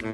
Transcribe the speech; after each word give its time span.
Welkom 0.00 0.12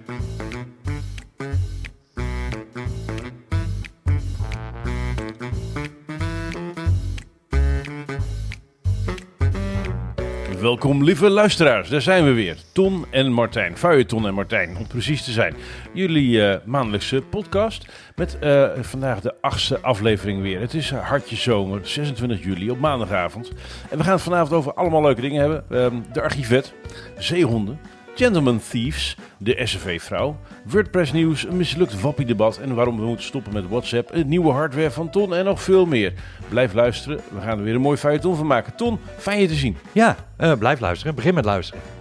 lieve 11.04 11.30
luisteraars, 11.30 11.88
daar 11.88 12.00
zijn 12.00 12.24
we 12.24 12.32
weer. 12.32 12.56
Ton 12.72 13.06
en 13.10 13.32
Martijn, 13.32 14.06
Ton 14.06 14.26
en 14.26 14.34
Martijn 14.34 14.76
om 14.76 14.86
precies 14.86 15.24
te 15.24 15.32
zijn. 15.32 15.54
Jullie 15.92 16.46
eh, 16.46 16.66
maandelijkse 16.66 17.22
podcast 17.30 17.86
met 18.16 18.38
eh, 18.38 18.68
vandaag 18.80 19.20
de 19.20 19.34
achtste 19.40 19.80
aflevering 19.80 20.42
weer. 20.42 20.60
Het 20.60 20.74
is 20.74 20.90
hartje 20.90 21.36
zomer, 21.36 21.86
26 21.86 22.44
juli 22.44 22.70
op 22.70 22.78
maandagavond. 22.78 23.52
En 23.90 23.98
we 23.98 24.04
gaan 24.04 24.12
het 24.12 24.22
vanavond 24.22 24.52
over 24.52 24.74
allemaal 24.74 25.02
leuke 25.02 25.20
dingen 25.20 25.40
hebben. 25.40 25.64
Ehm, 25.70 26.12
de 26.12 26.22
archivet, 26.22 26.74
zeehonden, 27.18 27.80
Gentleman 28.16 28.60
Thieves, 28.70 29.16
de 29.38 29.60
SFV-vrouw, 29.64 30.36
WordPress 30.64 31.12
nieuws, 31.12 31.44
een 31.44 31.56
mislukt 31.56 32.00
wappiedebat 32.00 32.58
en 32.58 32.74
waarom 32.74 32.96
we 32.96 33.06
moeten 33.06 33.24
stoppen 33.24 33.52
met 33.52 33.68
WhatsApp, 33.68 34.12
het 34.12 34.26
nieuwe 34.26 34.52
hardware 34.52 34.90
van 34.90 35.10
Ton 35.10 35.34
en 35.34 35.44
nog 35.44 35.62
veel 35.62 35.86
meer. 35.86 36.12
Blijf 36.48 36.72
luisteren, 36.72 37.20
we 37.34 37.40
gaan 37.40 37.58
er 37.58 37.64
weer 37.64 37.74
een 37.74 37.80
mooi 37.80 37.96
feuilleton 37.96 38.36
van 38.36 38.46
maken. 38.46 38.76
Ton, 38.76 38.98
fijn 39.18 39.40
je 39.40 39.48
te 39.48 39.54
zien. 39.54 39.76
Ja, 39.92 40.16
uh, 40.40 40.52
blijf 40.52 40.80
luisteren. 40.80 41.14
Begin 41.14 41.34
met 41.34 41.44
luisteren. 41.44 41.95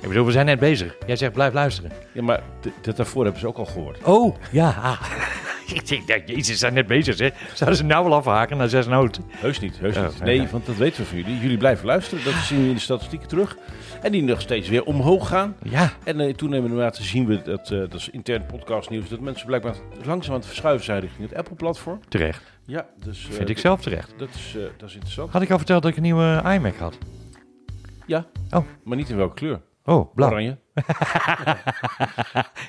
Ik 0.00 0.08
bedoel, 0.08 0.26
we 0.26 0.32
zijn 0.32 0.46
net 0.46 0.58
bezig. 0.58 0.96
Jij 1.06 1.16
zegt 1.16 1.32
blijf 1.32 1.52
luisteren. 1.52 1.90
Ja, 2.12 2.22
maar 2.22 2.42
dit 2.80 2.96
daarvoor 2.96 3.22
hebben 3.22 3.40
ze 3.40 3.46
ook 3.46 3.56
al 3.56 3.64
gehoord. 3.64 4.04
Oh, 4.04 4.36
ja. 4.50 4.68
Ah. 4.82 5.00
Ik 5.74 6.06
denk, 6.06 6.28
jezus, 6.28 6.46
ze 6.46 6.56
zijn 6.56 6.74
net 6.74 6.86
bezig, 6.86 7.18
hè. 7.18 7.28
Zouden 7.54 7.78
ze 7.78 7.84
nou 7.84 8.04
wel 8.04 8.14
afhaken 8.14 8.56
naar 8.56 8.68
zes 8.68 8.86
noten? 8.86 9.24
Heus 9.28 9.60
niet, 9.60 9.78
heus 9.78 9.96
niet. 9.96 10.04
Oh, 10.04 10.20
nee, 10.20 10.48
want 10.48 10.66
dat 10.66 10.76
weten 10.76 11.02
we 11.02 11.08
van 11.08 11.18
jullie. 11.18 11.38
Jullie 11.38 11.56
blijven 11.56 11.86
luisteren, 11.86 12.24
dat 12.24 12.34
zien 12.34 12.62
we 12.62 12.68
in 12.68 12.74
de 12.74 12.80
statistieken 12.80 13.28
terug. 13.28 13.56
En 14.02 14.12
die 14.12 14.22
nog 14.22 14.40
steeds 14.40 14.68
weer 14.68 14.84
omhoog 14.84 15.28
gaan. 15.28 15.56
Ja. 15.62 15.92
En 16.04 16.20
uh, 16.20 16.34
toenemende 16.34 16.90
zien 16.92 17.26
we, 17.26 17.42
dat, 17.42 17.70
uh, 17.70 17.78
dat 17.78 17.94
is 17.94 18.08
intern 18.08 18.46
podcastnieuws, 18.46 19.08
dat 19.08 19.20
mensen 19.20 19.46
blijkbaar 19.46 19.74
langzaam 20.04 20.32
aan 20.32 20.38
het 20.38 20.48
verschuiven 20.48 20.84
zijn 20.84 21.00
richting 21.00 21.28
het 21.28 21.38
Apple-platform. 21.38 22.00
Terecht. 22.08 22.42
Ja, 22.64 22.86
dus... 22.98 23.26
Uh, 23.28 23.32
Vind 23.34 23.48
ik 23.48 23.58
zelf 23.58 23.80
terecht. 23.80 24.14
Dat 24.16 24.28
is, 24.28 24.56
dat 24.76 24.88
is 24.88 24.94
interessant. 24.94 25.32
Had 25.32 25.42
ik 25.42 25.50
al 25.50 25.58
verteld 25.58 25.82
dat 25.82 25.90
ik 25.90 25.96
een 25.96 26.02
nieuwe 26.02 26.42
iMac 26.44 26.76
had? 26.76 26.98
Ja. 28.06 28.26
Oh. 28.50 28.64
Maar 28.84 28.96
niet 28.96 29.08
in 29.08 29.16
welke 29.16 29.34
kleur? 29.34 29.60
Oh, 29.86 30.14
blauw. 30.14 30.30
Oranje. 30.30 30.58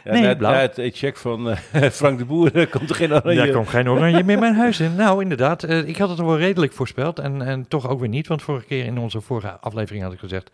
ja, 0.04 0.12
nee, 0.12 0.36
blauw. 0.36 0.54
Ja, 0.54 0.60
het 0.60 0.80
check 0.98 1.18
van 1.18 1.50
uh, 1.50 1.56
Frank 1.92 2.18
de 2.18 2.26
Boer 2.26 2.68
komt 2.68 2.90
er 2.90 2.96
geen 2.96 3.14
oranje. 3.14 3.36
Daar 3.36 3.52
komt 3.52 3.70
geen 3.70 3.90
oranje 3.90 4.24
meer 4.24 4.40
mijn 4.40 4.56
huis 4.56 4.80
in. 4.80 4.96
Nou, 4.96 5.22
inderdaad. 5.22 5.64
Uh, 5.64 5.88
ik 5.88 5.98
had 5.98 6.10
het 6.10 6.20
al 6.20 6.26
wel 6.26 6.38
redelijk 6.38 6.74
voorspeld 6.74 7.20
en, 7.20 7.42
en 7.42 7.68
toch 7.68 7.90
ook 7.90 8.00
weer 8.00 8.10
niet. 8.10 8.28
Want 8.28 8.42
vorige 8.42 8.66
keer 8.66 8.86
in 8.86 8.98
onze 8.98 9.22
vorige 9.22 9.60
aflevering 9.60 10.04
had 10.04 10.14
ik 10.14 10.20
gezegd... 10.20 10.52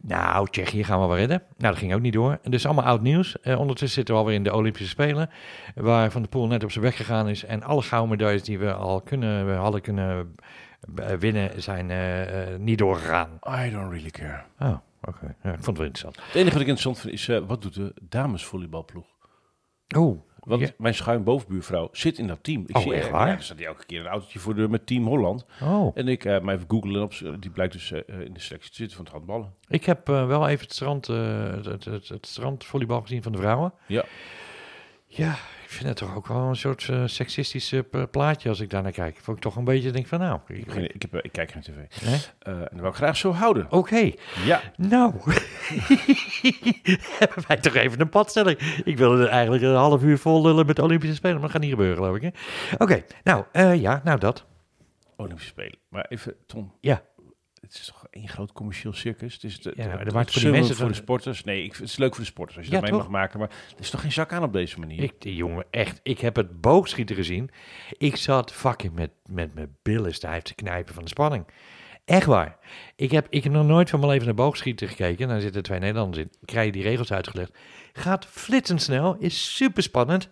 Nou, 0.00 0.48
Tsjechië 0.50 0.84
gaan 0.84 1.00
we 1.00 1.06
wel 1.06 1.16
redden. 1.16 1.42
Nou, 1.56 1.72
dat 1.72 1.82
ging 1.82 1.94
ook 1.94 2.00
niet 2.00 2.12
door. 2.12 2.38
Dus 2.42 2.66
allemaal 2.66 2.84
oud 2.84 3.02
nieuws. 3.02 3.36
Uh, 3.42 3.58
ondertussen 3.58 3.96
zitten 3.96 4.14
we 4.14 4.20
alweer 4.20 4.36
in 4.36 4.42
de 4.42 4.54
Olympische 4.54 4.88
Spelen. 4.88 5.30
Waar 5.74 6.10
Van 6.10 6.22
de 6.22 6.28
Poel 6.28 6.46
net 6.46 6.64
op 6.64 6.70
zijn 6.70 6.84
weg 6.84 6.96
gegaan 6.96 7.28
is. 7.28 7.44
En 7.44 7.62
alle 7.62 7.82
gouden 7.82 8.10
medailles 8.10 8.42
die 8.42 8.58
we 8.58 8.72
al 8.72 9.00
kunnen, 9.00 9.46
we 9.46 9.52
hadden 9.52 9.80
kunnen 9.80 10.34
winnen, 11.18 11.62
zijn 11.62 11.92
niet 12.64 12.78
doorgegaan. 12.78 13.28
I 13.66 13.70
don't 13.70 13.92
really 13.92 14.10
care. 14.10 14.42
Oh. 14.58 14.76
Oké, 15.08 15.36
ja, 15.42 15.50
ik 15.50 15.54
vond 15.54 15.66
het 15.66 15.76
wel 15.76 15.86
interessant. 15.86 16.16
Het 16.16 16.34
enige 16.34 16.52
wat 16.52 16.62
ik 16.62 16.68
interessant 16.68 16.98
vind 16.98 17.12
is, 17.12 17.28
uh, 17.28 17.46
wat 17.46 17.62
doet 17.62 17.74
de 17.74 17.94
damesvolleybalploeg? 18.02 19.06
Oh, 19.96 20.22
Want 20.38 20.78
mijn 20.78 20.94
schuin 20.94 21.24
bovenbuurvrouw 21.24 21.88
zit 21.92 22.18
in 22.18 22.26
dat 22.26 22.42
team. 22.42 22.64
Ik 22.66 22.76
oh, 22.76 22.82
zie 22.82 22.94
echt 22.94 23.10
waar? 23.10 23.26
Ja, 23.26 23.34
er 23.34 23.42
staat 23.42 23.58
elke 23.58 23.86
keer 23.86 24.00
een 24.00 24.06
autootje 24.06 24.38
voor 24.38 24.54
de 24.54 24.68
met 24.68 24.86
Team 24.86 25.06
Holland. 25.06 25.46
Oh. 25.62 25.90
En 25.94 26.08
ik 26.08 26.24
uh, 26.24 26.40
maar 26.40 26.54
even 26.54 26.66
googlen 26.68 27.02
op, 27.02 27.12
die 27.40 27.50
blijkt 27.50 27.72
dus 27.72 27.90
uh, 27.90 28.00
in 28.20 28.32
de 28.32 28.40
selectie 28.40 28.70
te 28.70 28.76
zitten 28.76 28.96
van 28.96 29.04
het 29.04 29.14
handballen. 29.14 29.54
Ik 29.68 29.84
heb 29.84 30.06
wel 30.06 30.48
even 30.48 30.64
het 30.64 30.74
strand, 30.74 31.06
het, 31.06 31.84
het 31.84 32.26
strandvolleybal 32.26 33.00
gezien 33.00 33.22
van 33.22 33.32
de 33.32 33.38
vrouwen. 33.38 33.72
Ja. 33.86 34.04
Ja, 35.06 35.34
ik 35.68 35.74
vind 35.74 35.88
het 35.88 35.96
toch 35.96 36.16
ook 36.16 36.26
wel 36.26 36.36
een 36.36 36.56
soort 36.56 36.88
uh, 36.90 37.02
seksistisch 37.06 37.74
plaatje 38.10 38.48
als 38.48 38.60
ik 38.60 38.70
daar 38.70 38.82
naar 38.82 38.92
kijk. 38.92 39.18
Vond 39.22 39.36
ik 39.36 39.42
toch 39.42 39.56
een 39.56 39.64
beetje 39.64 39.90
denk 39.90 40.06
van 40.06 40.18
nou. 40.18 40.40
Ik, 40.46 40.56
ik, 40.56 40.94
ik, 40.94 41.02
heb, 41.02 41.14
ik 41.24 41.32
kijk 41.32 41.50
geen 41.50 41.62
tv. 41.62 42.02
Uh, 42.06 42.12
en 42.46 42.68
dat 42.70 42.80
wil 42.80 42.88
ik 42.88 42.94
graag 42.94 43.16
zo 43.16 43.32
houden. 43.32 43.64
Oké. 43.64 43.76
Okay. 43.76 44.18
Ja. 44.44 44.62
Nou, 44.76 45.12
hebben 47.18 47.44
wij 47.46 47.56
toch 47.56 47.74
even 47.74 48.00
een 48.00 48.08
padstelling. 48.08 48.58
Ik 48.84 48.98
wilde 48.98 49.22
er 49.22 49.28
eigenlijk 49.28 49.62
een 49.62 49.74
half 49.74 50.02
uur 50.02 50.18
vol 50.18 50.42
lullen 50.42 50.66
met 50.66 50.76
de 50.76 50.82
Olympische 50.82 51.14
Spelen, 51.14 51.34
maar 51.34 51.42
dat 51.42 51.52
gaat 51.52 51.60
niet 51.60 51.70
gebeuren 51.70 51.96
geloof 51.96 52.16
ik. 52.16 52.34
Oké, 52.72 52.82
okay. 52.82 53.04
nou 53.22 53.78
ja, 53.78 54.00
nou 54.04 54.18
dat. 54.18 54.44
Olympische 55.16 55.50
Spelen. 55.50 55.78
Maar 55.88 56.06
even, 56.08 56.34
Tom. 56.46 56.72
Ja. 56.80 57.02
Het 57.68 57.78
is 57.78 57.86
toch 57.86 58.06
één 58.10 58.28
groot 58.28 58.52
commercieel 58.52 58.92
circus. 58.92 59.34
Het 59.34 59.44
is 59.44 59.60
de, 59.60 59.72
ja, 59.76 59.82
de, 59.82 60.04
de, 60.04 60.04
de 60.04 60.10
voor, 60.10 60.42
die 60.42 60.50
mensen 60.50 60.76
voor 60.76 60.88
de 60.88 60.94
sporters. 60.94 61.44
Nee, 61.44 61.64
ik, 61.64 61.72
het 61.72 61.82
is 61.82 61.96
leuk 61.96 62.14
voor 62.14 62.24
de 62.24 62.30
sporters 62.30 62.56
als 62.58 62.66
je 62.66 62.72
ja, 62.72 62.80
dat 62.80 62.90
mee 62.90 62.98
mag 62.98 63.08
maken. 63.08 63.38
Maar 63.38 63.48
er 63.48 63.80
is 63.80 63.90
toch 63.90 64.00
geen 64.00 64.12
zak 64.12 64.32
aan 64.32 64.42
op 64.42 64.52
deze 64.52 64.78
manier? 64.78 65.02
Ik, 65.02 65.14
die 65.18 65.34
jongen, 65.34 65.64
echt. 65.70 66.00
Ik 66.02 66.20
heb 66.20 66.36
het 66.36 66.60
boogschieten 66.60 67.16
gezien. 67.16 67.50
Ik 67.98 68.16
zat 68.16 68.52
fucking 68.52 68.92
met, 68.92 69.10
met 69.30 69.54
mijn 69.54 69.76
billen 69.82 70.14
stijf 70.14 70.42
te 70.42 70.54
knijpen 70.54 70.94
van 70.94 71.02
de 71.02 71.08
spanning. 71.08 71.46
Echt 72.04 72.26
waar. 72.26 72.58
Ik 72.96 73.10
heb, 73.10 73.26
ik 73.30 73.44
heb 73.44 73.52
nog 73.52 73.66
nooit 73.66 73.90
van 73.90 73.98
mijn 73.98 74.12
leven 74.12 74.26
naar 74.26 74.34
boogschieten 74.34 74.88
gekeken. 74.88 75.28
Daar 75.28 75.40
zitten 75.40 75.62
twee 75.62 75.78
Nederlanders 75.78 76.22
in. 76.22 76.30
Krijg 76.44 76.66
je 76.66 76.72
die 76.72 76.82
regels 76.82 77.12
uitgelegd. 77.12 77.58
Gaat 77.98 78.26
flitsensnel, 78.26 79.16
is 79.18 79.56
super 79.56 79.82
spannend. 79.82 80.28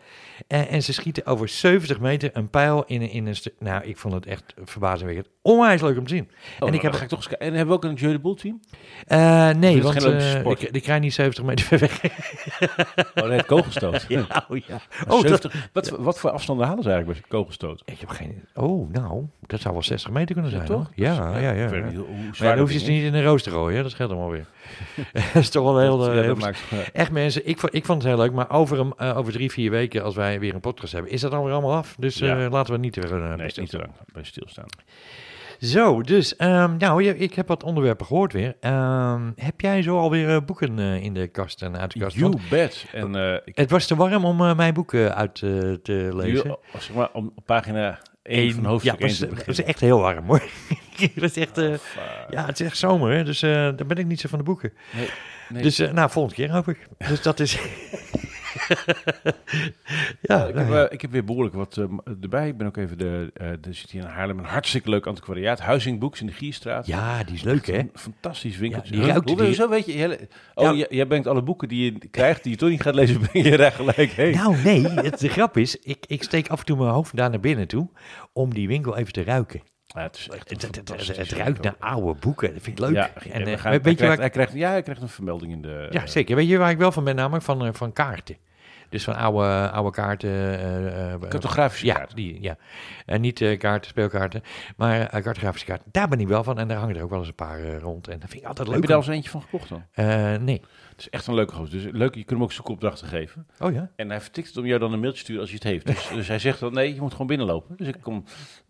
En, 0.47 0.69
en, 0.69 0.82
ze 0.82 0.93
schieten 0.93 1.27
over 1.27 1.49
70 1.49 2.00
meter 2.00 2.31
een 2.32 2.50
pijl 2.50 2.84
in, 2.87 3.10
in 3.10 3.27
een 3.27 3.37
stuk. 3.37 3.54
Nou, 3.59 3.84
ik 3.84 3.97
vond 3.97 4.15
het 4.15 4.27
echt 4.27 4.54
verbazingwekkend. 4.65 5.28
Onwijs 5.43 5.81
leuk 5.81 5.99
om 5.99 6.06
te 6.06 6.15
zien. 6.15 6.31
Oh, 6.60 6.69
en, 6.69 6.75
ik 6.75 6.82
heb, 6.82 6.93
ga 6.93 7.03
ik 7.03 7.09
toch 7.09 7.19
eens 7.19 7.37
en 7.37 7.54
hebben 7.54 7.66
we 7.66 7.72
ook 7.72 7.84
een 7.84 7.94
Jeu 7.94 8.12
de 8.12 8.19
Boel 8.19 8.34
team? 8.34 8.60
Uh, 9.09 9.50
nee, 9.50 9.82
want 9.82 10.06
uh, 10.06 10.44
ik, 10.44 10.60
ik 10.60 10.82
krijg 10.82 11.00
niet 11.00 11.15
70 11.15 11.44
meter 11.44 11.66
ver 11.66 11.78
weg. 11.87 12.04
oh, 13.15 13.28
nee, 13.28 13.37
het 13.37 13.47
kogelstoot. 13.47 14.04
ja, 14.09 14.47
oh, 14.48 14.56
ja. 14.56 14.81
Oh, 15.09 15.21
70, 15.21 15.53
dat, 15.53 15.53
wat, 15.72 15.88
wat 16.00 16.19
voor 16.19 16.31
afstanden 16.31 16.66
halen 16.66 16.83
ze 16.83 16.91
eigenlijk 16.91 17.21
bij 17.21 17.28
kogelstoot? 17.28 17.83
Ik 17.84 18.00
heb 18.00 18.09
geen... 18.09 18.44
Oh, 18.54 18.91
nou, 18.91 19.25
dat 19.47 19.60
zou 19.60 19.75
wel 19.75 19.83
60 19.83 20.10
meter 20.10 20.34
kunnen 20.34 20.50
zijn, 20.50 20.62
ja, 20.62 20.69
toch? 20.69 20.91
Ja, 20.94 21.38
ja, 21.38 21.50
ja. 21.50 21.75
ja. 21.75 21.93
Hoe 21.93 22.06
maar 22.38 22.48
dan 22.48 22.59
hoef 22.59 22.72
je 22.72 22.78
ze 22.78 22.91
niet 22.91 23.03
in 23.03 23.15
een 23.15 23.25
rooster 23.25 23.53
te 23.53 23.59
gooien, 23.59 23.83
dat 23.83 23.93
scheelt 23.93 24.10
hem 24.10 24.19
alweer. 24.19 24.47
dat 25.32 25.43
is 25.43 25.50
toch 25.50 25.65
wel 25.65 25.78
heel... 25.78 26.34
Maakt, 26.34 26.60
echt 26.93 27.10
mensen, 27.10 27.49
ik, 27.49 27.62
ik 27.62 27.84
vond 27.84 28.03
het 28.03 28.12
heel 28.12 28.21
leuk, 28.21 28.32
maar 28.32 28.50
over, 28.50 28.78
een, 28.78 28.93
uh, 28.99 29.19
over 29.19 29.32
drie, 29.32 29.50
vier 29.50 29.71
weken, 29.71 30.03
als 30.03 30.15
wij 30.15 30.41
weer 30.41 30.54
een 30.54 30.60
podcast 30.60 30.93
hebben, 30.93 31.12
is 31.12 31.21
dat 31.21 31.31
dan 31.31 31.44
weer 31.44 31.53
allemaal 31.53 31.77
af. 31.77 31.94
Dus 31.99 32.21
uh, 32.21 32.28
ja. 32.28 32.49
laten 32.49 32.72
we 32.72 32.78
niet 32.81 32.93
te 32.93 33.00
uh, 33.00 33.34
nee, 33.34 33.53
niet 33.54 33.71
te 33.71 33.78
lang 33.78 33.93
bij 34.12 34.25
stilstaan. 34.25 34.66
Zo, 35.60 36.03
dus, 36.03 36.34
um, 36.38 36.77
nou, 36.77 37.04
ik 37.04 37.34
heb 37.34 37.49
wat 37.49 37.62
onderwerpen 37.62 38.06
gehoord 38.06 38.32
weer. 38.32 38.56
Um, 38.60 39.32
heb 39.37 39.60
jij 39.60 39.82
zo 39.82 39.99
alweer 39.99 40.28
uh, 40.28 40.37
boeken 40.47 40.78
uh, 40.78 41.03
in 41.03 41.15
de 41.15 41.27
kast 41.27 41.62
en 41.62 41.78
uit 41.78 41.93
de 41.93 41.98
kast? 41.98 42.16
You 42.16 42.37
bet. 42.50 42.87
En, 42.93 43.16
uh, 43.16 43.34
ik... 43.44 43.56
Het 43.56 43.71
was 43.71 43.87
te 43.87 43.97
warm 43.97 44.25
om 44.25 44.56
mijn 44.56 44.75
boeken 44.75 45.15
uit 45.15 45.34
te 45.34 46.10
lezen. 46.15 46.44
You, 46.44 46.56
zeg 46.78 46.94
maar, 46.94 47.09
op 47.12 47.33
pagina 47.44 47.98
1 48.26 48.53
van 48.54 48.64
hoofdstuk 48.64 49.00
ja, 49.00 49.06
1 49.06 49.34
Het 49.34 49.48
is 49.48 49.62
echt 49.62 49.81
heel 49.81 50.00
warm 50.00 50.26
hoor. 50.26 50.42
het 51.14 51.22
is 51.22 51.37
echt, 51.37 51.59
uh, 51.59 51.75
ja, 52.31 52.47
het 52.47 52.60
is 52.60 52.66
echt 52.66 52.76
zomer, 52.76 53.12
hè? 53.12 53.25
dus 53.25 53.42
uh, 53.42 53.50
daar 53.50 53.87
ben 53.87 53.97
ik 53.97 54.06
niet 54.06 54.20
zo 54.20 54.28
van 54.28 54.38
de 54.38 54.44
boeken. 54.44 54.72
Nee, 54.92 55.09
nee. 55.48 55.62
Dus 55.62 55.81
uh, 55.81 55.92
nou, 55.92 56.10
volgende 56.10 56.42
keer 56.42 56.50
hoop 56.50 56.69
ik. 56.69 56.78
Dus 57.09 57.22
dat 57.22 57.41
is... 57.41 57.59
ja, 60.28 60.46
ik, 60.46 60.54
heb, 60.54 60.68
uh, 60.68 60.84
ik 60.88 61.00
heb 61.00 61.10
weer 61.10 61.24
behoorlijk 61.24 61.54
wat 61.54 61.76
uh, 61.76 61.84
erbij. 62.20 62.48
Ik 62.48 62.56
ben 62.56 62.66
ook 62.66 62.76
even 62.76 62.98
de, 62.98 63.32
uh, 63.40 63.46
er 63.48 63.58
zit 63.70 63.90
hier 63.90 64.02
in 64.02 64.08
Haarlem 64.08 64.38
een 64.38 64.44
hartstikke 64.44 64.90
leuk 64.90 65.06
antiquariaat. 65.06 65.60
Huizing 65.60 65.98
Books 65.98 66.20
in 66.20 66.26
de 66.26 66.32
Gierstraat. 66.32 66.86
Ja, 66.86 67.24
die 67.24 67.34
is 67.34 67.42
leuk 67.42 67.66
hè? 67.66 67.82
Fantastisch 67.94 68.56
winkeltje. 68.56 68.94
Ja, 68.94 69.00
die 69.00 69.10
ruikt 69.10 69.38
die... 69.38 69.54
Zo 69.54 69.68
weet 69.68 69.86
je, 69.86 69.92
hele, 69.92 70.28
oh, 70.54 70.76
ja. 70.76 70.86
jij 70.88 71.06
brengt 71.06 71.26
alle 71.26 71.42
boeken 71.42 71.68
die 71.68 71.92
je 71.92 72.08
krijgt, 72.08 72.42
die 72.42 72.52
je 72.52 72.58
toch 72.58 72.68
niet 72.68 72.82
gaat 72.82 72.94
lezen, 72.94 73.20
breng 73.28 73.44
je 73.44 73.56
daar 73.56 73.72
gelijk 73.72 74.10
heen. 74.10 74.34
Nou 74.34 74.56
nee, 74.64 74.88
het, 74.88 75.18
de 75.18 75.28
grap 75.28 75.56
is, 75.56 75.76
ik, 75.76 76.04
ik 76.06 76.22
steek 76.22 76.48
af 76.48 76.58
en 76.58 76.66
toe 76.66 76.76
mijn 76.76 76.90
hoofd 76.90 77.16
daar 77.16 77.30
naar 77.30 77.40
binnen 77.40 77.68
toe, 77.68 77.88
om 78.32 78.54
die 78.54 78.68
winkel 78.68 78.96
even 78.96 79.12
te 79.12 79.22
ruiken. 79.22 79.62
Ja, 79.86 80.02
het, 80.02 80.16
is 80.16 80.28
echt 80.28 80.50
het, 80.50 80.62
het, 80.62 80.76
het, 80.88 81.16
het 81.16 81.32
ruikt 81.32 81.62
naar 81.62 81.76
oude 81.78 82.20
boeken. 82.20 82.52
Dat 82.52 82.62
vind 82.62 82.78
ik 82.78 82.84
leuk. 82.84 82.94
Ja, 82.94 83.10
en, 83.14 83.46
en 83.46 83.58
gaan, 83.58 83.72
weet 83.72 83.82
hij, 83.82 83.90
je 83.90 83.96
krijgt, 83.96 84.00
waar... 84.00 84.16
hij 84.16 84.30
krijgt, 84.30 84.52
ja, 84.52 84.70
hij 84.70 84.82
krijgt 84.82 85.02
een 85.02 85.08
vermelding 85.08 85.52
in 85.52 85.62
de... 85.62 85.86
Ja, 85.90 86.06
zeker. 86.06 86.36
Weet 86.36 86.48
je 86.48 86.58
waar 86.58 86.70
ik 86.70 86.78
wel 86.78 86.92
van 86.92 87.04
ben? 87.04 87.16
Namelijk 87.16 87.44
van, 87.44 87.74
van 87.74 87.92
kaarten. 87.92 88.36
Dus 88.88 89.04
van 89.04 89.16
oude, 89.16 89.71
oude 89.71 89.91
kaarten. 89.91 90.30
Uh, 90.30 91.12
uh, 91.12 91.28
Cartografische 91.28 91.86
ja, 91.86 91.94
kaarten. 91.94 92.16
Die, 92.16 92.42
ja, 92.42 92.56
en 93.06 93.21
niet 93.21 93.56
kaarten, 93.59 93.91
speelkaarten, 93.91 94.42
maar 94.77 95.21
cartografische 95.22 95.66
kaarten. 95.66 95.88
Daar 95.92 96.09
ben 96.09 96.21
ik 96.21 96.28
wel 96.28 96.44
van 96.44 96.59
en 96.59 96.68
daar 96.68 96.78
hangen 96.78 96.97
er 96.97 97.03
ook 97.03 97.10
wel 97.10 97.18
eens 97.18 97.28
een 97.28 97.34
paar 97.34 97.78
rond. 97.78 98.09
En 98.09 98.18
dat 98.18 98.28
vind 98.30 98.42
ik 98.42 98.48
altijd 98.48 98.68
leuk. 98.68 98.77
Heb 98.77 98.84
je 98.84 98.91
daar 98.91 99.03
al 99.03 99.06
eens 99.06 99.15
eentje 99.15 99.30
van 99.30 99.42
gekocht 99.42 99.68
dan? 99.68 100.44
Nee. 100.44 100.62
Het 100.97 101.04
is 101.04 101.10
echt 101.10 101.27
een 101.27 101.34
leuke 101.34 101.54
gozer. 101.54 101.83
Dus 101.83 101.93
leuk, 101.93 102.15
je 102.15 102.25
kunt 102.25 102.31
hem 102.31 102.43
ook 102.43 102.53
zoekopdrachten 102.53 103.09
geven. 103.09 103.47
Oh 103.59 103.72
ja? 103.72 103.91
En 103.97 104.10
hij 104.10 104.21
vertikt 104.21 104.48
het 104.48 104.57
om 104.57 104.66
jou 104.66 104.81
dan 104.81 104.93
een 104.93 105.01
mailtje 105.01 105.19
te 105.19 105.25
sturen 105.25 105.41
als 105.41 105.51
je 105.51 105.57
het 105.57 105.65
heeft. 105.65 105.87
Dus, 105.87 106.09
dus 106.19 106.28
hij 106.28 106.39
zegt 106.39 106.60
dan, 106.60 106.72
nee, 106.72 106.95
je 106.95 107.01
moet 107.01 107.13
gewoon 107.13 107.27
binnenlopen. 107.27 107.77
Dus 107.77 107.87
ik 107.87 107.97
kom, 108.01 108.25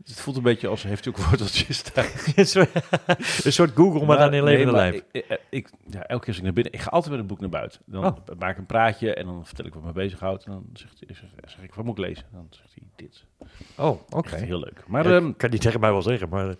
het 0.05 0.21
voelt 0.21 0.37
een 0.37 0.43
beetje 0.43 0.69
als, 0.69 0.83
heeft 0.83 1.05
hij 1.05 1.15
ook 1.15 1.21
worteltjes 1.21 1.83
thuis. 1.93 2.55
een 3.45 3.53
soort 3.53 3.71
Google, 3.75 3.99
maar, 3.99 4.07
maar 4.07 4.19
dan 4.19 4.35
in 4.35 4.45
levende 4.45 4.73
nee, 4.73 4.81
lijf. 4.81 4.95
Ik, 4.95 5.25
ik, 5.29 5.41
ik, 5.51 5.71
ja, 5.91 6.03
elke 6.03 6.21
keer 6.21 6.29
als 6.29 6.37
ik 6.37 6.43
naar 6.43 6.53
binnen, 6.53 6.73
ik 6.73 6.81
ga 6.81 6.91
altijd 6.91 7.11
met 7.11 7.21
een 7.21 7.27
boek 7.27 7.41
naar 7.41 7.49
buiten. 7.49 7.81
Dan 7.85 8.05
oh. 8.05 8.17
maak 8.39 8.51
ik 8.51 8.59
een 8.59 8.67
praatje 8.67 9.15
en 9.15 9.27
dan 9.27 9.47
vertel 9.47 9.67
ik 9.67 9.75
wat 9.75 9.83
me 9.83 9.93
bezighoudt. 9.93 10.45
En 10.45 10.53
dan 10.53 10.65
zegt 10.73 11.03
hij, 11.07 11.15
zeg, 11.15 11.51
zeg 11.51 11.63
ik, 11.63 11.75
wat 11.75 11.85
moet 11.85 11.99
ik 11.99 12.05
lezen? 12.05 12.25
Dan 12.33 12.47
zegt 12.51 12.75
hij, 12.75 12.83
dit. 12.97 13.25
Oh, 13.77 13.89
oké. 13.89 14.17
Okay. 14.17 14.41
Heel 14.41 14.59
leuk. 14.59 14.83
Maar, 14.87 15.09
ja, 15.09 15.15
um, 15.15 15.37
kan 15.37 15.51
niet 15.51 15.61
tegen 15.61 15.81
mij 15.81 15.91
wel 15.91 16.03
zeggen, 16.03 16.29
maar... 16.29 16.55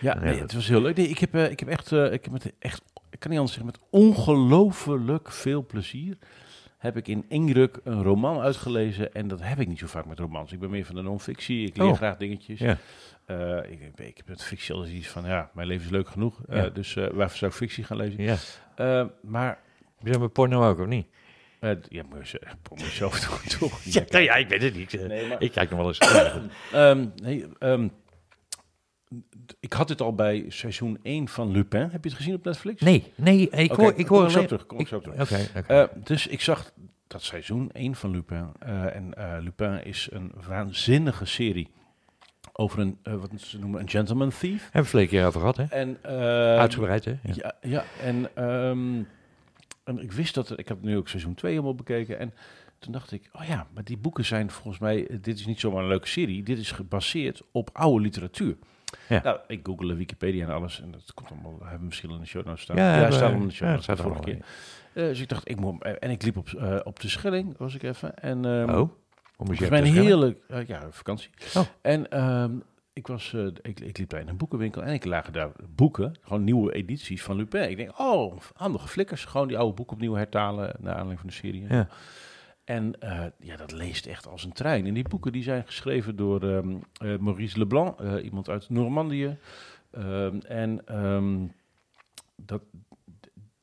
Ja, 0.00 0.18
nee, 0.18 0.40
het 0.40 0.52
was 0.52 0.68
heel 0.68 0.80
leuk. 0.80 0.96
Nee, 0.96 1.08
ik, 1.08 1.18
heb, 1.18 1.34
uh, 1.34 1.50
ik 1.50 1.60
heb 1.60 1.68
echt, 1.68 1.92
uh, 1.92 2.12
ik 2.12 2.24
heb 2.24 2.32
met 2.32 2.52
echt, 2.58 2.82
ik 3.18 3.24
kan 3.24 3.30
niet 3.30 3.38
anders 3.40 3.56
zeggen, 3.58 3.72
met 3.80 4.02
ongelooflijk 4.02 5.30
veel 5.32 5.66
plezier 5.66 6.16
heb 6.78 6.96
ik 6.96 7.08
in 7.08 7.24
één 7.28 7.52
ruk 7.52 7.80
een 7.84 8.02
roman 8.02 8.40
uitgelezen. 8.40 9.12
En 9.14 9.28
dat 9.28 9.40
heb 9.42 9.60
ik 9.60 9.68
niet 9.68 9.78
zo 9.78 9.86
vaak 9.86 10.06
met 10.06 10.18
romans. 10.18 10.52
Ik 10.52 10.60
ben 10.60 10.70
meer 10.70 10.84
van 10.84 10.94
de 10.94 11.02
non-fictie. 11.02 11.66
Ik 11.66 11.76
leer 11.76 11.86
Oh. 11.86 11.94
graag 11.96 12.16
dingetjes. 12.16 12.58
Ja. 12.58 12.76
Eh, 13.24 13.56
ik, 13.70 13.80
ik, 13.80 13.98
ik 13.98 14.16
heb 14.16 14.28
met 14.28 14.42
fictie 14.44 14.74
altijd 14.74 14.92
iets 14.92 15.06
van, 15.08 15.24
ja, 15.24 15.50
mijn 15.54 15.66
leven 15.66 15.84
is 15.84 15.90
leuk 15.90 16.08
genoeg. 16.08 16.40
Eh, 16.48 16.64
dus 16.72 16.96
eh, 16.96 17.06
waarvoor 17.12 17.38
zou 17.38 17.50
ik 17.50 17.56
fictie 17.56 17.84
gaan 17.84 17.96
lezen? 17.96 18.22
Ja. 18.22 19.10
Maar, 19.22 19.58
Heb 19.98 20.12
je 20.12 20.18
met 20.18 20.32
porno 20.32 20.68
ook, 20.68 20.78
of 20.78 20.86
niet? 20.86 21.06
eh, 21.60 21.70
ja, 21.88 22.02
moet 22.08 22.28
je 22.28 22.38
zelf 22.90 23.20
toch? 23.58 23.82
Ja, 23.84 24.02
nou 24.08 24.24
ja, 24.24 24.34
ik 24.34 24.48
weet 24.48 24.62
het 24.62 24.74
niet. 24.76 25.06
Nee, 25.08 25.26
maar- 25.28 25.42
Ik 25.42 25.52
kijk 25.52 25.70
nog 25.70 25.78
wel 25.78 25.88
eens. 25.88 25.98
Ehm, 26.72 27.06
nee, 27.22 27.46
ehm, 27.58 27.88
ik 29.60 29.72
had 29.72 29.88
dit 29.88 30.00
al 30.00 30.14
bij 30.14 30.44
seizoen 30.48 30.98
1 31.02 31.28
van 31.28 31.50
Lupin. 31.50 31.80
Heb 31.90 32.04
je 32.04 32.08
het 32.10 32.18
gezien 32.18 32.34
op 32.34 32.44
Netflix? 32.44 32.80
Nee, 32.82 33.12
nee, 33.14 33.48
ik 33.50 33.72
Oké, 33.72 33.80
hoor, 33.82 33.92
ik 33.96 34.06
kom 34.06 34.16
hoor 34.16 34.26
ik 34.26 34.32
zo 34.32 34.44
terug, 34.44 34.66
kom 34.66 34.78
ik 34.78 34.86
zo 34.88 35.00
terug. 35.00 35.30
Eh, 35.66 35.84
dus 36.04 36.26
ik 36.26 36.40
zag 36.40 36.72
dat 37.06 37.22
seizoen 37.22 37.70
1 37.72 37.94
van 37.94 38.10
Lupin. 38.10 38.52
eh, 38.58 38.94
en 38.96 39.14
eh, 39.14 39.36
Lupin 39.40 39.84
is 39.84 40.08
een 40.12 40.32
waanzinnige 40.48 41.24
serie 41.24 41.68
over 42.52 42.78
een, 42.78 42.98
eh, 43.02 43.14
wat 43.14 43.30
ze 43.36 43.58
noemen, 43.58 43.80
een 43.80 43.88
gentleman 43.88 44.28
thief. 44.30 44.40
Hebben 44.62 44.70
we 44.72 44.78
het 44.78 44.88
verleden 44.88 45.10
keer 45.12 45.26
over 45.26 45.40
gehad, 45.40 45.56
hè? 45.56 45.64
En, 45.64 45.98
eh, 46.02 46.58
Uitgebreid, 46.58 47.04
hè? 47.04 47.10
Ja. 47.22 47.32
Ja, 47.34 47.54
ja 47.62 47.84
en, 48.02 48.30
ehm, 48.36 49.02
en 49.84 49.98
ik 50.02 50.12
wist 50.12 50.34
dat, 50.34 50.48
er- 50.50 50.58
ik 50.58 50.68
heb 50.68 50.82
nu 50.82 50.96
ook 50.96 51.08
seizoen 51.08 51.34
2 51.34 51.52
helemaal 51.52 51.74
bekeken. 51.74 52.18
En 52.18 52.34
toen 52.78 52.92
dacht 52.92 53.12
ik, 53.12 53.28
oh 53.32 53.44
ja, 53.44 53.66
maar 53.74 53.84
die 53.84 53.96
boeken 53.96 54.24
zijn 54.24 54.50
volgens 54.50 54.78
mij, 54.78 55.06
eh, 55.06 55.16
dit 55.20 55.38
is 55.38 55.46
niet 55.46 55.60
zomaar 55.60 55.82
een 55.82 55.88
leuke 55.88 56.08
serie. 56.08 56.42
Dit 56.42 56.58
is 56.58 56.70
gebaseerd 56.72 57.42
op 57.52 57.70
oude 57.72 58.00
literatuur. 58.02 58.56
Ja. 59.08 59.20
Nou, 59.22 59.38
ik 59.46 59.60
google 59.62 59.94
Wikipedia 59.94 60.46
en 60.46 60.52
alles. 60.54 60.80
En 60.80 60.90
dat 60.90 61.14
komt 61.14 61.30
allemaal, 61.30 61.58
hebben 61.60 61.78
we 61.78 61.84
misschien 61.84 62.10
in 62.10 62.18
de 62.20 62.26
show 62.26 62.44
notes 62.46 62.62
staan. 62.62 62.76
Ja, 62.76 62.96
Ja, 63.00 63.08
allemaal 63.08 63.40
in 63.40 63.46
de 63.48 63.52
show 63.54 63.62
ja, 63.66 63.68
notes 63.68 63.84
staat 63.84 64.00
vorige 64.00 64.20
keer. 64.20 64.38
Eh, 64.92 65.04
dus 65.04 65.20
ik 65.20 65.28
dacht, 65.28 65.48
ik 65.48 65.60
moet, 65.60 65.82
hem- 65.84 65.94
en 65.94 66.10
ik 66.10 66.22
liep 66.22 66.36
op, 66.36 66.48
eh, 66.48 66.76
op 66.84 67.00
de 67.00 67.08
Schelling, 67.08 67.54
was 67.58 67.74
ik 67.74 67.82
even. 67.82 68.18
En, 68.18 68.44
ehm, 68.44 68.70
Oh, 68.80 68.90
hoe 69.36 69.54
je 69.58 69.70
mijn 69.70 69.84
heerlijk, 69.84 70.38
eh, 70.48 70.66
ja, 70.66 70.86
vakantie. 70.90 71.30
Oh. 71.56 71.62
En 71.82 72.10
ehm, 72.10 72.52
ik, 72.92 73.06
was, 73.06 73.32
eh, 73.34 73.46
ik, 73.62 73.80
ik 73.80 73.98
liep 73.98 74.08
daar 74.08 74.20
in 74.20 74.28
een 74.28 74.36
boekenwinkel 74.36 74.82
en 74.82 74.92
ik 74.94 75.04
lagen 75.04 75.32
daar 75.32 75.50
boeken, 75.74 76.14
gewoon 76.22 76.44
nieuwe 76.44 76.72
edities 76.72 77.22
van 77.22 77.36
Lupin. 77.36 77.70
Ik 77.70 77.76
denk, 77.76 77.98
oh, 77.98 78.36
handige 78.54 78.88
flikkers, 78.88 79.24
gewoon 79.24 79.48
die 79.48 79.58
oude 79.58 79.74
boeken 79.74 79.94
opnieuw 79.96 80.14
hertalen 80.14 80.74
naar 80.80 80.90
aanleiding 80.92 81.18
van 81.20 81.28
de 81.28 81.34
serie. 81.34 81.62
Ja. 81.62 81.68
En 81.68 81.88
eh, 82.68 83.24
ja, 83.38 83.56
dat 83.56 83.72
leest 83.72 84.06
echt 84.06 84.26
als 84.26 84.44
een 84.44 84.52
trein. 84.52 84.86
En 84.86 84.94
die 84.94 85.08
boeken 85.08 85.32
die 85.32 85.42
zijn 85.42 85.66
geschreven 85.66 86.16
door 86.16 86.42
ehm, 86.42 86.76
eh, 86.92 87.16
Maurice 87.18 87.58
Leblanc, 87.58 88.00
eh, 88.00 88.24
iemand 88.24 88.48
uit 88.48 88.68
Normandië. 88.70 89.36
Ehm, 89.90 90.38
en 90.38 90.86
ehm, 90.86 91.46
dat, 92.36 92.62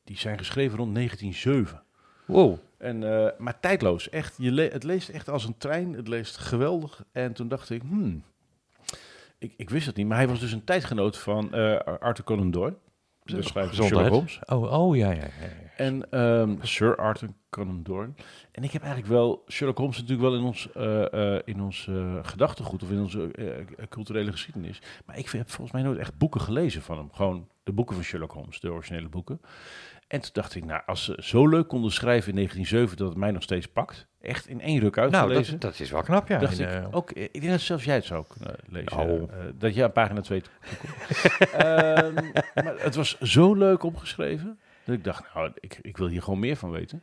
die 0.04 0.18
zijn 0.18 0.38
geschreven 0.38 0.78
rond 0.78 0.94
1907. 0.94 1.82
Wow. 2.24 2.58
En, 2.78 2.98
maar 3.38 3.60
tijdloos, 3.60 4.08
echt. 4.08 4.34
Je 4.38 4.52
le- 4.52 4.68
het 4.72 4.84
leest 4.84 5.08
echt 5.08 5.28
als 5.28 5.44
een 5.44 5.58
trein. 5.58 5.92
Het 5.92 6.08
leest 6.08 6.36
geweldig. 6.36 7.04
En 7.12 7.32
toen 7.32 7.48
dacht 7.48 7.70
ik, 7.70 7.82
hmm, 7.82 8.22
ik, 9.38 9.54
ik 9.56 9.70
wist 9.70 9.86
het 9.86 9.96
niet. 9.96 10.06
Maar 10.06 10.16
hij 10.16 10.28
was 10.28 10.40
dus 10.40 10.52
een 10.52 10.64
tijdgenoot 10.64 11.18
van 11.18 11.50
Arthur 12.00 12.24
Conan 12.24 12.50
Doyle. 12.50 12.76
De 13.26 13.42
schrijver 13.42 13.84
Sherlock. 13.84 14.08
Holmes. 14.08 14.38
Oh, 14.44 14.72
oh 14.72 14.96
ja, 14.96 15.10
ja, 15.10 15.16
ja. 15.16 15.30
En 15.76 16.10
ehm, 16.10 16.56
Sir 16.60 16.96
Arthur 16.96 17.28
Conan 17.50 17.82
Doyle. 17.82 18.12
En 18.52 18.62
ik 18.62 18.72
heb 18.72 18.82
eigenlijk 18.82 19.12
wel 19.12 19.44
Sherlock 19.48 19.78
Holmes 19.78 19.96
natuurlijk 19.96 20.28
wel 20.28 20.38
in 20.38 20.44
ons, 20.44 20.72
eh, 20.72 21.38
in 21.44 21.62
ons 21.62 21.86
eh, 21.88 22.18
gedachtegoed 22.22 22.82
of 22.82 22.90
in 22.90 23.00
onze 23.00 23.30
culturele 23.88 24.30
geschiedenis. 24.30 24.82
Maar 25.06 25.18
ik 25.18 25.28
heb 25.28 25.50
volgens 25.50 25.72
mij 25.72 25.82
nooit 25.82 25.98
echt 25.98 26.18
boeken 26.18 26.40
gelezen 26.40 26.82
van 26.82 26.96
hem. 26.96 27.12
Gewoon 27.12 27.48
de 27.62 27.72
boeken 27.72 27.94
van 27.94 28.04
Sherlock 28.04 28.32
Holmes, 28.32 28.60
de 28.60 28.72
originele 28.72 29.08
boeken. 29.08 29.40
En 30.06 30.20
toen 30.20 30.30
dacht 30.32 30.54
ik, 30.54 30.64
nou, 30.64 30.82
als 30.86 31.04
ze 31.04 31.16
zo 31.18 31.48
leuk 31.48 31.68
konden 31.68 31.92
schrijven 31.92 32.28
in 32.28 32.34
1907 32.34 32.96
dat 32.96 33.08
het 33.08 33.18
mij 33.18 33.30
nog 33.30 33.42
steeds 33.42 33.68
pakt, 33.68 34.06
echt 34.20 34.46
in 34.46 34.60
één 34.60 34.80
ruk 34.80 34.96
Nou, 34.96 35.12
uitgelezen. 35.12 35.52
dat, 35.52 35.60
dat 35.60 35.80
is 35.80 35.90
wel 35.90 36.02
knap, 36.02 36.28
ja. 36.28 36.38
dacht 36.38 36.58
ik, 36.58 36.68
eh, 36.68 36.86
ook, 36.90 37.10
ik 37.12 37.32
denk 37.40 37.48
dat 37.48 37.60
zelfs 37.60 37.84
jij 37.84 37.94
het 37.94 38.04
zou 38.04 38.24
kunnen 38.28 38.56
lezen. 38.66 38.98
Oh. 38.98 39.22
eh, 39.22 39.38
dat 39.54 39.74
je 39.74 39.82
aan 39.84 39.92
pagina 39.92 40.20
2 40.20 40.40
toekomt. 40.40 40.94
Ehm, 41.52 42.14
maar 42.64 42.74
het 42.78 42.94
was 42.94 43.20
zo 43.20 43.54
leuk 43.54 43.82
opgeschreven, 43.82 44.58
dat 44.84 44.94
ik 44.94 45.04
dacht, 45.04 45.34
nou, 45.34 45.50
ik, 45.54 45.78
ik 45.82 45.96
wil 45.96 46.08
hier 46.08 46.22
gewoon 46.22 46.38
meer 46.38 46.56
van 46.56 46.70
weten. 46.70 47.02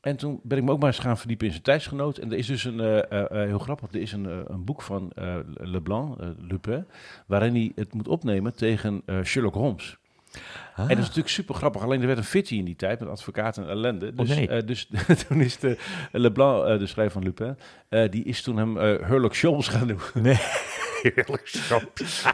En 0.00 0.16
toen 0.16 0.40
ben 0.42 0.58
ik 0.58 0.64
me 0.64 0.70
ook 0.70 0.78
maar 0.78 0.88
eens 0.88 0.98
gaan 0.98 1.18
verdiepen 1.18 1.46
in 1.46 1.52
zijn 1.52 1.64
tijdsgenoot. 1.64 2.18
En 2.18 2.32
er 2.32 2.38
is 2.38 2.46
dus 2.46 2.64
een, 2.64 2.80
eh, 2.80 3.24
heel 3.46 3.58
grappig, 3.58 3.92
er 3.92 4.00
is 4.00 4.12
een, 4.12 4.52
een 4.52 4.64
boek 4.64 4.82
van 4.82 5.12
Leblanc, 5.54 6.18
Lupin, 6.38 6.86
waarin 7.26 7.54
hij 7.54 7.72
het 7.74 7.94
moet 7.94 8.08
opnemen 8.08 8.54
tegen 8.54 9.02
Sherlock 9.24 9.54
Holmes. 9.54 9.99
Ah, 10.32 10.78
En 10.78 10.88
dat 10.88 10.90
is 10.90 10.96
natuurlijk 10.98 11.28
super 11.28 11.54
grappig. 11.54 11.82
Alleen 11.82 12.00
er 12.00 12.06
werd 12.06 12.18
een 12.18 12.24
fitty 12.24 12.54
in 12.54 12.64
die 12.64 12.76
tijd 12.76 13.00
met 13.00 13.08
advocaten 13.08 13.62
en 13.62 13.68
ellende. 13.70 14.14
Dus, 14.14 14.28
nee. 14.28 14.48
eh, 14.48 14.66
dus 14.66 14.88
toen 15.28 15.40
is 15.40 15.58
de 15.58 15.76
Leblanc, 16.12 16.66
eh, 16.66 16.78
de 16.78 16.86
schrijver 16.86 17.12
van 17.12 17.22
Lupin, 17.22 17.56
eh, 17.88 18.10
die 18.10 18.24
is 18.24 18.42
toen 18.42 18.56
hem 18.56 18.78
eh 18.78 19.08
Herlock 19.08 19.34
Sholmes 19.34 19.68
gaan 19.68 19.86
doen. 19.86 20.00
nee. 20.22 20.38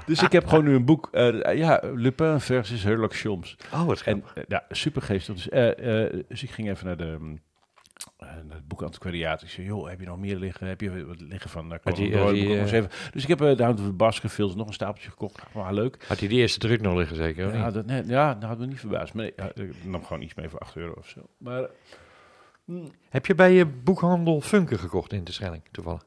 Dus 0.06 0.22
ik 0.22 0.32
heb 0.32 0.46
gewoon 0.46 0.64
nu 0.64 0.74
een 0.74 0.84
boek, 0.84 1.08
eh, 1.12 1.54
ja, 1.56 1.80
Lupin 1.94 2.40
versus 2.40 2.82
Herlock 2.82 3.14
Sholmes. 3.14 3.56
Oh, 3.72 3.84
wat 3.84 4.00
En 4.00 4.22
grappig. 4.22 4.34
eh, 4.34 4.44
ja, 4.48 4.64
super 4.70 5.02
geestig. 5.02 5.34
Dus, 5.34 5.48
eh, 5.48 6.04
eh, 6.04 6.22
dus 6.28 6.42
ik 6.42 6.50
ging 6.50 6.70
even 6.70 6.86
naar 6.86 6.96
de... 6.96 7.16
mm, 7.18 7.32
eh, 7.32 7.38
het 8.48 8.68
boek 8.68 8.82
antiquariaat. 8.82 9.42
Ik 9.42 9.48
zei, 9.48 9.66
joh, 9.66 9.88
heb 9.88 10.00
je 10.00 10.06
nog 10.06 10.18
meer 10.18 10.36
liggen? 10.36 10.66
Heb 10.66 10.80
je 10.80 11.06
wat 11.06 11.20
liggen 11.20 11.50
van 11.50 11.72
uh, 11.72 11.78
Had 11.82 11.96
die- 11.96 12.16
had 12.16 12.30
die, 12.30 12.58
eh, 12.58 12.84
Dus 13.12 13.22
ik 13.22 13.28
heb 13.28 13.40
uh, 13.42 13.56
de 13.56 13.62
Hound 13.62 13.80
of 13.80 13.86
the 14.36 14.54
nog 14.56 14.66
een 14.66 14.72
stapeltje 14.72 15.10
gekocht. 15.10 15.42
Maar 15.54 15.74
leuk. 15.74 16.04
Had 16.08 16.18
hij 16.18 16.28
die 16.28 16.38
eerste 16.38 16.58
druk 16.58 16.80
nog 16.80 16.94
liggen, 16.96 17.16
zeker? 17.16 17.46
of 17.46 17.52
Ja, 17.52 17.64
niet? 17.64 17.74
dat, 17.74 17.86
nee, 17.86 18.06
ja, 18.06 18.34
dat 18.34 18.48
had 18.48 18.58
me 18.58 18.66
niet 18.66 18.80
verbaasd. 18.80 19.14
Maar 19.14 19.30
nee, 19.54 19.66
ik 19.68 19.84
nam 19.84 20.04
gewoon 20.04 20.22
iets 20.22 20.34
mee 20.34 20.48
voor 20.48 20.58
8 20.58 20.76
euro 20.76 20.92
of 20.98 21.08
zo. 21.08 21.20
Maar 21.38 21.68
mm, 22.64 22.90
Heb 23.08 23.26
je 23.26 23.34
bij 23.34 23.52
je 23.52 23.66
boekhandel 23.66 24.40
Funke 24.40 24.78
gekocht 24.78 25.12
in 25.12 25.24
de 25.24 25.32
Schelling, 25.32 25.62
toevallig? 25.70 26.04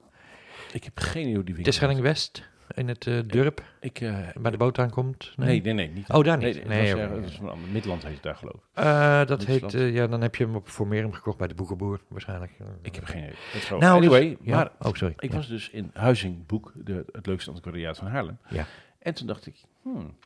ik 0.74 0.84
heb 0.84 0.98
geen 1.00 1.22
idee 1.22 1.34
hoe 1.36 1.44
die 1.44 1.46
De 1.46 1.54
winkel 1.54 1.74
Schelling 1.74 2.00
West, 2.02 2.50
in 2.80 2.88
het 2.88 3.08
eh, 3.08 3.20
dorp, 3.28 3.64
Ik, 3.80 4.02
eh, 4.02 4.18
bij 4.40 4.52
de 4.52 4.58
boot 4.58 4.80
aankomt? 4.80 5.34
nee, 5.36 5.62
nee, 5.62 5.74
nee. 5.74 5.90
Niet. 5.90 6.10
Oh, 6.10 6.24
daar 6.24 6.38
Nee, 6.38 6.54
niet? 6.54 6.66
nee, 6.66 6.94
Nee, 6.94 7.02
eh, 7.04 7.10
dat 7.10 7.24
is. 7.24 7.40
Midland 7.72 8.04
heet 8.04 8.14
het 8.14 8.24
daar 8.24 8.36
geloof 8.36 8.56
ik. 8.56 8.62
Eh, 8.74 9.26
dat 9.26 9.46
heet, 9.46 9.74
eh, 9.74 9.94
ja, 9.94 10.08
dan 10.08 10.22
heb 10.22 10.36
je 10.36 10.44
hem 10.46 10.56
op 10.56 10.68
Formerum 10.68 11.14
gekocht 11.14 11.38
bij 11.38 11.48
de 11.48 11.54
Boekenboer, 11.56 12.00
waarschijnlijk. 12.08 12.52
Ik 12.82 12.96
heb 12.96 13.04
geen 13.06 13.24
idee. 13.24 13.80
Nou, 13.80 14.02
dus- 14.02 14.10
anyway, 14.12 14.38
ja. 14.42 14.56
maar 14.56 14.72
oh, 14.80 14.94
sorry. 14.94 15.14
ik 15.18 15.30
Ja. 15.32 15.36
was 15.36 15.48
dus 15.48 15.70
in 15.70 15.92
Huizingboek, 15.94 16.72
de, 16.76 17.06
het 17.12 17.26
leukste 17.26 17.50
antiquariaat 17.50 17.98
van 17.98 18.08
Haarlem. 18.08 18.38
Ja. 18.50 18.66
En 19.00 19.14
toen 19.14 19.28
dacht 19.28 19.46
ik, 19.46 19.56
hmm, 19.82 20.18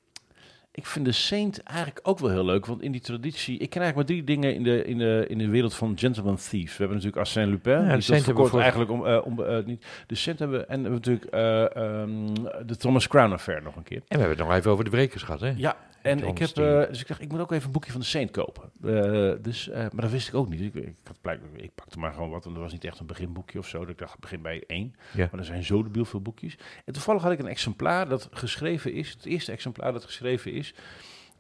ik 0.75 0.85
vind 0.85 1.05
de 1.05 1.11
Saint 1.11 1.63
eigenlijk 1.63 1.99
ook 2.03 2.19
wel 2.19 2.29
heel 2.29 2.45
leuk. 2.45 2.65
Want 2.65 2.81
in 2.81 2.91
die 2.91 3.01
traditie, 3.01 3.57
ik 3.57 3.69
ken 3.69 3.81
eigenlijk 3.81 3.95
maar 3.95 4.05
drie 4.05 4.23
dingen 4.23 4.55
in 4.55 4.63
de, 4.63 4.85
in 4.85 4.97
de, 4.97 5.25
in 5.27 5.37
de 5.37 5.47
wereld 5.47 5.73
van 5.73 5.97
Gentleman 5.97 6.35
Thieves. 6.35 6.71
We 6.71 6.77
hebben 6.77 6.95
natuurlijk 6.95 7.17
Arsène 7.17 7.47
Lupin. 7.47 7.85
Ja, 7.85 7.95
de 7.95 8.01
Saint 8.01 8.25
hebben 8.25 8.51
we 8.51 8.59
eigenlijk 8.59 8.91
om, 8.91 9.05
eh, 9.05 9.25
om 9.25 9.41
eh, 9.41 9.65
niet. 9.65 9.85
De 10.07 10.15
Saint 10.15 10.39
hebben 10.39 10.59
we, 10.59 10.65
en 10.65 10.83
we 10.83 10.89
hebben 10.89 11.01
natuurlijk 11.01 11.25
eh, 11.25 11.75
ehm, 11.75 12.65
de 12.65 12.75
Thomas 12.77 13.07
Crown 13.07 13.31
Affair 13.31 13.61
nog 13.61 13.75
een 13.75 13.83
keer. 13.83 13.97
En 13.97 14.03
we 14.07 14.17
hebben 14.17 14.37
het 14.37 14.47
nog 14.47 14.57
even 14.57 14.71
over 14.71 14.83
de 14.83 14.89
brekers 14.89 15.23
gehad, 15.23 15.39
hè? 15.39 15.53
Ja, 15.55 15.75
en 16.03 16.23
ik 16.23 16.37
heb, 16.37 16.49
eh, 16.49 16.87
dus 16.87 17.01
ik 17.01 17.07
dacht, 17.07 17.21
ik 17.21 17.31
moet 17.31 17.39
ook 17.39 17.51
even 17.51 17.65
een 17.65 17.71
boekje 17.71 17.91
van 17.91 18.01
de 18.01 18.05
Saint 18.05 18.31
kopen. 18.31 18.71
Eh, 18.81 19.33
dus, 19.41 19.69
eh, 19.69 19.79
maar 19.79 20.01
dat 20.01 20.11
wist 20.11 20.27
ik 20.27 20.33
ook 20.33 20.49
niet. 20.49 20.61
Ik, 20.61 20.73
ik, 20.73 20.95
had 21.03 21.21
blijkbaar, 21.21 21.49
ik 21.61 21.75
pakte 21.75 21.99
maar 21.99 22.13
gewoon 22.13 22.29
wat, 22.29 22.43
want 22.43 22.55
er 22.55 22.61
was 22.61 22.71
niet 22.71 22.83
echt 22.83 22.99
een 22.99 23.05
beginboekje 23.05 23.59
of 23.59 23.67
zo. 23.67 23.79
Dus 23.79 23.89
ik 23.89 23.97
dacht, 23.97 24.13
ik 24.13 24.19
begin 24.19 24.41
bij 24.41 24.63
één. 24.67 24.95
Ja. 25.13 25.27
Maar 25.31 25.39
er 25.39 25.45
zijn 25.45 25.63
zo 25.63 25.83
debiel 25.83 26.05
veel 26.05 26.21
boekjes. 26.21 26.57
En 26.85 26.93
toevallig 26.93 27.21
had 27.21 27.31
ik 27.31 27.39
een 27.39 27.47
exemplaar 27.47 28.09
dat 28.09 28.29
geschreven 28.31 28.93
is, 28.93 29.09
het 29.09 29.25
eerste 29.25 29.51
exemplaar 29.51 29.93
dat 29.93 30.03
geschreven 30.03 30.51
is, 30.51 30.73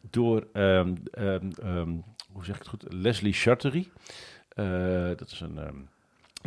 door, 0.01 0.47
ehm, 0.53 0.95
ehm, 1.11 1.51
ehm, 1.61 1.95
hoe 2.31 2.45
zeg 2.45 2.55
ik 2.55 2.61
het 2.61 2.69
goed, 2.69 2.85
Leslie 2.93 3.33
Chartery. 3.33 3.89
Dat 5.15 5.31
is 5.31 5.39
een... 5.39 5.89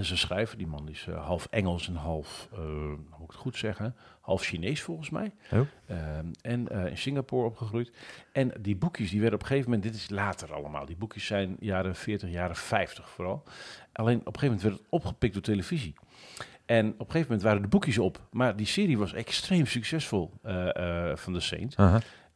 is 0.04 0.10
een 0.10 0.18
schrijver, 0.18 0.58
die 0.58 0.66
man 0.66 0.88
is 0.88 1.06
eh, 1.06 1.26
half 1.26 1.46
Engels 1.50 1.88
en 1.88 1.94
half, 1.94 2.48
eh, 2.52 2.58
hoe 2.58 2.96
moet 2.96 3.22
ik 3.22 3.30
het 3.30 3.34
goed 3.34 3.56
zeggen, 3.56 3.94
half 4.20 4.42
Chinees 4.42 4.82
volgens 4.82 5.10
mij. 5.10 5.32
Oh. 5.52 5.60
Ehm, 5.86 6.26
en 6.42 6.68
eh, 6.68 6.86
in 6.86 6.98
Singapore 6.98 7.46
opgegroeid. 7.46 7.92
En 8.32 8.52
die 8.60 8.76
boekjes, 8.76 9.10
die 9.10 9.20
werden 9.20 9.38
op 9.38 9.44
een 9.44 9.50
gegeven 9.50 9.70
moment, 9.70 9.92
dit 9.92 10.00
is 10.00 10.10
later 10.10 10.54
allemaal, 10.54 10.86
die 10.86 10.96
boekjes 10.96 11.26
zijn 11.26 11.56
jaren 11.60 11.94
40, 11.94 12.30
jaren 12.30 12.56
50 12.56 13.08
vooral. 13.08 13.42
Alleen 13.92 14.18
op 14.20 14.26
een 14.26 14.40
gegeven 14.40 14.46
moment 14.46 14.62
werd 14.62 14.78
het 14.78 14.86
opgepikt 14.90 15.32
door 15.32 15.42
televisie. 15.42 15.94
En 16.64 16.86
op 16.86 17.00
een 17.00 17.06
gegeven 17.06 17.22
moment 17.22 17.42
waren 17.42 17.62
de 17.62 17.68
boekjes 17.68 17.98
op. 17.98 18.20
Maar 18.30 18.56
die 18.56 18.66
serie 18.66 18.98
was 18.98 19.12
extreem 19.12 19.66
succesvol 19.66 20.32
van 21.14 21.32
de 21.32 21.40
Saint. 21.40 21.74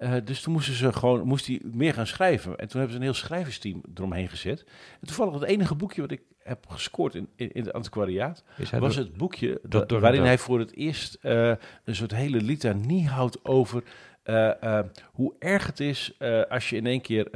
Eh, 0.01 0.13
dus 0.25 0.41
toen 0.41 0.53
moesten 0.53 0.75
ze 0.75 0.93
gewoon 0.93 1.27
moest 1.27 1.47
hij 1.47 1.61
meer 1.73 1.95
gaan 1.95 2.07
schrijven. 2.07 2.51
En 2.59 2.69
toen 2.69 2.81
hebben 2.81 2.91
ze 2.91 2.97
een 2.97 3.03
heel 3.03 3.15
schrijversteam 3.15 3.83
eromheen 3.95 4.29
gezet. 4.29 4.61
En 5.01 5.07
toevallig 5.07 5.35
het 5.35 5.43
enige 5.43 5.75
boekje 5.75 6.01
wat 6.01 6.11
ik 6.11 6.21
heb 6.39 6.67
gescoord 6.69 7.15
in, 7.15 7.29
in, 7.37 7.53
in 7.53 7.65
het 7.65 7.73
antiquariaat 7.73 8.45
was 8.81 8.97
het 8.97 9.17
boekje 9.17 9.59
dat 9.63 9.71
dat, 9.71 9.89
door- 9.89 10.01
waarin 10.01 10.21
hij 10.23 10.39
voor 10.39 10.59
het 10.59 10.75
eerst 10.77 11.15
eh, 11.21 11.53
een 11.85 11.95
soort 11.95 12.15
hele 12.15 12.41
litanie 12.43 13.09
houdt 13.09 13.45
over 13.45 13.83
eh, 14.23 14.63
eh, 14.79 14.85
hoe 15.13 15.35
erg 15.39 15.67
het 15.67 15.81
is 15.81 16.15
eh, 16.19 16.43
als 16.49 16.71
je 16.71 16.77
in 16.77 16.87
één 16.87 17.01
keer 17.01 17.31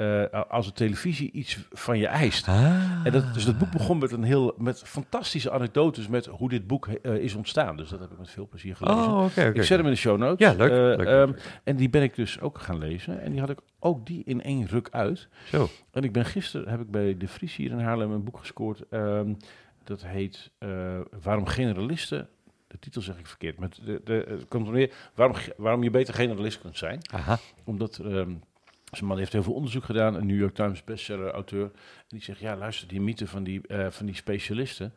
als 0.49 0.67
de 0.67 0.73
televisie 0.73 1.31
iets 1.33 1.59
van 1.73 1.99
je 1.99 2.07
eist. 2.07 2.49
Ah. 2.49 3.01
En 3.05 3.13
dat, 3.13 3.35
dus 3.35 3.45
dat 3.45 3.59
boek 3.59 3.71
begon 3.71 3.99
met 3.99 4.13
een 4.13 4.23
heel 4.23 4.55
met 4.59 4.83
fantastische 4.85 5.51
anekdotes 5.51 6.09
met 6.09 6.27
hoe 6.27 6.49
dit 6.49 6.67
boek 6.67 6.89
is 7.03 7.35
ontstaan. 7.35 7.77
Dus 7.77 7.89
dat 7.89 8.01
heb 8.01 8.11
ik 8.11 8.19
met 8.19 8.31
veel 8.31 8.49
plezier 8.49 8.77
gelezen. 8.77 9.13
Oh. 9.13 9.25
Ik 9.55 9.63
zet 9.63 9.77
hem 9.77 9.87
in 9.87 9.93
de 9.93 9.99
show 9.99 10.19
notes. 10.19 10.49
Ja, 10.49 10.55
leuk, 10.55 10.71
Eh, 10.71 10.77
leuk, 10.77 10.97
leuk, 10.97 11.07
ehm, 11.07 11.27
leuk. 11.27 11.61
En 11.65 11.77
die 11.77 11.91
ben 11.91 12.03
ik 12.03 12.15
dus 12.15 12.41
ook 12.41 12.59
gaan 12.59 12.79
lezen. 12.79 13.21
En 13.21 13.31
die 13.31 13.41
had 13.41 13.51
ik 13.51 13.59
ook 13.79 14.07
die 14.07 14.23
in 14.25 14.43
één 14.43 14.67
ruk 14.67 14.89
uit. 14.91 15.29
Zo. 15.45 15.69
En 15.91 16.03
ik 16.03 16.13
ben 16.13 16.25
gisteren, 16.25 16.69
heb 16.69 16.81
ik 16.81 16.91
bij 16.91 17.17
De 17.17 17.29
Vries 17.29 17.57
hier 17.57 17.71
in 17.71 17.79
Haarlem 17.79 18.13
een 18.13 18.25
boek 18.25 18.39
gescoord. 18.39 18.83
ehm, 18.91 19.35
dat 19.85 20.05
heet 20.07 20.51
Waarom 21.23 21.47
generalisten... 21.47 22.29
De 22.75 22.81
titel 22.81 23.03
zeg 23.03 23.19
ik 23.19 23.27
verkeerd, 23.27 23.59
maar 23.59 23.69
de, 23.85 24.01
de, 24.05 24.25
het 24.29 24.49
komt 24.49 24.67
er 24.67 24.73
neer 24.73 24.93
waarom, 25.15 25.37
waarom 25.57 25.83
je 25.83 25.91
beter 25.91 26.15
generalist 26.15 26.61
kunt 26.61 26.77
zijn. 26.79 27.01
Aha. 27.13 27.39
Omdat 27.65 27.99
ehm, 27.99 28.31
zo'n 28.93 29.09
man 29.09 29.19
heeft 29.19 29.33
heel 29.33 29.43
veel 29.43 29.53
onderzoek 29.53 29.85
gedaan, 29.85 30.15
een 30.15 30.27
New 30.27 30.39
York 30.39 30.55
Times 30.55 30.85
bestseller 30.85 31.31
auteur. 31.31 31.65
En 31.65 31.71
die 32.09 32.23
zegt, 32.23 32.39
ja 32.41 32.57
luister, 32.57 32.89
die 32.89 33.01
mythe 33.01 33.27
van 33.27 33.45
die, 33.45 33.67
eh, 33.67 33.87
van 33.91 34.07
die 34.07 34.15
specialisten. 34.15 34.93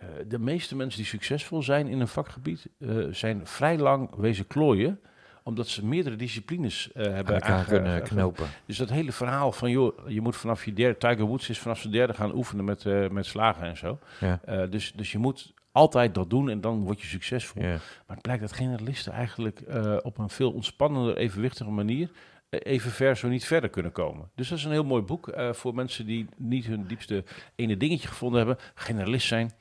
eh, 0.00 0.08
de 0.28 0.38
meeste 0.38 0.76
mensen 0.76 0.98
die 0.98 1.08
succesvol 1.08 1.62
zijn 1.62 1.86
in 1.88 2.00
een 2.00 2.08
vakgebied, 2.08 2.66
eh, 2.78 2.96
zijn 3.10 3.46
vrij 3.46 3.78
lang 3.78 4.14
wezen 4.16 4.46
klooien 4.46 5.00
omdat 5.42 5.68
ze 5.68 5.86
meerdere 5.86 6.16
disciplines 6.16 6.92
eh, 6.92 7.04
Aan 7.06 7.12
hebben 7.12 7.34
elkaar 7.34 7.64
kunnen 7.64 8.02
knopen. 8.02 8.46
dus 8.66 8.76
dat 8.76 8.90
hele 8.90 9.12
verhaal 9.12 9.52
van, 9.52 9.70
joh, 9.70 10.08
je 10.08 10.20
moet 10.20 10.36
vanaf 10.36 10.64
je 10.64 10.72
derde... 10.72 10.98
Tiger 10.98 11.24
Woods 11.24 11.48
is 11.48 11.58
vanaf 11.58 11.78
zijn 11.78 11.92
derde 11.92 12.14
gaan 12.14 12.34
oefenen 12.34 12.64
met, 12.64 13.10
met 13.10 13.26
slagen 13.26 13.62
en 13.66 13.76
zo. 13.76 13.98
Ja. 14.20 14.66
Dus, 14.66 14.92
dus 14.92 15.12
je 15.12 15.18
moet 15.18 15.52
altijd 15.78 16.14
dat 16.14 16.30
doen 16.30 16.50
en 16.50 16.60
dan 16.60 16.82
word 16.82 17.00
je 17.00 17.06
succesvol. 17.06 17.62
Maar 17.62 17.80
het 18.06 18.22
blijkt 18.22 18.40
dat 18.40 18.52
generalisten 18.52 19.12
eigenlijk 19.12 19.60
eh, 19.60 19.96
op 20.02 20.18
een 20.18 20.28
veel 20.28 20.52
ontspannender, 20.52 21.16
evenwichtige 21.16 21.70
manier... 21.70 22.10
eh, 22.48 22.60
even 22.62 22.90
ver, 22.90 23.16
zo 23.16 23.28
niet 23.28 23.46
verder 23.46 23.70
kunnen 23.70 23.92
komen. 23.92 24.30
Dus 24.34 24.48
dat 24.48 24.58
is 24.58 24.64
een 24.64 24.70
heel 24.70 24.84
mooi 24.84 25.02
boek 25.02 25.28
eh, 25.28 25.52
voor 25.52 25.74
mensen 25.74 26.06
die 26.06 26.26
niet 26.36 26.66
hun 26.66 26.86
diepste 26.86 27.24
ene 27.54 27.76
dingetje 27.76 28.08
gevonden 28.08 28.38
hebben. 28.38 28.64
Generalist 28.74 29.26
zijn. 29.26 29.52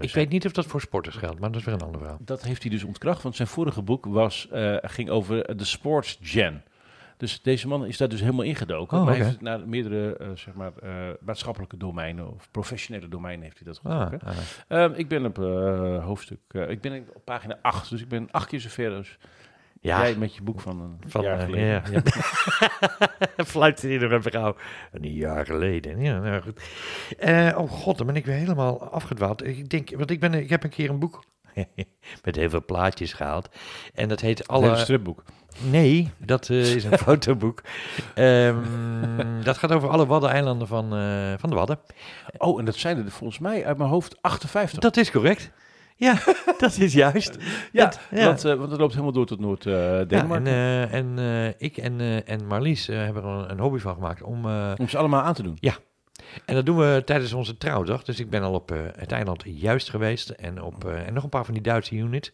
Ik 0.00 0.14
weet 0.14 0.28
niet 0.28 0.46
of 0.46 0.52
dat 0.52 0.66
voor 0.66 0.80
sporters 0.80 1.16
geldt, 1.16 1.40
maar 1.40 1.50
dat 1.50 1.60
is 1.60 1.66
weer 1.66 1.74
een 1.74 1.80
ander 1.80 2.00
verhaal. 2.00 2.18
Dat 2.20 2.42
heeft 2.42 2.62
hij 2.62 2.70
dus 2.70 2.84
ontkracht, 2.84 3.22
want 3.22 3.36
zijn 3.36 3.48
vorige 3.48 3.82
boek 3.82 4.06
was, 4.06 4.48
ging 4.82 5.10
over 5.10 5.56
de 5.56 5.64
sports 5.64 6.18
gen. 6.22 6.62
Dus 7.18 7.42
deze 7.42 7.68
man 7.68 7.86
is 7.86 7.96
daar 7.96 8.08
dus 8.08 8.20
helemaal 8.20 8.44
ingedoken. 8.44 8.98
Oh, 8.98 9.04
maar 9.04 9.14
hij 9.14 9.22
oké. 9.22 9.24
heeft 9.24 9.44
het 9.46 9.58
naar 9.58 9.68
meerdere 9.68 10.16
eh, 10.16 10.28
zeg 10.34 10.54
maar, 10.54 10.72
eh, 10.82 10.90
maatschappelijke 11.20 11.76
domeinen 11.76 12.34
of 12.34 12.48
professionele 12.50 13.08
domeinen 13.08 13.44
heeft 13.44 13.58
hij 13.58 13.66
dat 13.66 13.80
Ah, 13.82 14.02
getrokken. 14.02 14.28
ah. 14.28 14.82
Ehm, 14.82 14.92
ik 14.94 15.08
ben 15.08 15.26
op 15.26 15.38
eh, 15.38 16.04
hoofdstuk, 16.04 16.38
ik 16.68 16.80
ben 16.80 17.06
op 17.14 17.24
pagina 17.24 17.58
8, 17.62 17.90
dus 17.90 18.00
ik 18.02 18.08
ben 18.08 18.28
acht 18.30 18.48
keer 18.48 18.60
zover 18.60 18.92
als 18.94 19.18
Ja, 19.80 20.00
jij 20.00 20.14
met 20.16 20.34
je 20.34 20.42
boek 20.42 20.60
van 20.60 20.80
een 20.80 21.10
van 21.10 21.22
jaar 21.22 21.40
geleden. 21.40 21.66
ja, 21.66 21.82
ja. 21.90 22.02
Fluit 23.44 23.82
nog 23.82 24.10
even 24.12 24.30
gauw. 24.32 24.56
Een 24.92 25.12
jaar 25.12 25.46
geleden. 25.46 26.00
Ja, 26.00 26.18
nou 26.18 26.42
goed. 26.42 26.60
Oh 27.56 27.70
god, 27.70 27.98
dan 27.98 28.06
ben 28.06 28.16
ik 28.16 28.26
weer 28.26 28.34
helemaal 28.36 28.90
afgedwaald. 28.90 29.46
Ik 29.46 29.68
denk, 29.68 29.90
want 29.96 30.10
ik, 30.10 30.20
ben, 30.20 30.34
ik 30.34 30.48
heb 30.50 30.64
een 30.64 30.70
keer 30.70 30.90
een 30.90 30.98
boek 30.98 31.24
met 32.24 32.36
heel 32.36 32.50
veel 32.50 32.64
plaatjes 32.64 33.12
gehaald. 33.12 33.48
En 33.94 34.08
dat 34.08 34.20
heet 34.20 34.40
Een 34.40 34.46
alle. 34.46 34.76
stripboek. 34.76 35.22
Nee, 35.70 36.10
dat 36.18 36.48
eh, 36.48 36.74
is 36.74 36.84
een 36.84 36.98
fotoboek. 37.08 37.62
Ehm, 38.14 38.56
dat 39.42 39.58
gaat 39.58 39.72
over 39.72 39.88
alle 39.88 40.06
Waddeneilanden 40.06 40.66
van, 40.68 40.84
eh, 40.96 41.32
van 41.38 41.50
de 41.50 41.56
Wadden. 41.56 41.78
Oh, 42.38 42.58
en 42.58 42.64
dat 42.64 42.76
zijn 42.76 42.96
er 43.04 43.10
volgens 43.10 43.38
mij 43.38 43.66
uit 43.66 43.76
mijn 43.78 43.90
hoofd 43.90 44.16
58. 44.22 44.78
Dat 44.78 44.96
is 44.96 45.10
correct. 45.10 45.50
Ja, 45.96 46.14
dat 46.58 46.76
is 46.78 46.92
juist. 46.92 47.36
ja, 47.72 47.84
dat- 47.84 48.00
ja. 48.10 48.24
Want, 48.24 48.44
eh, 48.44 48.54
want 48.54 48.70
het 48.70 48.80
loopt 48.80 48.92
helemaal 48.92 49.12
door 49.12 49.26
tot 49.26 49.38
Ja, 49.38 49.44
en 49.44 49.48
Noord-Denemarken. 49.48 50.90
en 50.90 51.18
eh, 51.18 51.46
ik 51.58 51.76
en, 51.76 52.24
en 52.26 52.46
Marlies 52.46 52.86
hebben 52.86 53.22
er 53.22 53.28
een, 53.28 53.50
een 53.50 53.58
hobby 53.58 53.78
van 53.78 53.94
gemaakt 53.94 54.22
om... 54.22 54.44
om 54.76 54.88
ze 54.88 54.98
allemaal 54.98 55.22
aan 55.22 55.34
te 55.34 55.42
doen. 55.42 55.58
en 56.44 56.54
dat 56.54 56.66
doen 56.66 56.76
we 56.78 57.02
tijdens 57.04 57.32
onze 57.32 57.56
trouwdag. 57.56 58.02
Dus 58.04 58.20
ik 58.20 58.30
ben 58.30 58.42
al 58.42 58.52
op 58.54 58.72
het 58.96 59.12
eiland 59.12 59.42
juist 59.46 59.90
geweest. 59.90 60.28
En, 60.30 60.62
op, 60.62 60.84
en 60.84 61.14
nog 61.14 61.22
een 61.22 61.28
paar 61.28 61.44
van 61.44 61.54
die 61.54 61.62
Duitse 61.62 61.94
units. 61.94 62.32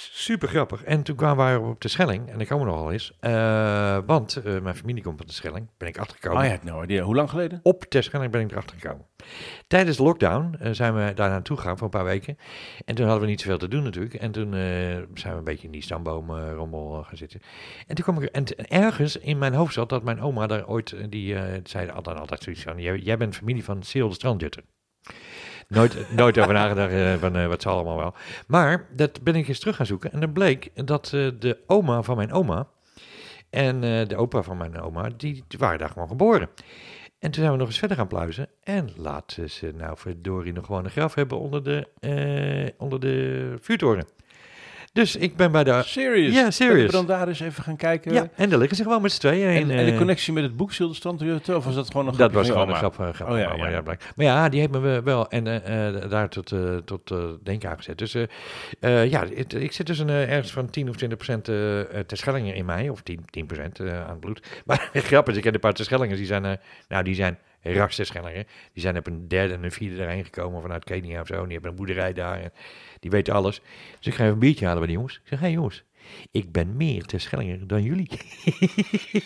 Super 0.00 0.48
grappig. 0.48 0.84
En 0.84 1.02
toen 1.02 1.16
kwamen 1.16 1.62
we 1.62 1.68
op 1.68 1.80
de 1.80 1.88
Schelling. 1.88 2.30
En 2.30 2.38
daar 2.38 2.46
komen 2.46 2.66
we 2.66 2.72
nog 2.72 2.80
wel 2.80 2.92
eens. 2.92 3.12
eh, 3.20 3.98
want 4.06 4.36
eh, 4.36 4.60
mijn 4.60 4.74
familie 4.74 5.02
komt 5.02 5.16
van 5.16 5.26
de 5.26 5.32
Schelling. 5.32 5.68
Ben 5.78 5.88
ik 5.88 5.98
achtergekomen. 5.98 6.42
Oh 6.42 6.48
ja, 6.48 6.58
nou 6.62 6.82
idea. 6.82 7.02
Hoe 7.02 7.14
lang 7.14 7.30
geleden? 7.30 7.60
Op 7.62 7.84
Terschelling 7.84 8.32
ben 8.32 8.40
ik 8.40 8.50
erachter 8.50 8.76
gekomen. 8.78 9.06
Tijdens 9.66 9.96
de 9.96 10.02
lockdown 10.02 10.56
eh, 10.60 10.72
zijn 10.72 10.94
we 10.94 11.12
daar 11.14 11.30
naartoe 11.30 11.56
gegaan 11.56 11.76
voor 11.76 11.84
een 11.84 11.92
paar 11.92 12.04
weken. 12.04 12.38
En 12.84 12.94
toen 12.94 13.04
hadden 13.04 13.24
we 13.24 13.30
niet 13.30 13.40
zoveel 13.40 13.58
te 13.58 13.68
doen 13.68 13.82
natuurlijk. 13.82 14.14
En 14.14 14.30
toen 14.30 14.52
zijn 15.14 15.32
we 15.32 15.38
een 15.38 15.44
beetje 15.44 15.66
in 15.66 15.72
die 15.72 15.82
stamboomrommel 15.82 17.02
gaan 17.02 17.16
zitten. 17.16 17.40
En 17.86 17.94
toen 17.94 18.04
kwam 18.04 18.22
ik... 18.22 18.28
En 18.28 18.68
ergens 18.68 19.16
in 19.16 19.38
mijn 19.38 19.54
hoofd 19.54 19.74
zat 19.74 19.88
dat 19.88 20.02
mijn 20.02 20.20
oma 20.20 20.46
daar 20.46 20.66
ooit... 20.66 21.10
Die 21.10 21.36
zei 21.64 21.90
altijd, 21.90 22.18
altijd 22.18 22.42
zoiets 22.42 22.62
van... 22.62 22.78
Jij, 22.80 22.98
jij 22.98 23.16
bent 23.16 23.36
familie 23.36 23.64
van 23.64 23.82
Seel 23.82 24.08
de 24.08 24.14
Strandjutter. 24.14 24.62
Nooit, 25.68 26.16
nooit 26.16 26.38
over 26.38 26.52
nagedacht 26.52 26.92
eh, 26.92 27.14
van 27.14 27.36
eh, 27.36 27.46
wat 27.46 27.62
zal 27.62 27.74
allemaal 27.74 27.96
wel. 27.96 28.14
Maar 28.46 28.86
dat 28.96 29.22
ben 29.22 29.34
ik 29.34 29.48
eens 29.48 29.58
terug 29.58 29.76
gaan 29.76 29.86
zoeken. 29.86 30.12
En 30.12 30.20
dan 30.20 30.32
bleek 30.32 30.70
dat 30.86 31.12
eh, 31.12 31.28
de 31.38 31.58
oma 31.66 32.02
van 32.02 32.16
mijn 32.16 32.32
oma... 32.32 32.66
En 33.50 33.80
de 33.80 34.16
opa 34.16 34.42
van 34.42 34.56
mijn 34.56 34.80
oma, 34.80 35.10
die, 35.16 35.44
die 35.48 35.58
waren 35.58 35.78
daar 35.78 35.88
gewoon 35.88 36.08
geboren. 36.08 36.48
En 37.18 37.30
toen 37.30 37.42
zijn 37.42 37.52
we 37.52 37.58
nog 37.58 37.66
eens 37.66 37.78
verder 37.78 37.96
gaan 37.96 38.06
pluizen. 38.06 38.48
En 38.62 38.88
laten 38.96 39.50
ze 39.50 39.72
nou 39.76 39.98
verdorie 39.98 40.52
nog 40.52 40.66
gewoon 40.66 40.84
een 40.84 40.90
graf 40.90 41.14
hebben 41.14 41.38
onder 41.38 41.64
de, 41.64 42.74
onder 42.78 43.00
de 43.00 43.54
vuurtoren. 43.60 44.06
Dus 44.92 45.16
ik 45.16 45.36
ben 45.36 45.52
bij 45.52 45.64
de... 45.64 45.82
Serious? 45.84 46.34
Ja, 46.34 46.50
serious. 46.50 46.82
Je 46.82 46.90
dan 46.90 47.06
daar 47.06 47.28
eens 47.28 47.40
even 47.40 47.62
gaan 47.62 47.76
kijken? 47.76 48.12
Ja, 48.12 48.28
en 48.34 48.48
daar 48.50 48.58
liggen 48.58 48.76
ze 48.76 48.82
gewoon 48.82 49.02
met 49.02 49.12
z'n 49.12 49.20
tweeën. 49.20 49.48
En, 49.48 49.70
en 49.70 49.84
de 49.86 49.90
eh, 49.92 49.96
connectie 49.98 50.32
met 50.32 50.42
het 50.42 50.56
boek 50.56 50.72
Zilde 50.72 50.94
Strandjutter, 50.94 51.56
of 51.56 51.64
was 51.64 51.74
dat 51.74 51.86
gewoon 51.90 52.06
een 52.08 52.16
dat 52.16 52.32
was 52.32 52.48
gewoon 52.50 52.68
een 52.68 52.74
grap. 52.74 52.94
grap 52.94 53.28
Oh 53.30 53.38
ja, 53.38 53.50
oma, 53.52 53.68
ja. 53.68 53.82
Maar 53.82 53.98
ja, 54.16 54.48
die 54.48 54.60
heeft 54.60 54.72
me 54.72 54.78
we- 54.78 55.02
wel 55.02 55.28
en, 55.28 55.46
eh, 55.64 55.86
eh, 55.88 56.10
daar 56.10 56.28
tot, 56.28 56.52
eh, 56.52 56.76
tot 56.76 57.10
eh, 57.10 57.18
denken 57.42 57.70
aangezet. 57.70 57.98
Dus 57.98 58.12
ja, 58.80 59.26
het- 59.34 59.54
ik 59.54 59.72
zit 59.72 59.86
dus 59.86 59.98
een, 59.98 60.08
ergens 60.08 60.52
van 60.52 60.70
10 60.70 60.88
of 60.88 60.96
20 60.96 61.18
procent 61.18 61.44
terschellingen 62.08 62.54
in 62.54 62.64
mij. 62.64 62.88
Of 62.88 63.00
10, 63.02 63.24
10 63.30 63.46
procent 63.46 63.80
eh, 63.80 64.02
aan 64.04 64.10
het 64.10 64.20
bloed. 64.20 64.46
Maar 64.66 64.90
grappig 64.92 65.32
is, 65.32 65.38
ik 65.38 65.44
heb 65.44 65.54
een 65.54 65.60
paar 65.60 65.72
terschellingen. 65.72 66.16
Die 66.16 66.26
zijn, 66.26 66.58
nou, 66.88 67.04
die 67.04 67.14
zijn 67.14 67.38
rasterschellingen. 67.62 68.46
Die 68.72 68.82
zijn 68.82 68.96
op 68.96 69.06
een 69.06 69.28
derde 69.28 69.54
en 69.54 69.64
een 69.64 69.72
vierde 69.72 70.02
erheen 70.02 70.24
gekomen 70.24 70.62
vanuit 70.62 70.84
Kenia 70.84 71.20
of 71.20 71.26
zo. 71.26 71.34
En 71.34 71.42
die 71.44 71.52
hebben 71.52 71.70
een 71.70 71.76
boerderij 71.76 72.12
daar. 72.12 72.40
En 72.40 72.52
die 73.00 73.10
weten 73.10 73.34
alles. 73.34 73.60
Dus 73.96 74.06
ik 74.06 74.14
ga 74.14 74.22
even 74.22 74.32
een 74.32 74.38
biertje 74.38 74.64
halen 74.64 74.78
bij 74.78 74.88
die 74.88 74.96
jongens. 74.96 75.16
Ik 75.16 75.28
zeg, 75.28 75.38
hé 75.38 75.44
hey, 75.44 75.54
jongens, 75.54 75.84
ik 76.30 76.52
ben 76.52 76.76
meer 76.76 77.04
terschellinger 77.04 77.66
dan 77.66 77.82
jullie. 77.82 78.08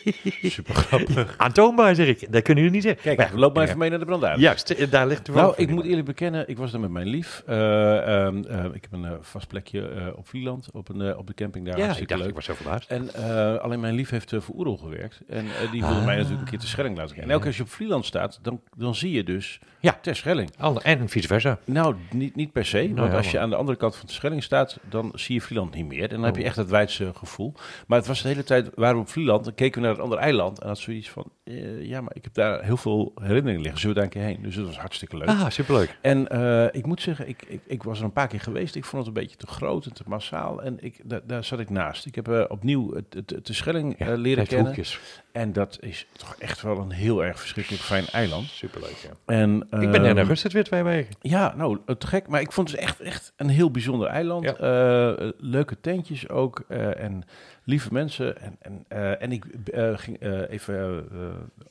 Super 0.42 0.74
grappig. 0.74 1.34
Aantoonbaar, 1.36 1.94
zeg 1.94 2.06
ik. 2.06 2.32
Dat 2.32 2.42
kunnen 2.42 2.64
jullie 2.64 2.78
niet 2.78 2.82
zeggen. 2.86 3.02
Kijk, 3.02 3.18
Maar- 3.30 3.38
loop 3.40 3.54
maar 3.54 3.64
even 3.64 3.78
mee 3.78 3.90
naar 3.90 3.98
de 3.98 4.04
brandaard. 4.04 4.40
Juist, 4.40 4.70
eh, 4.70 4.90
daar 4.90 5.06
ligt 5.06 5.24
toevallig 5.24 5.56
Nou, 5.56 5.68
ik 5.68 5.74
moet 5.74 5.84
eerlijk 5.84 6.06
bekennen, 6.06 6.48
ik 6.48 6.56
was 6.56 6.70
daar 6.70 6.80
met 6.80 6.90
mijn 6.90 7.06
lief. 7.06 7.42
Eh, 7.46 8.24
ehm, 8.26 8.42
eh, 8.44 8.64
ik 8.72 8.82
heb 8.90 8.92
een 8.92 9.06
vast 9.20 9.48
plekje 9.48 10.12
op 10.16 10.28
Vlieland, 10.28 10.68
op, 10.72 10.88
een, 10.88 11.16
op 11.16 11.26
de 11.26 11.34
camping 11.34 11.66
daar. 11.66 11.78
Ja, 11.78 11.96
ik 11.96 12.08
dacht, 12.08 12.20
leuk. 12.20 12.28
ik 12.30 12.34
was 12.34 12.44
zo 12.44 12.54
verbaasd. 12.54 12.90
En 12.90 13.14
alleen 13.62 13.80
mijn 13.80 13.94
lief 13.94 14.10
heeft 14.10 14.30
voor 14.38 14.54
Oerol 14.54 14.76
gewerkt. 14.76 15.20
En 15.28 15.44
die 15.70 15.80
wilde 15.80 15.96
Ah. 15.96 16.04
mij 16.04 16.16
natuurlijk 16.16 16.42
een 16.42 16.48
keer 16.48 16.58
te 16.58 16.66
Schelling 16.66 16.96
laten 16.96 17.14
kijken. 17.14 17.24
En 17.24 17.30
elke 17.30 17.40
keer 17.50 17.58
als 17.58 17.68
je 17.68 17.72
op 17.72 17.76
Vlieland 17.78 18.04
staat, 18.06 18.38
dan, 18.42 18.60
dan 18.76 18.94
zie 18.94 19.10
je 19.12 19.24
dus 19.24 19.60
Ja. 19.80 19.98
ter 20.02 20.16
Schelling. 20.16 20.50
Ander- 20.58 20.82
En 20.82 21.08
vice 21.08 21.26
versa. 21.26 21.58
Nou, 21.64 21.94
niet, 22.10 22.36
niet 22.36 22.52
per 22.52 22.64
se. 22.64 22.78
Nou, 22.82 22.94
want 22.94 23.12
als 23.14 23.30
je 23.30 23.38
aan 23.38 23.50
de 23.50 23.56
andere 23.56 23.78
kant 23.78 23.96
van 23.96 24.06
de 24.06 24.12
Schelling 24.12 24.42
staat, 24.42 24.78
dan 24.88 25.12
zie 25.14 25.34
je 25.34 25.40
Vlieland 25.40 25.74
niet 25.74 25.86
meer. 25.86 26.02
En 26.02 26.08
dan 26.16 26.22
heb 26.24 26.34
je 26.34 26.40
Oh. 26.40 26.46
echt 26.46 26.56
het 26.56 26.70
wijdse 26.73 27.11
gevoel. 27.14 27.55
Maar 27.87 27.99
het 27.99 28.07
was 28.07 28.23
de 28.23 28.29
hele 28.29 28.45
tijd, 28.45 28.71
waren 28.75 28.95
we 28.95 29.00
op 29.00 29.09
Vlieland, 29.09 29.45
dan 29.45 29.55
keken 29.55 29.81
we 29.81 29.87
naar 29.87 29.95
het 29.95 30.05
andere 30.05 30.21
eiland. 30.21 30.61
En 30.61 30.69
had 30.69 30.79
zoiets 30.79 31.11
van, 31.11 31.33
eh, 31.45 31.83
ja, 31.83 32.00
maar 32.00 32.14
ik 32.14 32.25
heb 32.25 32.35
daar 32.35 32.64
heel 32.64 32.76
veel 32.76 33.12
herinneringen 33.14 33.62
liggen. 33.62 33.81
Zullen 33.81 33.97
we 33.97 34.02
daar 34.02 34.11
een 34.12 34.21
keer 34.21 34.29
heen? 34.35 34.43
Dus 34.43 34.55
dat 34.55 34.67
was 34.67 34.79
hartstikke 34.79 35.17
leuk. 35.17 35.29
Ah, 35.29 35.50
superleuk. 35.50 35.99
En 36.00 36.29
eh, 36.29 36.67
ik 36.73 36.87
moet 36.87 37.02
zeggen, 37.02 37.29
ik, 37.29 37.45
ik, 37.47 37.61
ik 37.67 37.83
was 37.83 37.99
er 37.99 38.05
een 38.05 38.12
paar 38.12 38.29
keer 38.29 38.41
geweest. 38.41 38.75
Ik 38.75 38.85
vond 38.85 39.07
het 39.07 39.17
een 39.17 39.23
beetje 39.23 39.37
te 39.37 39.47
groot 39.47 39.87
en 39.87 39.93
te 39.93 40.02
massaal. 40.07 40.62
En 40.62 40.76
ik, 40.81 41.00
daar, 41.05 41.21
daar 41.26 41.45
zat 41.45 41.61
ik 41.61 41.71
naast. 41.71 42.07
Ik 42.07 42.14
heb 42.14 42.29
eh, 42.29 42.45
opnieuw 42.49 42.95
het, 42.95 43.14
het, 43.14 43.31
het 43.31 43.47
de 43.47 43.52
Schelling 43.52 44.17
leren 44.17 44.47
kennen. 44.47 44.67
hoekjes. 44.67 45.00
En 45.33 45.52
dat 45.52 45.79
is 45.81 46.07
toch 46.17 46.37
echt 46.38 46.62
wel 46.62 46.79
een 46.79 46.91
heel 46.91 47.25
erg 47.25 47.41
verschrikkelijk 47.41 47.83
fijn 47.83 48.07
eiland. 48.07 48.47
Superleuk, 48.49 48.97
ja. 49.02 49.35
En, 49.35 49.57
ik 49.61 49.69
ben 49.91 49.95
ehm, 49.95 50.05
in 50.05 50.17
augustus 50.17 50.52
weer 50.52 50.64
twee 50.64 50.83
weken. 50.83 51.14
Ja, 51.21 51.55
nou, 51.57 51.79
te 51.99 52.07
gek. 52.07 52.29
Maar 52.29 52.41
ik 52.41 52.52
vond 52.52 52.71
het 52.71 52.81
echt, 52.81 53.00
echt 53.00 53.33
een 53.37 53.49
heel 53.49 53.71
bijzonder 53.71 54.09
eiland. 54.09 54.45
Ja. 54.45 55.33
Leuke 55.38 55.81
tentjes 55.81 56.29
ook. 56.29 56.62
Eh, 56.71 56.95
en 56.99 57.25
lieve 57.64 57.88
mensen. 57.92 58.40
En, 58.40 58.57
en, 58.61 58.85
eh, 58.88 59.23
en 59.23 59.33
ik 59.33 59.45
eh, 59.45 59.90
ging 59.95 60.19
eh, 60.19 60.50
even 60.50 61.07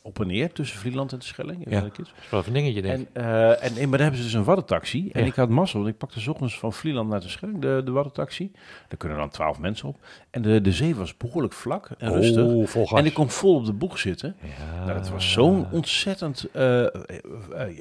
op 0.01 0.19
en 0.19 0.27
neer 0.27 0.51
tussen 0.51 0.79
Vlieland 0.79 1.11
en 1.11 1.19
de 1.19 1.25
Schelling. 1.25 1.65
Ja. 1.69 1.81
Dat 1.81 1.99
is 1.99 2.13
wel 2.29 2.43
een 2.45 2.53
dingetje, 2.53 2.81
denk 2.81 2.99
ik. 2.99 3.07
En, 3.13 3.61
en, 3.61 3.75
en, 3.75 3.89
maar 3.89 3.97
daar 3.97 3.99
hebben 3.99 4.17
ze 4.17 4.23
dus 4.23 4.33
een 4.33 4.43
waddentaxi. 4.43 5.09
En 5.11 5.25
ik 5.25 5.35
had 5.35 5.49
mazzel, 5.49 5.79
want 5.79 5.91
ik 5.91 5.97
pakte 5.97 6.19
's 6.19 6.27
ochtends 6.27 6.59
van 6.59 6.73
Vlieland 6.73 7.09
naar 7.09 7.19
de 7.19 7.29
Schelling, 7.29 7.61
de, 7.61 7.81
de 7.85 7.91
waddentaxi. 7.91 8.51
Daar 8.87 8.97
kunnen 8.97 9.17
dan 9.17 9.29
twaalf 9.29 9.59
mensen 9.59 9.87
op. 9.87 9.97
En 10.29 10.41
de, 10.41 10.61
de 10.61 10.71
zee 10.71 10.95
was 10.95 11.17
behoorlijk 11.17 11.53
vlak 11.53 11.89
en 11.97 12.13
rustig. 12.13 12.45
Oh, 12.45 12.67
vol 12.67 12.87
gas. 12.87 12.99
En 12.99 13.05
ik 13.05 13.13
kon 13.13 13.29
vol 13.29 13.55
op 13.55 13.65
de 13.65 13.73
boeg 13.73 13.99
zitten. 13.99 14.35
Ja. 14.41 14.85
Nou, 14.85 14.97
dat 14.97 15.09
was 15.09 15.31
zo'n 15.31 15.71
ontzettend 15.71 16.47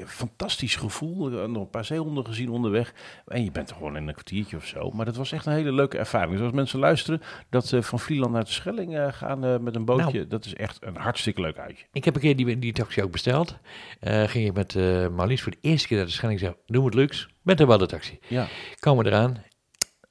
fantastisch 0.06 0.76
gevoel. 0.76 1.28
Nog 1.28 1.62
een 1.62 1.70
paar 1.70 1.84
zeehonden 1.84 2.26
gezien 2.26 2.50
onderweg. 2.50 2.94
En 3.26 3.44
je 3.44 3.50
bent 3.50 3.70
er 3.70 3.76
gewoon 3.76 3.96
in 3.96 4.08
een 4.08 4.12
kwartiertje 4.12 4.56
of 4.56 4.66
zo. 4.66 4.90
Maar 4.90 5.04
dat 5.04 5.16
was 5.16 5.32
echt 5.32 5.46
een 5.46 5.52
hele 5.52 5.72
leuke 5.72 5.98
ervaring. 5.98 6.32
Dus 6.32 6.40
als 6.40 6.52
mensen 6.52 6.78
luisteren, 6.78 7.22
dat 7.48 7.74
van 7.80 7.99
Vlieland 8.00 8.32
naar 8.32 8.44
de 8.44 8.50
Schelling 8.50 8.96
eh, 8.96 9.12
gaan 9.12 9.44
eh, 9.44 9.58
met 9.58 9.74
een 9.74 9.84
bootje. 9.84 10.26
Dat 10.26 10.44
is 10.44 10.54
echt 10.54 10.78
een 10.80 10.96
hartstikke 10.96 11.40
leuk 11.40 11.58
uitje. 11.58 11.84
Ik 11.92 12.04
heb 12.04 12.14
een 12.14 12.20
keer 12.20 12.36
die, 12.36 12.58
die 12.58 12.72
taxi 12.72 13.02
ook 13.02 13.10
besteld. 13.10 13.58
Eh, 14.00 14.22
ging 14.22 14.46
ik 14.46 14.54
met 14.54 14.74
Marlies 15.10 15.42
voor 15.42 15.52
de 15.52 15.58
eerste 15.60 15.88
keer 15.88 15.96
naar 15.96 16.06
de 16.06 16.12
Schelling. 16.12 16.38
Zeg, 16.38 16.52
doe 16.66 16.84
het 16.84 16.94
luxe 16.94 17.28
met 17.42 17.60
een 17.60 17.66
waddentaxi. 17.66 18.18
Ja, 18.28 18.48
Komen 18.78 19.04
we 19.04 19.10
eraan. 19.10 19.44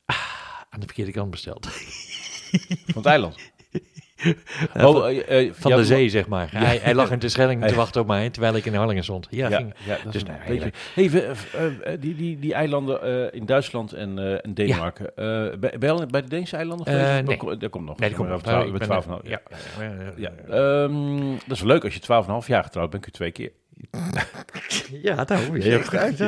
Ah, 0.05 0.17
aan 0.69 0.79
de 0.79 0.86
verkeerde 0.86 1.12
kant 1.12 1.31
besteld. 1.31 1.67
van 2.86 2.96
het 2.96 3.05
eiland. 3.05 3.36
Oh, 4.73 4.81
van 4.93 5.07
eh, 5.07 5.45
eh, 5.47 5.53
van 5.53 5.71
ja, 5.71 5.77
de 5.77 5.85
zee, 5.85 6.09
zeg 6.09 6.27
maar. 6.27 6.49
Hij, 6.51 6.79
hij 6.81 6.95
lag 6.95 7.11
in 7.11 7.19
de 7.19 7.29
Schelling 7.29 7.61
te 7.65 7.69
Ja. 7.69 7.75
wachten 7.75 8.01
op 8.01 8.07
mij, 8.07 8.29
terwijl 8.29 8.55
ik 8.55 8.65
in 8.65 8.73
Harlingen 8.73 9.03
stond. 9.03 9.27
Ja, 9.29 9.49
Ja, 9.49 9.57
ging, 9.57 9.73
ja, 9.85 9.97
dat 10.03 10.13
dus 10.13 10.15
is 10.15 10.23
nou, 10.23 10.39
beetje... 10.47 10.71
Eh, 11.21 11.65
eh, 11.93 12.01
die, 12.01 12.15
die, 12.15 12.39
die 12.39 12.53
eilanden 12.53 13.33
in 13.33 13.45
Duitsland 13.45 13.93
en, 13.93 14.41
en 14.43 14.53
Denemarken. 14.53 15.15
al 15.89 16.05
bij 16.05 16.21
de 16.21 16.29
Deense 16.29 16.55
eilanden 16.55 16.85
geweest? 16.88 17.05
nee. 17.11 17.23
Dat 17.57 17.69
komt- 17.69 17.85
nog. 17.85 17.99
nee, 17.99 18.09
komt 18.13 18.29
op. 18.29 18.33
over 18.35 18.65
Ik 18.65 18.77
ben- 18.77 18.89
met 18.89 19.03
12,5 19.05 19.29
Ja, 19.29 19.41
ja. 19.79 19.91
ja, 20.15 20.31
Ja, 20.47 20.83
ehm, 20.83 21.19
dat 21.47 21.57
is 21.57 21.63
leuk 21.63 21.83
als 21.83 21.93
je 21.93 21.99
12,5 22.43 22.47
jaar 22.47 22.63
getrouwd 22.63 22.89
bent, 22.89 23.03
kun 23.03 23.11
je 23.11 23.17
twee 23.17 23.31
keer. 23.31 23.51
Ja, 25.01 25.25
Ja, 25.27 25.72
ja, 25.72 25.81
goed 25.81 25.96
uit, 25.96 26.19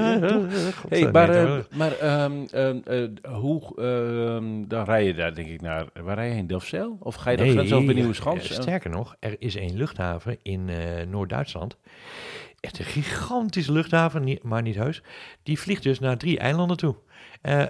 Hey, 0.90 1.12
maar 1.12 1.30
eh, 1.30 1.60
maar 1.76 1.98
ehm, 1.98 2.46
ehm, 2.52 2.80
eh, 2.86 3.34
hoe, 3.34 3.76
ehm, 3.76 4.68
dan 4.68 4.84
rij 4.84 5.06
je 5.06 5.14
daar 5.14 5.36
denk 5.36 5.48
ik 5.48 5.62
naar, 5.62 5.86
waar 6.04 6.16
rij 6.16 6.28
je 6.28 6.34
heen, 6.34 6.48
Delfzijl? 6.48 6.98
Of 7.00 7.16
ga 7.16 7.30
je 7.30 7.38
de 7.38 7.50
grens 7.50 7.72
over 7.74 7.86
bij 7.86 7.96
Nieuwe 7.96 8.14
Schans? 8.14 8.50
eh, 8.50 8.62
sterker 8.62 8.90
nog, 8.90 9.16
er 9.20 9.36
is 9.40 9.56
een 9.56 9.78
luchthaven 9.78 10.38
in 10.42 10.70
Noord-Duitsland. 11.10 11.78
Echt 12.60 12.80
een 12.80 12.86
gigantische 12.86 13.72
luchthaven, 13.72 14.40
maar 14.42 14.62
niet 14.62 14.76
heus. 14.76 15.02
Die 15.44 15.60
vliegt 15.60 15.84
dus 15.84 16.00
naar 16.00 16.18
drie 16.18 16.40
eilanden 16.40 16.78
toe. 16.78 16.96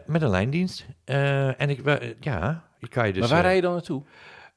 Met 0.06 0.22
een 0.22 0.30
lijndienst. 0.30 0.86
En 1.06 1.70
ik, 1.70 1.80
ja, 2.20 2.64
ik 2.80 2.90
kan 2.90 3.08
je 3.08 3.14
dus... 3.14 3.22
maar 3.22 3.30
waar 3.30 3.42
rij 3.42 3.56
je 3.56 3.62
dan 3.62 3.72
naartoe? 3.72 4.04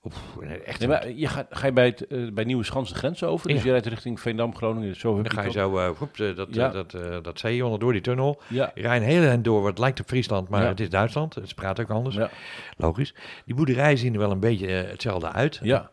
Oef, 0.05 0.37
echt 0.65 0.79
Nee, 0.79 0.89
maar 0.89 1.11
je 1.11 1.27
gaat, 1.27 1.47
ga 1.51 1.67
je 1.67 1.73
bij, 1.73 1.87
het, 1.87 2.07
eh, 2.07 2.33
bij 2.33 2.45
Nieuwe 2.45 2.65
Schans 2.65 2.89
de 2.89 2.95
grens 2.95 3.23
over? 3.23 3.49
Dus 3.49 3.57
Ja. 3.59 3.65
je 3.65 3.71
rijdt 3.71 3.87
richting 3.87 4.21
Veendam, 4.21 4.57
Groningen, 4.57 4.97
zo 4.97 5.17
heb 5.17 5.25
Dan 5.25 5.25
je 5.25 5.31
ga 5.31 5.41
je 5.41 5.47
het 5.47 5.57
zo 5.57 5.79
eh, 5.79 5.99
woep, 5.99 6.19
eh, 6.19 6.37
dat, 6.37 6.49
Ja. 6.51 6.69
dat, 6.69 6.97
dat 7.25 7.39
zee 7.39 7.65
onder 7.65 7.79
door 7.79 7.93
die 7.93 8.01
tunnel. 8.01 8.41
Ja, 8.49 8.71
Je 8.75 8.83
rijdt 8.83 9.05
een 9.05 9.11
hele 9.11 9.29
eind 9.29 9.45
door, 9.45 9.63
wat 9.63 9.79
lijkt 9.79 10.01
op 10.01 10.07
Friesland, 10.07 10.49
maar 10.49 10.63
Ja. 10.63 10.69
het 10.69 10.81
is 10.81 10.91
Duitsland. 10.91 11.37
Ze 11.45 11.55
praten 11.55 11.85
ook 11.85 11.91
anders, 11.91 12.15
ja, 12.17 12.31
logisch. 12.77 13.15
Die 13.45 13.55
boerderijen 13.55 13.99
zien 13.99 14.13
er 14.13 14.19
wel 14.19 14.31
een 14.31 14.41
beetje 14.41 14.67
hetzelfde 14.67 15.33
uit. 15.33 15.61
ja. 15.63 15.91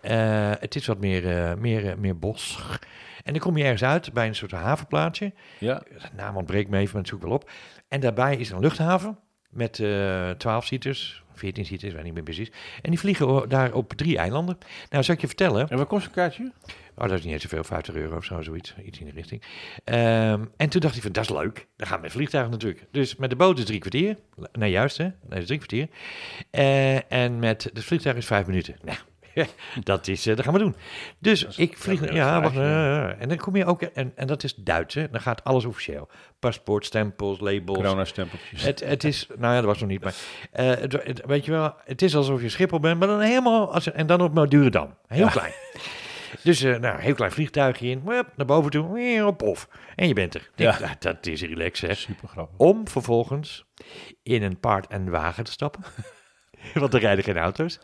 Het 0.60 0.76
is 0.76 0.86
wat 0.88 1.00
meer, 1.00 1.58
meer, 1.58 1.96
meer 2.00 2.20
bos. 2.20 2.60
En 3.24 3.34
dan 3.34 3.42
kom 3.42 3.58
je 3.58 3.64
ergens 3.64 3.84
uit 3.84 4.14
bij 4.14 4.28
een 4.28 4.36
soort 4.36 4.52
havenplaatsje. 4.52 5.34
ja. 5.58 5.82
De 5.90 6.08
naam 6.16 6.36
ontbreekt 6.38 6.70
me 6.70 6.78
even, 6.78 6.92
maar 6.94 7.02
het 7.02 7.10
zoek 7.12 7.22
wel 7.22 7.32
op. 7.32 7.50
En 7.88 8.00
daarbij 8.00 8.36
is 8.36 8.50
een 8.50 8.60
luchthaven 8.60 9.18
met 9.50 9.80
eh 9.80 10.30
12 10.30 10.66
seaters, 10.66 11.24
14 11.42 11.66
seaters, 11.66 11.94
weet 11.94 12.04
niet 12.04 12.14
meer 12.14 12.24
precies. 12.24 12.52
En 12.82 12.90
die 12.90 13.00
vliegen 13.00 13.50
daar 13.50 13.74
op 13.74 13.94
drie 13.94 14.18
eilanden. 14.18 14.58
Nou, 14.90 15.04
zal 15.04 15.16
ik 15.16 15.22
je 15.22 15.28
vertellen. 15.28 15.70
En 15.70 15.78
wat 15.78 15.88
kost 15.88 16.06
een 16.06 16.12
kaartje? 16.12 16.52
Oh, 16.96 17.08
dat 17.08 17.18
is 17.18 17.24
niet 17.24 17.34
eens 17.34 17.42
zoveel, 17.42 17.64
50 17.64 17.96
euro 17.96 18.16
of 18.16 18.24
zo, 18.24 18.42
zoiets. 18.42 18.76
Iets 18.86 19.00
in 19.00 19.06
de 19.06 19.12
richting. 19.12 19.42
Ehm, 19.84 20.46
en 20.58 20.70
toen 20.70 20.82
dacht 20.82 20.96
ik 20.96 21.02
van, 21.02 21.12
dat 21.12 21.24
is 21.24 21.30
leuk. 21.30 21.68
Dan 21.76 21.88
gaan 21.88 21.98
we 21.98 22.04
met 22.04 22.12
vliegtuigen 22.12 22.52
natuurlijk. 22.52 22.86
Dus 22.92 23.16
met 23.16 23.30
de 23.30 23.36
boot 23.36 23.58
is 23.58 23.66
drie 23.66 23.80
kwartier. 23.80 24.18
Nee, 24.52 24.72
juist 24.72 24.98
hè. 24.98 25.10
Nee, 25.30 25.40
is 25.40 25.46
drie 25.46 25.58
kwartier. 25.58 25.88
Eh, 26.50 27.12
en 27.12 27.40
met 27.40 27.64
het 27.74 27.84
vliegtuig 27.84 28.16
is 28.16 28.26
vijf 28.26 28.46
minuten. 28.46 28.76
Nou, 28.82 28.98
dat 29.84 30.08
is, 30.08 30.28
eh, 30.28 30.36
dat 30.36 30.46
gaan 30.46 30.54
we 30.54 30.60
doen. 30.60 30.76
Dus 31.20 31.46
ik 31.58 31.78
vlieg, 31.78 32.14
ja, 32.14 32.42
wacht, 32.42 32.54
vraagje. 32.54 33.14
eh, 33.16 33.22
en 33.22 33.30
dan 33.30 33.38
kom 33.38 33.56
je 33.56 33.66
ook, 33.66 33.82
en, 33.82 34.12
en 34.16 34.28
dat 34.28 34.44
is 34.44 34.56
Duits 34.56 34.96
hè. 34.96 35.10
Dan 35.10 35.22
gaat 35.22 35.44
alles 35.44 35.66
officieel. 35.66 36.10
Paspoort, 36.40 36.86
stempels, 36.86 37.40
labels. 37.40 37.78
Corona-stempeltjes. 37.78 38.64
Het, 38.64 38.80
het 38.80 39.04
is, 39.04 39.28
nou 39.38 39.54
ja, 39.54 39.56
dat 39.56 39.66
was 39.66 39.80
nog 39.80 39.90
niet, 39.90 40.04
maar 40.04 40.16
eh, 40.52 40.66
het, 40.68 40.94
het- 41.04 41.22
weet 41.26 41.46
je 41.46 41.52
wel, 41.52 41.74
het 41.86 42.02
is 42.02 42.16
alsof 42.16 42.42
je 42.42 42.50
Schiphol 42.50 42.80
bent, 42.80 43.00
maar 43.00 43.08
dan 43.08 43.20
helemaal, 43.20 43.74
als, 43.74 43.92
en 43.92 44.08
dan 44.08 44.22
op 44.22 44.34
Madurodam. 44.34 44.96
Heel 45.08 45.26
Ja. 45.26 45.30
klein. 45.32 45.54
Dus, 46.44 46.62
eh 46.64 46.78
nou, 46.78 47.02
heel 47.02 47.14
klein 47.14 47.32
vliegtuigje 47.32 47.88
in, 47.88 48.02
wup, 48.06 48.28
naar 48.36 48.46
boven 48.46 48.72
toe, 48.72 48.94
weer 48.94 49.26
op 49.26 49.42
of. 49.42 49.68
En 49.96 50.08
je 50.08 50.14
bent 50.14 50.34
er. 50.36 50.50
Denk, 50.56 50.80
Ja. 50.80 50.96
dat 51.00 51.26
is 51.26 51.42
relax, 51.42 51.82
hè. 51.82 51.94
Super 51.94 52.28
grappig. 52.28 52.58
Om 52.58 52.88
vervolgens 52.88 53.66
in 54.24 54.44
een 54.44 54.60
paard 54.60 54.88
en 54.88 55.10
wagen 55.10 55.44
te 55.44 55.52
stappen. 55.52 55.84
Want 56.74 56.94
er 56.94 57.00
rijden 57.00 57.24
geen 57.24 57.38
auto's. 57.38 57.80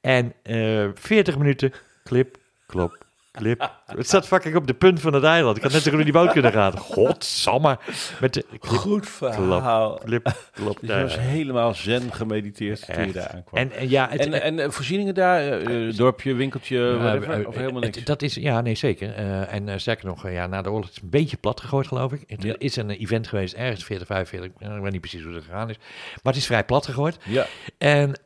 En 0.00 0.32
eh 0.42 0.88
40 0.94 1.38
minuten, 1.38 1.72
klip, 2.02 2.36
klop, 2.66 3.03
klip. 3.38 3.70
Het 3.86 4.06
staat 4.06 4.26
fucking 4.26 4.56
op 4.56 4.66
de 4.66 4.74
punt 4.74 5.00
van 5.00 5.12
het 5.12 5.24
eiland. 5.24 5.56
Ik 5.56 5.62
had 5.62 5.72
net 5.72 5.82
zo 5.82 5.90
goed 5.90 5.98
in 5.98 6.04
die 6.04 6.14
boot 6.14 6.32
kunnen 6.32 6.52
gaan. 6.52 6.78
Godsamme. 6.94 7.78
Met 8.20 8.34
de 8.34 8.44
klip, 8.48 8.64
Goed 8.64 9.08
verhaal. 9.08 10.00
klip. 10.04 10.24
Dus 10.24 10.64
je 10.80 11.02
was 11.02 11.18
helemaal 11.18 11.74
zen 11.74 12.12
gemediteerd 12.12 12.86
toen 12.94 13.06
je 13.06 13.12
daar 13.12 13.28
aankwam. 13.28 13.60
En, 13.60 13.72
en 13.72 13.88
ja, 13.90 14.08
het, 14.10 14.20
En, 14.20 14.42
en, 14.42 14.58
eh, 14.58 14.70
voorzieningen 14.70 15.14
daar, 15.14 15.40
eh, 15.40 15.88
eh, 15.88 15.96
dorpje, 15.96 16.34
winkeltje, 16.34 16.78
Ja, 16.78 16.96
whatever, 16.96 17.46
of 17.48 17.56
helemaal 17.56 17.80
niks? 17.80 18.04
dat 18.04 18.22
is, 18.22 18.34
ja, 18.34 18.60
nee, 18.60 18.74
zeker. 18.74 19.14
En 19.14 19.80
sterker 19.80 20.06
nog, 20.06 20.30
ja, 20.30 20.46
na 20.46 20.62
de 20.62 20.70
oorlog 20.70 20.88
is 20.88 20.94
het 20.94 21.04
een 21.04 21.10
beetje 21.10 21.36
plat 21.36 21.60
gegooid, 21.60 21.86
geloof 21.86 22.12
ik. 22.12 22.22
Het 22.26 22.42
Ja. 22.42 22.54
is 22.58 22.76
een 22.76 22.90
event 22.90 23.26
geweest, 23.28 23.54
ergens 23.54 23.84
40, 23.84 24.06
45, 24.06 24.50
eh, 24.58 24.76
ik 24.76 24.82
weet 24.82 24.92
niet 24.92 25.00
precies 25.00 25.22
hoe 25.22 25.32
dat 25.32 25.42
gegaan 25.44 25.70
is. 25.70 25.76
Maar 26.22 26.32
het 26.32 26.36
is 26.36 26.46
vrij 26.46 26.64
plat 26.64 26.84
gegooid. 26.86 27.18
ja, 27.24 27.46
En, 27.78 28.22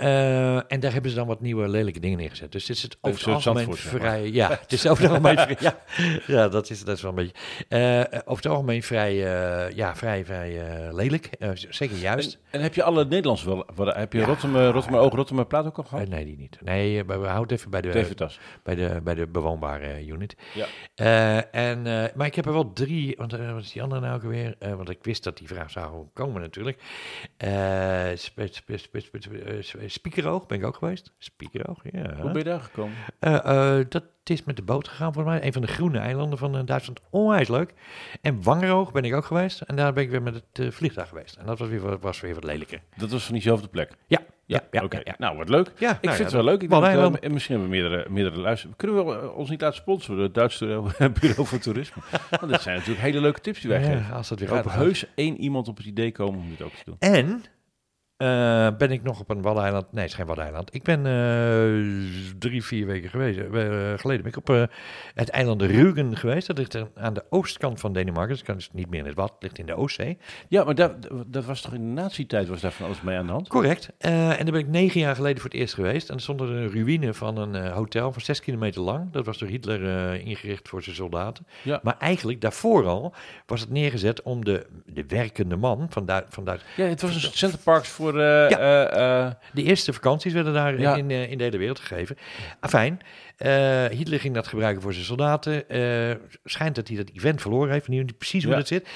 en 0.68 0.81
daar 0.81 0.92
hebben 0.92 1.11
ze 1.11 1.16
dan 1.16 1.27
wat 1.27 1.40
nieuwe 1.40 1.68
lelijke 1.68 2.01
dingen 2.01 2.18
neergezet. 2.18 2.53
Dus 2.53 2.68
het 2.68 2.77
is 2.77 2.83
het 2.83 2.97
over 3.01 3.18
het 3.21 3.35
algemeen 3.47 3.75
vrij... 3.77 4.31
Ja, 4.31 4.49
het 4.61 4.73
is 4.73 4.87
over 4.87 4.97
het 4.99 5.09
algemeen 5.11 5.37
vrij... 5.47 5.57
Ja, 5.61 5.79
ja 6.27 6.49
dat, 6.49 6.71
is, 6.71 6.85
dat 6.85 6.97
is 6.97 7.03
wel 7.03 7.11
een 7.11 7.17
beetje... 7.17 7.35
eh, 7.69 8.21
over 8.25 8.43
het 8.43 8.53
algemeen 8.53 8.83
vrij, 8.83 9.11
eh, 9.13 9.77
ja, 9.77 9.97
vrij, 9.97 10.25
vrij 10.25 10.71
eh, 10.87 10.95
lelijk. 10.95 11.27
Eh, 11.27 11.51
zeker 11.55 11.97
juist. 11.97 12.33
En, 12.35 12.41
en 12.51 12.61
heb 12.63 12.75
je 12.75 12.83
alle 12.83 13.05
Nederlands 13.05 13.45
wel? 13.45 13.67
wat- 13.75 13.95
Heb 13.95 14.13
je 14.13 14.19
Ja. 14.19 14.25
Rotterdam, 14.27 14.61
Rotterdam 14.71 15.01
Oog, 15.01 15.15
Rotterdam 15.15 15.47
Plaat 15.47 15.67
ook 15.67 15.77
al 15.77 15.83
Eh, 15.85 15.89
gehad? 15.89 16.09
nee, 16.09 16.25
die 16.25 16.37
niet. 16.39 16.59
Nee, 16.65 16.99
eh, 17.01 17.07
we 17.07 17.17
we 17.19 17.27
houden 17.27 17.57
even 17.57 17.71
bij 17.71 17.81
de, 17.81 17.91
Teventas. 17.91 18.39
bij 18.63 18.75
de, 18.75 19.01
bij 19.03 19.15
de 19.15 19.27
bewoonbare 19.27 19.87
eh, 19.87 20.09
unit. 20.09 20.37
Ja. 20.55 20.67
Eh, 20.95 21.71
en, 21.71 21.87
eh, 21.87 22.05
maar 22.15 22.27
ik 22.27 22.35
heb 22.35 22.47
er 22.47 22.53
wel 22.53 22.73
drie, 22.73 23.15
want 23.17 23.33
eh, 23.33 23.53
wat 23.53 23.63
is 23.63 23.73
die 23.73 23.83
andere 23.83 24.01
nou 24.01 24.15
ook 24.15 24.23
weer? 24.23 24.55
Eh, 24.59 24.75
want 24.75 24.91
ik 24.91 24.99
wist 25.05 25.25
dat 25.25 25.37
die 25.39 25.47
vraag 25.49 25.71
zou 25.71 26.07
komen 26.13 26.41
natuurlijk. 26.41 26.83
Eh 27.37 28.11
eh, 28.13 28.19
Spiekeroog 29.87 30.47
ben 30.47 30.59
ik 30.59 30.65
ook 30.65 30.77
geweest. 30.77 31.13
Spiekeroog, 31.19 31.79
ja. 31.93 32.15
Hoe 32.15 32.31
ben 32.31 32.39
je 32.39 32.45
daar 32.45 32.61
gekomen? 32.61 32.95
Eh, 33.19 33.35
eh, 33.79 33.87
dat 33.89 34.05
is 34.31 34.45
met 34.45 34.57
de 34.57 34.62
boot 34.62 34.88
gegaan 34.88 35.12
volgens 35.12 35.35
mij. 35.35 35.47
Een 35.47 35.53
van 35.53 35.62
de 35.62 35.69
groene 35.69 35.99
eilanden 35.99 36.38
van 36.38 36.57
eh, 36.57 36.62
Duitsland. 36.64 37.01
Onwijs 37.11 37.49
leuk. 37.49 37.75
En 38.21 38.43
Wangeroog 38.43 38.93
ben 38.93 39.03
ik 39.05 39.14
ook 39.14 39.25
geweest. 39.25 39.61
En 39.61 39.77
daar 39.77 39.93
ben 39.93 40.03
ik 40.03 40.11
weer 40.11 40.23
met 40.23 40.35
het 40.35 40.45
eh, 40.67 40.71
vliegtuig 40.71 41.09
geweest. 41.09 41.37
En 41.37 41.47
dat 41.47 41.59
was 41.59 41.69
weer, 41.69 41.81
wat- 41.81 42.01
was 42.01 42.21
weer 42.21 42.35
wat 42.35 42.45
lelijker. 42.45 42.81
Dat 42.97 43.11
was 43.11 43.25
van 43.25 43.33
diezelfde 43.33 43.69
plek. 43.69 43.93
Ja, 44.07 44.19
ja, 44.47 44.61
ja. 44.71 44.85
oké. 44.85 44.97
ja, 44.97 45.03
ja. 45.05 45.14
Nou, 45.19 45.37
wat 45.37 45.49
leuk. 45.49 45.67
Ja, 45.67 45.73
Ik 45.73 45.81
nou 45.81 45.99
vind 46.01 46.17
ja, 46.17 46.23
het 46.25 46.33
wel 46.33 46.45
leuk. 46.45 46.62
Ik 46.62 46.71
denk, 46.71 46.83
wel- 46.83 47.17
eh, 47.19 47.31
misschien 47.31 47.55
hebben 47.59 47.77
we 47.77 47.81
meerdere, 47.81 48.11
meerdere 48.11 48.41
luisteren. 48.41 48.77
Kunnen 48.77 49.07
we 49.07 49.33
ons 49.33 49.51
niet 49.51 49.61
laten 49.61 49.77
sponsoren, 49.81 50.23
het 50.23 50.35
Duitse 50.35 50.83
Bureau 51.21 51.47
voor 51.47 51.59
Toerisme? 51.59 52.03
Want 52.41 52.53
dat 52.53 52.62
zijn 52.62 52.77
natuurlijk 52.77 53.03
hele 53.05 53.21
leuke 53.21 53.41
tips 53.41 53.61
die 53.61 53.71
wij 53.71 53.83
geven. 53.83 53.99
Ja, 54.09 54.11
als 54.11 54.29
dat 54.29 54.38
weer 54.38 54.53
Er 54.53 54.62
gaat. 54.64 54.73
heus 54.73 55.05
één 55.14 55.37
iemand 55.41 55.69
op 55.69 55.77
het 55.77 55.87
idee 55.87 56.12
komen 56.12 56.41
om 56.41 56.49
dit 56.49 56.62
ook 56.62 56.73
te 56.73 56.83
doen. 56.85 56.97
En 56.99 57.43
eh, 58.19 58.69
ben 58.79 58.91
ik 58.91 59.03
nog 59.03 59.21
op 59.21 59.31
een 59.31 59.43
Waddeneiland. 59.43 59.93
Nee, 59.93 60.03
het 60.03 60.11
is 60.11 60.17
geen 60.17 60.27
Waddeneiland. 60.27 60.75
Ik 60.75 60.83
ben 60.83 61.07
eh, 61.07 62.39
drie, 62.39 62.65
vier 62.65 62.87
weken 62.87 63.11
geweest, 63.11 63.39
eh, 63.39 63.45
geleden 63.97 64.23
ben 64.23 64.33
ik 64.33 64.37
op 64.37 64.69
het 65.15 65.29
eiland 65.29 65.63
Rügen 65.63 66.13
geweest. 66.13 66.47
Dat 66.47 66.59
ligt 66.59 66.79
aan 66.95 67.15
de 67.15 67.25
oostkant 67.31 67.81
van 67.81 67.93
Denemarken. 67.93 68.37
Dus 68.37 68.47
het 68.47 68.57
is 68.57 68.71
niet 68.73 68.91
meer 68.91 69.01
in 69.01 69.07
het 69.07 69.15
Wad, 69.15 69.33
ligt 69.39 69.59
in 69.59 69.67
de 69.67 69.75
Oostzee. 69.75 70.19
Ja, 70.49 70.65
maar 70.65 70.75
dat, 70.75 70.93
dat 71.27 71.45
was 71.45 71.61
toch 71.61 71.75
in 71.75 71.81
de 71.81 72.03
nazi-tijd 72.03 72.49
was 72.49 72.61
daar 72.61 72.73
van 72.73 72.87
alles 72.87 73.01
mee 73.01 73.17
aan 73.17 73.27
de 73.27 73.33
hand? 73.33 73.49
Correct. 73.49 73.91
En 73.99 74.29
daar 74.29 74.45
ben 74.45 74.55
ik 74.55 74.69
negen 74.69 75.01
jaar 75.01 75.15
geleden 75.15 75.41
voor 75.41 75.51
het 75.51 75.61
eerst 75.61 75.75
geweest. 75.75 76.09
En 76.09 76.15
er 76.15 76.21
stond 76.21 76.41
er 76.41 76.51
een 76.51 76.71
ruïne 76.71 77.15
van 77.15 77.37
een 77.37 77.71
hotel 77.71 78.13
van 78.13 78.23
zes 78.23 78.41
kilometer 78.41 78.81
lang. 78.81 79.13
Dat 79.13 79.27
was 79.27 79.39
door 79.39 79.49
Hitler 79.49 80.15
ingericht 80.21 80.69
voor 80.69 80.83
zijn 80.83 80.97
soldaten. 80.97 81.47
Ja. 81.63 81.81
Maar 81.83 81.97
eigenlijk 81.99 82.41
daarvoor 82.41 82.87
al 82.87 83.15
was 83.47 83.61
het 83.61 83.71
neergezet 83.71 84.23
om 84.23 84.45
de, 84.45 84.67
de 84.87 85.05
werkende 85.07 85.57
man 85.57 85.87
van, 85.91 86.05
Duits... 86.05 86.65
Ja, 86.77 86.85
het 86.85 87.03
was 87.03 87.15
een 87.15 87.33
centerparks 87.33 87.89
voor... 87.89 88.08
eh, 88.14 88.51
Ja. 88.51 88.59
eh, 88.59 89.25
eh, 89.27 89.33
De 89.53 89.62
eerste 89.62 89.92
vakanties 89.92 90.33
werden 90.33 90.53
daar 90.53 90.81
Ja. 90.81 90.97
in, 90.97 91.11
in 91.11 91.38
de 91.38 91.44
hele 91.44 91.59
wereld 91.59 91.79
gegeven. 91.81 92.16
Afijn, 92.61 93.01
eh, 93.37 93.85
Hitler 93.85 94.21
ging 94.21 94.35
dat 94.35 94.47
gebruiken 94.47 94.83
voor 94.83 94.92
zijn 94.92 95.05
soldaten. 95.05 95.64
Schijnt 96.44 96.75
dat 96.75 96.88
hij 96.88 96.97
dat 96.97 97.11
event 97.14 97.40
verloren 97.40 97.73
heeft. 97.73 97.88
Niet 97.88 98.18
precies 98.18 98.44
hoe 98.44 98.55
dat 98.55 98.66
zit. 98.68 98.88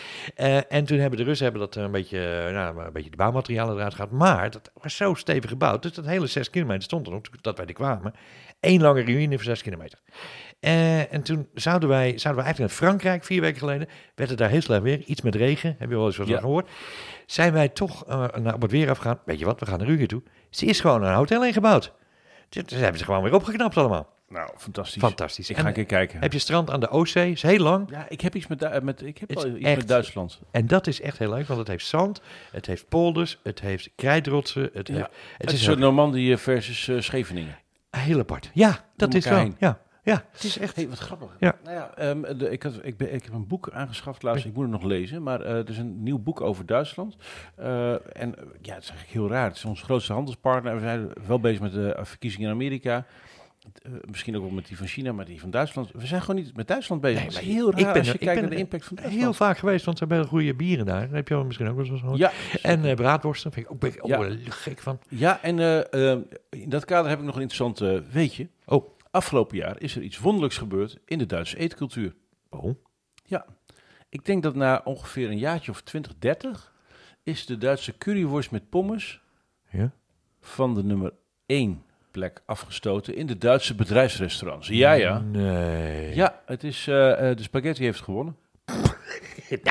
En 0.69 0.85
toen 0.85 0.99
hebben 0.99 1.19
de 1.19 1.25
Russen 1.25 1.45
hebben 1.45 1.63
dat 1.71 1.77
een 1.77 1.91
beetje, 1.91 2.51
nou, 2.53 2.85
een 2.85 2.93
beetje 2.93 3.11
de 3.11 3.17
bouwmaterialen 3.17 3.77
eruit 3.77 3.95
gehad. 3.95 4.11
Maar 4.11 4.51
dat 4.51 4.71
was 4.83 4.97
zo 4.97 5.15
stevig 5.15 5.51
gebouwd. 5.51 5.83
Dus 5.83 5.93
dat 5.93 6.07
hele 6.07 6.27
zes 6.27 6.51
kilometer 6.51 6.83
stond 6.83 7.07
er 7.07 7.13
nog 7.13 7.21
dat 7.41 7.57
wij 7.57 7.67
er 7.67 7.73
kwamen. 7.73 8.15
Eén 8.61 8.81
lange 8.81 9.05
ruïne 9.05 9.35
voor 9.35 9.45
zes 9.45 9.63
kilometer. 9.63 9.99
En 10.61 11.23
toen 11.23 11.49
zouden 11.55 11.89
wij, 11.89 12.19
zouden 12.19 12.43
we 12.43 12.49
eigenlijk 12.49 12.59
naar 12.59 12.89
Frankrijk, 12.89 13.25
vier 13.25 13.41
weken 13.41 13.59
geleden. 13.59 13.89
Werd 14.15 14.31
het 14.31 14.39
daar 14.39 14.49
heel 14.51 14.61
slecht 14.61 14.83
weer. 14.83 14.99
Iets 15.01 15.21
met 15.23 15.35
regen. 15.35 15.77
Heb 15.79 15.89
je 15.91 15.97
wel 15.97 16.07
eens 16.07 16.17
wat 16.17 16.27
Ja. 16.27 16.33
van 16.33 16.43
gehoord? 16.43 16.69
Zijn 17.33 17.53
wij 17.53 17.69
toch 17.69 18.05
eh, 18.07 18.27
naar, 18.41 18.55
op 18.55 18.63
het 18.63 18.71
weer 18.71 18.91
afgegaan. 18.91 19.19
Weet 19.25 19.39
je 19.39 19.45
wat, 19.45 19.61
we 19.61 19.67
gaan 19.67 19.79
naar 19.79 19.89
Rügen 19.89 20.07
toe. 20.07 20.23
Ze 20.51 20.67
is 20.67 20.81
gewoon 20.81 21.03
een 21.03 21.15
hotel 21.15 21.45
ingebouwd. 21.45 21.93
Dus 22.49 22.63
hebben 22.71 22.99
ze 22.99 23.05
gewoon 23.05 23.23
weer 23.23 23.35
opgeknapt 23.35 23.77
allemaal. 23.77 24.09
nou, 24.29 24.51
fantastisch. 24.57 25.03
Fantastisch. 25.03 25.51
Ik 25.51 25.57
En 25.57 25.63
ga 25.63 25.69
een 25.69 25.75
keer 25.75 25.85
kijken. 25.87 26.21
heb 26.21 26.33
je 26.33 26.39
strand 26.39 26.71
aan 26.71 26.81
de 26.81 26.89
Oostzee, 26.89 27.31
is 27.33 27.43
heel 27.43 27.59
lang. 27.59 27.91
Ja, 27.91 28.07
ik 28.09 28.21
heb 28.21 28.35
iets 28.35 28.47
met, 28.47 28.59
Du- 28.59 28.81
met, 28.83 29.03
ik 29.03 29.19
heb 29.19 29.35
wel 29.35 29.47
iets 29.47 29.65
echt- 29.67 29.77
met 29.77 29.89
Duitsland. 29.89 30.41
En 30.51 30.67
dat 30.67 30.87
is 30.87 31.01
echt 31.01 31.19
heel 31.19 31.31
leuk, 31.31 31.47
want 31.47 31.59
het 31.59 31.69
heeft 31.69 31.87
zand, 31.87 32.21
het 32.51 32.67
heeft 32.67 32.89
polders, 32.89 33.39
het 33.43 33.61
heeft 33.61 33.91
krijtrotsen. 33.97 34.71
Het, 34.73 34.89
Ja. 34.89 34.95
heeft, 34.95 35.07
Het, 35.07 35.17
het 35.39 35.53
is 35.53 35.59
een 35.59 35.65
soort 35.65 35.79
Normandie 35.79 36.37
versus 36.37 36.89
eh, 36.89 37.01
Scheveningen. 37.01 37.59
Heel 37.91 38.19
apart. 38.19 38.51
Ja, 38.55 38.85
dat 38.97 39.15
is 39.15 39.25
wel. 39.25 39.53
Ja, 39.59 39.79
ja, 40.05 40.25
het 40.33 40.45
is 40.45 40.59
echt. 40.59 40.77
Hey, 40.77 40.89
wat 40.89 40.99
grappig. 40.99 41.37
Ja. 41.39 41.57
Nou 41.65 41.77
ja, 41.77 41.95
ehm, 41.97 42.39
de, 42.39 42.51
ik, 42.51 42.63
had, 42.63 42.79
ik, 42.83 42.97
ben, 42.97 43.15
ik 43.15 43.25
heb 43.25 43.33
een 43.33 43.47
boek 43.47 43.71
aangeschaft 43.71 44.23
laatst. 44.23 44.45
Ik 44.45 44.55
moet 44.55 44.63
het 44.63 44.73
nog 44.73 44.83
lezen. 44.83 45.23
Maar 45.23 45.41
eh, 45.41 45.57
er 45.57 45.69
is 45.69 45.79
een 45.79 46.03
nieuw 46.03 46.19
boek 46.19 46.41
over 46.41 46.67
Duitsland. 46.67 47.17
Eh, 47.57 47.91
en 47.93 48.37
eh, 48.39 48.45
ja, 48.63 48.75
het 48.75 48.83
is 48.83 48.91
eigenlijk 48.91 49.11
heel 49.11 49.29
raar. 49.29 49.47
Het 49.49 49.57
is 49.57 49.65
onze 49.65 49.85
grootste 49.85 50.13
handelspartner. 50.13 50.75
We 50.75 50.81
zijn 50.81 51.11
wel 51.27 51.41
bezig 51.41 51.61
met 51.61 51.73
de 51.73 51.99
verkiezingen 52.03 52.47
in 52.49 52.55
Amerika. 52.55 53.07
Misschien 54.11 54.37
ook 54.37 54.43
wel 54.43 54.51
met 54.51 54.67
die 54.67 54.77
van 54.77 54.87
China, 54.87 55.13
maar 55.13 55.25
die 55.25 55.41
van 55.41 55.51
Duitsland. 55.51 55.91
We 55.93 56.07
zijn 56.07 56.21
gewoon 56.21 56.37
niet 56.37 56.57
met 56.57 56.69
Duitsland 56.69 57.01
bezig. 57.01 57.17
Nee, 57.19 57.27
het 57.27 57.37
is 57.39 57.45
maar 57.45 57.55
heel 57.55 57.71
raar 57.71 57.81
ik 57.81 57.87
ben 57.87 57.97
als 57.97 58.07
je 58.07 58.13
ik 58.13 58.21
kijkt 58.21 58.41
naar 58.41 58.51
de 58.51 58.57
impact 58.57 58.85
van 58.85 58.97
Heel 58.99 59.07
Duitsland. 59.09 59.37
vaak 59.37 59.59
geweest, 59.59 59.85
want 59.85 59.99
ze 59.99 60.05
hebben 60.05 60.27
goede 60.27 60.55
bieren 60.55 60.87
daar. 60.87 61.09
Heb 61.11 61.29
je 61.29 61.35
wel 61.35 61.45
misschien 61.45 61.69
ook 61.69 61.77
wel 61.77 61.87
eens 61.87 62.01
gehoord. 62.01 62.19
Ja, 62.19 62.33
En 62.63 62.95
braadworsten, 62.95 63.53
vind 63.53 63.67
ik 63.67 63.73
ook, 63.73 63.81
ben 63.81 63.91
ik 63.95 64.05
ook 64.05 64.11
Ja. 64.11 64.19
wel 64.19 64.37
gek 64.49 64.81
van. 64.81 64.99
ja, 65.09 65.43
en 65.43 65.59
in 66.51 66.69
dat 66.69 66.85
kader 66.85 67.11
heb 67.11 67.19
ik 67.19 67.25
nog 67.25 67.37
een 67.37 67.43
interessant 67.43 68.03
weetje. 68.13 68.49
Oh. 68.67 68.91
Afgelopen 69.13 69.57
jaar 69.57 69.81
is 69.81 69.97
er 69.97 70.03
iets 70.03 70.19
wonderlijks 70.19 70.57
gebeurd 70.59 70.99
in 71.05 71.19
de 71.19 71.27
Duitse 71.27 71.59
eetcultuur. 71.59 72.15
Oh, 72.51 72.75
Ik 74.09 74.25
denk 74.25 74.43
dat 74.43 74.55
na 74.55 74.81
ongeveer 74.85 75.31
een 75.31 75.39
jaartje 75.39 75.71
of 75.71 75.81
20, 75.81 76.13
30 76.19 76.73
is 77.23 77.47
de 77.47 77.59
Duitse 77.59 77.99
curryworst 77.99 78.51
met 78.51 78.69
pommes 78.69 79.21
ja. 79.71 79.93
van 80.41 80.75
de 80.75 80.85
nummer 80.85 81.13
1 81.47 81.83
plek 82.11 82.43
afgestoten 82.47 83.17
in 83.17 83.27
de 83.27 83.39
Duitse 83.39 83.75
bedrijfsrestaurants. 83.75 84.69
Ja, 84.69 84.93
ja. 84.93 85.19
Nee. 85.19 86.15
Ja, 86.15 86.43
het 86.47 86.65
is, 86.65 86.87
eh, 86.87 87.31
eh, 87.31 87.37
de 87.37 87.43
spaghetti 87.43 87.85
heeft 87.85 88.01
gewonnen. 88.01 88.37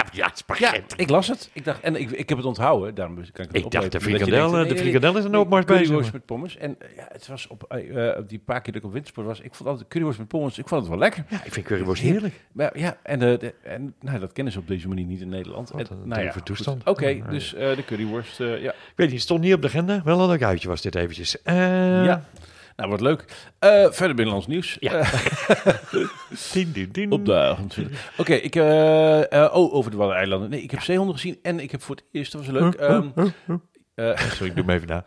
Ja, 0.58 0.74
ik 0.96 1.10
las 1.10 1.28
het. 1.28 1.50
Ik 1.54 1.66
dacht, 1.66 1.82
en 1.82 1.96
ik, 1.96 2.12
ik 2.12 2.30
heb 2.30 2.38
het 2.38 2.48
onthouden, 2.48 2.96
daarom 2.96 3.16
kan 3.16 3.26
ik 3.26 3.36
het 3.36 3.56
Ik 3.56 3.72
dacht, 3.72 3.92
de 3.92 4.02
frikandel, 4.02 4.52
denkt, 4.52 4.68
nee, 4.68 4.74
de 4.74 4.78
frikandel 4.78 5.18
is 5.18 5.24
een 5.24 5.36
opmars 5.36 5.66
bezig. 5.66 6.02
Maar. 6.02 6.10
met 6.14 6.26
pommes. 6.26 6.58
En 6.58 6.78
ja, 6.96 7.08
het 7.12 7.28
was 7.28 7.48
op 7.48 7.64
eh, 7.64 8.08
eh, 8.08 8.24
die 8.28 8.40
paar 8.40 8.62
keer 8.62 8.74
dat 8.74 8.82
ik 8.82 8.88
op 8.88 8.94
wintersport 8.94 9.28
was, 9.28 9.40
ik 9.40 9.56
vond 9.56 9.70
altijd 9.70 9.88
currywurst 9.88 10.20
met 10.20 10.28
pommes, 10.28 10.58
ik 10.58 10.68
vond 10.68 10.82
het 10.82 10.90
wel 10.90 11.00
lekker. 11.00 11.26
Ja, 11.30 11.44
ik 11.44 11.54
vind 11.54 11.66
curryworst 11.66 12.02
heerlijk. 12.02 12.34
Maar 12.52 12.80
ja, 12.80 12.98
en, 13.04 13.22
eh, 13.22 13.40
de, 13.40 13.54
en 13.64 13.94
nou, 14.00 14.20
dat 14.20 14.34
kennen 14.34 14.54
ze 14.54 14.60
op 14.60 14.68
deze 14.68 14.88
manier 14.88 15.06
niet 15.06 15.22
in 15.22 15.30
Nederland. 15.30 15.72
En, 15.72 15.88
nou 16.04 16.22
ja, 16.22 16.34
toestand. 16.44 16.84
Oké, 16.88 17.22
dus 17.30 17.54
eh, 17.54 17.76
de 17.76 17.86
currywurst, 17.86 18.40
eh, 18.40 18.62
ja. 18.62 18.72
Ik 18.72 18.94
weet 18.96 19.12
niet, 19.12 19.22
stond 19.22 19.42
niet 19.42 19.54
op 19.54 19.62
de 19.62 19.68
agenda. 19.68 20.02
Wel 20.04 20.20
een 20.20 20.30
leuk 20.30 20.44
uitje 20.44 20.68
was 20.68 20.82
dit 20.82 20.96
eventjes. 20.96 21.38
Ja. 21.44 22.24
Nou, 22.82 22.94
wat 22.94 23.02
leuk. 23.02 23.26
Eh, 23.60 23.92
verder 23.92 24.16
binnenlands 24.16 24.48
nieuws. 24.48 24.78
Ja. 24.80 24.94
Eh, 24.94 25.08
Dien, 26.52 26.72
dien, 26.72 26.90
dien. 26.92 27.12
Opdagen. 27.12 27.70
Oké, 28.18 28.34
ik 28.34 28.56
eh, 28.56 29.50
oh, 29.54 29.74
over 29.74 29.92
de 29.92 29.98
Waddeneilanden. 29.98 30.50
Nee, 30.50 30.62
ik 30.62 30.72
heb 30.72 30.82
zeehonden 30.82 31.16
gezien 31.16 31.40
en 31.42 31.60
ik 31.60 31.72
heb 31.72 31.82
voor 31.82 31.96
het 31.96 32.06
eerst, 32.12 32.32
dat 32.32 32.46
was 32.46 32.52
leuk. 32.62 32.74
ehm, 32.74 33.10
eh, 33.96 34.18
Sorry, 34.36 34.50
ik 34.50 34.56
doe 34.56 34.66
hem 34.66 34.70
even 34.70 34.88
na. 34.88 35.04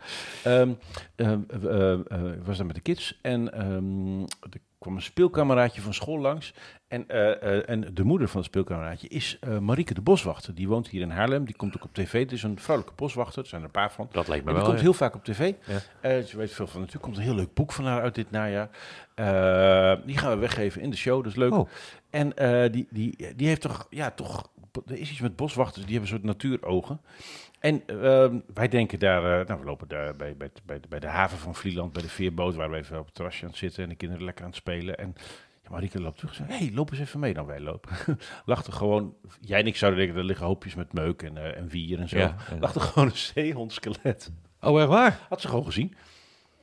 Ik 2.35 2.43
was 2.45 2.57
daar 2.57 2.65
met 2.65 2.75
de 2.75 2.81
kids 2.81 3.19
en 3.21 3.53
er 3.53 3.81
kwam 4.85 4.95
een 4.95 5.03
speelkameraadje 5.03 5.81
van 5.81 5.93
school 5.93 6.19
langs. 6.19 6.53
En, 6.87 7.07
eh, 7.07 7.57
eh, 7.57 7.69
en 7.69 7.93
de 7.93 8.03
moeder 8.03 8.27
van 8.27 8.37
het 8.37 8.49
speelkameraadje 8.49 9.07
is 9.07 9.37
eh 9.39 9.57
Marieke 9.57 9.93
de 9.93 10.01
Boswachter. 10.01 10.55
Die 10.55 10.67
woont 10.67 10.87
hier 10.87 11.01
in 11.01 11.09
Haarlem. 11.09 11.45
Die 11.45 11.55
komt 11.55 11.75
ook 11.75 11.83
op 11.83 11.93
tv. 11.93 12.19
Het 12.19 12.31
is 12.31 12.43
een 12.43 12.59
vrouwelijke 12.59 12.97
boswachter. 12.97 13.41
Er 13.41 13.47
zijn 13.47 13.61
er 13.61 13.67
een 13.67 13.73
paar 13.73 13.91
van. 13.91 14.09
Dat 14.11 14.27
lijkt 14.27 14.43
me 14.43 14.49
En 14.49 14.55
die 14.55 14.65
wel. 14.65 14.65
komt 14.65 14.77
ja. 14.77 14.83
heel 14.83 14.93
vaak 14.93 15.15
op 15.15 15.23
tv. 15.23 15.53
Ja. 16.01 16.21
Ze 16.21 16.37
weet 16.37 16.51
veel 16.51 16.67
van. 16.67 16.79
Natuurlijk 16.79 17.05
komt 17.05 17.17
een 17.17 17.23
heel 17.23 17.35
leuk 17.35 17.53
boek 17.53 17.71
van 17.71 17.85
haar 17.85 18.01
uit 18.01 18.15
dit 18.15 18.31
najaar. 18.31 18.69
Die 20.05 20.17
gaan 20.17 20.31
we 20.31 20.37
weggeven 20.37 20.81
in 20.81 20.89
de 20.89 20.97
show. 20.97 21.23
Dat 21.23 21.31
is 21.31 21.37
leuk. 21.37 21.53
Oh. 21.53 21.69
En 22.09 22.33
die, 22.71 22.87
die, 22.89 23.35
die 23.35 23.47
heeft 23.47 23.61
toch, 23.61 23.87
ja, 23.89 24.11
toch, 24.11 24.49
er 24.85 24.97
is 24.97 25.11
iets 25.11 25.19
met 25.19 25.35
boswachters, 25.35 25.85
die 25.85 25.95
hebben 25.97 26.11
een 26.11 26.21
soort 26.21 26.39
natuurogen. 26.39 27.01
En 27.65 27.83
ehm, 27.85 28.39
wij 28.53 28.67
denken 28.67 28.99
daar, 28.99 29.39
eh, 29.39 29.47
nou, 29.47 29.59
we 29.59 29.65
lopen 29.65 29.87
daar 29.87 30.15
bij, 30.15 30.37
bij, 30.37 30.49
bij, 30.65 30.79
bij 30.89 30.99
de 30.99 31.07
haven 31.07 31.37
van 31.37 31.55
Vlieland, 31.55 31.93
bij 31.93 32.01
de 32.01 32.09
veerboot, 32.09 32.55
waar 32.55 32.69
we 32.69 32.77
even 32.77 32.99
op 32.99 33.05
het 33.05 33.15
terrasje 33.15 33.43
aan 33.43 33.49
het 33.49 33.57
zitten 33.57 33.83
en 33.83 33.89
de 33.89 33.95
kinderen 33.95 34.25
lekker 34.25 34.43
aan 34.43 34.49
het 34.49 34.59
spelen. 34.59 34.97
En 34.97 35.15
ja, 35.63 35.69
Marieke 35.69 36.01
loopt 36.01 36.17
terug 36.17 36.39
en 36.39 36.45
zegt, 36.47 36.59
hey, 36.59 36.71
loop 36.73 36.91
eens 36.91 36.99
even 36.99 37.19
mee 37.19 37.33
dan 37.33 37.45
wij 37.45 37.59
lopen. 37.59 37.91
Lachten 38.45 38.73
gewoon, 38.73 39.15
jij 39.41 39.59
en 39.59 39.67
ik 39.67 39.75
zouden 39.75 39.99
denken, 39.99 40.19
er 40.19 40.25
liggen 40.25 40.45
hoopjes 40.45 40.75
met 40.75 40.93
meuk 40.93 41.21
en, 41.21 41.37
eh, 41.37 41.57
en 41.57 41.67
wier 41.67 41.99
en 41.99 42.09
zo. 42.09 42.17
Ja, 42.17 42.35
er 42.59 42.81
gewoon 42.81 43.07
een 43.07 43.15
zeehondskelet. 43.15 44.31
Oh, 44.61 44.79
echt 44.79 44.89
waar? 44.89 45.19
Had 45.29 45.41
ze 45.41 45.47
gewoon 45.47 45.65
gezien. 45.65 45.95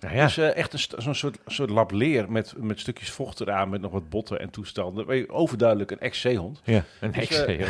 Nou 0.02 0.14
ja. 0.14 0.24
Dus 0.24 0.36
eh, 0.36 0.56
echt 0.56 0.72
een 0.72 1.02
zo'n 1.02 1.14
soort, 1.14 1.38
soort 1.46 1.70
lap 1.70 1.90
leer 1.90 2.32
met, 2.32 2.54
met 2.56 2.80
stukjes 2.80 3.10
vocht 3.10 3.40
eraan, 3.40 3.68
met 3.68 3.80
nog 3.80 3.92
wat 3.92 4.08
botten 4.08 4.40
en 4.40 4.50
toestanden. 4.50 5.30
Overduidelijk 5.30 5.90
een 5.90 6.00
ex-zeehond. 6.00 6.60
ja. 6.64 6.84
Een 7.00 7.12
Dus, 7.12 7.44
eh, 7.44 7.58
ja. 7.58 7.68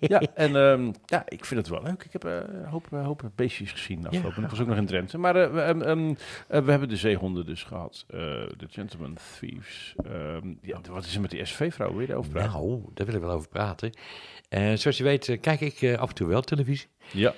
Ja, 0.20 0.22
en 0.34 0.56
ehm, 0.56 0.92
ja, 1.06 1.22
ik 1.28 1.44
vind 1.44 1.60
het 1.60 1.68
wel 1.68 1.82
leuk. 1.82 2.04
Ik 2.04 2.12
heb 2.12 2.24
eh, 2.24 2.36
een 2.36 2.64
hoop, 2.64 2.86
hoop 2.90 3.30
beestjes 3.34 3.72
gezien 3.72 4.06
afgelopen. 4.06 4.34
Ja. 4.34 4.40
Dat 4.40 4.50
was 4.50 4.60
ook 4.60 4.66
nog 4.66 4.76
in 4.76 4.86
Drenthe. 4.86 5.18
Maar 5.18 5.52
we, 5.52 5.60
ehm, 5.60 5.82
ehm, 5.82 6.14
eh, 6.48 6.62
we 6.62 6.70
hebben 6.70 6.88
de 6.88 6.96
zeehonden 6.96 7.46
dus 7.46 7.62
gehad. 7.62 8.04
Eh, 8.08 8.18
De 8.56 8.66
Gentleman 8.70 9.16
Thieves. 9.38 9.94
Ja, 10.62 10.80
wat 10.90 11.04
is 11.04 11.14
er 11.14 11.20
met 11.20 11.30
die 11.30 11.44
SV-vrouw? 11.44 11.90
Wil 11.90 12.00
je 12.00 12.06
daarover 12.06 12.32
praten? 12.32 12.52
Nou, 12.52 12.82
daar 12.94 13.06
wil 13.06 13.14
ik 13.14 13.20
wel 13.20 13.30
over 13.30 13.48
praten. 13.48 13.90
Zoals 14.74 14.96
je 14.96 15.04
weet, 15.04 15.38
kijk 15.40 15.60
ik 15.60 15.96
af 15.98 16.08
en 16.08 16.14
toe 16.14 16.28
wel 16.28 16.40
televisie. 16.40 16.88
Ja. 17.12 17.34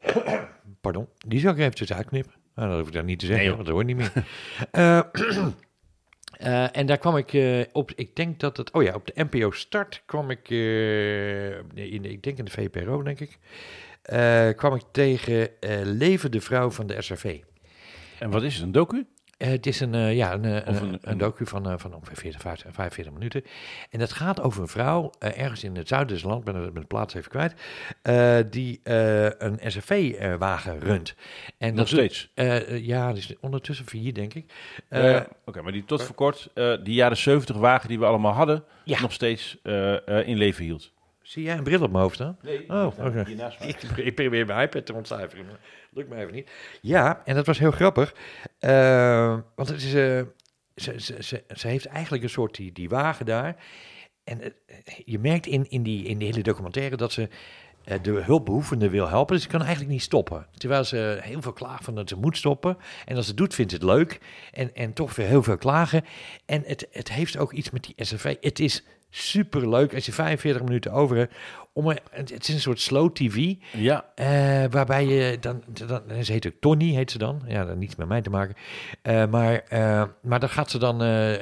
Pardon. 0.80 1.08
Die 1.26 1.40
zou 1.40 1.54
ik 1.54 1.60
eventjes 1.60 1.92
uitknippen. 1.92 2.39
Nou, 2.54 2.68
dat 2.68 2.78
hoef 2.78 2.86
ik 2.86 2.92
dan 2.92 3.04
niet 3.04 3.18
te 3.18 3.26
zeggen, 3.26 3.44
Nee, 3.44 3.54
want 3.54 3.66
dat 3.66 3.74
hoort 3.74 3.86
niet 3.86 3.96
meer. 3.96 4.12
Eh, 4.70 4.98
eh, 6.32 6.76
en 6.76 6.86
daar 6.86 6.98
kwam 6.98 7.16
ik 7.16 7.32
eh, 7.32 7.60
op, 7.72 7.92
ik 7.94 8.16
denk 8.16 8.40
dat 8.40 8.56
het, 8.56 8.70
oh 8.70 8.82
ja, 8.82 8.94
op 8.94 9.06
de 9.06 9.24
NPO 9.30 9.50
Start 9.50 10.02
kwam 10.06 10.30
ik, 10.30 10.50
in, 10.50 12.04
ik 12.04 12.22
denk 12.22 12.38
in 12.38 12.44
de 12.44 12.50
VPRO, 12.50 13.02
denk 13.02 13.20
ik, 13.20 13.38
kwam 14.56 14.74
ik 14.74 14.82
tegen 14.92 15.48
Leven 15.82 16.30
de 16.30 16.40
Vrouw 16.40 16.70
van 16.70 16.86
de 16.86 17.02
SRV. 17.02 17.40
En 18.18 18.30
wat 18.30 18.42
is 18.42 18.54
het, 18.54 18.62
een 18.62 18.72
docu? 18.72 19.06
Eh, 19.40 19.48
het 19.50 19.66
is 19.66 19.80
een, 19.80 19.94
eh, 19.94 20.14
ja, 20.16 20.32
een, 20.32 20.44
eh, 20.44 20.54
een, 20.54 20.82
een- 20.82 20.98
een, 21.00 21.18
docu 21.18 21.46
van, 21.46 21.80
van 21.80 21.94
ongeveer 21.94 22.16
40, 22.16 22.40
50, 22.40 22.74
45 22.74 23.12
minuten. 23.12 23.42
En 23.90 23.98
dat 23.98 24.12
gaat 24.12 24.40
over 24.40 24.62
een 24.62 24.68
vrouw, 24.68 25.10
ergens 25.18 25.64
in 25.64 25.76
het 25.76 25.88
zuiden 25.88 26.14
des 26.14 26.24
land, 26.24 26.44
ben 26.44 26.72
ben 26.72 26.80
de 26.82 26.86
plaats 26.86 27.14
even 27.14 27.30
kwijt, 27.30 27.54
die 28.52 28.80
een 29.38 29.58
SRV-wagen 29.70 30.78
runt. 30.80 31.14
En 31.58 31.68
Nog 31.68 31.76
dat 31.76 31.88
steeds? 31.88 32.30
ja, 32.86 33.08
die 33.12 33.18
is 33.18 33.34
ondertussen 33.40 33.86
failliet, 33.86 34.14
denk 34.14 34.34
ik. 34.34 34.52
Oké, 35.44 35.62
maar 35.62 35.72
die 35.72 35.84
tot 35.84 36.02
voor 36.02 36.14
kort, 36.14 36.50
die 36.82 36.94
jaren 36.94 37.16
70 37.16 37.56
wagen 37.56 37.88
die 37.88 37.98
we 37.98 38.04
allemaal 38.04 38.32
hadden, 38.32 38.64
Ja. 38.84 39.00
nog 39.00 39.12
steeds 39.12 39.58
in 40.24 40.36
leven 40.36 40.64
hield. 40.64 40.92
Zie 41.30 41.42
jij 41.42 41.56
een 41.56 41.62
bril 41.62 41.82
op 41.82 41.90
mijn 41.90 42.02
hoofd 42.02 42.14
staan? 42.14 42.38
Nee, 42.42 42.68
Oh, 42.68 42.86
oké. 42.98 43.24
Ik, 43.60 43.82
ik 43.82 44.14
probeer 44.14 44.46
mijn 44.46 44.60
iPad 44.60 44.86
te 44.86 44.94
ontcijferen, 44.94 45.46
maar 45.46 45.60
lukt 45.92 46.08
me 46.08 46.16
even 46.16 46.34
niet. 46.34 46.50
Ja, 46.80 47.22
en 47.24 47.34
dat 47.34 47.46
was 47.46 47.58
heel 47.58 47.70
grappig. 47.70 48.14
eh, 48.58 49.38
want 49.54 49.68
het 49.68 49.82
is, 49.82 49.94
eh, 49.94 50.22
ze, 50.74 51.00
ze, 51.00 51.22
ze, 51.22 51.44
ze 51.54 51.68
heeft 51.68 51.86
eigenlijk 51.86 52.22
een 52.22 52.30
soort 52.30 52.54
die, 52.56 52.72
die 52.72 52.88
wagen 52.88 53.26
daar. 53.26 53.56
En 54.24 54.42
eh, 54.42 54.50
je 55.04 55.18
merkt 55.18 55.46
in, 55.46 55.70
in, 55.70 55.82
die, 55.82 56.04
in 56.04 56.18
die 56.18 56.28
hele 56.28 56.42
documentaire 56.42 56.96
dat 56.96 57.12
ze 57.12 57.28
de 58.02 58.10
hulpbehoevende 58.10 58.90
wil 58.90 59.08
helpen. 59.08 59.34
Dus 59.34 59.44
ze 59.44 59.50
kan 59.50 59.60
eigenlijk 59.60 59.90
niet 59.90 60.02
stoppen. 60.02 60.46
Terwijl 60.56 60.84
ze 60.84 61.18
heel 61.22 61.42
veel 61.42 61.52
klaagt 61.52 61.84
van 61.84 61.94
dat 61.94 62.08
ze 62.08 62.16
moet 62.16 62.36
stoppen. 62.36 62.76
En 63.04 63.16
als 63.16 63.24
ze 63.24 63.30
het 63.30 63.40
doet, 63.40 63.54
vindt 63.54 63.70
ze 63.70 63.76
het 63.76 63.86
leuk. 63.86 64.20
En, 64.52 64.74
en 64.74 64.92
toch 64.92 65.14
weer 65.16 65.26
heel 65.26 65.42
veel 65.42 65.58
klagen. 65.58 66.04
En 66.46 66.62
het, 66.66 66.88
het 66.90 67.12
heeft 67.12 67.36
ook 67.38 67.52
iets 67.52 67.70
met 67.70 67.84
die 67.84 67.94
SRV. 68.04 68.36
Het 68.40 68.58
is 68.58 68.84
super 69.10 69.68
leuk 69.68 69.94
als 69.94 70.06
je 70.06 70.12
45 70.12 70.62
minuten 70.62 70.92
over 70.92 71.16
hebt. 71.16 71.34
Om 71.72 71.88
een, 71.88 71.98
het 72.10 72.48
is 72.48 72.54
een 72.54 72.60
soort 72.60 72.80
slow 72.80 73.12
TV. 73.12 73.54
Ja, 73.72 74.04
eh, 74.14 74.64
waarbij 74.70 75.06
je 75.06 75.38
dan, 75.38 75.62
dan. 75.86 76.24
Ze 76.24 76.32
heet 76.32 76.46
ook 76.46 76.52
Tony, 76.60 76.94
heet 76.94 77.10
ze 77.10 77.18
dan. 77.18 77.42
Ja, 77.46 77.64
heeft 77.66 77.76
niets 77.78 77.96
met 77.96 78.08
mij 78.08 78.20
te 78.22 78.30
maken. 78.30 78.54
Eh, 79.02 79.26
maar, 79.26 79.54
eh, 79.54 80.04
maar 80.22 80.40
dan 80.40 80.48
gaat 80.48 80.70
ze 80.70 80.78
dan. 80.78 80.98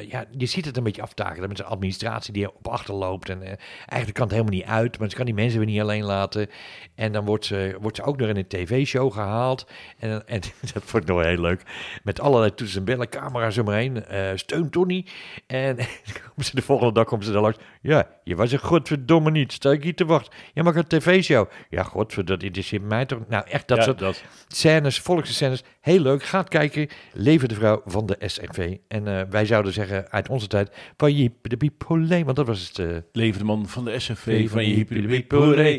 ja, 0.09 0.25
je 0.31 0.47
ziet 0.47 0.65
het 0.65 0.77
een 0.77 0.83
beetje 0.83 1.03
aftakelen 1.03 1.49
met 1.49 1.57
zijn 1.57 1.69
administratie 1.69 2.33
die 2.33 2.55
op 2.55 2.69
achterloopt. 2.69 3.29
En 3.29 3.43
eigenlijk 3.43 4.13
kan 4.15 4.23
het 4.27 4.33
helemaal 4.33 4.55
niet 4.59 4.65
uit. 4.65 4.99
Maar 4.99 5.11
ze 5.11 5.17
kan 5.17 5.25
die 5.25 5.35
mensen 5.35 5.59
weer 5.59 5.69
niet 5.69 5.81
alleen 5.81 6.05
laten. 6.05 6.49
En 6.95 7.13
dan 7.13 7.25
wordt 7.25 7.45
ze, 7.45 7.77
wordt 7.81 7.97
ze 7.97 8.03
ook 8.03 8.17
nog 8.17 8.29
in 8.29 8.37
een 8.37 8.49
tv-show 8.49 9.13
gehaald. 9.13 9.71
En, 9.99 10.27
en 10.27 10.41
dat 10.75 10.83
vond 10.85 11.03
ik 11.03 11.09
nog 11.09 11.23
heel 11.23 11.41
leuk. 11.41 11.63
Met 12.03 12.21
allerlei 12.21 12.55
toetsen 12.55 12.79
en 12.79 12.85
bellen, 12.85 13.09
camera's 13.09 13.59
om 13.59 13.65
me 13.65 13.75
heen. 13.75 14.05
eh, 14.05 14.31
steun 14.35 14.71
Tony. 14.71 15.07
En 15.47 15.77
dan 16.37 16.47
de 16.53 16.63
volgende 16.63 16.93
dag 16.93 17.05
komen 17.05 17.25
ze 17.25 17.33
dan 17.33 17.43
langs. 17.43 17.59
Ja, 17.89 18.07
je 18.25 18.37
was 18.37 18.53
er 18.53 18.59
godverdomme 18.59 19.31
niet. 19.31 19.53
Stel 19.53 19.73
ik 19.73 19.83
hier 19.83 19.95
te 19.95 20.05
wachten. 20.05 20.33
Ja, 20.55 20.63
maar 20.63 20.77
ik 20.77 20.83
had 20.83 20.93
een 20.93 20.99
tv-show. 20.99 21.49
Ja, 21.71 21.83
godverdomme, 21.83 22.31
dat 22.31 22.43
interesseert 22.43 22.83
mij 22.83 23.07
toch. 23.07 23.19
Nou, 23.29 23.45
echt 23.49 23.69
dat 23.69 23.77
ja, 23.79 23.83
soort 23.83 23.99
dat. 23.99 24.23
scènes, 24.49 25.01
volksscènes. 25.01 25.65
Heel 25.81 26.01
leuk. 26.01 26.23
Gaat 26.23 26.49
kijken. 26.49 26.89
Leven 27.13 27.49
de 27.49 27.55
vrouw 27.55 27.83
van 27.85 28.07
de 28.07 28.17
SNV. 28.21 28.77
En 28.89 29.19
eh, 29.19 29.23
wij 29.31 29.47
zouden 29.47 29.73
zeggen 29.73 30.11
uit 30.11 30.29
onze 30.29 30.47
tijd. 30.47 30.77
Van 30.97 31.17
je 31.17 31.23
de. 31.43 32.25
Want 32.25 32.37
dat 32.37 32.47
was 32.47 32.69
het. 32.69 32.79
eh 32.79 32.97
Leven 33.13 33.39
de 33.39 33.45
man 33.47 33.67
van 33.69 33.85
de 33.85 33.99
SFV 33.99 34.41
van 34.41 34.49
van 34.49 34.63
je 34.65 34.69
je 34.69 34.75
Hippie 34.75 35.03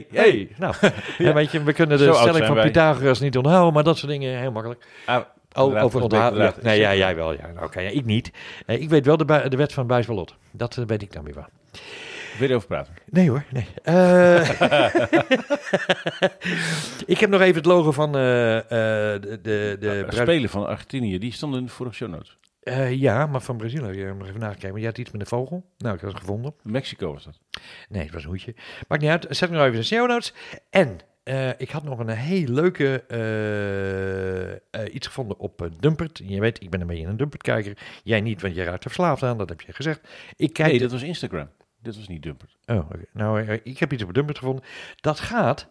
Hey, 0.09 0.49
nou, 0.57 0.73
ja. 1.17 1.33
weet 1.33 1.51
je, 1.51 1.63
we 1.63 1.73
kunnen 1.73 1.97
de 1.97 2.03
Zo 2.03 2.13
stelling 2.13 2.45
van. 2.45 2.61
Pythagoras 2.61 3.19
niet 3.19 3.37
onthouden, 3.37 3.73
maar 3.73 3.83
dat 3.83 3.97
soort 3.97 4.11
dingen 4.11 4.39
heel 4.39 4.51
makkelijk. 4.51 4.85
Ah, 5.05 5.21
Oh, 5.55 5.83
over. 5.83 5.99
Ja, 6.15 6.27
inderdaad. 6.29 6.61
nee, 6.61 6.79
ja, 6.79 6.95
jij 6.95 7.15
wel. 7.15 7.33
Ja, 7.33 7.47
Nou, 7.53 7.65
Oké, 7.65 7.79
ja, 7.79 7.89
ik 7.89 8.05
niet. 8.05 8.31
Eh, 8.65 8.81
ik 8.81 8.89
weet 8.89 9.05
wel 9.05 9.17
de, 9.17 9.25
de 9.49 9.57
wet 9.57 9.73
van 9.73 9.87
Buis 9.87 10.05
Ballot. 10.05 10.35
Dat 10.51 10.77
eh, 10.77 10.85
weet 10.85 11.01
ik 11.01 11.11
dan 11.13 11.23
weer 11.23 11.33
wel. 11.33 11.47
Wil 12.37 12.47
je 12.47 12.53
erover 12.53 12.67
praten? 12.67 12.93
Nee 13.05 13.29
hoor, 13.29 13.43
nee. 13.51 13.67
Eh, 13.83 14.49
ik 17.05 17.19
heb 17.19 17.29
nog 17.29 17.41
even 17.41 17.55
het 17.55 17.65
logo 17.65 17.91
van 17.91 18.11
de, 18.11 18.65
de, 18.69 19.39
de 19.41 19.77
bruid- 20.07 20.13
Spelen 20.15 20.49
van 20.49 20.67
Argentinië, 20.67 21.17
die 21.19 21.31
stonden 21.33 21.59
in 21.59 21.65
de 21.65 21.71
vorige 21.71 21.95
show 21.95 22.09
notes. 22.09 22.37
Ja, 22.89 23.25
maar 23.25 23.41
van 23.41 23.57
Brazilië. 23.57 24.03
Nog 24.03 24.27
even 24.27 24.39
nagekeken. 24.39 24.79
Je 24.79 24.85
had 24.85 24.97
iets 24.97 25.11
met 25.11 25.21
een 25.21 25.27
vogel. 25.27 25.65
Nou, 25.77 25.95
ik 25.95 26.01
had 26.01 26.09
het 26.11 26.19
gevonden. 26.19 26.53
Mexico 26.63 27.13
was 27.13 27.23
dat. 27.23 27.39
Nee, 27.89 28.03
het 28.03 28.13
was 28.13 28.23
een 28.23 28.29
hoedje. 28.29 28.55
Maakt 28.87 29.01
niet 29.01 29.11
uit. 29.11 29.25
Zet 29.29 29.49
ik 29.49 29.55
nog 29.55 29.63
even 29.65 29.75
de 29.79 29.83
show 29.83 30.07
notes. 30.07 30.33
En 30.69 30.99
eh, 31.29 31.49
ik 31.57 31.69
had 31.69 31.83
nog 31.83 31.99
een 31.99 32.09
heel 32.09 32.47
leuke 32.47 33.03
eh, 33.07 34.51
eh, 34.51 34.93
iets 34.93 35.07
gevonden 35.07 35.39
op 35.39 35.69
Dumpert. 35.79 36.21
Je 36.23 36.39
weet, 36.39 36.61
ik 36.61 36.69
ben 36.69 36.81
een 36.81 36.87
beetje 36.87 37.07
een 37.07 37.17
Dumpert-kijker. 37.17 37.77
Jij 38.03 38.21
niet, 38.21 38.41
want 38.41 38.55
jij 38.55 38.65
raakt 38.65 38.83
er 38.83 38.89
verslaafd 38.89 39.23
aan. 39.23 39.37
Dat 39.37 39.49
heb 39.49 39.61
je 39.61 39.73
gezegd. 39.73 40.07
Ik 40.35 40.53
kijk... 40.53 40.69
Nee, 40.69 40.79
dat 40.79 40.91
was 40.91 41.03
Instagram. 41.03 41.49
Dit 41.81 41.95
was 41.95 42.07
niet 42.07 42.23
Dumpert. 42.23 42.57
Oh, 42.65 42.77
oké. 42.77 43.05
Nou, 43.13 43.59
ik 43.63 43.79
heb 43.79 43.93
iets 43.93 44.03
op 44.03 44.13
Dumpert 44.13 44.37
gevonden. 44.37 44.63
Dat 44.95 45.19
gaat 45.19 45.67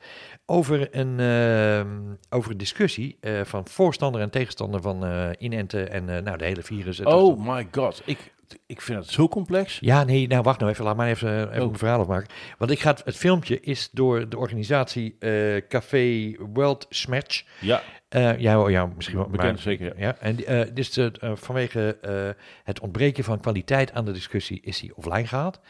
over 0.47 0.89
een, 0.97 1.21
ehm, 1.21 2.15
over 2.31 2.51
een 2.51 2.59
discussie 2.59 3.19
van 3.43 3.67
voorstander 3.69 4.21
en 4.21 4.31
tegenstander 4.31 4.81
van 4.81 5.05
eh 5.05 5.31
inenten 5.39 5.91
en 5.91 6.05
nou, 6.05 6.37
de 6.37 6.45
hele 6.45 6.63
virus. 6.63 7.01
Oh 7.01 7.55
my 7.55 7.69
god. 7.71 8.03
Ik, 8.05 8.35
ik 8.67 8.81
vind 8.81 8.99
het 8.99 9.11
zo 9.11 9.29
complex. 9.29 9.79
Ja, 9.81 10.05
nee, 10.05 10.27
nou 10.27 10.43
wacht 10.43 10.59
nou 10.59 10.71
even. 10.71 10.85
Laat 10.85 10.97
mij 10.97 11.11
even, 11.11 11.41
even 11.49 11.61
Oh. 11.61 11.67
mijn 11.67 11.79
verhaal 11.79 12.01
afmaken. 12.01 12.29
Want 12.59 12.71
ik 12.71 12.81
ga 12.81 12.91
het, 12.91 13.03
het 13.05 13.17
filmpje 13.17 13.61
is 13.61 13.89
door 13.93 14.29
de 14.29 14.39
organisatie 14.39 15.17
eh, 15.19 15.57
Café 15.69 16.35
World 16.53 16.87
Smash. 16.89 17.43
Ja, 17.61 17.83
Eh 18.09 18.39
ja, 18.39 18.61
oh, 18.63 18.71
ja, 18.71 18.87
misschien 18.87 19.17
wel. 19.19 19.29
bekend 19.29 19.53
maar- 19.53 19.63
zeker. 19.63 19.99
Ja, 20.01 20.17
en 20.21 20.47
eh, 20.47 20.67
dus 20.75 20.97
eh, 20.97 21.07
vanwege 21.35 21.99
het 22.65 22.81
ontbreken 22.81 23.25
van 23.25 23.41
kwaliteit 23.41 23.93
aan 23.93 24.05
de 24.05 24.13
discussie 24.13 24.61
is 24.61 24.81
hij 24.81 24.91
offline 24.95 25.27
gehaald. 25.27 25.61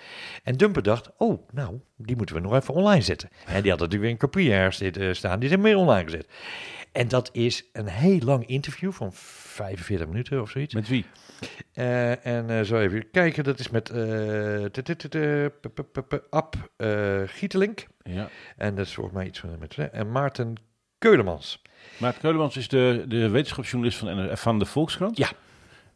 En 0.42 0.56
Dumper 0.56 0.82
dacht, 0.82 1.10
oh, 1.16 1.48
nou, 1.52 1.80
die 1.96 2.16
moeten 2.16 2.34
we 2.34 2.40
nog 2.40 2.54
even 2.54 2.74
online 2.74 3.02
zetten. 3.02 3.28
En 3.46 3.62
die 3.62 3.70
had 3.70 3.80
natuurlijk 3.80 4.00
weer 4.02 4.10
een 4.10 4.16
kopie 4.16 4.52
ergens 4.52 5.16
staan, 5.18 5.40
die 5.40 5.50
is 5.50 5.56
meer 5.56 5.76
online 5.76 6.04
gezet. 6.04 6.28
En 6.92 7.08
dat 7.08 7.28
is 7.32 7.64
een 7.72 7.88
heel 7.88 8.18
lang 8.20 8.46
interview 8.46 8.92
van 8.92 9.12
45 9.12 10.06
minuten 10.06 10.40
of 10.42 10.50
zoiets. 10.50 10.74
Met 10.74 10.88
wie? 10.88 11.04
Eh, 11.72 12.26
en 12.26 12.50
eh, 12.50 12.60
zo 12.60 12.78
even 12.78 13.10
kijken, 13.10 13.44
dat 13.44 13.58
is 13.58 13.70
met 13.70 13.90
eh, 13.90 14.64
Ab 16.30 16.54
eh, 16.76 17.20
Gietelink. 17.26 17.86
Ja. 18.02 18.28
En 18.56 18.74
dat 18.74 18.86
is 18.86 18.94
volgens 18.94 19.16
mij 19.16 19.26
iets 19.26 19.38
van 19.40 19.56
met 19.58 19.76
en 19.92 20.10
Maarten 20.12 20.54
Keulemans. 20.98 21.62
Maarten 21.98 22.20
Keulemans 22.20 22.56
is 22.56 22.68
de, 22.68 23.04
de 23.08 23.28
wetenschapsjournalist 23.28 23.98
van, 23.98 24.36
van 24.36 24.58
de 24.58 24.64
Volkskrant. 24.66 25.16
Ja. 25.16 25.28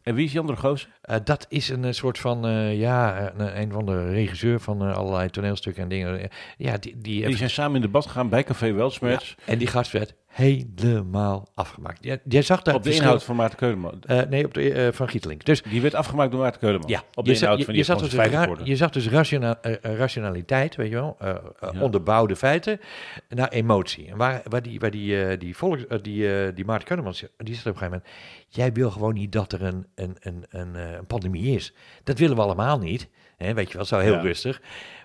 En 0.03 0.15
wie 0.15 0.25
is 0.25 0.31
die 0.31 0.41
andere 0.41 0.59
gozer? 0.59 0.89
Eh, 1.03 1.17
dat 1.25 1.47
is 1.49 1.69
een 1.69 1.85
eh, 1.85 1.93
soort 1.93 2.19
van, 2.19 2.47
eh, 2.47 2.79
ja, 2.79 3.33
een, 3.37 3.61
een 3.61 3.73
van 3.73 3.87
de 3.87 4.11
regisseur 4.11 4.61
van 4.61 4.83
eh, 4.83 4.97
allerlei 4.97 5.31
toneelstukken 5.31 5.83
en 5.83 5.89
dingen. 5.89 6.21
Eh, 6.21 6.29
Ja, 6.57 6.77
die, 6.77 6.99
die, 6.99 7.27
Die 7.27 7.37
zijn 7.37 7.51
samen 7.51 7.77
in 7.77 7.83
debat 7.83 8.07
gegaan 8.07 8.29
bij 8.29 8.45
Café 8.45 8.73
Welsmerts. 8.73 9.35
en 9.45 9.59
die 9.59 9.67
gast 9.67 9.93
werd 9.93 10.15
helemaal 10.33 11.49
afgemaakt. 11.55 12.05
Ja, 12.05 12.17
jij 12.25 12.43
zag 12.43 12.63
daar 12.63 12.75
op 12.75 12.83
de 12.83 12.87
verschil- 12.89 13.07
inhoud 13.07 13.25
van 13.25 13.37
Maarten 13.37 13.59
Keulemans. 13.59 13.97
eh, 14.07 14.21
nee, 14.29 14.45
op 14.45 14.55
de 14.55 14.73
eh, 14.73 14.93
van 14.93 15.09
Gietelink. 15.09 15.45
Dus 15.45 15.63
Die 15.63 15.81
werd 15.83 15.95
afgemaakt 15.95 16.31
door 16.31 16.41
Maarten 16.41 16.61
Keulemans. 16.61 16.91
Ja, 16.93 17.03
Op 17.15 17.25
de 17.25 17.31
je, 17.31 17.37
zag- 17.37 17.43
inhoud 17.51 17.65
van 17.65 17.75
je 17.75 17.81
die 17.81 17.85
zag 17.85 17.99
van 17.99 18.09
dus, 18.09 18.33
ra- 18.35 18.57
je 18.65 18.77
zag 18.77 18.91
dus 18.91 19.09
rationa- 19.09 19.59
eh, 19.63 19.95
rationaliteit, 19.97 20.77
weet 20.77 20.89
je 20.89 20.95
wel, 20.95 21.17
Ja. 21.21 21.41
onderbouwde 21.81 22.37
feiten 22.37 22.81
naar 23.29 23.49
emotie. 23.49 24.07
En 24.09 24.17
waar, 24.17 24.43
waar 24.49 24.63
die, 24.63 24.81
waar 24.81 24.91
die, 24.91 25.37
die, 25.37 25.57
volks, 25.57 25.83
die, 26.03 26.53
die 26.53 26.65
Maarten 26.65 26.87
Keulemans, 26.87 27.21
die 27.37 27.55
zegt 27.55 27.67
op 27.67 27.73
een 27.73 27.79
gegeven 27.79 27.85
moment, 27.91 28.05
jij 28.49 28.73
wil 28.73 28.91
gewoon 28.91 29.15
niet 29.15 29.33
dat 29.33 29.53
er 29.53 29.63
een, 29.63 29.87
een, 29.95 30.17
een, 30.21 30.45
een, 30.49 30.75
een 30.75 31.07
pandemie 31.07 31.55
is. 31.57 31.75
Dat 32.05 32.19
willen 32.19 32.37
we 32.37 32.43
allemaal 32.43 32.79
niet, 32.79 33.09
hè, 33.37 33.55
weet 33.55 33.69
je 33.71 33.77
wel, 33.77 33.87
zo 33.87 33.99
heel 33.99 34.13
Ja. 34.15 34.21
rustig. 34.21 34.61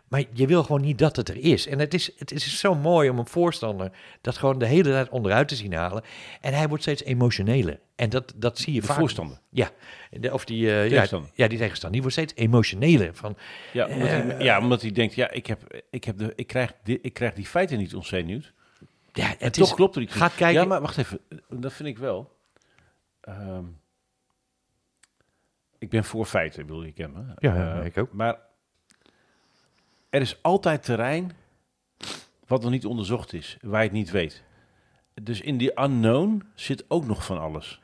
Maar 0.08 0.24
je 0.34 0.48
wil 0.48 0.63
gewoon 0.63 0.82
niet 0.82 0.98
dat 0.98 1.15
het 1.15 1.30
er 1.30 1.38
is. 1.38 1.67
En 1.67 1.80
het 1.80 1.93
is, 1.93 2.12
het 2.17 2.32
is 2.32 2.60
zo 2.60 2.76
mooi 2.76 3.10
om 3.10 3.20
een 3.20 3.28
voorstander 3.28 3.91
dat 4.22 4.38
gewoon 4.38 4.60
de 4.60 4.65
hele 4.65 4.89
tijd 4.91 5.10
onderuit 5.10 5.48
te 5.48 5.56
zien 5.56 5.74
halen. 5.74 6.04
En 6.41 6.54
hij 6.54 6.67
wordt 6.67 6.84
steeds 6.84 7.04
emotioneler. 7.04 7.80
En 7.96 8.10
dat, 8.10 8.34
dat 8.36 8.58
zie 8.58 8.74
je 8.74 8.80
De 8.82 8.86
vaak. 8.88 8.98
voorstander. 8.98 9.39
Ja, 9.50 9.70
de- 10.12 10.34
of 10.34 10.46
die, 10.46 10.67
eh, 10.72 10.84
ja, 10.84 10.89
Tegenstander. 10.89 11.30
ja, 11.34 11.48
die 11.48 11.58
tegenstander. 11.58 11.91
Die 11.91 12.02
wordt 12.02 12.15
steeds 12.17 12.34
emotioneler. 12.36 13.15
Van, 13.15 13.38
Ja, 13.74 13.88
omdat, 13.88 14.08
Eh, 14.08 14.13
hij, 14.13 14.39
ja, 14.39 14.60
omdat 14.60 14.82
hij 14.82 14.91
denkt, 14.91 15.13
ja, 15.15 15.30
ik, 15.32 15.48
heb, 15.48 15.82
ik, 15.89 16.04
heb 16.04 16.17
de, 16.17 16.34
ik, 16.36 16.48
krijg 16.48 16.74
di- 16.84 17.00
ik 17.02 17.13
krijg 17.13 17.34
die 17.34 17.46
feiten 17.46 17.78
niet 17.78 17.96
ontzenuwd. 17.96 18.54
ja, 19.13 19.30
En 19.30 19.36
het 19.39 19.54
toch 19.54 19.67
is, 19.70 19.74
klopt 19.76 19.96
er 19.96 20.02
iets 20.02 20.13
Ga 20.13 20.24
niet. 20.26 20.36
kijken. 20.36 20.62
Ja, 20.62 20.67
maar 20.67 20.82
wacht 20.82 20.98
even. 20.98 21.20
Dat 21.50 21.74
vind 21.74 21.89
ik 21.89 21.98
wel. 21.98 22.36
Ehm, 23.22 23.63
ik 25.80 25.89
ben 25.89 26.04
voor 26.04 26.26
feiten, 26.26 26.65
wil 26.67 26.84
je 26.84 26.91
kennen. 26.91 27.34
Ja, 27.39 27.56
ja, 27.56 27.82
ik 27.82 27.98
ook. 27.98 28.13
Maar 28.13 28.36
er 30.17 30.23
is 30.23 30.38
altijd 30.41 30.84
terrein 30.84 31.32
wat 32.47 32.62
nog 32.62 32.71
niet 32.71 32.86
onderzocht 32.86 33.34
is, 33.34 33.58
waar 33.62 33.80
je 33.82 33.88
het 33.88 33.97
niet 33.97 34.12
weet. 34.12 34.43
Dus 35.21 35.41
in 35.41 35.58
die 35.58 35.80
unknown 35.82 36.43
zit 36.56 36.86
ook 36.88 37.06
nog 37.06 37.25
van 37.25 37.39
alles. 37.39 37.82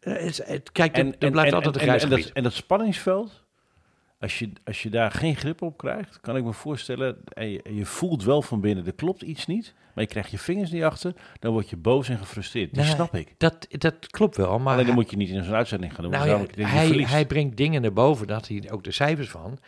Eh, 0.00 0.12
het, 0.12 0.22
is- 0.22 0.44
het- 0.44 0.72
kijk, 0.72 0.96
er, 0.96 1.14
er 1.18 1.30
blijft 1.30 1.52
altijd 1.54 1.74
een 1.74 1.80
en, 1.80 1.86
grijs 1.86 2.02
en, 2.02 2.10
dat, 2.10 2.24
en 2.32 2.42
dat 2.42 2.52
spanningsveld, 2.52 3.44
als 4.20 4.38
je, 4.38 4.52
als 4.64 4.82
je 4.82 4.90
daar 4.90 5.10
geen 5.10 5.36
grip 5.36 5.62
op 5.62 5.76
krijgt, 5.76 6.20
kan 6.20 6.36
ik 6.36 6.44
me 6.44 6.52
voorstellen, 6.52 7.16
en 7.32 7.50
je, 7.50 7.62
je 7.74 7.84
voelt 7.84 8.24
wel 8.24 8.42
van 8.42 8.60
binnen, 8.60 8.86
er 8.86 8.92
klopt 8.92 9.22
iets 9.22 9.46
niet, 9.46 9.74
maar 9.94 10.04
je 10.04 10.10
krijgt 10.10 10.30
je 10.30 10.38
vingers 10.38 10.70
niet 10.70 10.82
achter, 10.82 11.14
dan 11.38 11.52
word 11.52 11.70
je 11.70 11.76
boos 11.76 12.08
en 12.08 12.18
gefrustreerd. 12.18 12.74
Die 12.74 12.82
Nee, 12.82 12.90
snap 12.90 13.14
ik. 13.14 13.34
dat, 13.38 13.66
dat 13.70 14.06
klopt 14.06 14.36
wel, 14.36 14.58
maar 14.58 14.72
Alleen 14.72 14.86
dan 14.86 14.94
moet 14.94 15.10
je 15.10 15.16
niet 15.16 15.28
in 15.28 15.44
zo'n 15.44 15.54
uitzending 15.54 15.94
gaan 15.94 16.02
doen. 16.02 16.12
nou 16.12 16.28
ja, 16.28 16.66
hij, 16.66 16.88
hij 16.88 17.26
brengt 17.26 17.56
dingen 17.56 17.82
naar 17.82 17.92
boven, 17.92 18.26
dat 18.26 18.48
hij 18.48 18.70
ook 18.70 18.84
de 18.84 18.92
cijfers 18.92 19.30
van. 19.30 19.58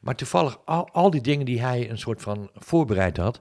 Maar 0.00 0.14
toevallig, 0.14 0.58
al, 0.64 0.88
al 0.92 1.10
die 1.10 1.20
dingen 1.20 1.46
die 1.46 1.60
hij 1.60 1.90
een 1.90 1.98
soort 1.98 2.22
van 2.22 2.50
voorbereid 2.54 3.16
had, 3.16 3.40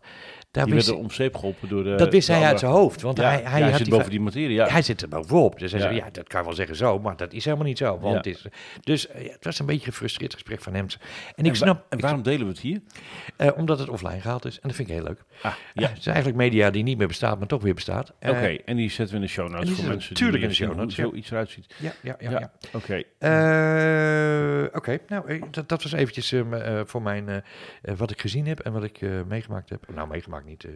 daar 0.55 0.65
die 0.65 0.73
wist, 0.73 0.85
werden 0.87 1.05
om 1.05 1.11
zeep 1.11 1.35
geholpen 1.35 1.69
door 1.69 1.83
de... 1.83 1.95
dat 1.95 2.11
wist 2.11 2.27
de 2.27 2.33
hij 2.33 2.43
uit 2.45 2.59
zijn 2.59 2.71
hoofd. 2.71 3.01
Want 3.01 3.17
Ja, 3.17 3.23
hij, 3.29 3.41
hij, 3.43 3.59
ja, 3.59 3.65
had 3.65 3.75
zit 3.75 3.85
die 3.85 3.95
boven 3.95 4.09
die 4.09 4.19
materie, 4.19 4.53
ja. 4.55 4.67
Hij 4.67 4.81
zit 4.81 5.01
er 5.01 5.07
bovenop. 5.09 5.59
Dus 5.59 5.71
hij 5.71 5.79
Ja. 5.81 5.85
zei, 5.87 5.97
ja, 5.99 6.09
dat 6.11 6.27
kan 6.27 6.39
je 6.39 6.45
wel 6.45 6.55
zeggen 6.55 6.75
zo, 6.75 6.99
maar 6.99 7.17
dat 7.17 7.33
is 7.33 7.45
helemaal 7.45 7.65
niet 7.65 7.77
zo. 7.77 7.99
Want 7.99 8.15
het 8.15 8.25
is, 8.25 8.45
dus 8.83 9.07
eh, 9.07 9.25
ja, 9.25 9.31
het 9.31 9.43
was 9.45 9.59
een 9.59 9.65
beetje 9.65 9.85
een 9.85 9.91
gefrustreerd 9.91 10.33
gesprek 10.33 10.61
van 10.61 10.73
hem. 10.73 10.85
En 11.35 11.45
ik 11.45 11.55
snap, 11.55 11.85
En 11.89 11.97
ik- 11.97 12.03
waarom 12.03 12.21
delen 12.23 12.41
we 12.45 12.51
het 12.51 12.59
hier? 12.59 12.81
eh, 13.37 13.49
omdat 13.55 13.79
het 13.79 13.89
offline 13.89 14.21
gehaald 14.21 14.45
is. 14.45 14.55
En 14.59 14.67
dat 14.67 14.75
vind 14.75 14.89
ik 14.89 14.95
heel 14.95 15.03
leuk. 15.03 15.23
Ah, 15.41 15.41
Ja. 15.41 15.53
ja. 15.73 15.87
het 15.89 15.97
is 15.97 16.05
eigenlijk 16.07 16.37
media 16.37 16.69
die 16.69 16.83
niet 16.83 16.97
meer 16.97 17.07
bestaat, 17.07 17.37
maar 17.37 17.47
toch 17.47 17.61
weer 17.61 17.73
bestaat. 17.73 18.13
Eh, 18.19 18.29
Oké, 18.29 18.45
en 18.65 18.75
die 18.75 18.89
zetten 18.89 19.15
we 19.15 19.21
in 19.21 19.25
de 19.27 19.31
show 19.33 19.49
notes 19.49 19.69
voor 19.71 19.85
mensen 19.87 20.15
tuurlijk 20.15 20.37
die 20.37 20.43
in 20.43 20.49
de 20.49 20.55
show 20.55 20.67
hoe 20.67 20.77
notes, 20.77 20.95
ja. 20.95 21.03
zoiets 21.03 21.31
eruit 21.31 21.49
ziet. 21.49 21.73
Ja, 21.77 21.93
ja, 22.01 22.15
ja. 22.19 22.51
Oké. 22.73 23.01
Eh, 23.19 24.65
Oké, 24.73 24.97
nou, 25.07 25.27
eh, 25.27 25.41
dat, 25.51 25.69
dat 25.69 25.83
was 25.83 25.91
eventjes 25.91 26.31
eh, 26.31 26.39
eh, 26.79 26.85
voor 26.85 27.01
mijn, 27.01 27.29
eh, 27.29 27.35
eh, 27.81 27.95
wat 27.97 28.11
ik 28.11 28.21
gezien 28.21 28.47
heb 28.47 28.59
en 28.59 28.71
wat 28.73 28.83
ik 28.83 29.01
eh, 29.01 29.09
meegemaakt 29.27 29.69
heb. 29.69 29.83
Nou, 29.95 30.07
meegemaakt 30.07 30.44
niet. 30.45 30.63
eh, 30.63 30.71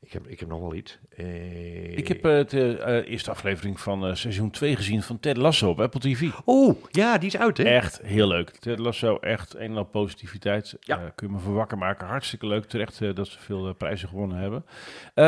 ik, 0.00 0.12
heb, 0.12 0.26
ik 0.26 0.40
heb 0.40 0.48
nog 0.48 0.60
wel 0.60 0.74
iets. 0.74 0.98
Eh, 1.16 1.96
Ik 1.98 2.08
heb 2.08 2.24
eh, 2.24 2.46
de 2.48 3.04
eerste 3.06 3.30
aflevering 3.30 3.80
van 3.80 4.16
seizoen 4.16 4.50
2 4.50 4.76
gezien 4.76 5.02
van 5.02 5.20
Ted 5.20 5.36
Lasso 5.36 5.70
op 5.70 5.80
Apple 5.80 6.00
TV. 6.00 6.30
Oeh, 6.46 6.76
ja, 6.90 7.18
die 7.18 7.28
is 7.28 7.36
uit, 7.36 7.56
hè? 7.56 7.64
Echt 7.64 8.00
heel 8.02 8.28
leuk. 8.28 8.50
Ted 8.50 8.78
Lasso, 8.78 9.16
echt 9.16 9.54
een 9.54 9.60
en 9.60 9.76
al 9.76 9.84
positiviteit. 9.84 10.76
Ja. 10.80 11.12
Kun 11.14 11.26
je 11.26 11.32
me 11.32 11.38
voor 11.38 11.54
wakker 11.54 11.78
maken. 11.78 12.06
Hartstikke 12.06 12.46
leuk. 12.46 12.64
Terecht 12.64 13.16
dat 13.16 13.28
ze 13.28 13.38
veel 13.38 13.74
prijzen 13.74 14.08
gewonnen 14.08 14.36
hebben. 14.38 14.64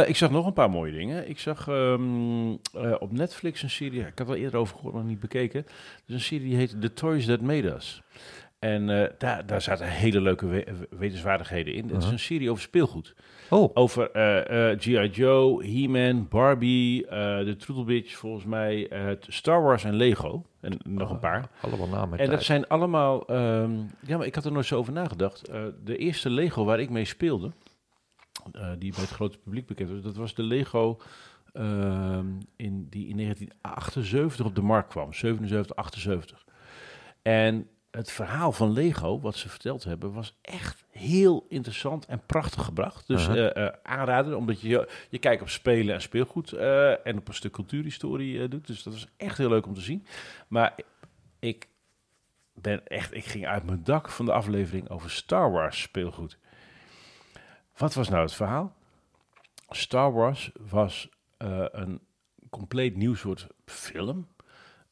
Ik 0.09 0.17
zag 0.17 0.31
nog 0.31 0.47
een 0.47 0.53
paar 0.53 0.71
mooie 0.71 0.93
dingen. 0.93 1.29
Ik 1.29 1.39
zag 1.39 1.69
ehm, 1.69 2.51
eh, 2.75 2.95
op 2.99 3.13
Netflix 3.13 3.63
een 3.63 3.71
serie. 3.71 4.01
Ik 4.01 4.19
had 4.19 4.21
er 4.21 4.27
al 4.27 4.35
eerder 4.35 4.61
over 4.61 4.75
gehoord, 4.77 4.95
maar 4.95 5.05
niet 5.05 5.21
bekeken. 5.21 5.67
Dus 6.07 6.15
een 6.15 6.21
serie 6.21 6.49
die 6.49 6.57
heet 6.57 6.81
The 6.81 6.93
Toys 6.93 7.27
That 7.27 7.41
Made 7.41 7.75
Us. 7.75 8.03
En 8.61 8.91
eh, 9.03 9.11
daar, 9.19 9.47
daar 9.47 9.63
zaten 9.63 9.87
hele 9.89 10.21
leuke 10.21 10.47
we- 10.47 10.87
wetenswaardigheden 10.91 11.75
in. 11.75 11.83
Het 11.83 11.91
is 11.91 11.97
Uh-huh. 11.97 12.13
een 12.13 12.19
serie 12.19 12.51
over 12.51 12.63
speelgoed. 12.63 13.15
Oh, 13.51 13.71
Over 13.75 14.11
eh, 14.11 14.71
eh, 14.73 14.79
G.I. 14.81 15.09
Joe, 15.09 15.65
He-Man, 15.67 16.29
Barbie, 16.29 17.07
de 17.45 17.55
Troetelbitch 17.59 18.15
volgens 18.17 18.45
mij, 18.45 18.91
Star 19.21 19.63
Wars 19.63 19.85
en 19.85 19.95
Lego. 19.95 20.45
En 20.61 20.79
nog 20.89 21.11
een 21.11 21.19
paar. 21.19 21.49
allemaal 21.61 21.89
namen. 21.89 22.19
En 22.19 22.31
dat 22.31 22.43
zijn 22.43 22.69
allemaal... 22.69 23.27
ehm, 23.27 23.73
ja, 24.07 24.17
maar 24.17 24.27
ik 24.27 24.35
had 24.35 24.45
er 24.45 24.53
nooit 24.53 24.67
zo 24.67 24.77
over 24.79 24.93
nagedacht. 24.93 25.51
De 25.85 25.97
eerste 25.97 26.31
Lego 26.31 26.65
waar 26.65 26.81
ik 26.81 26.91
mee 26.91 27.05
speelde, 27.05 27.53
die 28.79 28.93
bij 28.93 29.01
het 29.01 29.11
grote 29.11 29.39
publiek 29.39 29.67
bekend 29.67 29.91
was, 29.91 30.01
dat 30.03 30.17
was 30.17 30.35
de 30.35 30.43
Lego 30.43 30.99
ehm, 31.53 32.27
in, 32.57 32.87
die 32.91 33.09
in 33.09 33.17
1978 33.17 34.47
op 34.47 34.55
de 34.55 34.63
markt 34.63 34.89
kwam. 34.89 35.13
77, 35.13 35.77
78. 35.77 36.45
En 37.23 37.67
het 37.91 38.11
verhaal 38.11 38.53
van 38.53 38.73
Lego, 38.73 39.21
wat 39.21 39.37
ze 39.37 39.49
verteld 39.49 39.85
hebben, 39.85 40.13
was 40.13 40.39
echt 40.43 40.85
heel 40.91 41.47
interessant 41.49 42.07
en 42.07 42.23
prachtig 42.27 42.65
gebracht. 42.65 43.07
Dus 43.07 43.29
eh, 43.29 43.67
eh, 43.67 43.75
aanraden, 43.83 44.37
omdat 44.37 44.61
je, 44.61 44.89
je 45.09 45.19
kijkt 45.19 45.43
op 45.43 45.49
spelen 45.49 45.95
en 45.95 46.03
speelgoed 46.03 46.53
eh, 46.53 47.07
en 47.07 47.19
op 47.19 47.29
een 47.29 47.35
stuk 47.35 47.53
cultuurhistorie 47.53 48.49
doet. 48.49 48.67
Dus 48.67 48.83
dat 48.83 48.93
was 48.93 49.09
echt 49.17 49.39
heel 49.39 49.49
leuk 49.49 49.67
om 49.67 49.75
te 49.75 49.81
zien. 49.81 50.07
Maar 50.49 50.75
ik 51.39 51.69
ben 52.55 52.87
echt, 52.87 53.15
ik 53.15 53.25
ging 53.25 53.47
uit 53.47 53.65
mijn 53.65 53.85
dak 53.85 54.09
van 54.09 54.25
de 54.25 54.33
aflevering 54.33 54.89
over 54.89 55.11
Star 55.11 55.51
Wars 55.51 55.81
speelgoed. 55.81 56.39
Wat 57.77 57.95
was 57.95 58.09
nou 58.09 58.23
het 58.23 58.35
verhaal? 58.35 58.75
Star 59.69 60.13
Wars 60.13 60.51
was 60.71 61.09
een 61.39 62.01
compleet 62.51 62.97
nieuw 62.97 63.15
soort 63.15 63.47
film. 63.65 64.27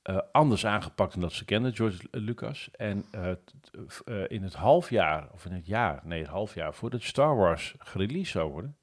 Eh, 0.08 0.18
anders 0.32 0.66
aangepakt 0.66 1.12
dan 1.12 1.20
dat 1.20 1.32
ze 1.32 1.44
kenden, 1.44 1.74
George 1.74 2.06
Lucas. 2.10 2.68
En 2.72 3.04
eh, 3.10 3.30
eh, 3.30 4.24
in 4.28 4.42
het 4.42 4.54
halfjaar, 4.54 5.28
of 5.32 5.44
in 5.44 5.52
het 5.52 5.66
jaar, 5.66 6.00
nee, 6.04 6.20
het 6.20 6.28
halfjaar 6.28 6.74
voordat 6.74 7.02
Star 7.02 7.36
Wars 7.36 7.74
gereleased 7.78 8.32
zou 8.32 8.50
worden, 8.50 8.76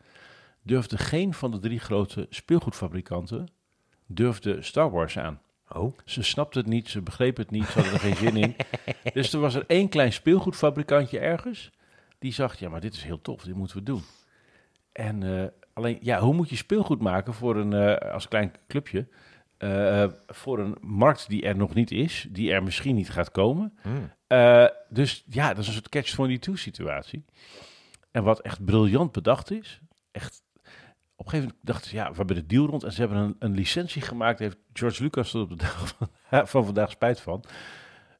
durfde 0.61 0.97
geen 0.97 1.33
van 1.33 1.51
de 1.51 1.59
drie 1.59 1.79
grote 1.79 2.27
speelgoedfabrikanten 2.29 3.47
durfde 4.05 4.61
Star 4.61 4.91
Wars 4.91 5.17
aan. 5.17 5.41
Oh. 5.69 5.97
Ze 6.03 6.23
snapte 6.23 6.59
het 6.59 6.67
niet, 6.67 6.89
ze 6.89 7.01
begreep 7.01 7.37
het 7.37 7.51
niet, 7.51 7.65
ze 7.65 7.73
hadden 7.73 7.93
er 7.93 7.99
geen 7.99 8.15
zin 8.15 8.37
in. 8.37 8.55
Dus 9.13 9.33
er 9.33 9.39
was 9.39 9.55
er 9.55 9.63
één 9.67 9.89
klein 9.89 10.13
speelgoedfabrikantje 10.13 11.19
ergens. 11.19 11.71
Die 12.19 12.33
zag, 12.33 12.59
ja, 12.59 12.69
maar 12.69 12.81
dit 12.81 12.93
is 12.93 13.03
heel 13.03 13.21
tof, 13.21 13.43
dit 13.43 13.55
moeten 13.55 13.77
we 13.77 13.83
doen. 13.83 14.01
En 14.91 15.51
alleen, 15.73 15.97
ja, 16.01 16.19
hoe 16.19 16.33
moet 16.33 16.49
je 16.49 16.55
speelgoed 16.55 17.01
maken 17.01 17.33
voor 17.33 17.55
een, 17.55 17.99
als 17.99 18.27
klein 18.27 18.53
clubje, 18.67 19.07
eh, 19.57 20.05
voor 20.27 20.59
een 20.59 20.77
markt 20.81 21.29
die 21.29 21.43
er 21.43 21.57
nog 21.57 21.73
niet 21.73 21.91
is, 21.91 22.27
die 22.29 22.51
er 22.51 22.63
misschien 22.63 22.95
niet 22.95 23.09
gaat 23.09 23.31
komen. 23.31 23.77
Hmm. 23.81 24.11
Eh, 24.27 24.65
dus 24.89 25.23
ja, 25.29 25.47
dat 25.47 25.57
is 25.57 25.67
een 25.67 25.73
soort 25.73 25.89
catch-22 25.89 26.53
situatie. 26.53 27.25
En 28.11 28.23
wat 28.23 28.41
echt 28.41 28.65
briljant 28.65 29.11
bedacht 29.11 29.51
is, 29.51 29.79
echt... 30.11 30.43
Op 31.17 31.25
een 31.25 31.31
gegeven 31.31 31.53
moment 31.55 31.67
dachten 31.67 31.89
ze, 31.89 31.95
ja, 31.95 32.09
we 32.09 32.15
hebben 32.15 32.35
de 32.35 32.45
deal 32.45 32.65
rond 32.65 32.83
en 32.83 32.91
ze 32.91 32.99
hebben 32.99 33.17
een, 33.17 33.35
een 33.39 33.53
licentie 33.53 34.01
gemaakt. 34.01 34.39
Heeft 34.39 34.57
George 34.73 35.03
Lucas 35.03 35.31
tot 35.31 35.43
op 35.43 35.49
de 35.49 35.55
dag 35.55 35.87
van, 35.87 36.09
van 36.47 36.65
vandaag 36.65 36.91
spijt 36.91 37.21
van. 37.21 37.43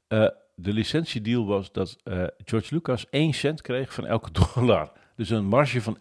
Eh, 0.07 0.27
de 0.55 0.73
licentiedeal 0.73 1.45
was 1.45 1.71
dat 1.71 1.97
eh, 2.03 2.23
George 2.45 2.73
Lucas 2.73 3.09
1 3.09 3.33
cent 3.33 3.61
kreeg 3.61 3.93
van 3.93 4.05
elke 4.05 4.29
dollar. 4.53 4.91
Dus 5.15 5.29
een 5.29 5.45
marge 5.45 5.81
van 5.81 5.97
1% 5.97 5.99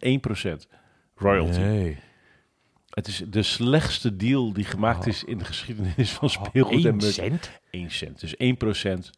royalty. 1.15 1.59
Nee. 1.59 1.97
Het 2.95 3.07
is 3.07 3.23
de 3.27 3.43
slechtste 3.43 4.15
deal 4.15 4.53
die 4.53 4.63
gemaakt 4.63 4.99
Oh. 5.01 5.07
is 5.07 5.23
in 5.23 5.37
de 5.37 5.45
geschiedenis 5.45 6.11
van 6.11 6.29
speelgoed 6.29 6.85
en 6.85 6.89
Eén 6.91 6.95
merch. 6.95 7.13
cent? 7.13 7.51
1 7.69 7.91
cent. 7.91 8.19
Dus 8.19 8.35
1% 8.37 9.09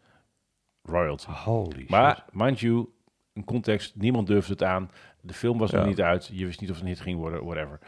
royalty. 0.84 1.26
Holy 1.30 1.86
Maar, 1.88 2.16
shit. 2.16 2.34
mind 2.34 2.60
you, 2.60 2.88
in 3.34 3.44
context, 3.44 3.96
niemand 3.96 4.28
durfde 4.28 4.52
het 4.52 4.64
aan. 4.64 4.92
De 5.22 5.34
film 5.34 5.58
was 5.58 5.72
nog 5.72 5.82
Ja. 5.82 5.88
niet 5.88 6.02
uit. 6.02 6.30
Je 6.34 6.46
wist 6.46 6.60
niet 6.62 6.70
of 6.70 6.76
het 6.76 6.86
een 6.86 6.92
hit 6.92 7.00
ging 7.02 7.18
worden, 7.20 7.46
whatever. 7.46 7.80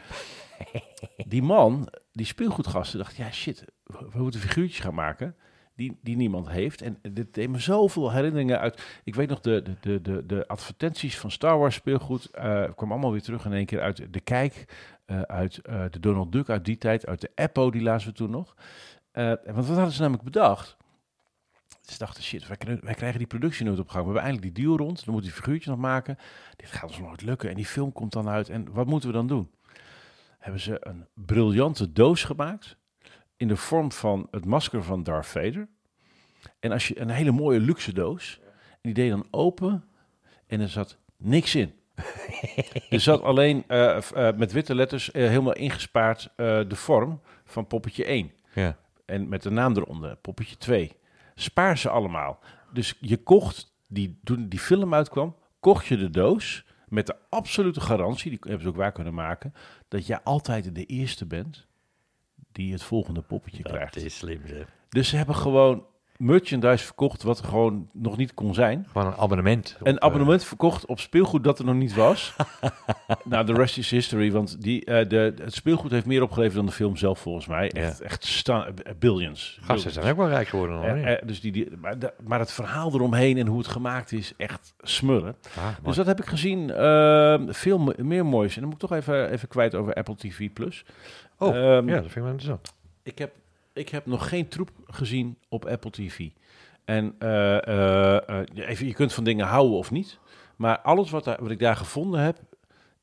die 1.26 1.42
man, 1.42 1.88
die 2.12 2.26
speelgoedgasten, 2.26 2.98
dacht, 2.98 3.16
ja 3.16 3.30
shit, 3.32 3.64
we 3.84 4.06
we 4.12 4.22
moeten 4.22 4.40
figuurtjes 4.40 4.80
gaan 4.80 4.94
maken 4.94 5.36
die, 5.80 5.98
die 6.02 6.16
niemand 6.16 6.48
heeft. 6.48 6.82
En 6.82 6.98
dit 7.12 7.34
deed 7.34 7.48
me 7.48 7.58
zoveel 7.58 8.12
herinneringen 8.12 8.58
uit. 8.58 9.00
Ik 9.04 9.14
weet 9.14 9.28
nog, 9.28 9.40
de, 9.40 9.62
de, 9.80 10.00
de, 10.00 10.26
de, 10.26 10.46
advertenties 10.46 11.18
van 11.18 11.30
Star 11.30 11.58
Wars 11.58 11.74
speelgoed 11.74 12.24
eh 12.30 12.42
kwamen 12.44 12.90
allemaal 12.90 13.12
weer 13.12 13.22
terug 13.22 13.44
in 13.44 13.52
één 13.52 13.66
keer 13.66 13.80
uit 13.80 14.12
de 14.12 14.20
Kijk, 14.20 14.64
eh, 15.06 15.20
uit 15.20 15.58
eh, 15.58 15.84
de 15.90 16.00
Donald 16.00 16.32
Duck 16.32 16.48
uit 16.48 16.64
die 16.64 16.78
tijd, 16.78 17.06
uit 17.06 17.20
de 17.20 17.30
Eppo, 17.34 17.70
die 17.70 17.82
lazen 17.82 18.08
we 18.08 18.14
toen 18.14 18.30
nog. 18.30 18.54
Want 19.12 19.66
wat 19.66 19.66
hadden 19.66 19.92
ze 19.92 20.00
namelijk 20.00 20.24
bedacht? 20.24 20.76
Ze 21.80 21.98
dachten, 21.98 22.22
shit, 22.22 22.46
wij, 22.46 22.56
kunnen- 22.56 22.84
wij 22.84 22.94
krijgen 22.94 23.18
die 23.18 23.26
productie 23.26 23.64
nooit 23.64 23.78
op 23.78 23.88
gang. 23.88 23.98
We 24.04 24.10
hebben 24.12 24.30
eindelijk 24.30 24.54
die 24.54 24.64
deal 24.64 24.76
rond, 24.76 25.04
dan 25.04 25.14
moeten 25.14 25.30
die 25.30 25.40
figuurtjes 25.40 25.66
nog 25.66 25.78
maken. 25.78 26.16
Dit 26.56 26.70
gaat 26.70 26.88
ons 26.90 26.98
nooit 26.98 27.22
lukken 27.22 27.48
en 27.48 27.56
die 27.56 27.66
film 27.66 27.92
komt 27.92 28.12
dan 28.12 28.28
uit. 28.28 28.48
En 28.48 28.72
wat 28.72 28.86
moeten 28.86 29.08
we 29.08 29.14
dan 29.14 29.26
doen? 29.26 29.50
Hebben 30.38 30.60
ze 30.60 30.76
een 30.80 31.06
briljante 31.14 31.92
doos 31.92 32.24
gemaakt 32.24 32.76
in 33.40 33.48
de 33.48 33.56
vorm 33.56 33.92
van 33.92 34.28
het 34.30 34.44
masker 34.44 34.82
van 34.82 35.02
Darth 35.02 35.26
Vader. 35.26 35.68
En 36.58 36.72
als 36.72 36.88
je 36.88 37.00
een 37.00 37.10
hele 37.10 37.30
mooie 37.30 37.60
luxe 37.60 37.92
doos, 37.92 38.40
en 38.70 38.78
die 38.80 38.94
deed 38.94 39.10
dan 39.10 39.26
open 39.30 39.84
en 40.46 40.60
er 40.60 40.68
zat 40.68 40.98
niks 41.16 41.54
in. 41.54 41.74
er 42.90 43.00
zat 43.00 43.22
alleen 43.22 43.64
eh, 43.66 43.96
eh, 43.96 44.36
met 44.36 44.52
witte 44.52 44.74
letters 44.74 45.10
eh, 45.10 45.28
helemaal 45.28 45.52
ingespaard 45.52 46.32
de 46.36 46.76
vorm 46.76 47.20
van 47.44 47.66
poppetje 47.66 48.04
1. 48.04 48.32
Ja. 48.54 48.76
En 49.04 49.28
met 49.28 49.42
de 49.42 49.50
naam 49.50 49.76
eronder, 49.76 50.16
poppetje 50.16 50.56
2. 50.56 50.92
Spaar 51.34 51.78
ze 51.78 51.88
allemaal. 51.88 52.38
Dus 52.72 52.94
je 53.00 53.16
kocht, 53.16 53.74
die, 53.86 54.20
toen 54.24 54.48
die 54.48 54.58
film 54.58 54.94
uitkwam, 54.94 55.36
kocht 55.60 55.86
je 55.86 55.96
de 55.96 56.10
doos 56.10 56.64
met 56.88 57.06
de 57.06 57.16
absolute 57.28 57.80
garantie, 57.80 58.30
die 58.30 58.38
hebben 58.42 58.62
ze 58.62 58.68
ook 58.68 58.76
waar 58.76 58.92
kunnen 58.92 59.14
maken, 59.14 59.54
dat 59.88 60.06
jij 60.06 60.20
altijd 60.22 60.74
de 60.74 60.84
eerste 60.84 61.26
bent 61.26 61.68
die 62.52 62.72
het 62.72 62.82
volgende 62.82 63.20
poppetje 63.20 63.62
krijgt. 63.62 63.94
Dat 63.94 64.02
is 64.02 64.16
slim, 64.16 64.42
zeg. 64.46 64.66
Dus 64.88 65.08
ze 65.08 65.16
hebben 65.16 65.34
gewoon 65.34 65.84
merchandise 66.20 66.84
verkocht 66.84 67.22
wat 67.22 67.38
er 67.38 67.44
gewoon 67.44 67.88
nog 67.92 68.16
niet 68.16 68.34
kon 68.34 68.54
zijn. 68.54 68.86
Gewoon 68.92 69.06
een 69.06 69.18
abonnement. 69.18 69.76
op, 69.80 69.86
Een 69.86 69.98
eh, 69.98 70.06
abonnement 70.08 70.44
verkocht 70.44 70.86
op 70.86 71.00
speelgoed 71.00 71.44
dat 71.44 71.58
er 71.58 71.64
nog 71.64 71.74
niet 71.74 71.94
was. 71.94 72.34
nou, 73.24 73.44
de 73.46 73.52
rest 73.52 73.78
is 73.78 73.90
history, 73.90 74.32
want 74.32 74.62
die, 74.62 74.84
eh, 74.84 75.08
de, 75.08 75.34
het 75.42 75.54
speelgoed 75.54 75.90
heeft 75.90 76.06
meer 76.06 76.22
opgeleverd 76.22 76.56
dan 76.56 76.66
de 76.66 76.72
film 76.72 76.96
zelf 76.96 77.18
volgens 77.18 77.46
mij. 77.46 77.70
Echt, 77.70 78.00
echt 78.00 78.24
sta- 78.24 78.66
eh, 78.66 78.92
billions. 78.98 79.58
Gasten 79.62 79.90
zijn 79.92 80.10
ook 80.10 80.16
wel 80.16 80.28
rijk 80.28 80.48
geworden. 80.48 80.76
hoor. 80.76 81.20
Dus 81.26 81.40
die, 81.40 81.52
die, 81.52 81.68
maar, 81.80 81.98
de- 81.98 82.12
maar 82.26 82.38
het 82.38 82.52
verhaal 82.52 82.94
eromheen 82.94 83.38
en 83.38 83.46
hoe 83.46 83.58
het 83.58 83.68
gemaakt 83.68 84.12
is, 84.12 84.32
echt 84.36 84.74
smullen. 84.80 85.36
Ah. 85.58 85.66
Dus 85.82 85.96
dat 85.96 86.06
heb 86.06 86.18
ik 86.20 86.26
gezien. 86.26 86.70
ehm, 86.70 87.52
veel 87.52 87.92
meer 87.96 88.26
moois. 88.26 88.54
En 88.54 88.60
dan 88.60 88.70
moet 88.70 88.82
ik 88.82 88.88
toch 88.88 88.98
even, 88.98 89.30
even 89.30 89.48
kwijt 89.48 89.74
over 89.74 89.94
Apple 89.94 90.16
TV+. 90.16 90.48
Plus. 90.52 90.84
Oh, 91.38 91.48
Ehm, 91.56 91.88
ja, 91.88 91.94
dat 91.94 92.02
vind 92.02 92.16
ik 92.16 92.22
wel 92.22 92.30
interessant. 92.30 92.72
ik, 93.02 93.18
heb, 93.18 93.32
ik 93.80 93.88
heb 93.88 94.06
nog 94.06 94.28
geen 94.28 94.48
troep 94.48 94.70
gezien 94.86 95.38
op 95.48 95.64
Apple 95.64 95.90
TV. 95.90 96.28
En 96.84 97.14
eh, 97.18 97.66
eh, 97.66 98.28
eh, 98.28 98.46
even, 98.68 98.86
je 98.86 98.94
kunt 98.94 99.12
van 99.12 99.24
dingen 99.24 99.46
houden 99.46 99.78
of 99.78 99.90
niet. 99.90 100.18
Maar 100.56 100.78
alles 100.78 101.10
wat, 101.10 101.24
daar, 101.24 101.38
wat 101.40 101.50
ik 101.50 101.58
daar 101.58 101.76
gevonden 101.76 102.20
heb, 102.20 102.38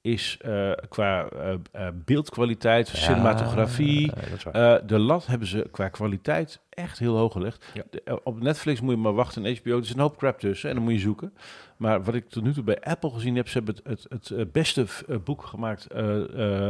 is 0.08 0.38
eh, 0.42 0.72
qua 0.90 1.28
eh, 1.28 1.54
eh, 1.72 1.88
beeldkwaliteit, 2.06 2.88
cinematografie. 2.88 4.12
Ja, 4.52 4.80
de 4.80 5.00
lat 5.00 5.26
hebben 5.26 5.48
ze 5.48 5.68
qua 5.72 5.88
kwaliteit 5.88 6.60
echt 6.70 7.00
heel 7.00 7.18
hoog 7.18 7.32
gelegd. 7.32 7.66
Ja. 7.74 7.84
De- 7.90 8.20
op 8.24 8.40
Netflix 8.42 8.82
moet 8.82 8.92
je 8.96 9.02
maar 9.02 9.14
wachten 9.14 9.46
en 9.46 9.56
HBO. 9.62 9.72
Er 9.78 9.84
is 9.84 9.94
een 9.94 10.00
hoop 10.00 10.18
crap 10.18 10.40
tussen 10.40 10.70
en 10.70 10.76
dan 10.76 10.84
moet 10.84 10.94
je 10.94 11.00
zoeken. 11.00 11.34
Maar 11.78 12.04
wat 12.04 12.14
ik 12.16 12.30
tot 12.30 12.44
nu 12.44 12.54
toe 12.54 12.64
bij 12.64 12.80
Apple 12.82 13.10
gezien 13.10 13.36
heb, 13.36 13.48
ze 13.50 13.58
hebben 13.58 13.76
het, 13.84 14.06
het, 14.10 14.30
het 14.30 14.52
beste 14.52 14.86
boek 15.24 15.44
gemaakt. 15.44 15.88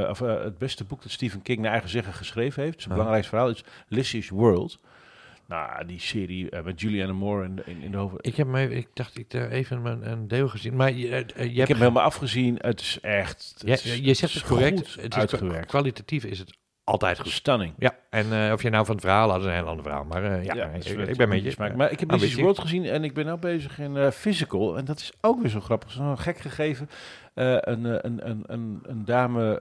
of 0.09 0.19
het 0.19 0.57
beste 0.57 0.83
boek 0.83 1.01
dat 1.01 1.11
Stephen 1.11 1.41
King 1.41 1.59
naar 1.59 1.71
eigen 1.71 1.89
zeggen 1.89 2.13
geschreven 2.13 2.63
heeft. 2.63 2.77
Zijn 2.81 2.89
Ah. 2.89 2.95
belangrijkste 2.95 3.29
verhaal 3.35 3.49
is 3.51 3.63
Lizzie's 3.87 4.29
World. 4.29 4.79
Nou, 5.47 5.85
die 5.85 5.99
serie 5.99 6.49
eh, 6.49 6.63
met 6.63 6.81
Julianne 6.81 7.13
Moore 7.13 7.43
in, 7.45 7.61
in, 7.65 7.81
in 7.81 7.91
de 7.91 7.97
hoofd. 7.97 8.15
ik, 8.27 8.35
heb 8.35 8.47
me, 8.47 8.69
ik 8.69 8.87
dacht, 8.93 9.17
ik 9.17 9.31
heb 9.31 9.51
even 9.51 9.85
een, 9.85 10.11
een 10.11 10.27
deel 10.27 10.47
gezien. 10.47 10.75
Maar 10.75 10.91
je, 10.91 11.09
eh, 11.09 11.17
je 11.17 11.23
Ik 11.23 11.35
hebt 11.37 11.57
heb 11.57 11.67
hem 11.67 11.77
helemaal 11.77 12.03
afgezien. 12.03 12.55
Het 12.61 12.79
is 12.79 12.97
echt. 13.01 13.53
het 13.57 13.67
Ja, 13.67 13.73
is 13.73 13.95
je 13.97 14.13
zegt 14.13 14.33
het 14.33 14.43
correct. 14.43 14.95
Het 14.95 15.13
is 15.13 15.19
uitgewerkt. 15.19 15.67
Kwalitatief 15.67 16.23
is 16.23 16.39
het 16.39 16.57
altijd 16.83 17.19
goed. 17.19 17.31
Stunning. 17.31 17.73
Ja, 17.77 17.95
en 18.09 18.53
of 18.53 18.61
je 18.61 18.69
nou 18.69 18.85
van 18.85 18.95
het 18.95 19.03
verhaal 19.03 19.29
had, 19.29 19.39
is 19.39 19.45
een 19.45 19.53
heel 19.53 19.67
ander 19.67 19.83
verhaal. 19.83 20.03
Maar 20.03 20.43
ja, 20.43 20.53
Ja, 20.53 20.65
ik, 21.05 21.17
ben 21.17 21.29
met 21.29 21.43
je. 21.43 21.51
smaak. 21.51 21.75
Maar 21.75 21.91
ik 21.91 21.99
heb 21.99 22.09
Nou, 22.09 22.21
weet 22.21 22.31
je- 22.31 22.41
World 22.41 22.59
gezien 22.59 22.85
en 22.85 23.03
ik 23.03 23.13
ben 23.13 23.25
nu 23.25 23.35
bezig 23.35 23.79
in 23.79 24.11
Physical. 24.11 24.77
En 24.77 24.85
dat 24.85 24.99
is 24.99 25.11
ook 25.21 25.41
weer 25.41 25.49
zo 25.49 25.59
grappig. 25.59 25.91
Zo'n 25.91 26.17
gek 26.19 26.37
gegeven. 26.37 26.89
Een, 27.33 28.05
een, 28.05 28.27
een, 28.29 28.79
een, 28.83 29.05
dame 29.05 29.59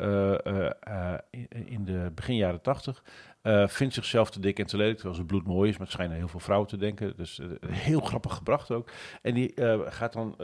in 1.64 1.84
de 1.84 2.10
begin 2.14 2.36
jaren 2.36 2.60
tachtig 2.60 3.02
eh, 3.46 3.68
vindt 3.68 3.94
zichzelf 3.94 4.30
te 4.30 4.40
dik 4.40 4.58
en 4.58 4.66
te 4.66 4.76
lelijk, 4.76 4.96
terwijl 4.96 5.18
ze 5.18 5.24
bloedmooi 5.24 5.68
is. 5.68 5.76
Maar 5.76 5.86
het 5.86 5.94
schijnen 5.94 6.16
heel 6.16 6.28
veel 6.28 6.40
vrouwen 6.40 6.68
te 6.68 6.76
denken. 6.76 7.12
Dus 7.16 7.38
eh, 7.38 7.46
heel 7.70 8.00
grappig 8.00 8.34
gebracht 8.34 8.70
ook. 8.70 8.90
En 9.22 9.34
die 9.34 9.54
eh, 9.54 9.80
gaat 9.86 10.12
dan 10.12 10.34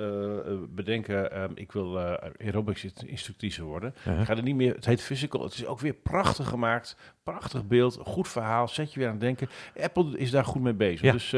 bedenken, 0.75 1.33
eh, 1.33 1.45
ik 1.55 1.73
wil 1.73 1.99
aerobics 2.39 2.85
instructrice 3.07 3.63
worden. 3.63 3.95
Ik 4.05 4.27
ga 4.27 4.37
er 4.37 4.43
niet 4.43 4.55
meer, 4.55 4.75
het 4.75 4.85
heet 4.85 5.03
Physical. 5.03 5.43
Het 5.43 5.55
is 5.55 5.67
ook 5.67 5.81
weer 5.81 5.95
prachtig 5.95 6.49
gemaakt. 6.49 6.97
Prachtig 7.23 7.67
beeld, 7.67 7.99
goed 8.05 8.29
verhaal. 8.29 8.69
Zet 8.69 8.93
je 8.93 8.99
weer 8.99 9.09
aan 9.09 9.15
het 9.15 9.23
denken. 9.23 9.49
Apple 9.81 10.19
is 10.19 10.31
daar 10.31 10.45
goed 10.45 10.63
mee 10.63 10.75
bezig. 10.75 11.01
Ja, 11.01 11.13
dus 11.13 11.31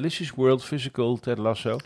Lizzie's 0.00 0.30
World, 0.30 0.64
Physical, 0.64 1.16
Ted 1.16 1.38
Lasso. 1.38 1.76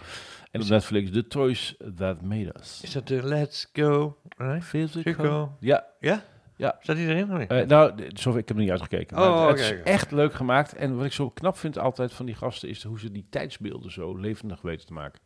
En 0.50 0.60
op 0.60 0.68
Netflix, 0.68 1.10
The 1.10 1.26
Toys 1.26 1.76
That 1.96 2.22
Made 2.22 2.54
Us. 2.60 2.80
Is 2.82 2.92
dat 2.92 3.08
de 3.08 3.22
Let's 3.22 3.68
Go? 3.72 4.16
Physical? 4.36 4.60
Physical. 4.60 5.56
Ja. 5.60 5.86
Ja? 6.00 6.24
Ja. 6.62 6.76
Staat 6.80 6.96
die 6.96 7.06
erin 7.08 7.32
of 7.32 7.38
niet? 7.38 7.50
Eh, 7.50 7.66
nou, 7.66 7.92
zover, 8.08 8.40
ik 8.40 8.48
heb 8.48 8.56
er 8.56 8.62
niet 8.62 8.70
uitgekeken. 8.70 9.16
Maar 9.16 9.28
Oh, 9.30 9.48
het 9.48 9.58
is 9.58 9.70
oké. 9.70 9.80
echt 9.80 10.10
leuk 10.10 10.34
gemaakt. 10.34 10.74
En 10.74 10.96
wat 10.96 11.04
ik 11.06 11.12
zo 11.12 11.30
knap 11.30 11.56
vind 11.56 11.78
altijd 11.78 12.12
van 12.12 12.26
die 12.26 12.34
gasten... 12.34 12.68
is 12.68 12.82
hoe 12.82 12.98
ze 13.00 13.10
die 13.12 13.26
tijdsbeelden 13.30 13.92
zo 13.92 14.16
levendig 14.16 14.60
weten 14.60 14.86
te 14.86 14.92
maken. 14.92 15.20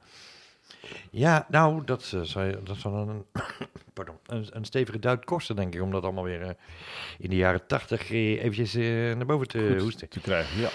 Ja, 1.11 1.47
nou, 1.49 1.85
dat, 1.85 2.13
eh, 2.15 2.21
zou 2.23 2.57
dat 2.65 2.77
zal 2.77 2.95
een, 2.95 3.25
pardon, 3.95 4.17
een, 4.27 4.47
een 4.51 4.65
stevige 4.65 4.99
duit 4.99 5.25
kosten, 5.25 5.57
denk 5.57 5.75
ik, 5.75 5.83
om 5.83 5.91
dat 5.91 6.03
allemaal 6.03 6.25
weer 6.25 6.43
eh, 6.43 6.51
in 7.19 7.31
de 7.31 7.37
jaren 7.37 7.67
tachtig 7.67 8.11
eventjes 8.11 8.75
naar 9.17 9.27
boven 9.27 9.49
te 9.49 9.69
Goed 9.73 9.81
hoesten. 9.83 10.09
te 10.09 10.21
krijgen, 10.21 10.61
ja. 10.61 10.69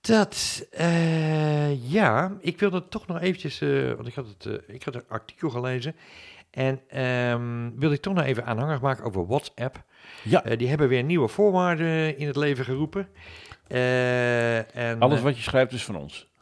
Dat, 0.00 0.66
ja, 1.80 2.36
ik 2.40 2.58
wilde 2.60 2.88
toch 2.88 3.06
nog 3.06 3.20
eventjes, 3.20 3.58
want 3.96 4.06
ik 4.06 4.14
had, 4.14 4.26
het, 4.38 4.62
ik 4.66 4.82
had 4.82 4.94
een 4.94 5.08
artikel 5.08 5.50
gelezen 5.50 5.94
en 6.54 6.80
ehm, 6.88 7.70
wilde 7.76 7.94
ik 7.94 8.00
toch 8.00 8.14
nog 8.14 8.24
even 8.24 8.44
aanhangig 8.44 8.80
maken 8.80 9.04
over 9.04 9.26
WhatsApp. 9.26 9.84
Ja, 10.22 10.44
Eh, 10.44 10.58
die 10.58 10.68
hebben 10.68 10.88
weer 10.88 11.02
nieuwe 11.02 11.28
voorwaarden 11.28 12.18
in 12.18 12.26
het 12.26 12.36
leven 12.36 12.64
geroepen. 12.64 13.08
Eh, 13.66 14.76
en, 14.76 15.00
alles 15.00 15.18
eh, 15.18 15.24
wat 15.24 15.36
je 15.36 15.42
schrijft 15.42 15.72
is 15.72 15.84
van 15.84 15.96
ons. 15.96 16.32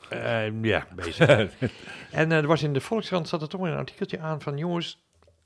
ja, 0.63 0.87
bezig. 0.95 1.51
en 2.11 2.33
er 2.33 2.47
was 2.47 2.63
in 2.63 2.73
de 2.73 2.81
Volkskrant 2.81 3.29
zat 3.29 3.43
er 3.43 3.49
toch 3.49 3.61
een 3.61 3.77
artikeltje 3.77 4.19
aan 4.19 4.41
van 4.41 4.57
jongens, 4.57 5.03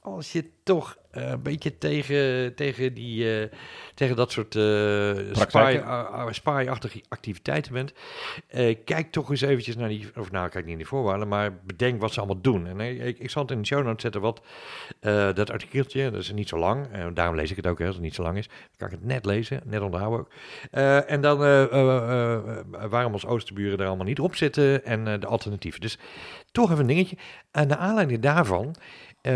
als 0.07 0.33
je 0.33 0.45
toch 0.63 0.97
eh, 1.11 1.29
een 1.29 1.43
beetje 1.43 1.79
tegen, 1.79 2.55
tegen, 2.55 2.95
die, 2.95 3.41
eh, 3.41 3.49
tegen 3.95 4.17
dat 4.17 4.33
soort 4.33 4.55
uh, 4.55 4.63
spy- 5.33 5.81
uh, 5.85 6.27
spy-achtige 6.31 7.03
activiteiten 7.09 7.73
bent, 7.73 7.93
eh, 8.49 8.77
kijk 8.85 9.13
toch 9.13 9.31
eens 9.31 9.41
eventjes 9.41 9.77
naar 9.77 9.89
die, 9.89 10.07
of 10.17 10.31
nou, 10.31 10.49
kijk 10.49 10.65
niet 10.65 10.73
in 10.73 10.79
die 10.79 10.87
voorwaarden, 10.87 11.29
maar 11.29 11.59
bedenk 11.65 12.01
wat 12.01 12.13
ze 12.13 12.19
allemaal 12.19 12.41
doen. 12.41 12.67
En 12.67 12.81
eh, 12.81 13.07
ik, 13.07 13.19
ik 13.19 13.31
zal 13.31 13.43
het 13.43 13.51
in 13.51 13.61
de 13.61 13.67
show 13.67 13.85
notes 13.85 14.03
zetten 14.03 14.21
wat 14.21 14.43
eh, 15.01 15.33
dat 15.35 15.51
artikeltje, 15.51 16.11
dat 16.11 16.21
is 16.21 16.33
niet 16.33 16.49
zo 16.49 16.59
lang, 16.59 16.87
en 16.93 17.15
daarom 17.15 17.37
lees 17.37 17.51
ik 17.51 17.57
het 17.57 17.67
ook, 17.67 17.79
hè, 17.79 17.87
als 17.87 17.95
het 17.95 18.05
niet 18.05 18.15
zo 18.15 18.23
lang 18.23 18.39
is. 18.39 18.47
Dan 18.49 18.57
kan 18.77 18.87
ik 18.89 18.95
het 18.95 19.05
net 19.05 19.25
lezen, 19.25 19.61
net 19.65 19.81
onthouden 19.81 20.19
ook. 20.21 20.31
Eh, 20.71 21.11
en 21.11 21.21
dan 21.21 21.43
eh, 21.45 21.63
eh, 21.63 22.35
eh, 22.35 22.65
waarom 22.89 23.13
ons 23.13 23.27
oosterburen 23.27 23.79
er 23.79 23.87
allemaal 23.87 24.07
niet 24.07 24.21
op 24.21 24.35
zitten 24.37 24.85
en 24.85 25.09
eh, 25.09 25.21
de 25.21 25.27
alternatieven. 25.27 25.81
Dus 25.81 25.99
toch 26.53 26.69
even 26.71 26.81
een 26.81 26.87
dingetje. 26.87 27.17
En 27.51 27.69
naar 27.69 27.77
aanleiding 27.79 28.21
daarvan 28.21 28.67
eh, 28.67 28.75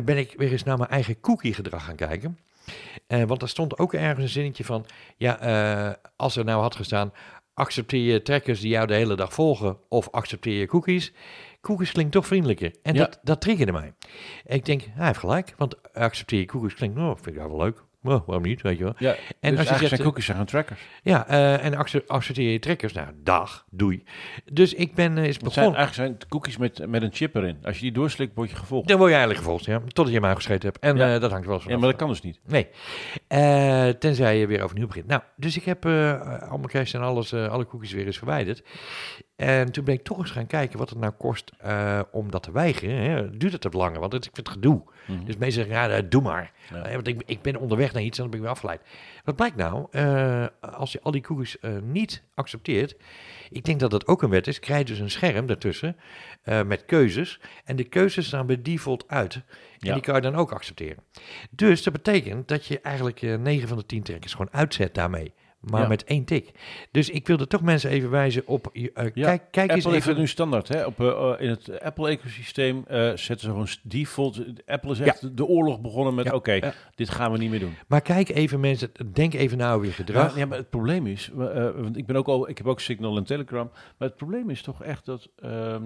ben 0.05 0.19
ik 0.19 0.35
weer 0.37 0.53
eens 0.53 0.63
naar 0.63 0.79
mijn 0.79 0.91
eigen 0.91 1.21
cookie-gedrag 1.21 1.85
gaan 1.85 1.97
kijken. 1.97 2.39
Eh, 3.07 3.23
want 3.23 3.43
er 3.43 3.49
stond 3.49 3.79
ook 3.79 3.95
ergens 3.95 4.25
een 4.25 4.29
zinnetje 4.29 4.65
van, 4.65 4.87
ja, 5.17 5.39
eh, 5.41 5.95
als 6.17 6.37
er 6.37 6.45
nou 6.45 6.63
had 6.63 6.77
gestaan, 6.77 7.13
accepteer 7.55 8.13
je 8.13 8.23
trackers 8.23 8.61
die 8.61 8.71
jou 8.71 8.87
de 8.87 8.95
hele 8.95 9.17
dag 9.17 9.33
volgen 9.33 9.77
of 9.89 10.09
accepteer 10.11 10.59
je 10.61 10.67
cookies. 10.67 11.13
Cookies 11.61 11.93
klinkt 11.93 12.13
toch 12.13 12.27
vriendelijker. 12.27 12.75
En 12.83 12.95
Ja. 12.95 13.01
dat, 13.05 13.19
dat 13.23 13.41
triggerde 13.41 13.73
mij. 13.73 13.93
Ik 14.45 14.65
denk, 14.65 14.83
hij 14.91 15.07
heeft 15.07 15.19
gelijk, 15.19 15.55
want 15.57 15.93
accepteer 15.93 16.39
je 16.41 16.47
cookies 16.47 16.75
klinkt, 16.75 16.97
nou, 16.97 17.15
vind 17.23 17.37
ik 17.37 17.43
wel 17.43 17.57
leuk. 17.57 17.85
Waarom 18.01 18.43
niet, 18.43 18.63
weet 18.63 18.79
je 18.79 18.85
wel. 18.85 18.95
Ja, 18.99 19.11
En 19.11 19.17
en 19.41 19.51
als 19.51 19.59
dus 19.61 19.69
je 19.69 19.75
zegt, 19.75 19.89
zijn 19.89 20.01
eh, 20.01 20.07
cookies 20.07 20.25
zijn 20.25 20.37
gewoon 20.37 20.53
trackers. 20.53 20.81
Ja, 21.03 21.27
eh, 21.27 21.65
en 21.65 21.75
acce- 21.75 22.05
accepteer 22.07 22.51
je 22.53 22.59
trackers, 22.59 22.93
nou, 22.93 23.09
dag, 23.23 23.65
doei. 23.71 24.05
Dus 24.53 24.75
ik 24.75 24.95
ben 24.95 25.19
eh, 25.19 25.25
eens 25.25 25.37
Het 25.37 25.53
zijn, 25.53 25.55
begonnen. 25.55 25.79
eigenlijk 25.79 26.19
zijn 26.19 26.29
cookies 26.31 26.57
met, 26.57 26.87
met 26.89 27.03
een 27.03 27.13
chip 27.13 27.35
erin. 27.35 27.59
Als 27.63 27.77
je 27.77 27.83
die 27.83 27.93
doorslikt, 27.93 28.35
word 28.35 28.51
je 28.51 28.57
gevolgd. 28.57 28.89
Dan 28.89 28.97
word 28.99 29.11
je 29.11 29.17
eigenlijk 29.17 29.45
gevolgd, 29.45 29.65
ja. 29.65 29.79
Totdat 29.79 30.09
je 30.09 30.15
hem 30.15 30.25
uitgescheten 30.25 30.69
hebt. 30.69 30.79
En 30.85 30.97
Ja. 30.97 31.19
dat 31.19 31.31
hangt 31.31 31.47
wel 31.47 31.55
eens 31.57 31.65
Ja, 31.65 31.77
maar 31.79 31.89
dat 31.89 31.97
kan 31.99 32.09
dus 32.09 32.21
niet. 32.23 32.41
Nee. 32.47 32.69
Tenzij 33.99 34.39
je 34.39 34.47
weer 34.47 34.63
overnieuw 34.63 34.87
begint. 34.87 35.07
Nou, 35.07 35.23
dus 35.37 35.57
ik 35.57 35.65
heb 35.65 35.85
al 35.87 36.57
mijn 36.57 36.67
cache 36.67 36.97
en 36.99 37.05
alles, 37.05 37.35
alle 37.35 37.67
cookies 37.67 37.93
weer 37.93 38.07
eens 38.07 38.19
verwijderd. 38.19 38.63
En 39.37 39.73
toen 39.73 39.85
ben 39.85 39.95
ik 39.95 40.03
toch 40.03 40.19
eens 40.19 40.31
gaan 40.31 40.47
kijken 40.47 40.79
wat 40.79 40.91
het 40.91 40.99
nou 40.99 41.13
kost 41.13 41.53
om 42.13 42.31
dat 42.31 42.43
te 42.43 42.53
weigeren. 42.53 42.97
Hè. 42.97 43.31
Duurt 43.31 43.53
het 43.53 43.61
te 43.61 43.69
lang? 43.71 43.99
Want 43.99 44.13
het, 44.13 44.25
ik 44.27 44.31
vind 44.35 44.47
het 44.47 44.57
gedoe. 44.57 44.83
Mhm. 45.17 45.25
Dus 45.25 45.37
mensen 45.37 45.65
zeggen, 45.65 45.75
ja, 45.91 45.97
eh, 45.97 46.03
doe 46.09 46.23
maar. 46.23 46.53
Ja. 46.71 46.83
Eh, 46.85 46.95
want 46.95 47.07
ik, 47.09 47.23
ik 47.27 47.43
ben 47.43 47.57
onderweg 47.57 47.93
naar 47.93 48.03
iets 48.03 48.17
en 48.19 48.23
dan 48.23 48.31
ben 48.31 48.41
ik 48.41 48.45
weer 48.45 48.55
afgeleid. 48.55 48.81
Wat 49.25 49.37
blijkt 49.37 49.57
nou? 49.57 49.87
Eh, 49.91 50.47
als 50.61 50.93
je 50.93 51.01
al 51.03 51.11
die 51.11 51.21
cookies 51.21 51.59
eh, 51.59 51.71
niet 51.83 52.23
accepteert, 52.35 52.97
ik 53.51 53.65
denk 53.65 53.81
dat 53.81 53.91
dat 53.91 54.07
ook 54.07 54.23
een 54.23 54.31
wet 54.31 54.47
is, 54.47 54.61
krijg 54.61 54.79
je 54.79 54.85
dus 54.85 54.99
een 54.99 55.11
scherm 55.11 55.47
daartussen 55.47 55.97
met 56.67 56.85
keuzes. 56.85 57.41
En 57.65 57.77
de 57.77 57.85
keuzes 57.85 58.27
staan 58.27 58.47
bij 58.47 58.63
default 58.63 59.09
uit. 59.09 59.35
En 59.35 59.43
Ja. 59.79 59.93
die 59.93 60.03
kan 60.03 60.15
je 60.15 60.21
dan 60.21 60.35
ook 60.35 60.53
accepteren. 60.53 61.03
Dus 61.51 61.83
dat 61.83 61.93
betekent 61.93 62.49
dat 62.49 62.67
je 62.67 62.81
eigenlijk 62.81 63.23
eh 63.23 63.35
9 63.39 63.69
van 63.69 63.77
de 63.79 63.87
10 63.87 64.03
trekkers 64.03 64.33
gewoon 64.33 64.53
uitzet 64.53 64.95
daarmee. 64.95 65.33
Maar 65.61 65.81
Ja. 65.83 65.89
met 65.89 66.05
één 66.05 66.25
tik. 66.25 66.51
Dus 66.91 67.11
ik 67.11 67.27
wilde 67.27 67.47
toch 67.47 67.63
mensen 67.63 67.91
even 67.91 68.11
wijzen 68.11 68.47
op. 68.47 68.71
eh, 68.73 68.83
Ja, 68.95 69.11
kijk, 69.11 69.43
kijk 69.51 69.71
eens 69.71 69.85
Apple 69.85 69.99
even. 69.99 70.17
nu 70.17 70.27
standaard. 70.27 70.69
Hè? 70.69 70.85
Op, 70.87 71.01
eh, 71.01 71.07
eh, 71.09 71.41
in 71.41 71.49
het 71.49 71.81
Apple-ecosysteem 71.83 72.85
zetten 73.15 73.41
ze 73.41 73.47
gewoon 73.47 73.67
default. 73.83 74.43
Apple 74.67 74.91
is 74.91 75.01
echt 75.01 75.37
de 75.37 75.45
oorlog 75.47 75.81
begonnen 75.81 76.15
met: 76.15 76.33
oké, 76.33 76.73
dit 76.95 77.11
gaan 77.11 77.33
we 77.33 77.39
niet 77.39 77.51
meer 77.51 77.59
doen. 77.61 77.75
Maar 77.89 78.01
kijk 78.01 78.29
even 78.29 78.61
mensen. 78.61 78.91
Denk 79.13 79.35
even 79.35 79.59
na 79.59 79.73
over 79.73 79.87
je 79.87 79.93
gedrag. 79.93 80.37
Ja, 80.37 80.47
maar 80.47 80.59
het 80.59 80.71
probleem 80.71 81.07
is, 81.07 81.31
want 81.35 81.97
ik 81.97 82.07
ben 82.07 82.17
ook 82.17 82.27
al, 82.27 82.49
ik 82.49 82.59
heb 82.59 82.67
ook 82.67 82.81
Signal 82.81 83.17
en 83.17 83.25
Telegram, 83.25 83.71
maar 83.99 84.09
het 84.09 84.17
probleem 84.17 84.51
is 84.51 84.63
toch 84.63 84.83
echt 84.83 85.05
dat 85.05 85.29
ehm, 85.37 85.83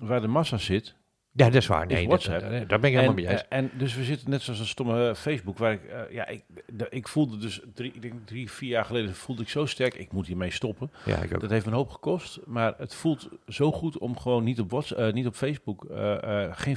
waar 0.00 0.20
de 0.20 0.26
massa 0.28 0.56
zit. 0.58 0.94
Ja, 1.36 1.44
dat 1.44 1.54
is 1.54 1.66
waar. 1.66 1.86
Is 1.90 1.92
Nee, 1.92 2.06
WhatsApp. 2.06 2.40
Dat, 2.40 2.50
daar 2.50 2.80
ben 2.80 2.90
ik 2.90 2.96
helemaal 2.96 3.08
En, 3.08 3.14
mee 3.14 3.28
eens. 3.32 3.44
eh, 3.48 3.58
en 3.58 3.70
dus 3.78 3.94
we 3.96 4.04
zitten 4.04 4.30
net 4.30 4.42
zoals 4.42 4.60
een 4.60 4.66
stomme 4.66 5.14
Facebook, 5.16 5.58
waar 5.58 5.72
ik, 5.72 5.84
eh, 5.84 6.00
ja, 6.14 6.26
ik, 6.28 6.42
ik 6.88 7.08
voelde 7.08 7.36
dus 7.36 7.60
drie, 7.74 7.92
ik 7.94 8.02
denk 8.02 8.14
drie, 8.24 8.50
vier 8.50 8.68
jaar 8.68 8.84
geleden 8.84 9.14
voelde 9.14 9.42
ik 9.42 9.48
zo 9.48 9.66
sterk, 9.66 9.94
ik 9.94 10.12
moet 10.12 10.26
hiermee 10.26 10.50
stoppen. 10.50 10.90
ja, 11.04 11.16
ik 11.22 11.34
ook. 11.34 11.40
Dat 11.40 11.50
heeft 11.50 11.64
me 11.64 11.70
een 11.70 11.76
hoop 11.76 11.90
gekost, 11.90 12.38
maar 12.46 12.74
het 12.78 12.94
voelt 12.94 13.28
zo 13.48 13.72
goed 13.72 13.98
om 13.98 14.18
gewoon 14.18 14.44
niet 14.44 14.60
op, 14.60 14.70
WhatsApp, 14.70 15.00
eh, 15.00 15.12
niet 15.12 15.26
op 15.26 15.34
Facebook, 15.34 15.84
eh, 15.84 16.44
geen, 16.50 16.76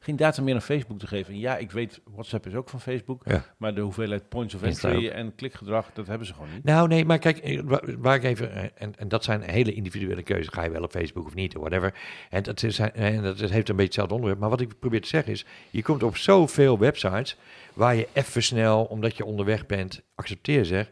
geen 0.00 0.16
data 0.16 0.42
meer 0.42 0.54
aan 0.54 0.62
Facebook 0.62 0.98
te 0.98 1.06
geven. 1.06 1.32
En 1.34 1.38
ja, 1.40 1.56
ik 1.56 1.70
weet, 1.70 2.00
WhatsApp 2.14 2.46
is 2.46 2.54
ook 2.54 2.68
van 2.68 2.80
Facebook, 2.80 3.22
Ja. 3.26 3.44
maar 3.56 3.74
de 3.74 3.80
hoeveelheid 3.80 4.28
points 4.28 4.54
of 4.54 4.62
entry 4.62 5.08
en 5.08 5.34
klikgedrag, 5.34 5.90
dat 5.92 6.06
hebben 6.06 6.26
ze 6.26 6.32
gewoon 6.34 6.48
niet. 6.54 6.64
Nou, 6.64 6.88
nee, 6.88 7.04
maar 7.04 7.18
kijk, 7.18 7.62
wa- 7.64 7.82
waar 7.98 8.14
ik 8.16 8.24
even, 8.24 8.76
en, 8.76 8.94
en 8.98 9.08
dat 9.08 9.24
zijn 9.24 9.42
hele 9.42 9.72
individuele 9.72 10.22
keuzes. 10.22 10.48
Ga 10.54 10.62
je 10.64 10.70
wel 10.70 10.82
op 10.82 10.90
Facebook 10.90 11.26
of 11.26 11.34
niet, 11.34 11.56
of 11.56 11.60
whatever. 11.60 11.94
En 12.30 12.42
dat, 12.42 12.62
is, 12.62 12.78
en 12.78 13.22
dat 13.22 13.40
heeft 13.40 13.68
een 13.68 13.76
beetje 13.76 13.91
hetzelfde 13.92 14.14
onderwerp. 14.14 14.40
Maar 14.40 14.50
wat 14.50 14.60
ik 14.60 14.78
probeer 14.78 15.00
te 15.00 15.08
zeggen 15.08 15.32
is, 15.32 15.44
je 15.70 15.82
komt 15.82 16.02
op 16.02 16.16
zoveel 16.16 16.78
websites 16.78 17.36
waar 17.74 17.94
je 17.94 18.08
even 18.12 18.42
snel, 18.42 18.84
omdat 18.84 19.16
je 19.16 19.24
onderweg 19.24 19.66
bent, 19.66 20.02
accepteer 20.14 20.64
zeg. 20.64 20.90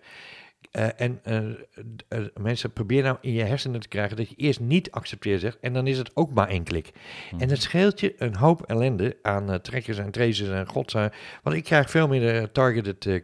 Eh, 0.71 1.01
en 1.01 1.21
eh, 1.23 1.37
eh, 2.09 2.25
mensen, 2.41 2.73
probeer 2.73 3.03
nou 3.03 3.17
in 3.21 3.33
je 3.33 3.43
hersenen 3.43 3.81
te 3.81 3.89
krijgen 3.89 4.17
dat 4.17 4.29
je 4.29 4.35
eerst 4.37 4.61
niet 4.61 4.91
accepteer 4.91 5.39
zegt. 5.39 5.59
En 5.61 5.73
dan 5.73 5.87
is 5.87 5.99
het 5.99 6.17
ook 6.17 6.33
maar 6.33 6.49
één 6.49 6.65
klik. 6.65 6.93
En 7.39 7.49
dat 7.49 7.59
scheelt 7.59 8.01
je 8.01 8.15
een 8.19 8.37
hoop 8.37 8.63
ellende 8.63 9.17
aan 9.23 9.61
trekkers 9.61 9.99
en 9.99 10.11
traces 10.11 10.49
en 10.49 10.67
godsdienst. 10.67 11.17
Want 11.43 11.57
ik 11.57 11.65
krijg 11.65 11.91
veel 11.91 12.09
meer 12.09 12.53
targeted 12.53 13.23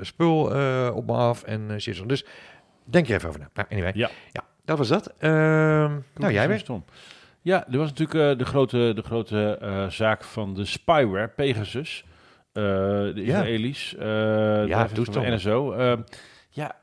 spul 0.00 0.40
op 0.94 1.06
me 1.06 1.12
af 1.12 1.42
en 1.42 1.80
shit. 1.80 2.08
Dus 2.08 2.24
denk 2.84 3.08
er 3.08 3.14
even 3.14 3.28
over 3.28 3.40
na. 3.40 3.50
Nou, 3.54 3.68
anyway. 3.70 3.92
Ja. 3.94 4.10
Ja, 4.32 4.44
dat 4.64 4.78
was 4.78 4.88
dat. 4.88 5.14
Ehm, 5.18 5.98
nou, 6.14 6.32
jij 6.32 6.48
weer. 6.48 6.58
Stom. 6.58 6.84
Ja, 7.46 7.66
er 7.70 7.78
was 7.78 7.88
natuurlijk 7.88 8.30
eh, 8.32 8.38
de 8.38 8.44
grote, 8.44 8.92
de 8.94 9.02
grote 9.02 9.58
eh, 9.60 9.88
zaak 9.88 10.24
van 10.24 10.54
de 10.54 10.64
spyware, 10.64 11.28
Pegasus. 11.28 12.04
Eh, 12.52 12.62
de 12.62 13.12
Ja. 13.14 13.22
Israëli's. 13.40 13.90
ja, 14.68 14.86
van 14.86 14.94
toestanden. 14.96 15.34
NSO. 15.34 15.72
Eh, 15.72 15.98
ja, 16.50 16.76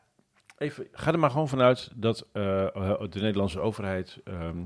even, 0.58 0.88
ga 0.92 1.12
er 1.12 1.20
maar 1.20 1.32
gewoon 1.32 1.48
vanuit 1.48 1.92
dat 1.96 2.28
de 2.34 3.10
Nederlandse 3.14 3.60
overheid 3.60 4.20
ehm, 4.24 4.58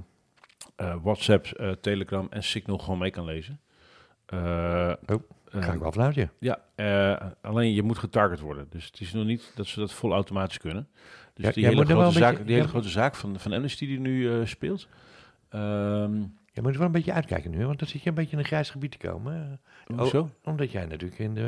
eh, 0.76 0.96
WhatsApp, 1.02 1.78
Telegram 1.82 2.28
en 2.30 2.44
Signal 2.44 2.78
gewoon 2.78 3.00
mee 3.00 3.12
kan 3.12 3.26
lezen. 3.26 3.60
Oh, 4.34 4.90
eh, 5.06 5.18
Ga 5.46 5.74
ik 5.74 5.80
wel 5.80 5.92
vanuit 5.92 6.16
je. 6.16 6.30
ja, 6.40 6.60
eh, 6.76 7.28
alleen 7.42 7.74
je 7.74 7.84
moet 7.84 7.98
getarget 7.98 8.40
worden. 8.40 8.68
Dus 8.70 8.86
het 8.86 9.00
is 9.00 9.14
nog 9.14 9.26
niet 9.26 9.52
dat 9.56 9.66
ze 9.68 9.80
dat 9.80 9.94
vol 9.94 10.12
automatisch 10.14 10.58
kunnen. 10.58 10.88
Dus 11.34 11.46
Ja, 11.46 11.52
die, 11.52 11.66
hele 11.66 11.86
grote, 11.86 12.12
zaak, 12.18 12.38
die 12.38 12.46
hele 12.46 12.62
ja. 12.62 12.68
grote 12.68 12.90
zaak 12.90 13.16
van, 13.16 13.40
van 13.40 13.54
Amnesty 13.54 13.86
die 13.88 14.00
nu 14.00 14.46
speelt. 14.48 14.88
Ehm 15.50 16.16
Je 16.54 16.64
moet 16.64 16.78
wel 16.78 16.86
een 16.86 16.92
beetje 16.92 17.14
uitkijken 17.14 17.52
nu, 17.52 17.66
want 17.66 17.80
dan 17.80 17.88
zit 17.88 18.02
je 18.02 18.10
een 18.10 18.16
beetje 18.16 18.32
in 18.32 18.38
een 18.38 18.46
grijs 18.46 18.70
gebied 18.70 18.92
te 18.92 18.98
komen. 19.08 19.60
Oh, 19.92 19.98
hoezo? 20.00 20.30
Omdat 20.44 20.72
jij 20.72 20.86
natuurlijk 20.86 21.20
in 21.20 21.34
de... 21.34 21.42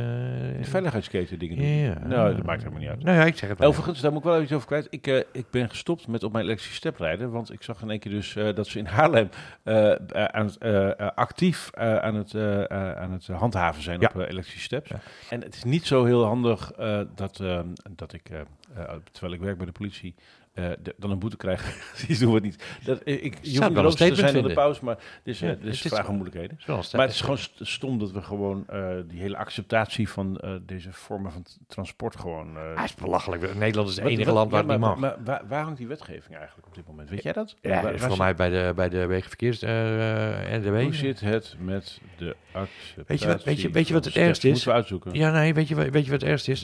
De 0.60 0.64
veiligheidsketen 0.64 1.40
dingen 1.40 1.58
doen. 1.58 1.66
Ja. 1.66 2.00
Nou, 2.08 2.36
dat 2.36 2.46
maakt 2.46 2.60
helemaal 2.60 2.80
niet 2.82 2.90
uit. 2.90 3.04
Nou 3.04 3.18
ja, 3.18 3.24
ik 3.26 3.38
zeg 3.38 3.50
het 3.50 3.60
maar. 3.60 3.68
Overigens, 3.68 4.02
daar 4.02 4.12
moet 4.12 4.20
ik 4.20 4.26
wel 4.26 4.34
even 4.34 4.46
iets 4.46 4.54
over 4.56 4.68
kwijt. 4.68 4.88
Ik, 4.90 5.08
eh, 5.08 5.18
ik 5.32 5.46
ben 5.52 5.70
gestopt 5.70 6.08
met 6.08 6.24
op 6.24 6.32
mijn 6.32 6.44
elektrische 6.46 6.76
step 6.76 6.98
rijden. 6.98 7.32
Want 7.32 7.52
ik 7.54 7.64
zag 7.64 7.82
in 7.82 7.90
één 7.90 8.00
keer 8.00 8.12
dus 8.12 8.36
eh, 8.36 8.56
dat 8.56 8.68
ze 8.68 8.78
in 8.80 8.86
Haarlem 8.86 9.30
eh, 9.64 9.92
eh, 9.92 9.98
aan 10.26 10.46
het, 10.46 10.58
eh, 10.58 11.00
eh, 11.00 11.08
actief 11.16 11.70
eh, 11.74 11.96
aan, 11.98 12.16
het, 12.16 12.34
eh, 12.34 12.72
eh, 12.72 12.92
aan 12.98 13.12
het 13.12 13.28
handhaven 13.28 13.82
zijn 13.84 14.00
Ja. 14.00 14.10
op 14.14 14.22
eh, 14.22 14.30
elektrische 14.30 14.62
steps. 14.62 14.90
Ja. 14.90 15.00
En 15.30 15.42
het 15.42 15.56
is 15.56 15.64
niet 15.64 15.86
zo 15.86 16.06
heel 16.06 16.24
handig 16.26 16.72
eh, 16.72 17.02
dat, 17.16 17.40
eh, 17.40 17.60
dat 17.90 18.14
ik, 18.14 18.30
eh, 18.30 18.40
eh, 18.40 18.94
terwijl 19.12 19.34
ik 19.34 19.40
werk 19.42 19.58
bij 19.58 19.66
de 19.66 19.72
politie, 19.72 20.16
eh, 20.60 20.70
de- 20.84 20.94
dan 20.98 21.12
een 21.12 21.20
boete 21.20 21.38
krijg. 21.38 21.94
Die 22.08 22.18
doen 22.20 22.34
we 22.34 22.40
niet. 22.40 22.64
Dat, 22.86 23.02
ik, 23.04 23.38
je 23.42 23.60
wel 23.60 23.68
hoeft 23.70 23.80
roos 23.82 23.96
te 23.96 24.16
zijn 24.16 24.36
aan 24.38 24.44
de 24.44 24.54
pauze, 24.54 24.86
maar 24.86 24.98
Ja, 24.98 25.02
dit 25.24 25.36
is 25.36 25.40
het 25.42 25.64
is- 25.86 25.92
vragen 25.92 26.14
moeilijkheden. 26.14 26.60
Wel. 26.66 26.84
Maar 26.92 27.02
het 27.02 27.12
is 27.14 27.22
gewoon 27.22 27.38
st- 27.38 27.60
stom 27.62 28.00
dat 28.00 28.12
we 28.12 28.22
gewoon 28.22 28.64
eh, 28.68 28.88
die 29.08 29.20
hele 29.20 29.38
acceptatie 29.38 30.10
van 30.10 30.42
deze 30.66 30.90
vormen 30.94 31.32
van 31.32 31.46
transport 31.68 32.16
gewoon... 32.20 32.56
Hij 32.76 32.84
is 32.84 32.96
belachelijk. 32.96 33.56
Nederland 33.56 33.90
is 33.90 33.96
het 33.96 34.06
enige 34.06 34.26
wat- 34.26 34.34
land 34.34 34.52
waar 34.52 34.64
ja, 34.66 34.70
het 34.70 34.78
niet 34.80 34.88
maar, 34.88 35.00
mag. 35.00 35.16
Maar, 35.16 35.24
waar, 35.26 35.48
waar 35.48 35.64
hangt 35.64 35.78
die 35.78 35.88
wetgeving 35.88 36.36
eigenlijk 36.38 36.68
op 36.68 36.76
dit 36.76 36.88
moment? 36.88 37.10
Weet 37.10 37.24
jij 37.24 37.34
dat? 37.34 37.56
Ja, 37.62 37.82
Waar- 37.82 38.00
voor 38.00 38.18
mij 38.18 38.36
bij 38.36 38.50
de, 38.50 38.72
bij 38.76 38.90
de 38.90 39.06
wegenverkeers 39.06 39.62
en 39.62 40.62
de 40.62 40.70
Hoe 40.84 40.94
zit 40.94 41.20
het 41.20 41.56
met 41.60 42.00
de 42.18 42.36
acceptatie? 42.52 43.04
Weet 43.08 43.20
je 43.20 43.28
wat- 43.28 43.44
weet 43.44 43.62
je- 43.62 43.70
weet 43.70 43.88
je 43.88 43.94
wat 43.94 44.06
het 44.06 44.16
ergste 44.16 44.46
is? 44.48 44.52
Moeten 44.54 44.70
we 44.72 44.76
uitzoeken. 44.78 45.14
Ja, 45.14 45.32
nee, 45.32 45.54
weet 45.54 45.68
je, 45.68 45.76
weet 45.76 46.06
je 46.06 46.12
wat 46.12 46.22
het 46.22 46.30
ergste 46.30 46.52
is? 46.52 46.60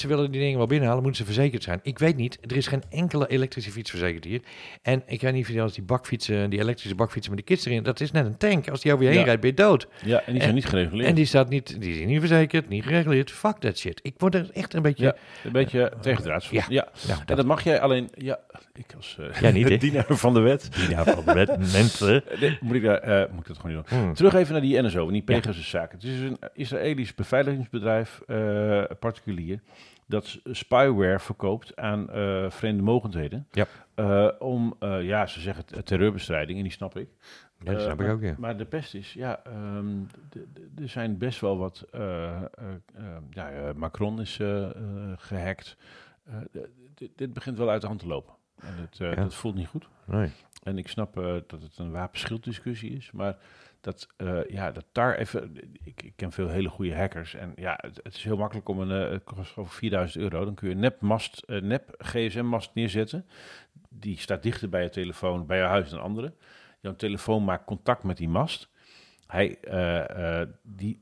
Ze 0.00 0.08
willen 0.08 0.30
die 0.30 0.40
dingen 0.40 0.58
wel 0.58 0.66
binnenhalen, 0.66 1.02
moeten 1.02 1.20
ze 1.26 1.32
verzekerd 1.32 1.62
zijn. 1.62 1.80
Ik 1.82 1.98
weet 1.98 2.16
niet, 2.16 2.38
er 2.50 2.56
is 2.56 2.66
geen 2.66 2.82
enkele 3.00 3.26
elektrische 3.28 3.70
fiets 3.70 3.90
verzekerd 3.90 4.24
hier. 4.24 4.40
En 4.82 5.02
ik 5.06 5.20
weet 5.20 5.32
niet 5.32 5.42
of 5.48 5.52
je 5.52 5.60
als 5.60 5.74
die 5.74 5.82
bakfietsen, 5.84 6.50
die 6.50 6.58
elektrische 6.60 6.94
bakfietsen 6.96 7.34
met 7.34 7.46
die 7.46 7.56
kits 7.56 7.66
erin, 7.66 7.82
dat 7.82 8.00
is 8.00 8.10
net 8.10 8.26
een 8.26 8.36
tank. 8.36 8.68
Als 8.70 8.80
die 8.80 8.92
over 8.92 9.04
je 9.04 9.10
heen 9.10 9.18
Ja. 9.18 9.24
rijdt, 9.24 9.40
ben 9.40 9.50
je 9.50 9.56
dood. 9.56 9.88
Ja, 10.04 10.18
en 10.18 10.24
die 10.32 10.36
zijn 10.36 10.48
En- 10.48 10.54
niet 10.54 10.66
gereguleerd. 10.66 11.08
En 11.08 11.14
die 11.14 11.24
staat 11.24 11.48
niet, 11.48 11.80
die 11.80 12.00
is 12.00 12.06
niet 12.06 12.18
verzekerd, 12.18 12.68
niet 12.68 12.84
gereguleerd. 12.84 13.30
Fuck 13.30 13.56
that 13.56 13.78
shit. 13.78 14.00
Ik 14.02 14.14
word 14.18 14.34
er 14.34 14.50
echt 14.52 14.74
een 14.74 14.82
beetje... 14.82 15.04
Ja, 15.04 15.14
een 15.44 15.52
beetje 15.52 15.92
tegendraads. 16.00 16.48
ja. 16.50 16.64
ja. 16.68 16.88
Nou, 17.08 17.20
En 17.26 17.36
dat 17.36 17.46
mag 17.46 17.64
jij 17.64 17.80
alleen... 17.80 18.08
Ja, 18.14 18.38
ik 18.74 18.86
als 18.96 19.18
Ja, 19.40 19.50
niet, 19.50 19.80
dienaar 19.80 20.04
van 20.08 20.34
de 20.34 20.40
wet. 20.40 20.68
die 20.76 20.88
nou 20.96 21.10
van 21.24 21.34
met 21.34 21.48
mensen. 21.78 22.28
Eh, 22.30 22.40
nee, 22.40 22.58
moet, 22.60 22.74
ik 22.76 22.82
daar, 22.82 23.28
moet 23.32 23.40
ik 23.40 23.46
dat 23.46 23.58
gewoon 23.58 23.76
niet 23.76 23.88
doen. 23.88 23.98
Hmm. 23.98 24.14
Terug 24.14 24.34
even 24.34 24.52
naar 24.52 24.62
die 24.62 24.82
NSO, 24.82 25.06
die 25.10 25.16
Ja. 25.16 25.22
Pegasus-zaak. 25.40 25.92
Het 25.92 26.02
is 26.02 26.20
een 26.20 26.38
Israëlisch 26.54 27.14
beveiligingsbedrijf, 27.14 28.20
particulier, 28.98 29.60
dat 30.10 30.40
spyware 30.44 31.18
verkoopt 31.18 31.76
aan 31.76 32.10
eh, 32.10 32.50
vreemde 32.50 32.82
mogendheden. 32.82 33.46
Ja. 33.50 33.66
Eh, 33.94 34.28
om, 34.38 34.74
eh, 34.78 35.02
ja, 35.04 35.26
ze 35.26 35.40
zeggen 35.40 35.84
terreurbestrijding, 35.84 36.56
en 36.58 36.64
die 36.64 36.72
snap 36.72 36.96
ik. 36.96 37.08
Ja, 37.62 37.72
dat 37.72 37.82
snap 37.82 38.00
ik 38.00 38.08
ook, 38.08 38.22
ja. 38.22 38.34
Maar 38.38 38.56
de 38.56 38.64
pest 38.64 38.94
is, 38.94 39.12
ja, 39.12 39.44
ehm, 39.44 39.98
er 40.82 40.88
zijn 40.88 41.18
best 41.18 41.40
wel 41.40 41.58
wat. 41.58 41.86
eh, 41.90 42.26
eh, 42.36 42.42
eh, 42.94 43.04
ja, 43.30 43.72
Macron 43.76 44.20
is 44.20 44.38
eh, 44.38 44.62
eh, 44.70 44.72
gehackt. 45.16 45.76
Eh, 46.24 46.36
dit- 47.16 47.32
begint 47.32 47.58
wel 47.58 47.70
uit 47.70 47.80
de 47.80 47.86
hand 47.86 47.98
te 48.00 48.06
lopen. 48.06 48.34
En 48.60 48.74
het, 48.76 48.96
Ja. 48.96 49.14
dat 49.14 49.34
voelt 49.34 49.54
niet 49.54 49.66
goed. 49.68 49.88
Nee. 50.04 50.30
En 50.62 50.78
ik 50.78 50.88
snap 50.88 51.14
dat 51.46 51.62
het 51.62 51.78
een 51.78 51.90
wapenschilddiscussie 51.90 52.90
is, 52.96 53.10
maar 53.10 53.36
dat, 53.80 54.08
eh, 54.16 54.48
ja, 54.48 54.70
dat 54.70 54.84
daar 54.92 55.16
even. 55.16 55.56
Ik, 55.82 56.02
ik 56.02 56.12
ken 56.16 56.32
veel 56.32 56.48
hele 56.48 56.68
goede 56.68 56.94
hackers 56.94 57.34
en 57.34 57.52
ja, 57.56 57.78
het, 58.02 58.14
is 58.14 58.24
heel 58.24 58.36
makkelijk 58.36 58.68
om 58.68 58.80
een. 58.80 59.04
eh, 59.06 59.10
het 59.10 59.24
kost 59.24 59.56
over 59.56 59.72
4000 59.74 60.22
euro. 60.22 60.44
Dan 60.44 60.54
kun 60.54 60.68
je 60.68 60.74
een 60.74 60.80
nepmast, 60.80 61.42
eh, 61.46 61.60
nep 61.60 61.94
GSM-mast 61.98 62.70
neerzetten. 62.74 63.26
Die 63.88 64.18
staat 64.18 64.42
dichter 64.42 64.68
bij 64.68 64.82
je 64.82 64.88
telefoon, 64.88 65.46
bij 65.46 65.58
je 65.58 65.64
huis 65.64 65.90
dan 65.90 66.00
andere. 66.00 66.32
Jouw 66.80 66.96
telefoon 66.96 67.44
maakt 67.44 67.64
contact 67.64 68.02
met 68.02 68.16
die 68.16 68.28
mast. 68.28 68.68
Hij, 69.26 69.58
eh, 69.60 70.46
die, 70.62 71.00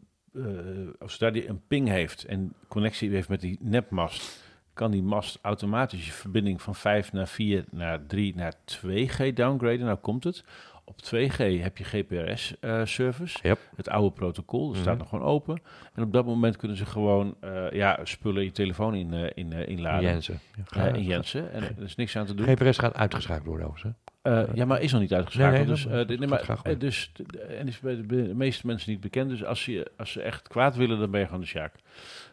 als 0.98 1.18
daar 1.18 1.32
die 1.32 1.48
een 1.48 1.66
ping 1.66 1.88
heeft 1.88 2.24
en 2.24 2.52
connectie 2.68 3.10
heeft 3.10 3.28
met 3.28 3.40
die 3.40 3.58
nepmast, 3.60 4.42
kan 4.72 4.90
die 4.90 5.02
mast 5.02 5.38
automatisch 5.42 6.06
je 6.06 6.12
verbinding 6.12 6.62
van 6.62 6.74
5 6.74 7.12
naar 7.12 7.28
4 7.28 7.64
naar 7.70 8.06
3 8.06 8.34
naar 8.34 8.54
2G 8.64 9.32
downgraden. 9.32 9.86
Nou 9.86 9.98
komt 9.98 10.24
het. 10.24 10.44
Op 10.88 10.96
2G 11.02 11.36
heb 11.62 11.76
je 11.78 11.84
GPRS-service. 11.84 13.38
Yep. 13.42 13.58
Het 13.76 13.88
oude 13.88 14.10
protocol, 14.14 14.66
dat 14.68 14.76
staat 14.76 14.88
Mhm. 14.88 14.98
nog 14.98 15.08
gewoon 15.08 15.24
open. 15.24 15.60
En 15.94 16.02
op 16.02 16.12
dat 16.12 16.26
moment 16.26 16.56
kunnen 16.56 16.76
ze 16.76 16.86
gewoon 16.86 17.34
eh, 17.40 17.70
ja, 17.70 17.98
spullen 18.02 18.44
je 18.44 18.50
telefoon 18.50 18.94
in, 18.94 19.12
eh, 19.14 19.30
in, 19.34 19.52
eh, 19.52 19.68
inladen. 19.68 20.02
Jensen. 20.10 20.40
Ja, 20.70 20.86
in 20.86 21.02
Jensen. 21.04 21.52
En 21.52 21.62
er 21.62 21.82
is 21.84 21.94
niks 21.94 22.16
aan 22.16 22.26
te 22.26 22.34
doen. 22.34 22.46
GPRS 22.46 22.78
gaat 22.78 22.94
uitgeschakeld 22.94 23.46
worden 23.46 23.66
overigens. 23.66 23.94
Eh, 24.22 24.42
ja, 24.54 24.64
maar 24.64 24.80
is 24.80 24.92
nog 24.92 25.00
niet 25.00 25.14
uitgeschakeld. 25.14 25.52
Nee, 25.56 25.64
nee, 25.66 25.74
dus, 25.74 25.84
dat- 25.84 26.10
eh, 26.10 26.18
nee, 26.18 26.28
maar, 26.28 26.58
eh, 26.62 26.78
dus, 26.78 27.12
en 27.58 27.66
is 27.68 27.80
bij 27.80 28.06
de, 28.06 28.34
meeste 28.34 28.66
mensen 28.66 28.90
niet 28.90 29.00
bekend. 29.00 29.30
Dus 29.30 29.44
als 29.44 29.62
ze, 29.62 29.90
als 29.96 30.12
ze 30.12 30.22
echt 30.22 30.48
kwaad 30.48 30.76
willen, 30.76 30.98
dan 30.98 31.10
ben 31.10 31.20
je 31.20 31.26
gewoon 31.26 31.40
de 31.40 31.46
sjaak. 31.46 31.74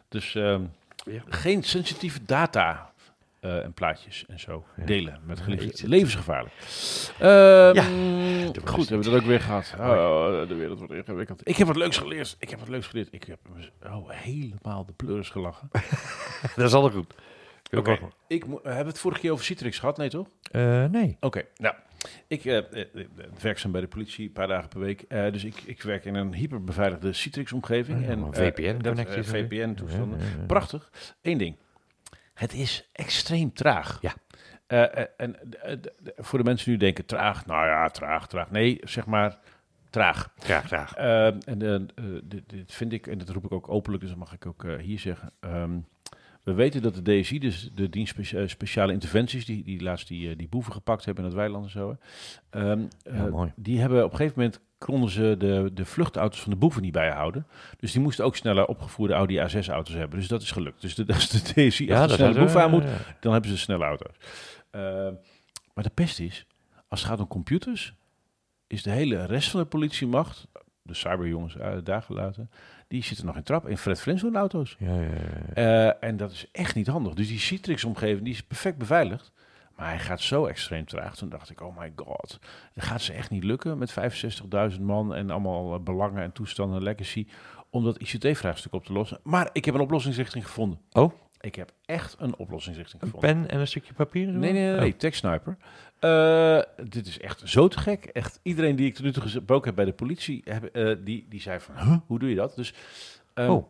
Dus 0.08 0.34
ehm, 0.34 0.62
Ja. 1.10 1.22
geen 1.28 1.62
sensitieve 1.62 2.20
data 2.26 2.92
eh, 3.46 3.64
en 3.64 3.72
plaatjes 3.72 4.24
en 4.26 4.40
zo 4.40 4.64
Ja. 4.76 4.84
delen 4.84 5.20
met 5.24 5.40
geliefden. 5.40 5.88
Levensgevaarlijk. 5.88 6.54
Ja, 7.76 7.82
goed, 8.64 8.88
hebben 8.88 9.06
we 9.06 9.10
dat 9.10 9.20
ook 9.20 9.26
weer 9.26 9.40
gehad. 9.40 9.74
Oh, 9.78 10.48
de 10.48 10.54
wereld 10.54 10.78
wordt 10.78 10.92
ingewikkeld. 10.92 11.48
Ik 11.48 11.56
heb 11.56 11.66
wat 11.66 11.76
leuks 11.76 11.98
geleerd. 11.98 12.36
Ik 12.38 12.50
heb 12.50 12.58
wat 12.58 12.68
leuks 12.68 12.86
geleerd. 12.86 13.08
Ik 13.10 13.24
heb 13.24 13.38
oh, 13.84 14.10
helemaal 14.10 14.84
de 14.86 14.92
pleuris 14.92 15.30
gelachen. 15.30 15.68
dat 16.56 16.66
is 16.66 16.72
altijd 16.72 16.94
goed. 16.94 17.14
Oké, 17.72 17.98
ik 18.28 18.42
hebben 18.42 18.62
we 18.62 18.88
het 18.88 18.98
vorige 18.98 19.20
keer 19.20 19.32
over 19.32 19.44
Citrix 19.44 19.78
gehad? 19.78 19.96
Nee, 19.96 20.08
toch? 20.08 20.28
Eh, 20.50 20.84
nee. 20.84 21.16
Oké, 21.20 21.42
nou, 21.56 21.74
ik 22.26 22.44
eh, 22.44 22.62
werkzaam 23.40 23.72
bij 23.72 23.80
de 23.80 23.88
politie 23.88 24.26
een 24.26 24.32
paar 24.32 24.46
dagen 24.46 24.68
per 24.68 24.80
week. 24.80 25.04
Dus 25.08 25.44
ik, 25.44 25.62
ik 25.64 25.82
werk 25.82 26.04
in 26.04 26.14
een 26.14 26.34
hyperbeveiligde 26.34 27.12
Citrix-omgeving. 27.12 27.98
Oh 27.98 28.04
ja, 28.04 28.10
en. 28.10 29.24
VPN-toestanden. 29.24 30.18
Ja, 30.18 30.24
ja. 30.24 30.46
Prachtig. 30.46 30.90
Eén 31.22 31.38
ding. 31.38 31.56
Het 32.36 32.54
is 32.54 32.88
extreem 32.92 33.52
traag. 33.52 33.98
Ja. 34.00 34.12
Eh, 34.66 34.96
eh, 35.02 35.06
en 35.16 35.60
eh, 35.62 35.76
voor 36.16 36.38
de 36.38 36.44
mensen 36.44 36.64
die 36.64 36.74
nu 36.74 36.80
denken, 36.84 37.06
traag, 37.06 37.46
nou 37.46 37.66
ja, 37.66 37.88
traag, 37.88 38.28
traag. 38.28 38.50
Nee, 38.50 38.78
zeg 38.82 39.06
maar 39.06 39.38
traag. 39.90 40.32
Graag, 40.38 40.66
graag. 40.66 40.94
Eh, 40.94 41.26
en 41.26 41.88
dit, 42.24 42.42
dit 42.48 42.72
vind 42.72 42.92
ik, 42.92 43.06
en 43.06 43.18
dat 43.18 43.28
roep 43.28 43.44
ik 43.44 43.52
ook 43.52 43.68
openlijk, 43.68 44.00
dus 44.02 44.10
dat 44.10 44.18
mag 44.20 44.32
ik 44.32 44.46
ook 44.46 44.64
hier 44.80 44.98
zeggen. 44.98 45.32
Ehm, 45.40 45.78
we 46.42 46.52
weten 46.52 46.82
dat 46.82 46.94
de 47.04 47.20
DSI, 47.20 47.38
dus 47.38 47.70
de 47.74 47.88
dienst 47.88 48.12
Specia- 48.14 48.46
speciale 48.46 48.92
interventies, 48.92 49.44
die, 49.44 49.64
die 49.64 49.82
laatst 49.82 50.08
die, 50.08 50.36
die 50.36 50.48
boeven 50.48 50.72
gepakt 50.72 51.04
hebben 51.04 51.24
in 51.24 51.30
het 51.30 51.38
weiland 51.38 51.64
en 51.64 51.70
zo. 51.70 51.96
ehm, 52.50 52.84
eh, 53.02 53.16
Ja, 53.16 53.26
mooi. 53.26 53.52
Die 53.56 53.80
hebben 53.80 54.04
op 54.04 54.10
een 54.10 54.16
gegeven 54.16 54.38
moment 54.42 54.60
konden 54.78 55.10
ze 55.10 55.34
de, 55.38 55.70
de 55.74 55.84
vluchtauto's 55.84 56.40
van 56.40 56.52
de 56.52 56.58
boeven 56.58 56.82
niet 56.82 56.92
bijhouden. 56.92 57.46
Dus 57.76 57.92
die 57.92 58.00
moesten 58.00 58.24
ook 58.24 58.36
sneller 58.36 58.66
opgevoerde 58.66 59.14
Audi 59.14 59.38
A6-auto's 59.38 59.94
hebben. 59.94 60.18
Dus 60.18 60.28
dat 60.28 60.42
is 60.42 60.50
gelukt. 60.50 60.80
Dus 60.80 60.94
de, 60.94 61.06
als 61.14 61.28
de 61.28 61.40
DSI 61.40 61.88
echt 61.88 62.02
een 62.02 62.10
snelle 62.10 62.38
boef 62.38 62.56
aan 62.56 62.70
moet, 62.70 62.84
eh, 62.84 62.90
dan 63.20 63.32
hebben 63.32 63.50
ze 63.50 63.58
snelle 63.58 63.84
auto's. 63.84 64.16
Eh, 64.70 64.80
maar 65.74 65.84
de 65.84 65.90
pest 65.94 66.20
is, 66.20 66.46
als 66.88 67.00
het 67.00 67.08
gaat 67.08 67.20
om 67.20 67.26
computers, 67.26 67.94
is 68.66 68.82
de 68.82 68.90
hele 68.90 69.24
rest 69.24 69.50
van 69.50 69.60
de 69.60 69.66
politiemacht, 69.66 70.46
de 70.82 70.94
cyberjongens 70.94 71.54
uh, 71.54 71.72
daar 71.84 72.02
gelaten, 72.02 72.50
die 72.88 73.04
zitten 73.04 73.26
nog 73.26 73.36
in 73.36 73.42
trap 73.42 73.68
in 73.68 73.78
Fred 73.78 74.00
Flintstone 74.00 74.38
auto's. 74.38 74.76
Ja, 74.78 74.94
ja, 74.94 75.10
ja, 75.54 75.62
ja. 75.62 76.00
En 76.00 76.16
dat 76.16 76.32
is 76.32 76.48
echt 76.52 76.74
niet 76.74 76.86
handig. 76.86 77.14
Dus 77.14 77.28
die 77.28 77.38
Citrix-omgeving 77.38 78.24
die 78.24 78.32
is 78.32 78.42
perfect 78.42 78.78
beveiligd. 78.78 79.32
Maar 79.76 79.88
hij 79.88 79.98
gaat 79.98 80.20
zo 80.20 80.46
extreem 80.46 80.84
traag. 80.84 81.16
Toen 81.16 81.28
dacht 81.28 81.50
ik, 81.50 81.60
oh 81.60 81.78
my 81.78 81.92
god. 81.96 82.38
Dat 82.74 82.84
gaat 82.84 83.02
ze 83.02 83.12
echt 83.12 83.30
niet 83.30 83.44
lukken 83.44 83.78
met 83.78 83.94
65.000 84.74 84.80
man 84.80 85.14
en 85.14 85.30
allemaal 85.30 85.74
eh, 85.74 85.80
belangen 85.80 86.22
en 86.22 86.32
toestanden 86.32 86.76
en 86.76 86.82
legacy. 86.82 87.26
Om 87.70 87.84
dat 87.84 87.98
ICT-vraagstuk 88.00 88.72
op 88.72 88.84
te 88.84 88.92
lossen. 88.92 89.18
Maar 89.22 89.50
ik 89.52 89.64
heb 89.64 89.74
een 89.74 89.80
oplossingsrichting 89.80 90.44
gevonden. 90.46 90.78
Oh? 90.92 91.12
Ik 91.40 91.54
heb 91.54 91.72
echt 91.84 92.16
een 92.18 92.36
oplossingsrichting 92.36 93.02
Een 93.02 93.08
gevonden. 93.08 93.42
pen 93.42 93.50
en 93.50 93.60
een 93.60 93.66
stukje 93.66 93.92
papier? 93.94 94.26
Nee, 94.28 94.52
nee, 94.52 94.70
nee, 94.70 94.80
nee. 94.80 94.96
TechSniper. 94.96 95.56
Eh, 95.98 96.60
dit 96.88 97.06
is 97.06 97.18
echt 97.20 97.42
zo 97.44 97.68
te 97.68 97.78
gek. 97.78 98.04
Echt 98.04 98.40
iedereen 98.42 98.76
die 98.76 98.86
ik 98.86 98.94
tot 98.94 99.04
nu 99.04 99.12
toe 99.12 99.22
gesproken 99.22 99.66
heb 99.66 99.74
bij 99.76 99.84
de 99.84 99.92
politie, 99.92 100.42
heb, 100.44 100.64
eh, 100.64 100.94
die, 101.04 101.26
die 101.28 101.40
zei 101.40 101.60
van, 101.60 101.74
huh, 101.74 101.96
hoe 102.06 102.18
doe 102.18 102.28
je 102.28 102.34
dat? 102.34 102.54
Dus 102.56 102.74
ehm, 103.34 103.50
Oh. 103.50 103.66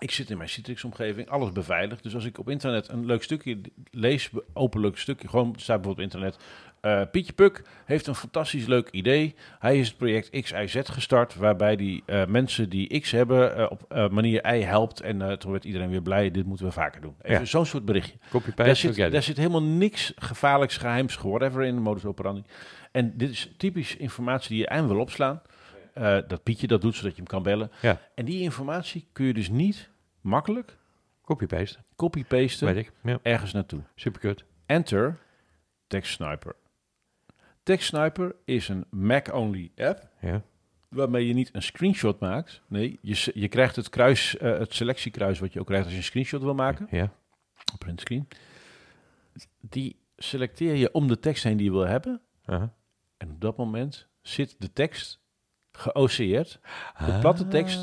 Ik 0.00 0.10
zit 0.10 0.30
in 0.30 0.36
mijn 0.36 0.48
Citrix-omgeving, 0.48 1.28
alles 1.28 1.52
beveiligd. 1.52 2.02
Dus 2.02 2.14
als 2.14 2.24
ik 2.24 2.38
op 2.38 2.48
internet 2.50 2.88
een 2.88 3.06
leuk 3.06 3.22
stukje 3.22 3.60
lees, 3.90 4.30
openlijk 4.52 4.98
stukje, 4.98 5.28
gewoon 5.28 5.54
staat 5.56 5.80
bijvoorbeeld 5.82 6.14
op 6.14 6.20
internet. 6.20 6.38
eh, 6.80 7.02
Pietje 7.10 7.32
Puk 7.32 7.62
heeft 7.84 8.06
een 8.06 8.14
fantastisch 8.14 8.66
leuk 8.66 8.88
idee. 8.90 9.34
Hij 9.58 9.78
is 9.78 9.88
het 9.88 9.96
project 9.96 10.30
XIZ 10.30 10.80
gestart, 10.84 11.34
waarbij 11.36 11.76
die 11.76 12.02
eh, 12.06 12.26
mensen 12.26 12.68
die 12.68 13.00
X 13.00 13.10
hebben 13.10 13.56
eh, 13.56 13.66
op 13.70 14.10
manier 14.12 14.54
Y 14.54 14.60
helpt. 14.60 15.00
En 15.00 15.38
toen 15.38 15.50
werd 15.52 15.64
iedereen 15.64 15.90
weer 15.90 16.02
blij, 16.02 16.30
dit 16.30 16.46
moeten 16.46 16.66
we 16.66 16.72
vaker 16.72 17.00
doen. 17.00 17.14
Even 17.22 17.38
Ja. 17.40 17.44
zo'n 17.46 17.66
soort 17.66 17.84
berichtje. 17.84 18.16
Copy 18.30 18.50
Daar 18.54 18.76
zit, 18.76 18.96
daar 18.96 19.14
it. 19.14 19.24
zit 19.24 19.36
helemaal 19.36 19.62
niks 19.62 20.12
gevaarlijks, 20.16 20.76
geheims, 20.76 21.16
whatever 21.16 21.62
in 21.62 21.74
de 21.74 21.80
modus 21.80 22.04
operandi. 22.04 22.42
En 22.92 23.12
dit 23.16 23.30
is 23.30 23.50
typisch 23.56 23.96
informatie 23.96 24.48
die 24.48 24.58
je 24.58 24.66
eind 24.66 24.88
wil 24.88 25.00
opslaan. 25.00 25.42
Eh, 25.94 26.18
dat 26.28 26.42
Pietje 26.42 26.66
dat 26.66 26.80
doet, 26.80 26.94
zodat 26.94 27.10
je 27.10 27.16
hem 27.16 27.26
kan 27.26 27.42
bellen. 27.42 27.70
Ja. 27.82 28.00
En 28.14 28.24
die 28.24 28.40
informatie 28.40 29.08
kun 29.12 29.26
je 29.26 29.34
dus 29.34 29.48
niet 29.50 29.90
makkelijk 30.20 30.78
Copy 31.24 31.46
paste, 31.46 31.78
copy-pasten 31.96 32.66
weet 32.66 32.86
ik. 32.86 32.92
Ja, 33.02 33.18
ergens 33.22 33.52
naartoe. 33.52 33.80
superkut. 33.94 34.44
Enter 34.66 35.18
TextSniper. 35.86 36.56
TextSniper 37.62 38.34
is 38.44 38.68
een 38.68 38.84
Mac-only 38.90 39.70
app 39.76 40.08
Ja. 40.20 40.42
waarmee 40.88 41.26
je 41.26 41.34
niet 41.34 41.50
een 41.54 41.62
screenshot 41.62 42.20
maakt. 42.20 42.62
Nee, 42.66 42.98
je, 43.02 43.30
je 43.34 43.48
krijgt 43.48 43.76
het, 43.76 43.88
kruis, 43.88 44.36
eh, 44.36 44.58
het 44.58 44.74
selectiekruis 44.74 45.38
wat 45.38 45.52
je 45.52 45.60
ook 45.60 45.66
krijgt 45.66 45.84
als 45.84 45.92
je 45.94 45.98
een 46.00 46.06
screenshot 46.06 46.42
wil 46.42 46.54
maken. 46.54 46.86
Ja. 46.90 47.12
Op 47.72 47.78
printscreen. 47.78 48.28
Die 49.60 49.96
selecteer 50.16 50.74
je 50.74 50.92
om 50.92 51.08
de 51.08 51.18
tekst 51.18 51.44
heen 51.44 51.56
die 51.56 51.66
je 51.66 51.72
wil 51.72 51.86
hebben. 51.86 52.20
En 53.16 53.30
op 53.30 53.40
dat 53.40 53.56
moment 53.56 54.06
zit 54.22 54.56
de 54.58 54.72
tekst 54.72 55.19
geoceerd 55.80 56.60
De 57.06 57.18
platte 57.20 57.48
tekst 57.48 57.82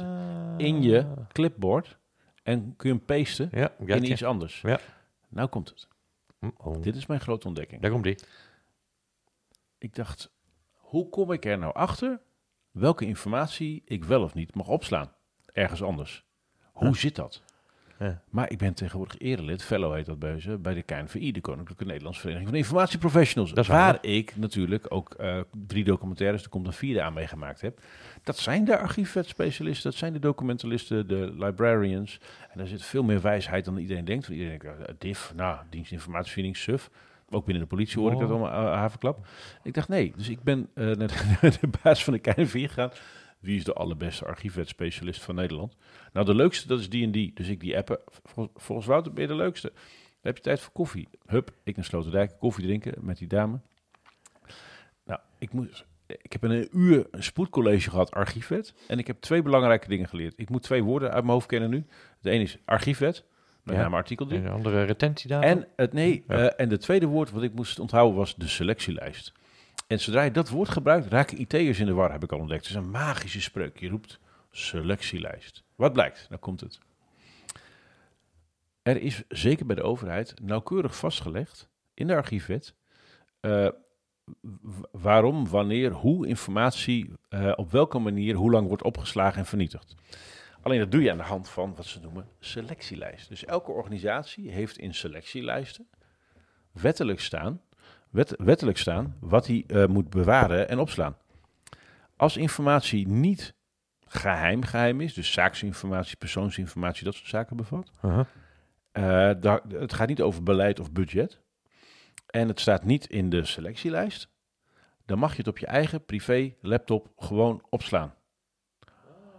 in 0.58 0.82
je 0.82 1.04
Ah. 1.06 1.28
clipboard 1.28 1.98
en 2.44 2.74
kun 2.76 2.90
je 2.90 2.96
hem 2.96 3.06
pasten 3.06 3.50
Ja, 3.52 3.72
in 3.86 4.04
iets 4.12 4.24
anders. 4.24 4.62
Ja. 4.62 4.80
Nou 5.30 5.48
komt 5.50 5.70
het. 5.70 5.88
Oh. 6.58 6.82
Dit 6.82 6.96
is 6.96 7.06
mijn 7.06 7.20
grote 7.20 7.48
ontdekking. 7.48 7.82
Daar 7.82 7.92
komt 7.92 8.04
die. 8.04 8.20
Ik 9.78 9.96
dacht, 9.96 10.32
hoe 10.74 11.10
kom 11.10 11.32
ik 11.32 11.46
er 11.46 11.58
nou 11.58 11.74
achter 11.74 12.20
welke 12.72 13.06
informatie 13.06 13.82
ik 13.86 14.04
wel 14.04 14.22
of 14.24 14.34
niet 14.34 14.56
mag 14.56 14.68
opslaan? 14.68 15.12
Ergens 15.46 15.84
anders. 15.84 16.26
Hoe 16.72 16.88
Huh. 16.88 16.96
zit 16.98 17.16
dat? 17.16 17.44
Ja. 18.00 18.22
Maar 18.30 18.52
ik 18.52 18.58
ben 18.58 18.74
tegenwoordig 18.74 19.20
erelid, 19.20 19.64
fellow 19.64 19.94
heet 19.94 20.06
dat 20.06 20.20
bij 20.20 20.40
ze, 20.40 20.58
bij 20.58 20.74
de 20.74 20.82
KNVI, 20.82 21.32
de 21.32 21.42
Koninklijke 21.42 21.86
Nederlandse 21.86 22.22
Vereniging 22.22 22.50
van 22.50 22.58
Informatieprofessionals. 22.58 23.54
Dat 23.54 23.68
waar 23.68 23.98
ik 24.02 24.36
natuurlijk 24.36 24.86
ook 24.90 25.14
eh, 25.14 25.40
drie 25.68 25.84
documentaires, 25.84 26.44
er 26.44 26.50
komt 26.50 26.68
een 26.68 26.74
vierde 26.74 27.02
aan 27.02 27.14
meegemaakt 27.14 27.62
heb. 27.62 27.80
Dat 28.24 28.38
zijn 28.38 28.66
de 28.66 28.78
archiefwetspecialisten, 28.78 29.90
dat 29.90 30.00
zijn 30.00 30.14
de 30.14 30.20
documentalisten, 30.20 31.08
de 31.08 31.34
librarians. 31.38 32.20
En 32.52 32.58
daar 32.58 32.68
zit 32.68 32.84
veel 32.84 33.04
meer 33.04 33.22
wijsheid 33.22 33.66
dan 33.66 33.78
iedereen 33.78 34.06
denkt. 34.06 34.28
Want 34.28 34.40
iedereen 34.40 34.60
denkt, 34.60 34.88
eh, 34.88 34.94
DIF, 34.98 35.34
nou, 35.36 35.58
dienst 35.70 35.92
informatievoorziening, 35.92 36.58
SUF. 36.58 36.90
Ook 37.30 37.46
binnen 37.46 37.64
de 37.64 37.70
politie 37.70 38.00
hoor 38.00 38.12
ik 38.12 38.20
dat 38.20 38.30
allemaal 38.30 38.64
uh, 38.64 38.74
haverklap. 38.74 39.28
Ik 39.64 39.74
dacht 39.74 39.88
nee, 39.88 40.14
dus 40.16 40.30
ik 40.30 40.44
ben 40.44 40.70
eh, 40.74 40.86
naar, 41.00 41.08
de, 41.08 41.38
naar 41.42 41.58
de 41.62 41.70
baas 41.84 42.04
van 42.04 42.14
de 42.14 42.20
KNVI 42.20 42.68
gegaan. 42.68 42.92
Wie 43.40 43.58
is 43.58 43.64
de 43.64 43.74
allerbeste 43.74 44.26
archiefwetspecialist 44.26 45.22
van 45.24 45.36
Nederland? 45.36 45.76
Nou, 46.14 46.26
de 46.26 46.36
leukste, 46.36 46.68
dat 46.68 46.80
is 46.80 46.90
die 46.90 47.04
en 47.04 47.12
die. 47.12 47.32
Dus 47.34 47.48
ik 47.48 47.60
die 47.60 47.78
appen. 47.78 48.00
Vol- 48.24 48.52
volgens 48.56 48.88
Wouter 48.88 49.14
ben 49.14 49.22
je 49.22 49.28
de 49.28 49.36
leukste. 49.36 49.68
Dan 49.70 50.22
heb 50.22 50.36
je 50.38 50.42
tijd 50.44 50.60
voor 50.60 50.74
koffie. 50.74 51.08
Hup, 51.26 51.52
ik 51.64 51.76
naar 51.76 51.86
Sloterdijk 51.86 52.40
koffie 52.40 52.64
drinken 52.66 52.94
met 53.06 53.18
die 53.18 53.28
dame. 53.28 53.60
Nou, 55.06 55.20
ik, 55.38 55.54
moet, 55.54 55.86
ik 56.08 56.32
heb 56.32 56.44
een 56.44 56.68
uur 56.72 57.08
een 57.12 57.24
spoedcollege 57.24 57.90
gehad, 57.90 58.12
archiefwet. 58.12 58.74
En 58.88 59.00
ik 59.00 59.08
heb 59.08 59.22
twee 59.22 59.42
belangrijke 59.42 59.88
dingen 59.88 60.08
geleerd. 60.08 60.34
Ik 60.38 60.50
moet 60.50 60.64
twee 60.64 60.84
woorden 60.84 61.10
uit 61.12 61.22
mijn 61.22 61.34
hoofd 61.34 61.48
kennen 61.48 61.70
nu. 61.70 61.86
De 62.22 62.30
ene 62.30 62.44
is 62.44 62.58
archiefwet, 62.66 63.24
met 63.64 63.76
Ja. 63.76 63.82
name 63.82 63.96
artikel 63.96 64.26
3. 64.26 64.40
En 64.40 64.46
een 64.46 64.52
andere 64.52 64.84
retentiedatum. 64.84 65.50
En 65.50 65.68
het 65.76 65.94
nee, 65.94 66.24
Ja. 66.28 66.36
eh, 66.50 66.62
en 66.64 66.70
de 66.70 66.78
tweede 66.78 67.06
woord 67.06 67.32
wat 67.32 67.44
ik 67.44 67.54
moest 67.54 67.80
onthouden 67.80 68.18
was 68.18 68.36
de 68.36 68.48
selectielijst. 68.48 69.32
En 69.88 70.00
zodra 70.00 70.22
je 70.22 70.32
dat 70.32 70.50
woord 70.50 70.70
gebruikt, 70.70 71.08
raken 71.08 71.42
IT'ers 71.42 71.80
in 71.80 71.86
de 71.86 71.94
war, 71.94 72.12
heb 72.12 72.24
ik 72.24 72.32
al 72.32 72.40
ontdekt. 72.40 72.68
Het 72.68 72.70
is 72.70 72.84
een 72.84 72.90
magische 72.90 73.42
spreuk. 73.42 73.80
Je 73.80 73.90
roept 73.90 74.20
selectielijst. 74.52 75.64
Wat 75.76 75.94
blijkt? 75.94 76.26
Nou 76.30 76.42
komt 76.42 76.60
het. 76.60 76.80
Er 78.82 79.02
is 79.02 79.24
zeker 79.28 79.66
bij 79.66 79.76
de 79.76 79.84
overheid 79.84 80.34
nauwkeurig 80.42 80.98
vastgelegd 80.98 81.70
in 81.94 82.08
de 82.08 82.16
archiefwet 82.16 82.76
eh, 83.40 83.68
waarom, 84.92 85.48
wanneer, 85.50 85.92
hoe 85.92 86.28
informatie 86.28 87.14
eh, 87.30 87.54
op 87.56 87.72
welke 87.72 88.00
manier, 88.00 88.36
hoe 88.36 88.52
lang 88.52 88.68
wordt 88.68 88.84
opgeslagen 88.84 89.40
en 89.40 89.46
vernietigd. 89.46 89.96
Alleen 90.62 90.80
dat 90.80 90.92
doe 90.92 91.02
je 91.02 91.12
aan 91.12 91.18
de 91.18 91.24
hand 91.24 91.50
van 91.50 91.76
wat 91.76 91.86
ze 91.86 92.00
noemen 92.00 92.28
selectielijst. 92.40 93.30
Dus 93.30 93.46
elke 93.46 93.72
organisatie 93.72 94.52
heeft 94.52 94.78
in 94.78 94.94
selectielijsten 94.94 95.88
wettelijk 96.72 97.20
staan, 97.20 97.62
wet- 98.10 98.36
wettelijk 98.38 98.78
staan 98.78 99.16
wat 99.20 99.48
hij 99.48 99.64
eh, 99.68 99.86
moet 99.86 100.10
bewaren 100.10 100.70
en 100.70 100.80
opslaan. 100.80 101.18
Als 102.16 102.38
informatie 102.38 103.08
niet 103.08 103.56
geheim 104.08 104.64
geheim 104.64 105.02
is, 105.02 105.14
dus 105.14 105.32
zaaksinformatie, 105.32 106.18
persoonsinformatie, 106.18 107.04
dat 107.04 107.14
soort 107.16 107.28
zaken 107.30 107.56
bevat, 107.58 107.92
Uh-huh. 108.06 108.26
eh, 108.92 109.60
het 109.80 109.94
gaat 109.94 110.08
niet 110.08 110.22
over 110.22 110.44
beleid 110.44 110.80
of 110.80 110.92
budget. 110.92 111.40
En 112.28 112.48
het 112.48 112.60
staat 112.60 112.84
niet 112.84 113.06
in 113.06 113.30
de 113.30 113.46
selectielijst. 113.46 114.30
Dan 115.06 115.20
mag 115.20 115.32
je 115.32 115.38
het 115.38 115.48
op 115.48 115.58
je 115.58 115.66
eigen 115.66 116.06
privé 116.06 116.54
laptop 116.62 117.08
gewoon 117.18 117.62
opslaan. 117.70 118.14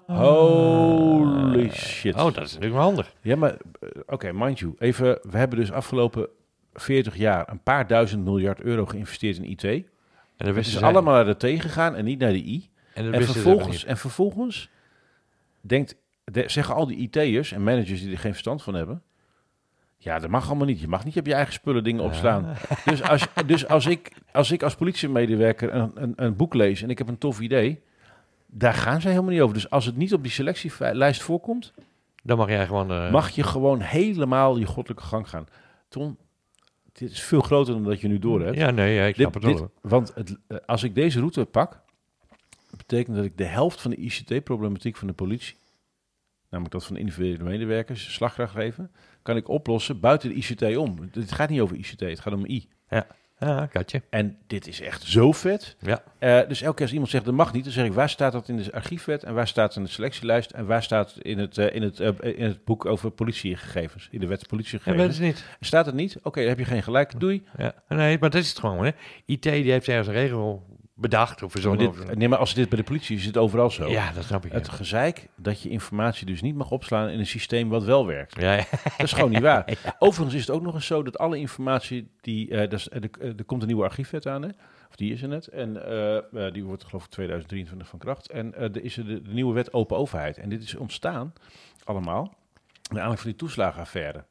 Holy 0.07 1.71
shit. 1.71 2.15
Oh, 2.15 2.21
dat 2.25 2.37
is 2.37 2.53
natuurlijk 2.53 2.73
wel 2.73 2.83
handig. 2.83 3.15
Ja, 3.23 3.37
maar 3.37 3.53
eh, 3.81 3.89
oké, 4.07 4.33
mind 4.33 4.59
you. 4.59 4.75
Even, 4.79 5.19
we 5.23 5.39
hebben 5.39 5.59
dus 5.59 5.73
afgelopen 5.73 6.29
40 6.75 7.17
jaar 7.17 7.51
een 7.51 7.63
paar 7.63 7.87
duizend 7.87 8.25
miljard 8.25 8.61
euro 8.61 8.87
geïnvesteerd 8.87 9.37
in 9.37 9.45
IT. 9.45 9.65
En 9.65 9.85
dan 10.37 10.47
Het 10.47 10.55
wisten 10.57 10.75
is 10.75 10.79
ze- 10.81 10.85
allemaal 10.85 11.15
naar 11.25 11.39
de 11.39 11.57
T 11.57 11.61
gegaan 11.63 11.95
en 11.97 12.05
niet 12.05 12.19
naar 12.19 12.33
de 12.33 12.45
I. 12.45 12.69
En, 12.95 13.13
dat 13.13 13.25
vervolgens, 13.25 13.85
en 13.85 13.97
vervolgens 13.97 14.71
denkt, 15.61 15.97
de- 16.25 16.45
zeggen 16.49 16.75
al 16.75 16.87
die 16.87 16.97
IT'ers 16.97 17.53
en 17.53 17.63
managers 17.63 18.01
die 18.03 18.13
er 18.13 18.19
geen 18.19 18.31
verstand 18.31 18.63
van 18.63 18.75
hebben. 18.75 19.03
Ja, 20.01 20.19
dat 20.19 20.31
mag 20.31 20.47
allemaal 20.49 20.67
niet. 20.67 20.81
Je 20.81 20.89
mag 20.89 21.05
niet 21.05 21.19
op 21.19 21.27
je 21.27 21.35
eigen 21.35 21.53
spullen 21.53 21.85
dingen 21.85 22.03
opslaan. 22.05 22.55
Dus, 22.85 23.03
als, 23.03 23.27
dus 23.47 23.69
als, 23.69 23.87
ik, 23.87 24.13
als 24.33 24.51
ik 24.51 24.63
als 24.63 24.75
politiemedewerker 24.75 25.75
een, 25.75 25.91
een, 25.95 26.13
een 26.17 26.37
boek 26.37 26.55
lees 26.55 26.83
en 26.83 26.91
ik 26.91 26.99
heb 26.99 27.09
een 27.09 27.19
tof 27.19 27.41
idee, 27.41 27.83
daar 28.47 28.75
gaan 28.75 29.01
ze 29.01 29.09
helemaal 29.09 29.31
niet 29.31 29.41
over. 29.41 29.55
Dus 29.55 29.71
als 29.71 29.85
het 29.85 29.97
niet 29.97 30.13
op 30.15 30.23
die 30.23 30.33
selectielijst 30.33 31.23
voorkomt, 31.23 31.73
Dan 32.23 32.37
mag 32.37 32.49
jij 32.49 32.67
gewoon... 32.67 32.91
eh, 32.93 33.11
mag 33.11 33.29
je 33.31 33.43
gewoon 33.43 33.81
helemaal 33.81 34.57
je 34.59 34.67
goddelijke 34.67 35.05
gang 35.05 35.29
gaan. 35.29 35.47
Ton, 35.89 36.17
dit 36.99 37.11
is 37.11 37.21
veel 37.23 37.41
groter 37.41 37.75
dan 37.75 37.85
dat 37.85 38.01
je 38.01 38.09
nu 38.09 38.19
door 38.19 38.41
hebt. 38.43 38.57
Ja, 38.57 38.71
nee, 38.71 38.95
ja, 38.95 39.05
ik 39.05 39.15
snap 39.15 39.33
Dit- 39.33 39.43
het 39.43 39.51
dit- 39.53 39.61
wel. 39.61 39.71
want 39.83 40.15
het, 40.15 40.37
eh, 40.47 40.59
als 40.67 40.83
ik 40.83 40.95
deze 40.95 41.19
route 41.19 41.45
pak, 41.45 41.81
betekent 42.77 43.17
dat 43.17 43.25
ik 43.25 43.37
de 43.39 43.45
helft 43.45 43.81
van 43.81 43.91
de 43.91 43.97
ICT-problematiek 43.97 44.97
van 44.97 45.07
de 45.09 45.13
politie, 45.15 45.57
namelijk 46.51 46.75
dat 46.75 46.85
van 46.87 46.97
individuele 46.97 47.45
medewerkers, 47.45 48.13
slag 48.15 48.35
ga 48.35 48.47
geven, 48.47 48.91
kan 49.23 49.37
ik 49.37 49.49
oplossen 49.49 50.01
buiten 50.01 50.29
de 50.29 50.35
ICT 50.35 50.77
om. 50.77 50.97
Het 51.13 51.33
gaat 51.33 51.49
niet 51.49 51.61
over 51.61 51.77
ICT, 51.77 52.01
het 52.01 52.21
gaat 52.21 52.33
om 52.35 52.45
I. 52.47 52.69
Ja, 52.89 53.07
katje. 53.71 54.03
En 54.11 54.37
dit 54.47 54.67
is 54.67 54.81
echt 54.81 55.03
zo 55.03 55.33
vet. 55.33 55.77
Ja. 55.81 56.03
Eh, 56.19 56.49
dus 56.49 56.63
elke 56.63 56.75
keer 56.75 56.85
als 56.85 56.93
iemand 56.93 57.11
zegt 57.11 57.25
dat 57.25 57.35
mag 57.35 57.53
niet, 57.53 57.65
dan 57.65 57.73
zeg 57.73 57.85
ik 57.85 57.93
waar 57.93 58.09
staat 58.09 58.33
dat 58.33 58.49
in 58.49 58.57
de 58.57 58.73
archiefwet 58.73 59.23
en 59.23 59.35
waar 59.35 59.49
staat 59.49 59.69
het 59.69 59.77
in 59.77 59.83
de 59.83 59.91
selectielijst 59.91 60.51
en 60.51 60.67
waar 60.67 60.83
staat 60.83 61.15
het 61.15 61.25
in 61.25 61.39
het, 61.39 61.59
eh, 61.59 61.75
in 61.75 61.83
het, 61.83 62.01
eh, 62.01 62.39
in 62.39 62.45
het 62.45 62.65
boek 62.65 62.87
over 62.87 63.11
politiegegevens, 63.11 64.09
in 64.11 64.21
de 64.21 64.27
wet 64.27 64.41
Ja, 64.41 64.47
politiegegevens. 64.49 65.03
dat 65.03 65.11
is 65.13 65.19
niet. 65.19 65.45
Staat 65.61 65.87
het 65.87 65.95
niet? 65.95 66.17
Oké, 66.23 66.41
dan 66.41 66.49
heb 66.49 66.59
je 66.59 66.65
geen 66.65 66.83
gelijk. 66.83 67.21
Doei. 67.21 67.43
Ja. 67.57 67.75
Nee, 67.89 68.19
maar 68.21 68.31
dat 68.31 68.41
is 68.43 68.49
het 68.49 68.59
gewoon, 68.59 68.85
hè. 68.85 68.91
IT 69.25 69.43
die 69.43 69.71
heeft 69.71 69.89
ergens 69.89 70.07
een 70.09 70.15
regel 70.15 70.67
bedacht 71.01 71.43
of 71.43 71.53
verzonnen. 71.53 71.93
dit, 71.93 72.17
nee, 72.17 72.29
maar 72.29 72.39
als 72.39 72.55
dit 72.55 72.69
bij 72.69 72.79
de 72.79 72.85
politie 72.85 73.15
is, 73.15 73.21
is 73.21 73.27
het 73.27 73.37
overal 73.37 73.71
zo. 73.71 73.89
ja, 73.89 74.13
dat 74.13 74.25
snap 74.25 74.45
ik. 74.45 74.53
Het 74.53 74.67
ja. 74.67 74.73
gezeik 74.73 75.29
dat 75.37 75.63
je 75.63 75.69
informatie 75.69 76.27
dus 76.27 76.43
niet 76.43 76.55
mag 76.55 76.71
opslaan 76.71 77.09
in 77.09 77.19
een 77.19 77.27
systeem 77.27 77.69
wat 77.69 77.85
wel 77.85 78.07
werkt. 78.07 78.41
Ja, 78.41 78.53
ja. 78.53 78.65
Dat 78.71 79.07
is 79.07 79.13
gewoon 79.13 79.31
niet 79.31 79.41
waar. 79.41 79.79
Overigens 79.99 80.35
is 80.37 80.47
het 80.47 80.51
ook 80.57 80.63
nog 80.63 80.75
eens 80.75 80.87
zo 80.87 81.03
dat 81.03 81.19
alle 81.19 81.39
informatie 81.39 82.11
die... 82.21 82.51
eh, 82.51 82.59
dat 82.59 82.73
is, 82.73 82.89
eh, 82.89 83.03
er, 83.03 83.37
er 83.37 83.45
komt 83.45 83.61
een 83.61 83.69
nieuwe 83.69 83.85
archiefwet 83.85 84.27
aan, 84.27 84.43
hè? 84.43 84.49
Of 84.89 84.97
die 84.97 85.13
is 85.13 85.23
er 85.23 85.29
net. 85.29 85.47
En 85.47 85.87
eh, 85.87 86.17
eh, 86.47 86.53
die 86.53 86.65
wordt 86.65 86.85
geloof 86.85 87.05
ik 87.05 87.11
2023 87.11 87.89
van 87.89 87.99
kracht. 87.99 88.31
En 88.31 88.55
eh, 88.55 88.63
er 88.63 88.85
is 88.85 88.97
er 88.97 89.07
de, 89.07 89.23
de 89.23 89.33
nieuwe 89.33 89.55
wet 89.55 89.73
open 89.73 89.97
overheid. 89.97 90.39
En 90.39 90.49
dit 90.49 90.63
is 90.63 90.75
ontstaan 90.75 91.33
allemaal... 91.85 92.23
Naar 92.89 93.03
aanleiding 93.03 93.21
van 93.21 93.31
die 93.31 93.39
toeslagenaffaire. 93.39 94.25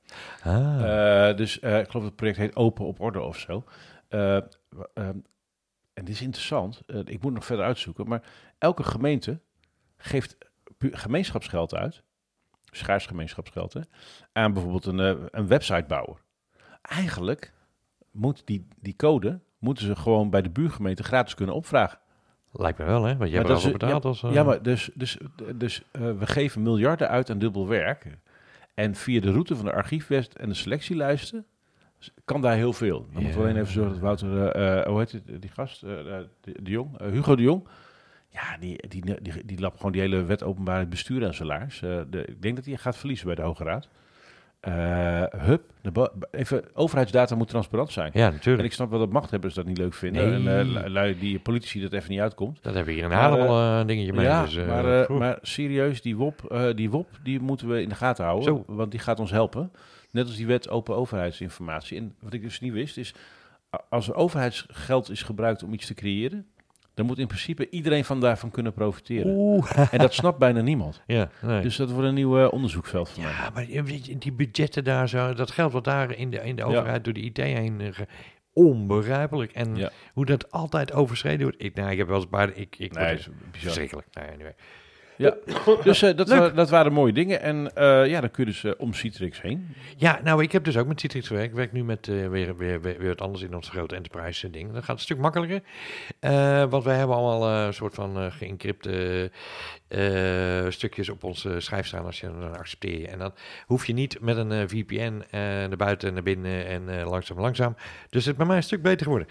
Ah. 0.44 1.30
Eh, 1.30 1.38
dus 1.38 1.60
eh, 1.60 1.80
ik 1.80 1.86
geloof 1.86 1.92
dat 1.92 2.04
het 2.04 2.16
project 2.16 2.38
heet 2.38 2.56
Open 2.56 2.86
op 2.86 3.00
Orde 3.00 3.22
of 3.22 3.38
zo. 3.38 3.64
Eh, 4.08 4.36
ehm, 4.94 5.18
en 5.98 6.06
dit 6.06 6.14
is 6.16 6.22
interessant. 6.22 6.82
Eh, 6.88 7.00
ik 7.06 7.22
moet 7.22 7.34
nog 7.34 7.46
verder 7.46 7.66
uitzoeken. 7.66 8.08
Maar 8.08 8.24
elke 8.58 8.84
gemeente 8.84 9.40
geeft 9.98 10.38
gemeenschapsgeld 10.80 11.76
uit. 11.76 12.04
Schaars 12.72 13.06
gemeenschapsgeld, 13.06 13.74
hè, 13.74 13.82
aan 14.34 14.54
bijvoorbeeld 14.54 14.86
een, 14.86 15.00
eh, 15.00 15.16
een 15.32 15.48
websitebouwer. 15.48 16.22
Eigenlijk 16.82 17.54
moet 18.12 18.42
die, 18.46 18.68
die 18.80 18.96
code 18.96 19.40
moeten 19.60 19.86
ze 19.86 19.96
gewoon 19.96 20.30
bij 20.30 20.42
de 20.42 20.50
buurgemeente 20.50 21.04
gratis 21.04 21.34
kunnen 21.34 21.56
opvragen. 21.56 22.00
Lijkt 22.52 22.78
me 22.78 22.86
wel, 22.86 23.04
hè? 23.04 23.18
Want 23.18 23.30
jij 23.30 23.40
hebt 23.40 23.64
is- 23.66 23.72
betaald 23.72 24.06
als... 24.06 24.24
eh, 24.24 24.34
Ja, 24.34 24.44
maar 24.44 24.62
dus, 24.62 24.90
dus, 24.94 25.18
dus 25.56 25.84
we 25.92 26.26
geven 26.28 26.62
miljarden 26.62 27.10
uit 27.10 27.30
aan 27.30 27.40
dubbel 27.40 27.68
werk. 27.68 28.18
En 28.74 28.96
via 28.96 29.22
de 29.22 29.32
route 29.32 29.56
van 29.56 29.66
de 29.66 29.72
archiefwet 29.74 30.36
en 30.38 30.50
de 30.50 30.56
selectielijsten 30.56 31.46
kan 32.26 32.42
daar 32.42 32.56
heel 32.56 32.74
veel. 32.74 33.06
Dan 33.14 33.24
moeten 33.24 33.42
we 33.42 33.48
alleen 33.48 33.62
even 33.62 33.74
zorgen 33.74 33.92
dat 33.92 34.02
Wouter, 34.02 34.48
eh, 34.48 34.80
eh, 34.80 34.88
hoe 34.88 35.00
heet 35.00 35.12
het, 35.12 35.42
die 35.42 35.52
gast, 35.54 35.84
eh, 35.84 35.90
de, 35.90 36.28
de 36.62 36.72
Jong, 36.72 37.00
Hugo 37.12 37.36
de 37.36 37.42
Jong. 37.42 37.68
Ja, 38.30 38.58
die, 38.60 38.88
die, 38.88 39.04
die, 39.22 39.46
die, 39.46 39.60
lapt 39.60 39.78
gewoon 39.78 39.92
die 39.92 40.02
hele 40.02 40.24
wet 40.24 40.44
openbaar 40.44 40.88
bestuur 40.88 41.26
aan 41.26 41.34
zijn 41.34 41.48
laars. 41.48 41.82
Eh, 41.82 42.00
de, 42.10 42.26
ik 42.26 42.42
denk 42.42 42.56
dat 42.56 42.66
hij 42.66 42.78
gaat 42.78 42.98
verliezen 42.98 43.26
bij 43.26 43.36
de 43.36 43.42
Hoge 43.42 43.64
Raad. 43.64 43.88
Hup, 45.38 45.62
de 45.82 46.12
even, 46.32 46.64
overheidsdata 46.74 47.36
moet 47.36 47.48
transparant 47.48 47.92
zijn. 47.92 48.12
Ja, 48.14 48.28
En 48.28 48.34
natuurlijk. 48.34 48.68
ik 48.68 48.74
snap 48.74 48.90
wel 48.90 49.00
dat 49.00 49.10
machthebbers 49.10 49.54
dat 49.54 49.66
niet 49.66 49.78
leuk 49.78 49.94
vinden. 49.94 50.44
Nee. 50.44 50.58
En 50.58 50.92
lui 50.92 51.20
die 51.20 51.40
politici 51.40 51.82
dat 51.82 51.94
even 51.94 52.12
niet 52.12 52.20
uitkomt. 52.20 52.64
Dat 52.64 52.74
hebben 52.74 52.86
we 52.86 52.92
hier 52.92 53.04
in 53.04 53.10
Maar, 53.10 53.20
Haarlem 53.20 53.48
al 53.48 53.62
een 53.62 53.88
dingetje 53.88 54.14
mee. 54.14 54.26
Ja, 54.26 54.44
dus, 54.44 54.56
maar, 54.56 55.14
maar 55.14 55.38
serieus, 55.42 56.02
die 56.02 56.18
WOP, 56.18 56.72
die 56.76 56.90
WOP 56.90 57.08
die 57.24 57.40
moeten 57.40 57.68
we 57.68 57.82
in 57.82 57.90
de 57.90 57.96
gaten 57.96 58.26
houden. 58.26 58.46
Zo. 58.46 58.64
Want 58.68 58.92
die 58.92 59.00
gaat 59.00 59.20
ons 59.20 59.32
helpen. 59.32 59.72
Net 60.18 60.26
als 60.28 60.36
die 60.36 60.48
wet 60.48 60.70
open 60.70 60.96
overheidsinformatie. 60.96 61.98
En 61.98 62.16
wat 62.20 62.34
ik 62.34 62.42
dus 62.42 62.60
niet 62.60 62.74
wist 62.74 62.98
is, 62.98 63.14
als 63.90 64.08
er 64.08 64.16
overheidsgeld 64.16 65.10
is 65.10 65.24
gebruikt 65.24 65.64
om 65.64 65.74
iets 65.74 65.86
te 65.86 65.94
creëren, 65.94 66.46
dan 66.94 67.06
moet 67.06 67.20
in 67.20 67.28
principe 67.28 67.70
iedereen 67.70 68.06
van 68.06 68.20
daarvan 68.20 68.52
kunnen 68.52 68.74
profiteren. 68.74 69.32
Oeh. 69.36 69.72
En 69.94 70.00
dat 70.00 70.14
snapt 70.14 70.38
bijna 70.38 70.62
niemand. 70.62 71.02
Ja, 71.08 71.30
nee. 71.42 71.62
Dus 71.62 71.76
dat 71.76 71.92
wordt 71.92 72.08
een 72.08 72.14
nieuw 72.14 72.40
eh, 72.44 72.52
onderzoeksveld 72.54 73.10
voor 73.10 73.24
mij. 73.24 73.32
Ja, 73.32 73.50
maar 73.54 73.66
die 74.20 74.32
budgetten 74.32 74.84
daar 74.84 75.10
zo, 75.10 75.34
dat 75.34 75.52
geld 75.52 75.72
wat 75.72 75.84
daar 75.84 76.12
in 76.16 76.30
de, 76.30 76.38
in 76.38 76.56
de 76.56 76.62
Ja. 76.62 76.68
overheid 76.68 77.04
door 77.04 77.14
de 77.14 77.20
IT 77.22 77.38
heen, 77.38 77.94
ge- 77.94 78.08
onbegrijpelijk. 78.54 79.52
En 79.52 79.76
Ja. 79.76 79.92
hoe 80.14 80.26
dat 80.26 80.52
altijd 80.52 80.94
overschreden 80.94 81.42
wordt. 81.42 81.64
Ik, 81.64 81.76
nou, 81.76 81.92
ik 81.92 81.98
heb 81.98 82.08
wel 82.08 82.16
eens 82.16 82.24
een 82.26 82.30
paar, 82.32 82.54
ik, 82.56 82.76
ik 82.80 82.94
Nee, 82.94 83.14
is 83.14 83.30
bizar. 83.52 83.52
verschrikkelijk. 83.52 84.08
Nee, 84.14 84.28
anyway. 84.32 84.56
Ja. 85.18 85.36
Dus 85.84 86.02
eh, 86.02 86.16
dat, 86.16 86.30
wa- 86.30 86.50
dat 86.50 86.70
waren 86.70 86.94
mooie 86.94 87.14
dingen. 87.14 87.42
En 87.42 87.76
eh, 87.76 88.06
ja, 88.06 88.22
dan 88.22 88.32
kun 88.32 88.46
je 88.46 88.52
dus 88.52 88.64
eh, 88.64 88.72
om 88.78 88.94
Citrix 88.94 89.42
heen. 89.42 89.68
Ja, 89.98 90.20
nou, 90.24 90.44
ik 90.44 90.52
heb 90.52 90.64
dus 90.64 90.78
ook 90.78 90.88
met 90.88 91.00
Citrix 91.00 91.28
gewerkt. 91.28 91.50
Ik 91.50 91.56
werk 91.56 91.72
nu 91.72 91.84
met 91.84 92.06
weer, 92.08 92.30
weer, 92.32 92.58
weer, 92.58 92.82
weer 92.82 93.08
wat 93.08 93.22
anders 93.22 93.44
in 93.44 93.56
ons 93.56 93.70
grote 93.70 93.96
enterprise 93.96 94.50
ding. 94.50 94.74
Dat 94.74 94.84
gaat 94.84 94.96
een 94.96 95.02
stuk 95.02 95.18
makkelijker. 95.18 95.62
Want 96.70 96.84
wij 96.84 96.98
hebben 96.98 97.16
allemaal 97.16 97.66
een 97.66 97.74
soort 97.74 97.94
van 97.94 98.32
geëncrypte 98.32 99.32
stukjes 100.70 101.10
op 101.10 101.24
onze 101.24 101.60
schijf 101.60 101.86
staan 101.88 102.06
als 102.06 102.20
je 102.20 102.28
dan 102.40 102.58
accepteer 102.58 103.00
je. 103.00 103.08
En 103.08 103.20
dan 103.20 103.34
hoef 103.66 103.86
je 103.86 103.94
niet 103.94 104.18
met 104.22 104.38
een 104.38 104.70
VPN 104.70 105.24
naar 105.32 105.78
buiten 105.78 106.08
en 106.08 106.14
naar 106.14 106.24
binnen 106.24 106.66
en 106.68 107.04
langzaam 107.04 107.40
langzaam. 107.40 107.76
Dus 108.10 108.26
het 108.26 108.32
is 108.34 108.36
bij 108.36 108.46
mij 108.46 108.58
een 108.58 108.64
stuk 108.64 108.82
beter 108.82 109.06
geworden. 109.06 109.28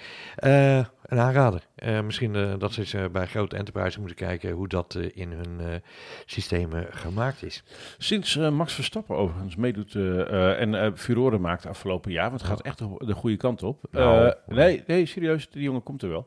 Een 1.06 1.18
aanrader. 1.18 1.62
Eh, 1.74 2.00
misschien 2.00 2.34
eh, 2.34 2.54
dat 2.58 2.72
ze 2.72 2.80
eens 2.80 2.92
eh, 2.92 3.04
bij 3.12 3.26
grote 3.26 3.56
enterprise 3.56 3.98
moeten 3.98 4.16
kijken 4.16 4.50
hoe 4.50 4.68
dat 4.68 4.98
in 5.14 5.32
hun 5.32 5.82
systemen 6.24 6.86
gemaakt 6.90 7.42
is. 7.42 7.62
Sinds 7.98 8.36
Max 8.36 8.74
Verstappen 8.74 9.16
overigens 9.16 9.56
meedoet 9.56 9.94
en 9.94 10.98
furoren 10.98 11.40
maakt 11.40 11.66
afgelopen 11.66 12.12
jaar, 12.12 12.28
want 12.28 12.40
het 12.40 12.50
gaat 12.50 12.62
echt 12.62 12.78
de, 12.78 12.94
de 12.98 13.14
goede 13.14 13.36
kant 13.36 13.62
op. 13.62 13.84
Nou. 13.90 14.34
Nee, 14.46 14.82
nee, 14.86 15.06
serieus, 15.06 15.50
die 15.50 15.62
jongen 15.62 15.82
komt 15.82 16.02
er 16.02 16.08
wel. 16.08 16.26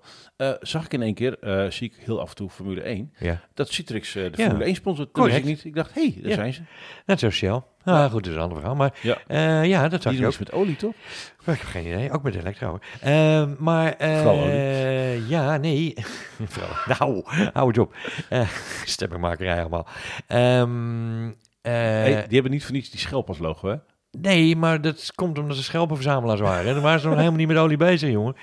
Zag 0.62 0.86
ik 0.86 0.94
in 0.94 1.02
één 1.02 1.14
keer, 1.14 1.38
zie 1.70 1.88
ik 1.88 1.96
heel 2.00 2.20
af 2.22 2.30
en 2.30 2.36
toe 2.36 2.50
Formule 2.50 2.82
1, 2.82 3.14
Ja. 3.20 3.42
dat 3.54 3.70
Citrix 3.70 4.14
de 4.14 4.32
Ja. 4.36 4.46
Formule 4.46 4.64
1 4.66 4.76
sponsort. 4.76 5.14
Toen 5.14 5.24
wist 5.24 5.38
ik 5.38 5.44
niet. 5.44 5.66
Ik 5.66 5.76
dacht, 5.76 5.94
hé, 5.94 6.02
hey, 6.02 6.22
daar 6.22 6.30
Ja. 6.30 6.36
zijn 6.36 6.54
ze. 6.54 6.62
Net 7.06 7.20
zoals 7.20 7.36
Shell. 7.36 7.62
Ah, 7.84 8.12
goed, 8.12 8.24
dat 8.24 8.32
is 8.32 8.36
een 8.38 8.42
ander 8.44 8.58
verhaal. 8.58 8.76
Maar 8.76 8.94
Ja. 9.02 9.18
eh, 9.28 9.66
ja, 9.66 9.88
dat 9.88 10.02
zag 10.02 10.12
Die 10.12 10.22
je 10.22 10.28
ook. 10.28 10.32
iets 10.34 10.40
met 10.42 10.52
olie, 10.52 10.76
toch? 10.76 10.94
Ik 11.40 11.46
heb 11.46 11.60
geen 11.62 11.86
idee. 11.86 12.12
Ook 12.12 12.24
met 12.24 12.36
elektro. 12.36 12.68
hoor. 12.70 12.80
Ehm, 13.02 13.50
maar 13.60 13.96
olie. 14.26 15.28
ja, 15.28 15.58
nee. 15.58 15.94
Nou, 17.00 17.24
hou 17.54 17.68
het 17.68 17.78
op. 17.78 17.96
Eh 18.30 18.48
stemmingmakerij 18.86 19.60
allemaal. 19.60 19.88
Ehm, 20.28 21.28
eh, 21.62 21.74
Hey, 21.74 22.14
die 22.28 22.34
hebben 22.34 22.52
niet 22.52 22.64
voor 22.64 22.74
niets 22.74 22.90
die 22.90 23.00
schelp 23.00 23.28
als 23.28 23.38
logo, 23.40 23.70
hè? 23.70 23.76
Nee, 24.12 24.56
maar 24.56 24.82
dat 24.82 25.12
komt 25.16 25.40
omdat 25.40 25.58
ze 25.58 25.64
schelpenverzamelaars 25.64 26.40
waren. 26.40 26.68
En 26.68 26.74
dan 26.74 26.84
waren 26.84 27.00
ze 27.00 27.08
nog 27.08 27.18
helemaal 27.18 27.38
niet 27.40 27.48
met 27.48 27.58
olie 27.58 27.78
bezig, 27.78 28.10
jongen. 28.10 28.36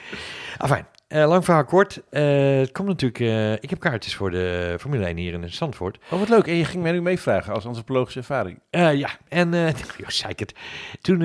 Afijn, 0.59 0.87
eh, 1.09 1.29
lang 1.29 1.45
verhaal 1.45 1.65
kort. 1.65 2.03
Eh, 2.11 2.59
het 2.59 2.73
komt 2.73 2.89
natuurlijk... 2.89 3.21
eh, 3.21 3.53
ik 3.53 3.71
heb 3.71 3.81
kaartjes 3.81 4.15
voor 4.15 4.31
de 4.31 4.77
Formule 4.81 5.05
1 5.05 5.17
hier 5.17 5.33
in 5.33 5.53
Zandvoort. 5.53 5.99
Oh, 6.11 6.19
wat 6.19 6.29
leuk. 6.29 6.47
En 6.47 6.55
je 6.55 6.65
ging 6.65 6.83
mij 6.83 6.93
nu 6.93 7.03
meevragen 7.03 7.53
als 7.53 7.67
antropologische 7.67 8.19
ervaring. 8.19 8.61
Ja, 8.71 9.11
en 9.29 9.51
joh, 9.99 10.09
zei 10.09 10.33
ik 10.33 10.39
het. 10.39 10.55
toen 11.01 11.19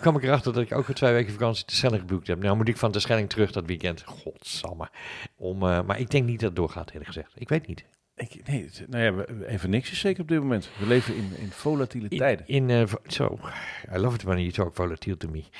kwam 0.00 0.16
ik 0.16 0.22
erachter 0.22 0.52
dat 0.52 0.62
ik 0.62 0.72
ook 0.72 0.84
voor 0.84 0.94
twee 0.94 1.12
weken 1.12 1.32
vakantie 1.32 1.64
te 1.64 1.74
Schelling 1.74 2.00
geboekt 2.00 2.26
heb. 2.26 2.42
Nou 2.42 2.56
moet 2.56 2.68
ik 2.68 2.76
van 2.76 2.92
de 2.92 3.00
Schelling 3.00 3.28
terug 3.28 3.52
dat 3.52 3.66
weekend. 3.66 4.02
Godsamme. 4.06 4.88
Om, 5.36 5.58
maar 5.58 5.98
ik 5.98 6.10
denk 6.10 6.24
niet 6.24 6.40
dat 6.40 6.48
het 6.48 6.56
doorgaat, 6.56 6.88
eerlijk 6.88 7.06
gezegd. 7.06 7.32
Ik 7.34 7.48
weet 7.48 7.66
niet. 7.66 7.84
Ik, 8.18 8.40
nee, 8.46 8.68
nou 8.88 9.02
ja, 9.04 9.24
even 9.46 9.70
niks 9.70 9.90
is 9.90 9.98
zeker 10.00 10.22
op 10.22 10.28
dit 10.28 10.38
moment. 10.40 10.70
We 10.78 10.86
leven 10.86 11.16
in, 11.16 11.30
in 11.38 11.48
volatiele 11.50 12.06
In, 12.08 12.18
tijden. 12.18 12.46
in 12.48 12.70
eh, 12.70 12.82
zo, 13.06 13.38
I 13.94 13.98
love 13.98 14.14
it 14.14 14.22
when 14.22 14.38
you 14.40 14.50
talk 14.52 14.74
volatile 14.74 15.16
to 15.16 15.28
me. 15.28 15.42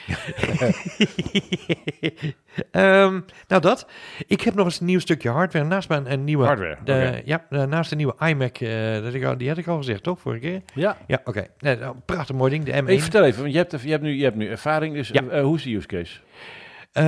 Ehm, 2.71 3.21
nou 3.49 3.63
dat. 3.63 3.87
Ik 4.27 4.41
heb 4.41 4.55
nog 4.55 4.65
eens 4.65 4.81
een 4.81 4.87
nieuw 4.87 4.99
stukje 4.99 5.29
hardware. 5.31 5.65
Naast 5.65 5.89
mijn 5.89 6.13
een 6.13 6.25
nieuwe... 6.25 6.45
Hardware, 6.45 6.77
De. 6.85 7.23
Ja, 7.25 7.47
eh, 7.51 7.65
naast 7.65 7.91
de 7.91 7.97
nieuwe 7.97 8.15
iMac. 8.19 8.57
eh, 8.59 9.03
dat 9.03 9.15
ik 9.15 9.25
al, 9.25 9.37
die 9.37 9.49
had 9.49 9.59
ik 9.59 9.67
al 9.67 9.77
gezegd, 9.77 10.03
toch? 10.03 10.21
Vorige 10.21 10.41
keer? 10.41 10.61
Ja. 10.75 10.97
Ja, 11.07 11.21
oké. 11.25 11.47
Nee, 11.59 11.77
nou, 11.77 11.97
prachtig 12.05 12.35
mooi 12.37 12.51
ding. 12.51 12.65
De 12.65 12.73
M1. 12.73 12.87
Even 12.87 13.01
vertel 13.01 13.25
even, 13.25 13.41
want 13.41 13.53
je 13.53 13.59
hebt, 13.59 13.81
je 13.83 13.91
hebt, 13.91 14.03
nu, 14.03 14.11
je 14.17 14.23
hebt 14.25 14.37
nu 14.37 14.49
ervaring. 14.49 14.95
Dus 14.95 15.09
Ja. 15.09 15.23
eh, 15.29 15.43
hoe 15.43 15.57
is 15.57 15.63
de 15.63 15.75
use 15.75 15.87
case? 15.87 16.19
Eh, 16.93 17.05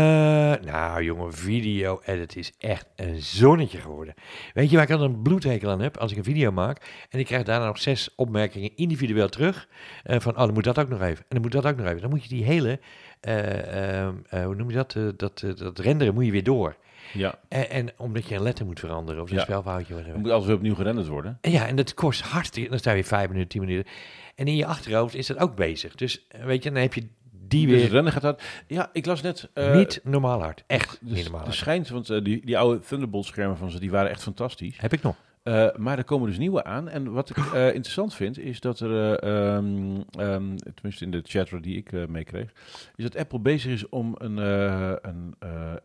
nou, 0.64 1.02
jongen, 1.04 1.32
video 1.34 2.00
edit 2.04 2.36
is 2.36 2.52
echt 2.58 2.86
een 2.96 3.22
zonnetje 3.22 3.78
geworden. 3.78 4.14
Weet 4.54 4.70
je 4.70 4.76
waar 4.76 4.84
ik 4.90 4.90
dan 4.90 5.00
een 5.02 5.22
bloedhekel 5.22 5.70
aan 5.70 5.80
heb? 5.80 5.96
Als 5.96 6.10
ik 6.12 6.16
een 6.18 6.24
video 6.24 6.50
maak 6.52 7.06
en 7.10 7.18
ik 7.18 7.26
krijg 7.26 7.42
daarna 7.42 7.66
nog 7.66 7.78
zes 7.78 8.14
opmerkingen 8.16 8.76
individueel 8.76 9.28
terug. 9.28 9.68
eh, 10.02 10.20
van, 10.20 10.32
oh, 10.32 10.38
dan 10.44 10.52
moet 10.52 10.64
dat 10.64 10.78
ook 10.78 10.88
nog 10.88 11.00
even. 11.02 11.18
En 11.18 11.24
dan 11.28 11.40
moet 11.40 11.52
dat 11.52 11.66
ook 11.66 11.76
nog 11.76 11.86
even. 11.86 12.00
Dan 12.00 12.10
moet 12.10 12.22
je 12.22 12.28
die 12.28 12.44
hele, 12.44 12.80
eh, 13.20 13.98
ehm, 14.02 14.14
eh, 14.28 14.44
hoe 14.44 14.54
noem 14.54 14.70
je 14.70 14.76
dat? 14.76 14.96
dat, 15.16 15.44
dat 15.56 15.78
renderen 15.78 16.14
moet 16.14 16.24
je 16.24 16.30
weer 16.32 16.44
door. 16.44 16.76
Ja, 17.12 17.34
En, 17.48 17.70
en 17.70 17.88
omdat 17.96 18.26
je 18.28 18.34
een 18.34 18.42
letter 18.42 18.66
moet 18.66 18.80
veranderen 18.80 19.22
of 19.22 19.30
een 19.30 19.36
Ja. 19.36 19.42
spelfoutje. 19.42 19.94
het 19.94 20.16
moet 20.16 20.30
alles 20.30 20.46
weer 20.46 20.54
opnieuw 20.56 20.74
gerenderd 20.74 21.06
worden. 21.06 21.38
En 21.40 21.50
ja, 21.50 21.66
en 21.66 21.76
dat 21.76 21.94
kost 21.94 22.20
hartstikke. 22.20 22.68
Dan 22.70 22.78
sta 22.78 22.90
je 22.90 22.96
weer 22.96 23.04
vijf 23.06 23.28
minuten, 23.28 23.48
tien 23.48 23.60
minuten. 23.60 23.92
En 24.34 24.46
in 24.46 24.56
je 24.56 24.66
achterhoofd 24.66 25.14
is 25.14 25.26
dat 25.26 25.38
ook 25.38 25.54
bezig. 25.54 25.94
Dus 25.94 26.26
weet 26.44 26.62
je, 26.62 26.70
dan 26.70 26.82
heb 26.82 26.94
je 26.94 27.06
die 27.50 27.66
Dus 27.66 27.80
weer 27.80 27.90
rennen 27.90 28.12
gaat 28.12 28.22
dat. 28.22 28.42
Ja, 28.66 28.90
ik 28.92 29.06
las 29.06 29.22
net. 29.22 29.48
eh, 29.54 29.74
niet 29.74 30.00
normaal 30.04 30.40
hard. 30.40 30.64
Echt 30.66 30.98
dus 31.00 31.14
niet 31.14 31.22
normaal 31.22 31.42
hard. 31.42 31.54
schijnt, 31.54 31.88
want 31.88 32.10
eh, 32.10 32.24
die, 32.24 32.46
die 32.46 32.58
oude 32.58 32.80
Thunderbolt 32.80 33.26
schermen 33.26 33.56
van 33.56 33.70
ze, 33.70 33.80
die 33.80 33.90
waren 33.90 34.10
echt 34.10 34.22
fantastisch. 34.22 34.80
Heb 34.80 34.92
ik 34.92 35.02
nog. 35.02 35.16
Eh, 35.42 35.68
maar 35.76 35.98
er 35.98 36.04
komen 36.04 36.28
dus 36.28 36.38
nieuwe 36.38 36.64
aan. 36.64 36.88
En 36.88 37.12
wat 37.12 37.30
ik 37.30 37.36
interessant 37.78 38.14
vind, 38.14 38.38
is 38.38 38.60
dat 38.60 38.80
er, 38.80 39.18
eh, 39.18 39.56
ehm, 39.56 40.00
ehm, 40.10 40.56
tenminste 40.56 41.04
in 41.04 41.10
de 41.10 41.20
chat 41.24 41.50
die 41.60 41.76
ik 41.76 42.08
meekreeg, 42.08 42.52
is 42.96 43.04
dat 43.04 43.16
Apple 43.16 43.40
bezig 43.40 43.72
is 43.72 43.88
om 43.88 44.14
een, 44.18 44.36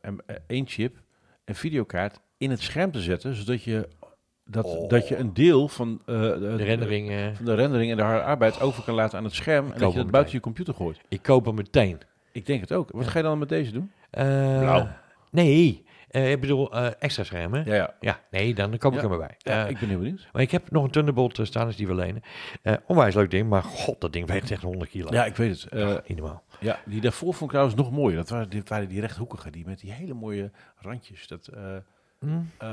een 0.01 0.21
één 0.47 0.67
chip, 0.67 1.01
een 1.45 1.55
videokaart, 1.55 2.19
in 2.37 2.49
het 2.49 2.61
scherm 2.61 2.91
te 2.91 3.01
zetten, 3.01 3.35
zodat 3.35 3.63
je, 3.63 3.87
dat, 4.45 4.65
Oh. 4.65 4.89
dat 4.89 5.07
je 5.07 5.17
een 5.17 5.33
deel 5.33 5.67
van, 5.67 6.01
eh, 6.05 6.15
de, 6.21 6.39
De 6.39 6.63
rendering. 6.63 7.09
eh, 7.09 7.25
van 7.33 7.45
de 7.45 7.53
rendering 7.53 7.91
en 7.91 7.97
de 7.97 8.03
harde 8.03 8.23
arbeid 8.23 8.61
over 8.61 8.83
kan 8.83 8.95
laten 8.95 9.17
aan 9.17 9.23
het 9.23 9.33
scherm. 9.33 9.71
En 9.71 9.79
dat 9.79 9.91
je 9.91 9.97
dat 9.97 10.11
buiten 10.11 10.33
je 10.33 10.39
computer 10.39 10.73
gooit. 10.73 10.99
ik 11.09 11.21
koop 11.21 11.45
hem 11.45 11.55
meteen. 11.55 11.99
Ik 12.31 12.45
denk 12.45 12.61
het 12.61 12.71
ook. 12.71 12.89
Wat 12.91 13.07
ga 13.07 13.17
je 13.17 13.23
dan 13.23 13.39
met 13.39 13.49
deze 13.49 13.71
doen? 13.71 13.91
Eh, 14.09 14.25
Blauw. 14.59 14.87
Nee, 15.31 15.83
eh, 16.09 16.31
ik 16.31 16.41
bedoel 16.41 16.71
eh, 16.73 16.87
extra 16.99 17.23
schermen. 17.23 17.65
Ja. 17.65 17.73
Ja, 17.75 17.93
ja. 17.99 18.19
nee, 18.31 18.53
dan 18.55 18.77
koop 18.77 18.93
ik 18.93 19.01
Ja. 19.01 19.03
hem 19.09 19.11
erbij. 19.21 19.35
ja 19.37 19.63
Eh, 19.63 19.69
ik 19.69 19.79
ben 19.79 19.89
heel 19.89 19.97
benieuwd. 19.97 20.27
maar 20.33 20.41
ik 20.41 20.51
heb 20.51 20.71
nog 20.71 20.83
een 20.83 20.91
Thunderbolt 20.91 21.37
uh, 21.39 21.45
staan, 21.45 21.65
dus 21.67 21.75
die 21.75 21.87
we 21.87 21.95
lenen. 21.95 22.21
Eh, 22.61 22.73
onwijs 22.87 23.15
leuk 23.15 23.31
ding, 23.31 23.49
maar 23.49 23.63
god, 23.63 24.01
dat 24.01 24.13
ding 24.13 24.27
weegt 24.27 24.51
echt 24.51 24.61
100 24.61 24.89
kilo. 24.89 25.07
Ja, 25.13 25.25
ik 25.25 25.35
weet 25.35 25.61
het. 25.61 25.71
Eh, 25.71 25.79
Ja, 25.79 26.01
niet 26.07 26.17
normaal. 26.17 26.43
Ja, 26.59 26.79
die 26.85 27.01
daarvoor 27.01 27.29
vond 27.33 27.41
ik 27.43 27.49
trouwens 27.49 27.75
nog 27.75 27.91
mooier. 27.91 28.17
Dat 28.17 28.29
waren 28.29 28.49
die, 28.49 28.61
waren 28.67 28.87
die 28.87 28.99
rechthoekige, 29.01 29.49
die 29.51 29.65
met 29.65 29.79
die 29.79 29.91
hele 29.91 30.13
mooie 30.13 30.51
randjes. 30.79 31.27
Dat, 31.27 31.49
Hm? 32.19 32.27
eh, 32.57 32.67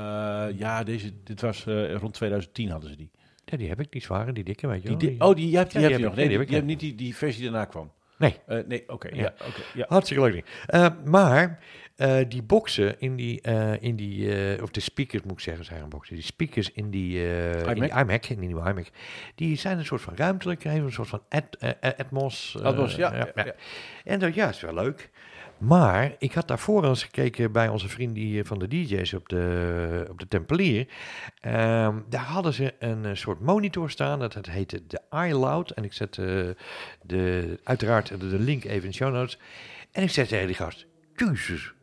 ja, 0.57 0.83
deze, 0.83 1.11
dit 1.23 1.41
was 1.41 1.65
eh, 1.65 1.93
rond 1.95 2.13
2010 2.13 2.69
hadden 2.69 2.89
ze 2.89 2.95
die. 2.95 3.11
Ja, 3.45 3.57
die 3.57 3.67
heb 3.69 3.79
ik, 3.79 3.91
die 3.91 4.01
zware, 4.01 4.33
die 4.33 4.43
dikke, 4.43 4.67
weet 4.67 4.81
je 4.83 4.95
die, 4.97 5.09
di- 5.09 5.15
oh, 5.23 5.35
die, 5.35 5.49
je 5.49 5.57
hebt 5.57 5.71
die, 5.71 5.81
Ja, 5.81 5.87
heb 5.87 5.95
die 5.95 6.03
je 6.03 6.09
nog. 6.09 6.15
Nee, 6.15 6.27
die 6.27 6.37
die, 6.37 6.37
heb 6.37 6.41
ik, 6.41 6.49
je 6.49 6.55
hebt 6.55 6.67
niet 6.67 6.79
die, 6.79 6.95
die 6.95 7.15
versie 7.15 7.41
die 7.41 7.49
daarna 7.51 7.65
kwam. 7.65 7.91
Nee. 8.17 8.35
Eh, 8.47 8.59
nee, 8.67 8.83
oké. 8.89 9.07
Ja. 9.07 9.21
ja, 9.21 9.33
oké, 9.47 9.61
ja. 9.73 9.85
Hartstikke 9.87 10.23
leuk 10.23 10.31
ding. 10.33 10.93
Maar 11.05 11.59
die 12.27 12.43
boxen 12.43 12.99
in 12.99 13.15
die, 13.15 13.41
in 13.79 13.95
die 13.95 14.61
of 14.61 14.69
de 14.71 14.79
speakers 14.79 15.23
moet 15.23 15.31
ik 15.31 15.39
zeggen, 15.39 15.65
zijn 15.65 15.89
boxen. 15.89 16.15
Die 16.15 16.23
speakers 16.23 16.71
in 16.71 16.89
die, 16.89 17.23
in 17.65 17.73
die 17.73 17.83
iMac? 17.83 18.01
iMac, 18.01 18.25
in 18.25 18.37
die 18.39 18.47
nieuwe 18.47 18.69
iMac, 18.69 18.87
die 19.35 19.57
zijn 19.57 19.77
een 19.77 19.85
soort 19.85 20.01
van 20.01 20.15
ruimtelijk, 20.15 20.63
een 20.63 20.91
soort 20.91 21.07
van 21.07 21.21
At- 21.29 21.57
Atmos. 21.97 22.57
Atmos, 22.63 22.95
ja, 22.95 23.15
ja, 23.15 23.27
ja. 23.35 23.53
En 24.03 24.19
dat 24.19 24.33
ja, 24.35 24.49
is 24.49 24.61
wel 24.61 24.73
leuk. 24.73 25.09
Maar 25.63 26.15
ik 26.17 26.33
had 26.33 26.47
daarvoor 26.47 26.85
eens 26.85 27.03
gekeken 27.03 27.51
bij 27.51 27.67
onze 27.67 27.89
vrienden 27.89 28.15
die, 28.15 28.43
van 28.43 28.59
de 28.59 28.67
DJ's 28.67 29.13
op 29.13 29.29
de, 29.29 30.07
op 30.09 30.19
de 30.19 30.27
Tempelier. 30.27 30.87
Ehm, 31.39 31.97
daar 32.09 32.23
hadden 32.23 32.53
ze 32.53 32.73
een 32.79 33.05
eh, 33.05 33.15
soort 33.15 33.39
monitor 33.39 33.89
staan. 33.89 34.19
Dat 34.19 34.33
het 34.33 34.49
heette 34.49 34.81
de 34.87 35.01
iLoud. 35.27 35.69
En 35.69 35.83
ik 35.83 35.93
zet 35.93 36.17
eh, 36.17 36.25
de, 37.01 37.59
uiteraard 37.63 38.19
de, 38.19 38.39
link 38.39 38.63
even 38.63 38.83
in 38.83 38.89
de 38.89 38.95
show 38.95 39.13
notes. 39.13 39.39
En 39.91 40.03
ik 40.03 40.09
zeg 40.09 40.27
tegen 40.27 40.47
die 40.47 40.55
gast, 40.55 40.85
Jezus, 41.15 41.73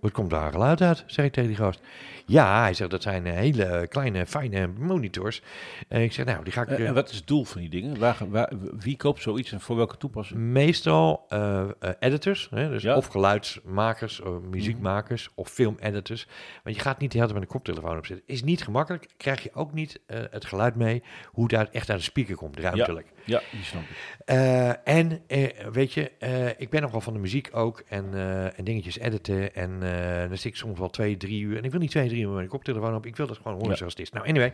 wat 0.00 0.12
komt 0.12 0.30
daar 0.30 0.52
geluid 0.52 0.80
uit? 0.80 1.04
Zeg 1.06 1.24
ik 1.24 1.32
tegen 1.32 1.48
die 1.48 1.58
gast. 1.58 1.80
Ja, 2.28 2.60
hij 2.62 2.74
zegt 2.74 2.90
dat 2.90 3.02
zijn 3.02 3.26
eh, 3.26 3.32
hele 3.34 3.86
kleine, 3.88 4.26
fijne 4.26 4.66
monitors. 4.78 5.42
En 5.88 6.00
ik 6.02 6.12
zeg, 6.12 6.24
nou, 6.26 6.44
die 6.44 6.52
ga 6.52 6.62
ik... 6.62 6.68
Eh, 6.68 6.78
eh, 6.80 6.86
en 6.88 6.94
wat 6.94 7.10
is 7.10 7.16
het 7.16 7.26
doel 7.26 7.44
van 7.44 7.60
die 7.60 7.70
dingen? 7.70 7.98
Waar, 7.98 8.16
waar, 8.28 8.52
wie 8.78 8.96
koopt 8.96 9.22
zoiets 9.22 9.52
en 9.52 9.60
voor 9.60 9.76
welke 9.76 9.96
toepassing? 9.96 10.40
Meestal 10.40 11.24
eh, 11.28 11.60
eh, 11.80 11.90
editors, 11.98 12.48
hè, 12.50 12.68
dus 12.68 12.82
Ja. 12.82 12.96
of 12.96 13.06
geluidsmakers, 13.06 14.20
of 14.20 14.40
muziekmakers, 14.50 15.28
of 15.34 15.48
filmeditors. 15.48 16.26
Want 16.62 16.76
je 16.76 16.82
gaat 16.82 16.98
niet 16.98 17.12
de 17.12 17.18
hele 17.18 17.30
tijd 17.30 17.40
met 17.40 17.48
een 17.50 17.56
koptelefoon 17.60 17.96
op 17.98 18.06
zitten. 18.06 18.26
Is 18.26 18.42
niet 18.42 18.62
gemakkelijk. 18.62 19.06
Krijg 19.16 19.42
je 19.42 19.50
ook 19.54 19.72
niet 19.72 20.00
eh, 20.06 20.18
het 20.30 20.44
geluid 20.44 20.74
mee 20.74 21.02
hoe 21.26 21.44
het 21.44 21.54
uit, 21.54 21.70
echt 21.70 21.90
uit 21.90 21.98
de 21.98 22.04
speaker 22.04 22.34
komt, 22.36 22.58
ruimtelijk. 22.58 23.06
Ja, 23.24 23.40
die 23.50 23.62
snap 23.64 23.82
ik. 23.82 23.96
Eh, 24.24 24.68
en 24.88 25.20
eh, 25.26 25.48
weet 25.72 25.92
je, 25.92 26.10
eh, 26.18 26.48
ik 26.48 26.70
ben 26.70 26.82
nogal 26.82 27.00
van 27.00 27.12
de 27.12 27.18
muziek 27.18 27.48
ook 27.52 27.82
en, 27.88 28.14
eh, 28.14 28.58
en 28.58 28.64
dingetjes 28.64 28.98
editen. 28.98 29.54
En 29.54 29.78
eh, 29.82 30.28
dan 30.28 30.36
zit 30.36 30.44
ik 30.44 30.56
soms 30.56 30.78
wel 30.78 30.90
twee, 30.90 31.16
drie 31.16 31.40
uur. 31.42 31.56
En 31.56 31.64
ik 31.64 31.70
wil 31.70 31.80
niet 31.80 31.90
twee, 31.90 32.08
drie 32.08 32.17
uur 32.20 32.26
met 32.26 32.36
mijn 32.36 32.48
koptelefoon 32.48 32.94
op. 32.94 33.06
Ik 33.06 33.16
wil 33.16 33.26
dat 33.26 33.36
gewoon 33.36 33.52
horen 33.52 33.70
Ja. 33.70 33.76
zoals 33.76 33.92
het 33.92 34.02
is. 34.02 34.10
Nou, 34.10 34.28
anyway. 34.28 34.52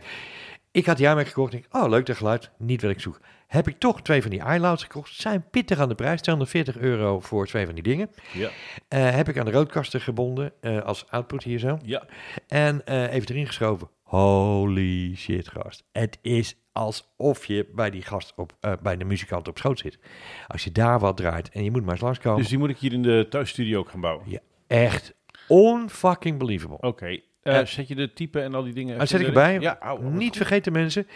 Ik 0.71 0.85
had 0.85 0.97
die 0.97 1.07
iMac 1.07 1.27
gekocht. 1.27 1.53
Ik 1.53 1.61
denk, 1.71 1.83
oh, 1.83 1.89
leuk 1.89 2.05
dat 2.05 2.15
geluid. 2.17 2.51
Niet 2.57 2.81
wat 2.81 2.91
ik 2.91 2.99
zoek. 2.99 3.19
Heb 3.47 3.67
ik 3.67 3.79
toch 3.79 4.01
twee 4.01 4.21
van 4.21 4.31
die 4.31 4.43
iLouds 4.45 4.83
gekocht. 4.83 5.13
Zijn 5.15 5.45
pittig 5.51 5.79
aan 5.79 5.89
de 5.89 5.95
prijs. 5.95 6.21
240 6.21 6.77
euro 6.77 7.19
voor 7.19 7.47
twee 7.47 7.65
van 7.65 7.73
die 7.75 7.83
dingen. 7.83 8.09
Ja, 8.33 8.49
Eh, 8.87 9.15
heb 9.15 9.29
ik 9.29 9.37
aan 9.37 9.45
de 9.45 9.51
roodkasten 9.51 10.01
gebonden 10.01 10.53
eh, 10.61 10.81
als 10.81 11.05
output 11.09 11.43
hier 11.43 11.59
zo. 11.59 11.77
ja. 11.83 12.05
En 12.47 12.85
eh, 12.85 13.13
even 13.13 13.29
erin 13.29 13.47
geschoven. 13.47 13.89
Holy 14.03 15.15
shit, 15.15 15.47
gast. 15.49 15.83
Het 15.91 16.17
is 16.21 16.55
alsof 16.71 17.45
je 17.45 17.69
bij 17.75 17.89
die 17.89 18.01
gast 18.01 18.33
op, 18.35 18.53
bij 18.81 18.97
de 18.97 19.05
muzikant 19.05 19.47
op 19.47 19.57
schoot 19.57 19.79
zit. 19.79 19.99
Als 20.47 20.63
je 20.63 20.71
daar 20.71 20.99
wat 20.99 21.17
draait 21.17 21.49
en 21.49 21.63
je 21.63 21.71
moet 21.71 21.81
maar 21.83 21.91
eens 21.93 22.01
langskomen. 22.01 22.39
Dus 22.39 22.49
die 22.49 22.57
moet 22.57 22.69
ik 22.69 22.77
hier 22.77 22.93
in 22.93 23.01
de 23.01 23.25
thuisstudio 23.29 23.79
ook 23.79 23.89
gaan 23.89 24.01
bouwen. 24.01 24.23
Ja, 24.29 24.39
echt 24.67 25.13
unfucking 25.49 26.37
believable. 26.39 26.77
Oké. 26.81 27.19
Eh, 27.45 27.65
zet 27.65 27.87
je 27.87 27.95
de 27.95 28.13
type 28.13 28.41
en 28.41 28.53
al 28.53 28.63
die 28.63 28.73
dingen? 28.73 28.99
Ah, 28.99 29.07
zet 29.07 29.19
ik 29.19 29.27
erbij. 29.27 29.59
Ja, 29.59 29.97
Niet 30.01 30.27
goed. 30.27 30.37
vergeten 30.37 30.71
mensen, 30.71 31.07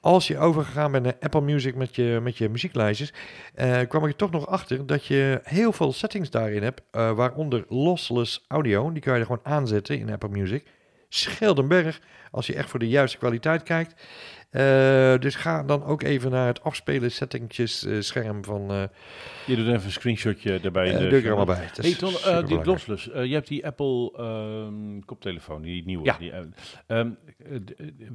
als 0.00 0.26
je 0.26 0.38
overgegaan 0.38 0.92
bent 0.92 1.04
naar 1.04 1.16
Apple 1.20 1.40
Music 1.40 1.74
met 1.74 1.96
je, 1.96 2.18
met 2.22 2.38
je 2.38 2.48
muzieklijstjes, 2.48 3.12
eh, 3.54 3.80
kwam 3.88 4.02
ik 4.04 4.10
er 4.10 4.16
toch 4.16 4.30
nog 4.30 4.46
achter 4.46 4.86
dat 4.86 5.06
je 5.06 5.40
heel 5.42 5.72
veel 5.72 5.92
settings 5.92 6.30
daarin 6.30 6.62
hebt, 6.62 6.82
eh, 6.90 7.12
waaronder 7.12 7.64
lossless 7.68 8.44
audio. 8.48 8.92
Die 8.92 9.02
kan 9.02 9.12
je 9.14 9.18
er 9.20 9.26
gewoon 9.26 9.44
aanzetten 9.44 9.98
in 9.98 10.10
Apple 10.10 10.28
Music. 10.28 10.64
Scheelt 11.08 11.58
een 11.58 11.68
berg 11.68 12.00
als 12.30 12.46
je 12.46 12.54
echt 12.54 12.70
voor 12.70 12.78
de 12.78 12.88
juiste 12.88 13.18
kwaliteit 13.18 13.62
kijkt. 13.62 14.02
Eh, 14.50 15.18
dus 15.18 15.34
ga 15.34 15.62
dan 15.62 15.84
ook 15.84 16.02
even 16.02 16.30
naar 16.30 16.46
het 16.46 16.62
afspelen 16.62 17.12
settingjes 17.12 17.84
eh, 17.84 18.00
scherm 18.00 18.44
van... 18.44 18.70
eh 18.70 18.82
Je 19.46 19.56
doet 19.56 19.66
even 19.66 19.84
een 19.84 19.90
screenshotje 19.90 20.60
erbij. 20.60 20.92
de 20.92 21.08
doe 21.08 21.18
ik 21.18 21.24
er 21.24 21.34
allemaal 21.34 21.56
bij. 21.56 21.68
Hey 21.74 21.94
Ton, 21.94 22.12
die 22.46 23.28
je 23.28 23.34
hebt 23.34 23.48
die 23.48 23.66
Apple 23.66 24.12
ehm, 24.16 25.00
koptelefoon, 25.04 25.62
die 25.62 25.84
nieuwe. 25.84 26.04
Ja. 26.04 26.16
Die, 26.18 26.30
eh, 26.32 26.38
ehm, 26.86 27.10
eh, 27.38 27.54
eh, 27.54 27.60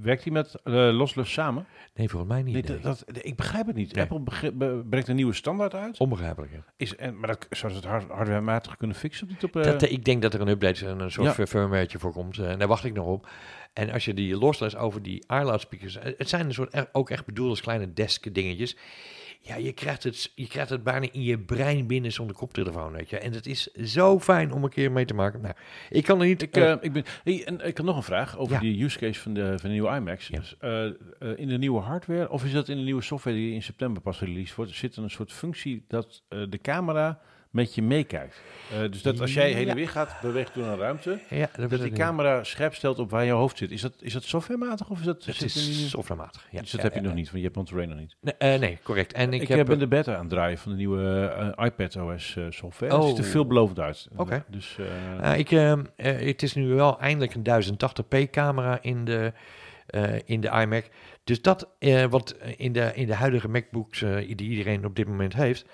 werkt 0.02 0.24
die 0.24 0.32
met 0.32 0.56
lossless 0.64 1.34
samen? 1.34 1.66
Nee, 1.96 2.10
volgens 2.10 2.32
mij 2.32 2.42
niet. 2.44 2.54
Nee, 2.54 2.64
nee. 2.64 2.80
dat, 2.80 3.04
dat- 3.08 3.26
ik 3.26 3.36
begrijp 3.36 3.68
het 3.68 3.76
niet. 3.76 3.96
Nee. 3.96 4.10
Apple 4.10 4.84
brengt 4.90 5.08
een 5.08 5.16
nieuwe 5.16 5.34
standaard 5.34 5.74
uit. 5.74 5.98
Onbegrijpelijk. 6.00 6.52
Is, 6.78 6.96
en, 6.96 7.20
maar 7.20 7.28
dat 7.28 7.48
zou 7.50 7.72
ze 7.72 7.78
het 7.78 7.88
hard, 7.88 8.10
hardwarematig 8.10 8.78
kunnen 8.78 8.96
fixen? 8.96 9.30
Op, 9.42 9.54
Dat, 9.54 9.82
ik 9.82 10.06
denk 10.06 10.22
dat 10.22 10.34
er 10.34 10.42
een 10.42 10.48
update, 10.48 10.88
een, 10.88 11.00
een 11.00 11.12
soort 11.12 11.36
Ja. 11.36 11.46
firmwareetje 11.46 12.00
voor 12.00 12.12
komt. 12.14 12.38
en 12.38 12.60
daar 12.60 12.68
wacht 12.68 12.84
ik 12.84 12.94
nog 12.94 13.06
op. 13.08 13.30
En 13.74 13.90
als 13.90 14.06
je 14.06 14.14
die 14.14 14.38
loslaat 14.38 14.76
over 14.76 15.02
die 15.02 15.24
iLoud 15.28 15.62
speakers, 15.62 15.98
eh, 15.98 16.14
het 16.18 16.30
zijn 16.30 16.46
een 16.46 16.54
soort 16.54 16.94
ook 16.96 17.10
echt 17.10 17.26
bedoeld 17.26 17.50
als 17.50 17.62
kleine 17.62 17.94
desk 17.94 18.34
dingetjes. 18.34 18.78
Ja, 19.44 19.56
je 19.56 19.72
krijgt, 19.72 20.04
het, 20.04 20.32
je 20.36 20.48
krijgt 20.48 20.70
het 20.70 20.84
bijna 20.84 21.08
in 21.12 21.24
je 21.24 21.40
brein 21.40 21.88
binnen 21.88 22.12
zonder 22.12 22.36
koptelefoon, 22.36 22.92
weet 22.92 23.10
je. 23.10 23.18
En 23.18 23.34
het 23.34 23.46
is 23.46 23.68
zo 23.74 24.20
fijn 24.20 24.52
om 24.52 24.64
een 24.64 24.70
keer 24.70 24.92
mee 24.92 25.06
te 25.06 25.14
maken. 25.14 25.42
Nou, 25.42 25.54
ik 25.90 26.04
kan 26.04 26.22
er 26.22 26.28
niet... 26.28 26.42
Ik, 26.42 26.56
eh, 26.56 26.72
eh, 26.72 26.78
ik 26.82 26.94
ben, 26.94 27.04
hey, 27.24 27.46
en 27.46 27.66
ik 27.66 27.78
had 27.78 27.86
nog 27.86 27.96
een 27.96 28.04
vraag 28.04 28.38
over 28.38 28.54
Ja. 28.54 28.60
die 28.60 28.84
use 28.84 29.00
case 29.00 29.20
van 29.20 29.34
de, 29.34 29.46
van 29.48 29.70
de 29.70 29.76
nieuwe 29.76 29.96
iMacs. 29.96 30.28
Ja. 30.28 30.40
Dus, 30.40 30.56
in 31.36 31.48
de 31.48 31.58
nieuwe 31.58 31.82
hardware, 31.82 32.30
of 32.30 32.46
is 32.46 32.52
dat 32.52 32.70
in 32.70 32.78
de 32.78 32.84
nieuwe 32.84 33.02
software 33.02 33.38
die 33.38 33.54
in 33.54 33.64
september 33.64 34.02
pas 34.02 34.20
released 34.20 34.56
wordt, 34.56 34.72
zit 34.72 34.96
er 34.96 35.04
een 35.04 35.10
soort 35.10 35.32
functie 35.32 35.86
dat 35.88 36.24
de 36.28 36.60
camera 36.62 37.22
met 37.52 37.76
je 37.76 37.82
meekijkt. 37.82 38.42
Eh, 38.72 38.92
dus 38.92 39.02
dat 39.02 39.22
als 39.22 39.34
jij 39.34 39.52
heen 39.52 39.70
en 39.70 39.76
weer 39.76 39.90
gaat, 39.90 40.16
beweegt 40.22 40.54
door 40.54 40.66
een 40.66 40.78
ruimte, 40.78 41.20
Ja, 41.30 41.50
dat, 41.56 41.82
die 41.82 41.92
camera 41.92 42.44
scherp 42.44 42.74
stelt 42.74 43.00
op 43.00 43.10
waar 43.10 43.26
je 43.26 43.32
hoofd 43.32 43.58
zit. 43.58 43.72
Is 43.72 43.82
dat, 43.82 43.94
is 44.00 44.14
dat 44.14 44.24
softwarematig 44.24 44.90
of 44.90 45.00
is 45.00 45.06
dat... 45.06 45.26
Het 45.26 45.42
is 45.42 45.90
softwarematig. 45.90 46.48
Ja, 46.52 46.62
dus 46.62 46.72
dat 46.72 46.82
ja, 46.82 46.88
heb 46.88 46.96
je 46.96 47.02
nog 47.02 47.14
niet, 47.14 47.26
want 47.26 47.38
je 47.38 47.44
hebt 47.44 47.56
Monterey 47.56 47.86
nog 47.86 47.98
niet. 47.98 48.16
Nee, 48.22 48.34
eh, 48.38 48.60
nee, 48.60 48.80
correct. 48.84 49.14
En 49.14 49.34
ik, 49.34 49.42
Ik, 49.42 49.48
heb... 49.48 49.70
in 49.70 49.80
de 49.80 49.88
beta 49.88 50.14
aan 50.14 50.20
het 50.20 50.30
draaien 50.30 50.58
van 50.58 50.72
de 50.72 50.78
nieuwe 50.78 51.28
eh, 51.58 51.66
iPad 51.66 51.96
OS 51.96 52.38
software. 52.50 52.94
Het 52.94 53.02
Oh. 53.02 53.08
ziet 53.08 53.18
er 53.18 53.24
veelbelovend 53.24 53.80
uit. 53.80 54.08
Oké. 54.16 54.44
Dus 54.48 54.78
ik, 55.36 55.52
ehm, 55.52 55.84
eh, 55.96 56.28
het 56.28 56.44
is 56.44 56.54
nu 56.54 56.68
wel 56.68 57.00
eindelijk 57.00 57.34
een 57.34 57.44
1080p 57.44 58.30
camera 58.30 58.80
in 58.82 59.06
de, 59.06 59.34
in 60.26 60.42
de 60.42 60.50
iMac. 60.50 60.86
Dus 61.24 61.42
dat, 61.42 61.70
eh, 61.80 62.06
wat 62.06 62.36
in 62.58 62.72
de, 62.72 62.92
in 62.96 63.08
de 63.08 63.14
huidige 63.14 63.50
MacBooks 63.50 64.02
eh, 64.02 64.16
die 64.16 64.50
iedereen 64.50 64.86
op 64.86 64.96
dit 64.96 65.08
moment 65.08 65.34
heeft, 65.34 65.66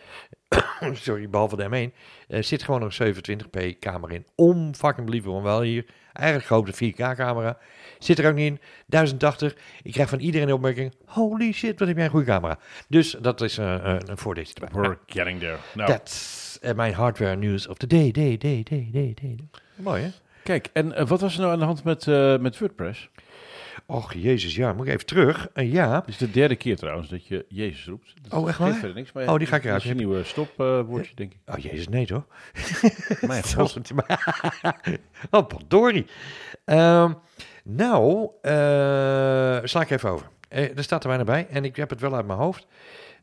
sorry, 0.94 1.30
behalve 1.30 1.56
de 1.56 1.92
M1, 1.92 1.96
eh, 2.28 2.42
zit 2.42 2.64
gewoon 2.64 2.80
nog 2.80 3.00
een 3.00 3.16
27p 3.16 3.80
camera 3.80 4.14
in. 4.14 4.26
Om 4.36 4.76
fucking 4.76 5.06
believable, 5.06 5.42
wel 5.42 5.62
hier. 5.62 5.86
Eigenlijk 6.14 6.48
grote 6.48 6.74
4K 6.74 6.96
camera. 6.96 7.58
Zit 8.00 8.20
er 8.20 8.30
ook 8.30 8.36
niet 8.36 8.52
in. 8.52 8.60
1080. 8.86 9.56
Ik 9.84 9.92
krijg 9.92 10.10
van 10.10 10.20
iedereen 10.20 10.48
de 10.48 10.54
opmerking, 10.54 10.94
holy 11.06 11.52
shit, 11.52 11.80
wat 11.80 11.88
heb 11.88 11.98
jij 11.98 12.06
een 12.06 12.12
goede 12.12 12.26
camera. 12.26 12.60
Dus 12.88 13.12
dat 13.12 13.42
is 13.42 13.58
eh, 13.58 13.96
een 14.06 14.18
voordeel 14.18 14.46
erbij. 14.54 14.82
we're 14.82 14.98
getting 15.06 15.40
there. 15.40 15.58
Nou, 15.74 15.90
That's 15.90 16.60
mijn 16.76 16.94
hardware 16.94 17.36
news 17.36 17.68
of 17.68 17.78
the 17.78 17.88
day, 17.88 18.12
day, 18.12 18.38
day, 18.38 18.64
day, 18.64 18.90
day, 18.92 19.14
day. 19.22 19.38
Mooi 19.76 20.02
hè? 20.02 20.10
kijk, 20.44 20.70
en 20.74 21.08
wat 21.08 21.22
was 21.22 21.34
er 21.34 21.40
nou 21.40 21.52
aan 21.52 21.60
de 21.60 21.66
hand 21.66 21.84
met, 21.84 22.08
eh, 22.08 22.38
met 22.38 22.60
WordPress? 22.60 23.10
Och, 23.86 24.14
jezus, 24.14 24.56
ja, 24.56 24.74
moet 24.74 24.86
ik 24.88 24.94
even 24.94 25.06
terug. 25.06 25.48
Eh, 25.54 25.72
ja, 25.72 25.96
Het 25.96 26.08
is 26.08 26.18
de 26.18 26.32
derde 26.32 26.56
keer 26.56 26.76
trouwens 26.78 27.10
dat 27.10 27.28
je 27.28 27.46
Jezus 27.50 27.86
roept. 27.86 28.14
Dat 28.22 28.40
Oh, 28.40 28.50
echt 28.50 28.58
waar? 28.58 28.74
verder 28.74 28.96
niks, 28.96 29.12
maar 29.12 29.28
Oh, 29.30 29.38
die 29.38 29.48
ga 29.48 29.56
ik 29.56 29.62
Dat 29.62 29.66
eruit 29.66 29.84
is 29.84 29.90
een 29.90 29.98
nieuwe 29.98 30.24
stopwoordje, 30.24 31.16
denk 31.16 31.32
ik. 31.34 31.40
oh 31.46 31.58
jezus, 31.58 31.88
nee 31.88 32.06
toch? 32.06 32.24
Mijn 33.28 33.44
god. 33.54 33.78
oh, 35.32 35.48
potdorie. 35.48 36.06
Ehm 36.66 37.14
nou, 37.64 38.30
eh, 38.42 38.52
sla 39.64 39.82
ik 39.82 39.90
even 39.90 40.10
over. 40.10 40.28
Eh, 40.50 40.78
er 40.78 40.84
staat 40.84 41.04
er 41.04 41.10
bijna 41.10 41.24
bij 41.24 41.48
en 41.50 41.66
ik 41.66 41.76
heb 41.76 41.90
het 41.90 42.00
wel 42.00 42.16
uit 42.16 42.26
mijn 42.28 42.40
hoofd. 42.40 42.68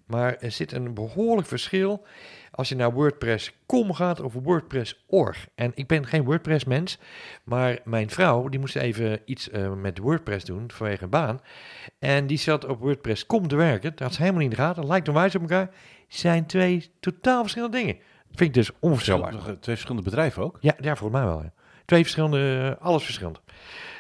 Maar 0.07 0.37
er 0.37 0.51
zit 0.51 0.73
een 0.73 0.95
behoorlijk 0.95 1.49
verschil 1.49 2.05
als 2.51 2.69
je 2.69 2.75
naar 2.75 2.93
WordPress.com 2.93 3.93
gaat 3.93 4.21
of 4.21 4.33
WordPress.org. 4.33 5.47
En 5.55 5.73
ik 5.75 5.87
ben 5.87 6.07
geen 6.07 6.25
WordPress-mens, 6.25 6.99
maar 7.45 7.79
mijn 7.85 8.11
vrouw 8.11 8.49
die 8.49 8.61
moest 8.61 8.77
even 8.77 9.21
iets 9.25 9.51
eh, 9.51 9.73
met 9.73 9.99
WordPress 9.99 10.45
doen 10.45 10.71
vanwege 10.71 11.05
een 11.05 11.11
baan. 11.11 11.41
En 11.99 12.27
die 12.27 12.39
zat 12.39 12.67
op 12.67 12.81
WordPress.com 12.81 13.49
te 13.49 13.57
werken. 13.57 13.91
Dat 13.91 13.99
had 13.99 14.15
ze 14.15 14.21
helemaal 14.21 14.43
niet 14.43 14.51
in 14.51 14.57
de 14.57 14.63
gaten. 14.63 14.87
Lijkt 14.87 15.09
onwijs 15.09 15.35
op 15.35 15.41
elkaar. 15.41 15.71
Zijn 16.09 16.47
twee 16.47 16.91
totaal 17.01 17.41
verschillende 17.41 17.77
dingen. 17.77 17.95
Dat 17.95 18.37
vind 18.37 18.49
ik 18.49 18.55
dus 18.55 18.71
onvoorstelbaar. 18.81 19.33
Twee 19.43 19.59
verschillende 19.61 20.03
bedrijven 20.03 20.43
ook. 20.43 20.59
Ja, 20.61 20.75
ja, 20.81 20.97
volgens 20.97 21.21
mij 21.21 21.29
wel. 21.29 21.43
Ja. 21.43 21.53
Twee 21.85 22.03
verschillende, 22.03 22.75
eh, 22.79 22.87
alles 22.87 23.05
verschillend. 23.05 23.41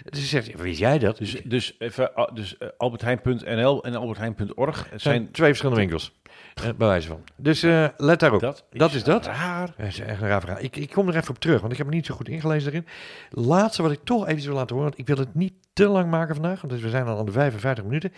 Dus 0.04 0.20
ze 0.20 0.26
zegt, 0.26 0.60
wist 0.60 0.78
jij 0.78 0.98
dat? 0.98 1.18
Dus, 1.18 1.42
Dus 1.44 1.74
even, 1.78 2.14
ah, 2.14 2.34
dus 2.34 2.58
eh, 2.58 2.68
albertheijn.nl 2.76 3.84
en 3.84 3.94
albertheijn.org 3.94 4.86
zijn 4.88 5.00
zijn 5.00 5.30
twee 5.30 5.48
verschillende 5.48 5.80
winkels. 5.80 6.12
Eh, 6.54 6.62
bij 6.62 6.86
wijze 6.86 7.08
van. 7.08 7.24
Dus 7.36 7.62
eh, 7.62 7.88
let 7.96 8.20
daarop. 8.20 8.40
Dat, 8.40 8.64
dat, 8.70 8.92
is 8.94 9.04
dat. 9.04 9.26
raar. 9.26 9.74
Dat 9.76 9.86
is 9.86 10.00
echt 10.00 10.20
een 10.20 10.28
raar 10.28 10.40
verhaal. 10.40 10.62
Ik, 10.62 10.76
ik 10.76 10.90
kom 10.90 11.08
er 11.08 11.16
even 11.16 11.30
op 11.30 11.38
terug, 11.38 11.60
want 11.60 11.72
ik 11.72 11.78
heb 11.78 11.86
me 11.86 11.94
niet 11.94 12.06
zo 12.06 12.14
goed 12.14 12.28
ingelezen 12.28 12.72
erin. 12.72 12.86
Laatste 13.30 13.82
wat 13.82 13.92
ik 13.92 14.00
toch 14.04 14.26
even 14.26 14.44
wil 14.44 14.54
laten 14.54 14.76
horen, 14.76 14.90
want 14.90 15.00
ik 15.00 15.06
wil 15.16 15.24
het 15.24 15.34
niet 15.34 15.52
te 15.72 15.88
lang 15.88 16.10
maken 16.10 16.34
vandaag, 16.34 16.60
want 16.60 16.80
we 16.80 16.88
zijn 16.88 17.06
al 17.06 17.18
aan 17.18 17.26
de 17.26 17.32
55 17.32 17.84
minuten, 17.84 18.12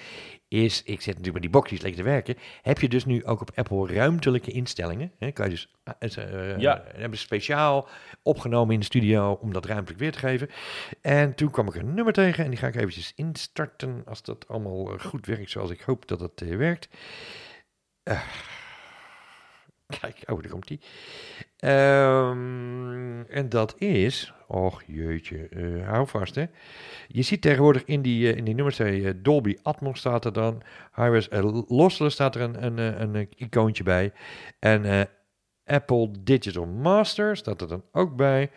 is, 0.49 0.83
ik 0.83 1.01
zit 1.01 1.07
natuurlijk 1.07 1.33
met 1.33 1.43
die 1.43 1.51
boxjes 1.51 1.81
lekker 1.81 2.03
te 2.03 2.09
werken, 2.09 2.37
heb 2.63 2.81
je 2.81 2.89
dus 2.89 3.05
nu 3.05 3.25
ook 3.25 3.41
op 3.41 3.51
Apple 3.55 3.95
ruimtelijke 3.95 4.51
instellingen. 4.51 5.13
Hè, 5.19 5.31
kan 5.31 5.45
je 5.45 5.51
dus, 5.51 5.69
eh, 6.17 6.59
Ja. 6.59 6.83
hebben 6.95 7.19
ze 7.19 7.25
speciaal 7.25 7.89
opgenomen 8.23 8.75
in 8.75 8.81
de 8.81 8.87
studio 8.87 9.39
om 9.41 9.53
dat 9.53 9.65
ruimtelijk 9.67 10.01
weer 10.01 10.13
te 10.13 10.19
geven. 10.19 10.49
En 11.01 11.35
toen 11.35 11.51
kwam 11.51 11.69
ik 11.69 11.75
een 11.75 11.95
nummer 11.95 12.13
tegen 12.13 12.45
en 12.45 12.51
die 12.51 12.59
ga 12.59 12.67
ik 12.67 12.77
eventjes 12.77 13.13
instarten, 13.17 14.03
als 14.07 14.23
dat 14.23 14.49
allemaal 14.49 14.99
goed 14.99 15.27
werkt 15.27 15.51
zoals 15.51 15.71
ik 15.71 15.81
hoop 15.81 16.09
dat 16.09 16.21
het 16.21 16.57
werkt. 16.57 16.89
Eh, 18.07 18.21
Kijk, 20.01 20.23
oh, 20.27 20.43
daar 20.43 20.51
komt 20.51 20.69
die. 20.69 20.81
Ehm, 21.57 23.21
en 23.21 23.49
dat 23.49 23.75
is, 23.79 24.33
och 24.47 24.83
jeetje, 24.87 25.49
eh, 25.49 25.89
hou 25.89 26.07
vast 26.07 26.35
hè. 26.35 26.45
Je 27.09 27.23
ziet 27.23 27.41
tegenwoordig 27.41 27.85
in 27.85 28.03
die, 28.03 28.33
eh, 28.33 28.37
in 28.37 28.45
die 28.45 28.55
nummers, 28.55 28.79
eh, 28.79 29.11
Dolby 29.17 29.57
Atmos 29.63 29.99
staat 29.99 30.25
er 30.25 30.33
dan, 30.33 30.63
Hi-Res 30.95 31.29
uh, 31.29 31.61
Lossless 31.69 32.15
staat 32.15 32.35
er 32.35 32.41
een, 32.41 32.65
een, 32.65 32.79
een, 33.15 33.29
icoontje 33.37 33.83
bij. 33.83 34.13
En 34.59 35.09
Apple 35.65 36.11
Digital 36.21 36.67
Master 36.67 37.37
staat 37.37 37.61
er 37.61 37.69
dan 37.69 37.85
ook 37.93 38.17
bij. 38.17 38.51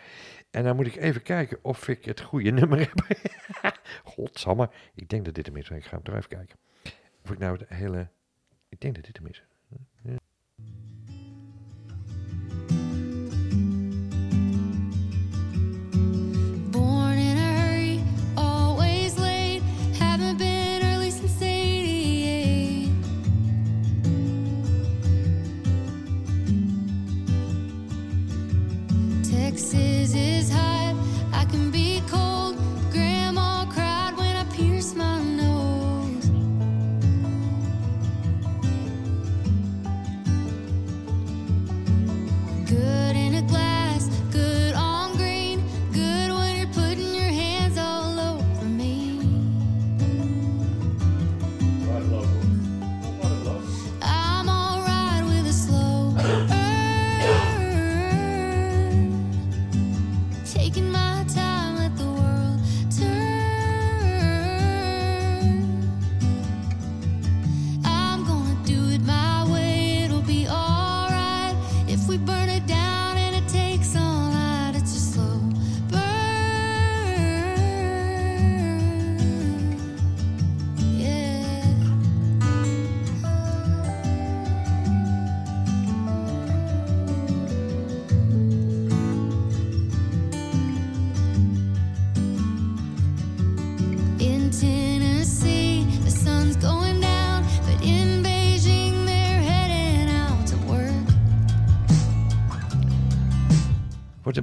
En 0.52 0.64
dan 0.64 0.76
moet 0.76 0.88
ik 0.88 0.96
even 0.96 1.22
kijken 1.22 1.60
of 1.62 1.88
ik 1.88 2.06
het 2.06 2.22
goede 2.22 2.52
nummer 2.60 2.80
heb. 2.80 3.78
Godsamme, 4.04 4.70
ik 4.96 5.10
denk 5.10 5.26
dat 5.26 5.34
dit 5.34 5.46
hem 5.46 5.58
is. 5.58 5.70
Ik 5.70 5.84
ga 5.84 5.96
hem 5.96 6.04
toch 6.04 6.16
even 6.16 6.30
kijken. 6.30 6.58
Of 7.24 7.32
ik 7.32 7.38
nou 7.38 7.58
het 7.58 7.70
hele... 7.70 8.10
Ik 8.70 8.80
denk 8.82 8.96
dat 8.96 9.06
dit 9.06 9.18
hem 9.18 9.28
is. 9.28 9.44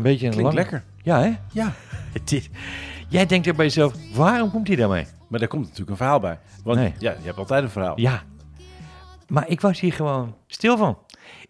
Beetje 0.06 0.26
een 0.26 0.32
Klinkt 0.32 0.54
lekker. 0.54 0.84
Ja, 1.02 1.20
hè? 1.20 1.32
Ja. 1.52 1.72
Jij 3.08 3.26
denkt 3.26 3.46
er 3.46 3.54
bij 3.54 3.64
jezelf, 3.64 3.94
waarom 4.14 4.50
komt 4.50 4.66
hij 4.66 4.76
daarmee? 4.76 5.06
Maar 5.28 5.38
daar 5.38 5.48
komt 5.48 5.62
natuurlijk 5.62 5.90
een 5.90 5.96
verhaal 5.96 6.20
bij. 6.20 6.38
Want 6.64 6.78
Nee. 6.78 6.92
ja, 6.98 7.10
je 7.10 7.24
hebt 7.26 7.38
altijd 7.38 7.62
een 7.62 7.70
verhaal. 7.70 8.00
Ja. 8.00 8.22
Maar 9.28 9.48
ik 9.48 9.60
was 9.60 9.80
hier 9.80 9.92
gewoon 9.92 10.36
stil 10.46 10.76
van. 10.76 10.98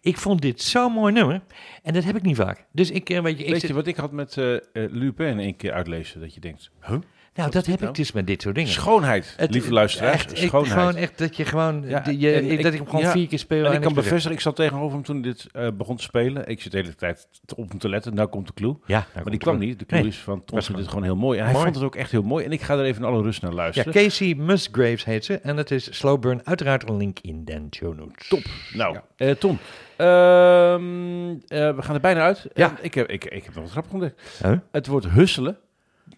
Ik 0.01 0.17
vond 0.17 0.41
dit 0.41 0.61
zo'n 0.61 0.91
mooi 0.91 1.13
nummer. 1.13 1.41
En 1.83 1.93
dat 1.93 2.03
heb 2.03 2.15
ik 2.15 2.21
niet 2.21 2.35
vaak. 2.35 2.65
Dus 2.71 2.91
ik, 2.91 3.09
eh, 3.09 3.21
weet 3.21 3.37
je, 3.37 3.43
ik 3.43 3.49
Weet 3.51 3.59
zit- 3.59 3.69
je 3.69 3.75
wat 3.75 3.87
ik 3.87 3.95
had 3.95 4.11
met 4.11 4.37
eh, 4.37 4.55
Lupin 4.73 5.37
een 5.37 5.55
keer 5.55 5.73
uitlezen? 5.73 6.19
Dat 6.19 6.33
je 6.33 6.39
denkt, 6.39 6.71
huh? 6.87 6.97
Nou, 7.37 7.51
dat 7.51 7.65
heb 7.65 7.81
ik 7.81 7.95
dus 7.95 8.11
met 8.11 8.27
dit 8.27 8.41
soort 8.41 8.55
dingen. 8.55 8.71
Schoonheid, 8.71 9.33
Het- 9.37 9.51
lieve 9.51 9.73
luisteraars. 9.73 10.13
Echt, 10.15 10.31
ik- 10.41 10.47
schoonheid. 10.47 10.73
gewoon 10.79 10.95
echt 10.95 11.17
dat 11.17 11.35
je 11.37 11.45
gewoon, 11.45 11.83
Ja, 11.87 11.99
de- 11.99 12.17
je, 12.19 12.47
ik- 12.47 12.63
dat 12.63 12.73
ik 12.73 12.79
hem 12.79 12.87
gewoon 12.89 13.01
ja, 13.05 13.11
vier 13.11 13.27
keer 13.27 13.39
speel. 13.39 13.65
En 13.65 13.73
ik 13.73 13.81
kan 13.81 13.93
bevestigen, 13.93 14.31
ik 14.31 14.39
zat 14.39 14.55
tegenover 14.55 14.93
hem 14.93 15.03
toen 15.05 15.21
dit 15.21 15.47
eh, 15.51 15.67
begon 15.73 15.95
te 15.95 16.03
spelen. 16.03 16.47
Ik 16.47 16.61
zit 16.61 16.71
de 16.71 16.77
hele 16.77 16.95
tijd 16.95 17.27
op 17.55 17.69
hem 17.69 17.77
te 17.79 17.89
letten. 17.89 18.13
Nou 18.15 18.27
komt 18.27 18.47
de 18.47 18.53
clue. 18.53 18.77
Ja, 18.85 19.05
maar 19.15 19.23
die 19.25 19.39
kwam 19.39 19.57
niet. 19.57 19.79
De 19.79 19.85
clue 19.85 19.99
Nee. 19.99 20.09
is 20.09 20.17
van 20.17 20.43
Tom 20.45 20.55
Was 20.55 20.65
vindt 20.65 20.65
gewoon 20.65 20.81
dit 20.81 20.89
gewoon 20.89 21.03
heel 21.03 21.15
mooi. 21.15 21.37
En 21.37 21.43
hij 21.43 21.53
mooi. 21.53 21.63
vond 21.65 21.75
het 21.75 21.85
ook 21.85 21.95
echt 21.95 22.11
heel 22.11 22.21
mooi. 22.23 22.45
En 22.45 22.51
ik 22.51 22.61
ga 22.61 22.73
er 22.77 22.83
even 22.83 23.01
in 23.01 23.07
alle 23.07 23.21
rust 23.21 23.41
naar 23.41 23.51
Ja, 23.51 23.57
luisteren. 23.57 23.93
Casey 23.93 24.33
Musgraves 24.35 25.03
heet 25.05 25.25
ze. 25.25 25.37
En 25.39 25.57
het 25.57 25.71
is 25.71 25.97
Slow 25.97 26.19
Burn. 26.19 26.41
Uiteraard 26.43 26.89
een 26.89 26.97
link 26.97 27.17
in 27.21 27.45
de 27.45 27.61
show 27.75 27.97
notes. 27.97 28.27
Top. 28.27 28.43
Nou, 28.73 28.97
eh, 29.15 29.31
Tom. 29.31 29.57
ehm, 29.97 31.29
eh, 31.47 31.75
we 31.75 31.81
gaan 31.81 31.95
er 31.95 32.01
bijna 32.01 32.21
uit. 32.21 32.47
Ja. 32.53 32.69
En 32.69 32.77
ik, 32.81 32.93
heb, 32.93 33.07
ik, 33.09 33.25
ik 33.25 33.43
heb 33.43 33.53
nog 33.53 33.63
wat 33.63 33.71
grappig 33.71 33.91
ontdekt. 33.93 34.21
Huh? 34.43 34.57
Het 34.71 34.87
woord 34.87 35.05
husselen, 35.09 35.57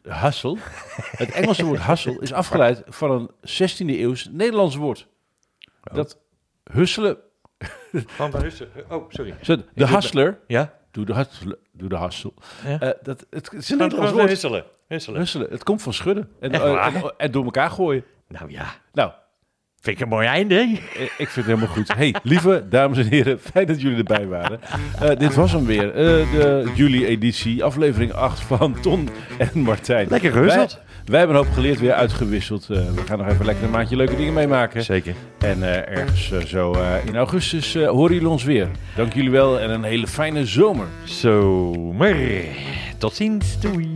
hustle, 0.02 0.58
het 1.12 1.32
Engelse 1.32 1.66
woord 1.66 1.84
hustle, 1.84 2.18
is 2.20 2.34
afgeleid 2.34 2.84
van 2.88 3.12
een 3.12 3.30
16e 3.30 3.86
eeuws 3.86 4.30
Nederlands 4.32 4.76
woord. 4.76 5.08
Oh. 5.84 5.96
Dat 5.96 6.18
husselen, 6.72 7.18
Van 8.08 8.32
Russen. 8.32 8.70
Oh, 8.90 9.06
sorry. 9.10 9.36
de 9.74 9.88
hustler, 9.88 10.40
Ja? 10.48 10.74
doe 10.92 11.06
de 11.06 11.14
hustle, 11.14 11.60
doe 11.72 11.90
de 11.90 11.98
hustle. 11.98 12.34
Ja. 12.64 12.80
Eh, 12.80 12.90
dat, 13.04 13.26
het, 13.30 13.54
is 13.54 13.70
een 13.70 13.78
Nederlands 13.78 14.12
woord. 14.12 14.30
Husselen. 14.30 14.66
Husselen. 14.88 15.20
Husselen, 15.20 15.48
het 15.50 15.64
komt 15.64 15.82
van 15.82 15.94
schudden 15.94 16.30
en, 16.40 16.52
eh, 16.52 16.86
en, 16.86 17.14
en 17.18 17.32
door 17.32 17.44
elkaar 17.44 17.70
gooien. 17.70 18.04
Nou 18.28 18.52
ja, 18.52 18.66
Nou, 18.94 19.12
vind 19.82 19.98
ik 19.98 20.04
een 20.04 20.10
mooi 20.10 20.28
einde. 20.28 20.56
Eh, 20.56 21.02
Ik 21.02 21.10
vind 21.18 21.36
het 21.36 21.46
helemaal 21.46 21.68
goed. 21.68 21.94
Hey, 21.96 22.16
lieve 22.24 22.66
dames 22.70 22.98
en 22.98 23.08
heren, 23.08 23.40
fijn 23.40 23.68
dat 23.68 23.82
jullie 23.82 23.98
erbij 23.98 24.28
waren. 24.28 24.60
Eh, 25.00 25.18
dit 25.18 25.36
was 25.36 25.52
hem 25.52 25.66
weer, 25.66 25.88
eh, 25.88 26.32
de 26.32 26.72
juli-editie, 26.76 27.64
aflevering 27.64 28.14
8 28.14 28.40
van 28.40 28.80
Ton 28.80 29.10
en 29.38 29.60
Martijn. 29.60 30.08
Lekker 30.10 30.32
gerusteld. 30.32 30.72
Wij, 30.74 30.84
wij 31.06 31.18
hebben 31.20 31.38
een 31.38 31.44
hoop 31.46 31.54
geleerd, 31.54 31.80
weer 31.80 31.94
uitgewisseld. 31.94 32.68
We 32.68 33.02
gaan 33.06 33.18
nog 33.18 33.28
even 33.28 33.46
lekker 33.46 33.64
een 33.64 33.70
maandje 33.72 33.96
leuke 33.96 34.16
dingen 34.16 34.34
meemaken. 34.34 34.84
Zeker. 34.84 35.14
En 35.40 35.64
ergens 35.90 36.32
zo 36.48 36.76
in 37.06 37.16
augustus 37.16 37.74
horen 37.76 38.14
jullie 38.14 38.30
ons 38.30 38.44
weer. 38.44 38.68
Dank 38.96 39.14
jullie 39.14 39.32
wel 39.32 39.60
en 39.60 39.70
een 39.70 39.84
hele 39.84 40.08
fijne 40.08 40.46
zomer. 40.46 40.86
Zomer. 41.04 42.16
Tot 42.98 43.16
ziens. 43.16 43.60
Doei. 43.60 43.94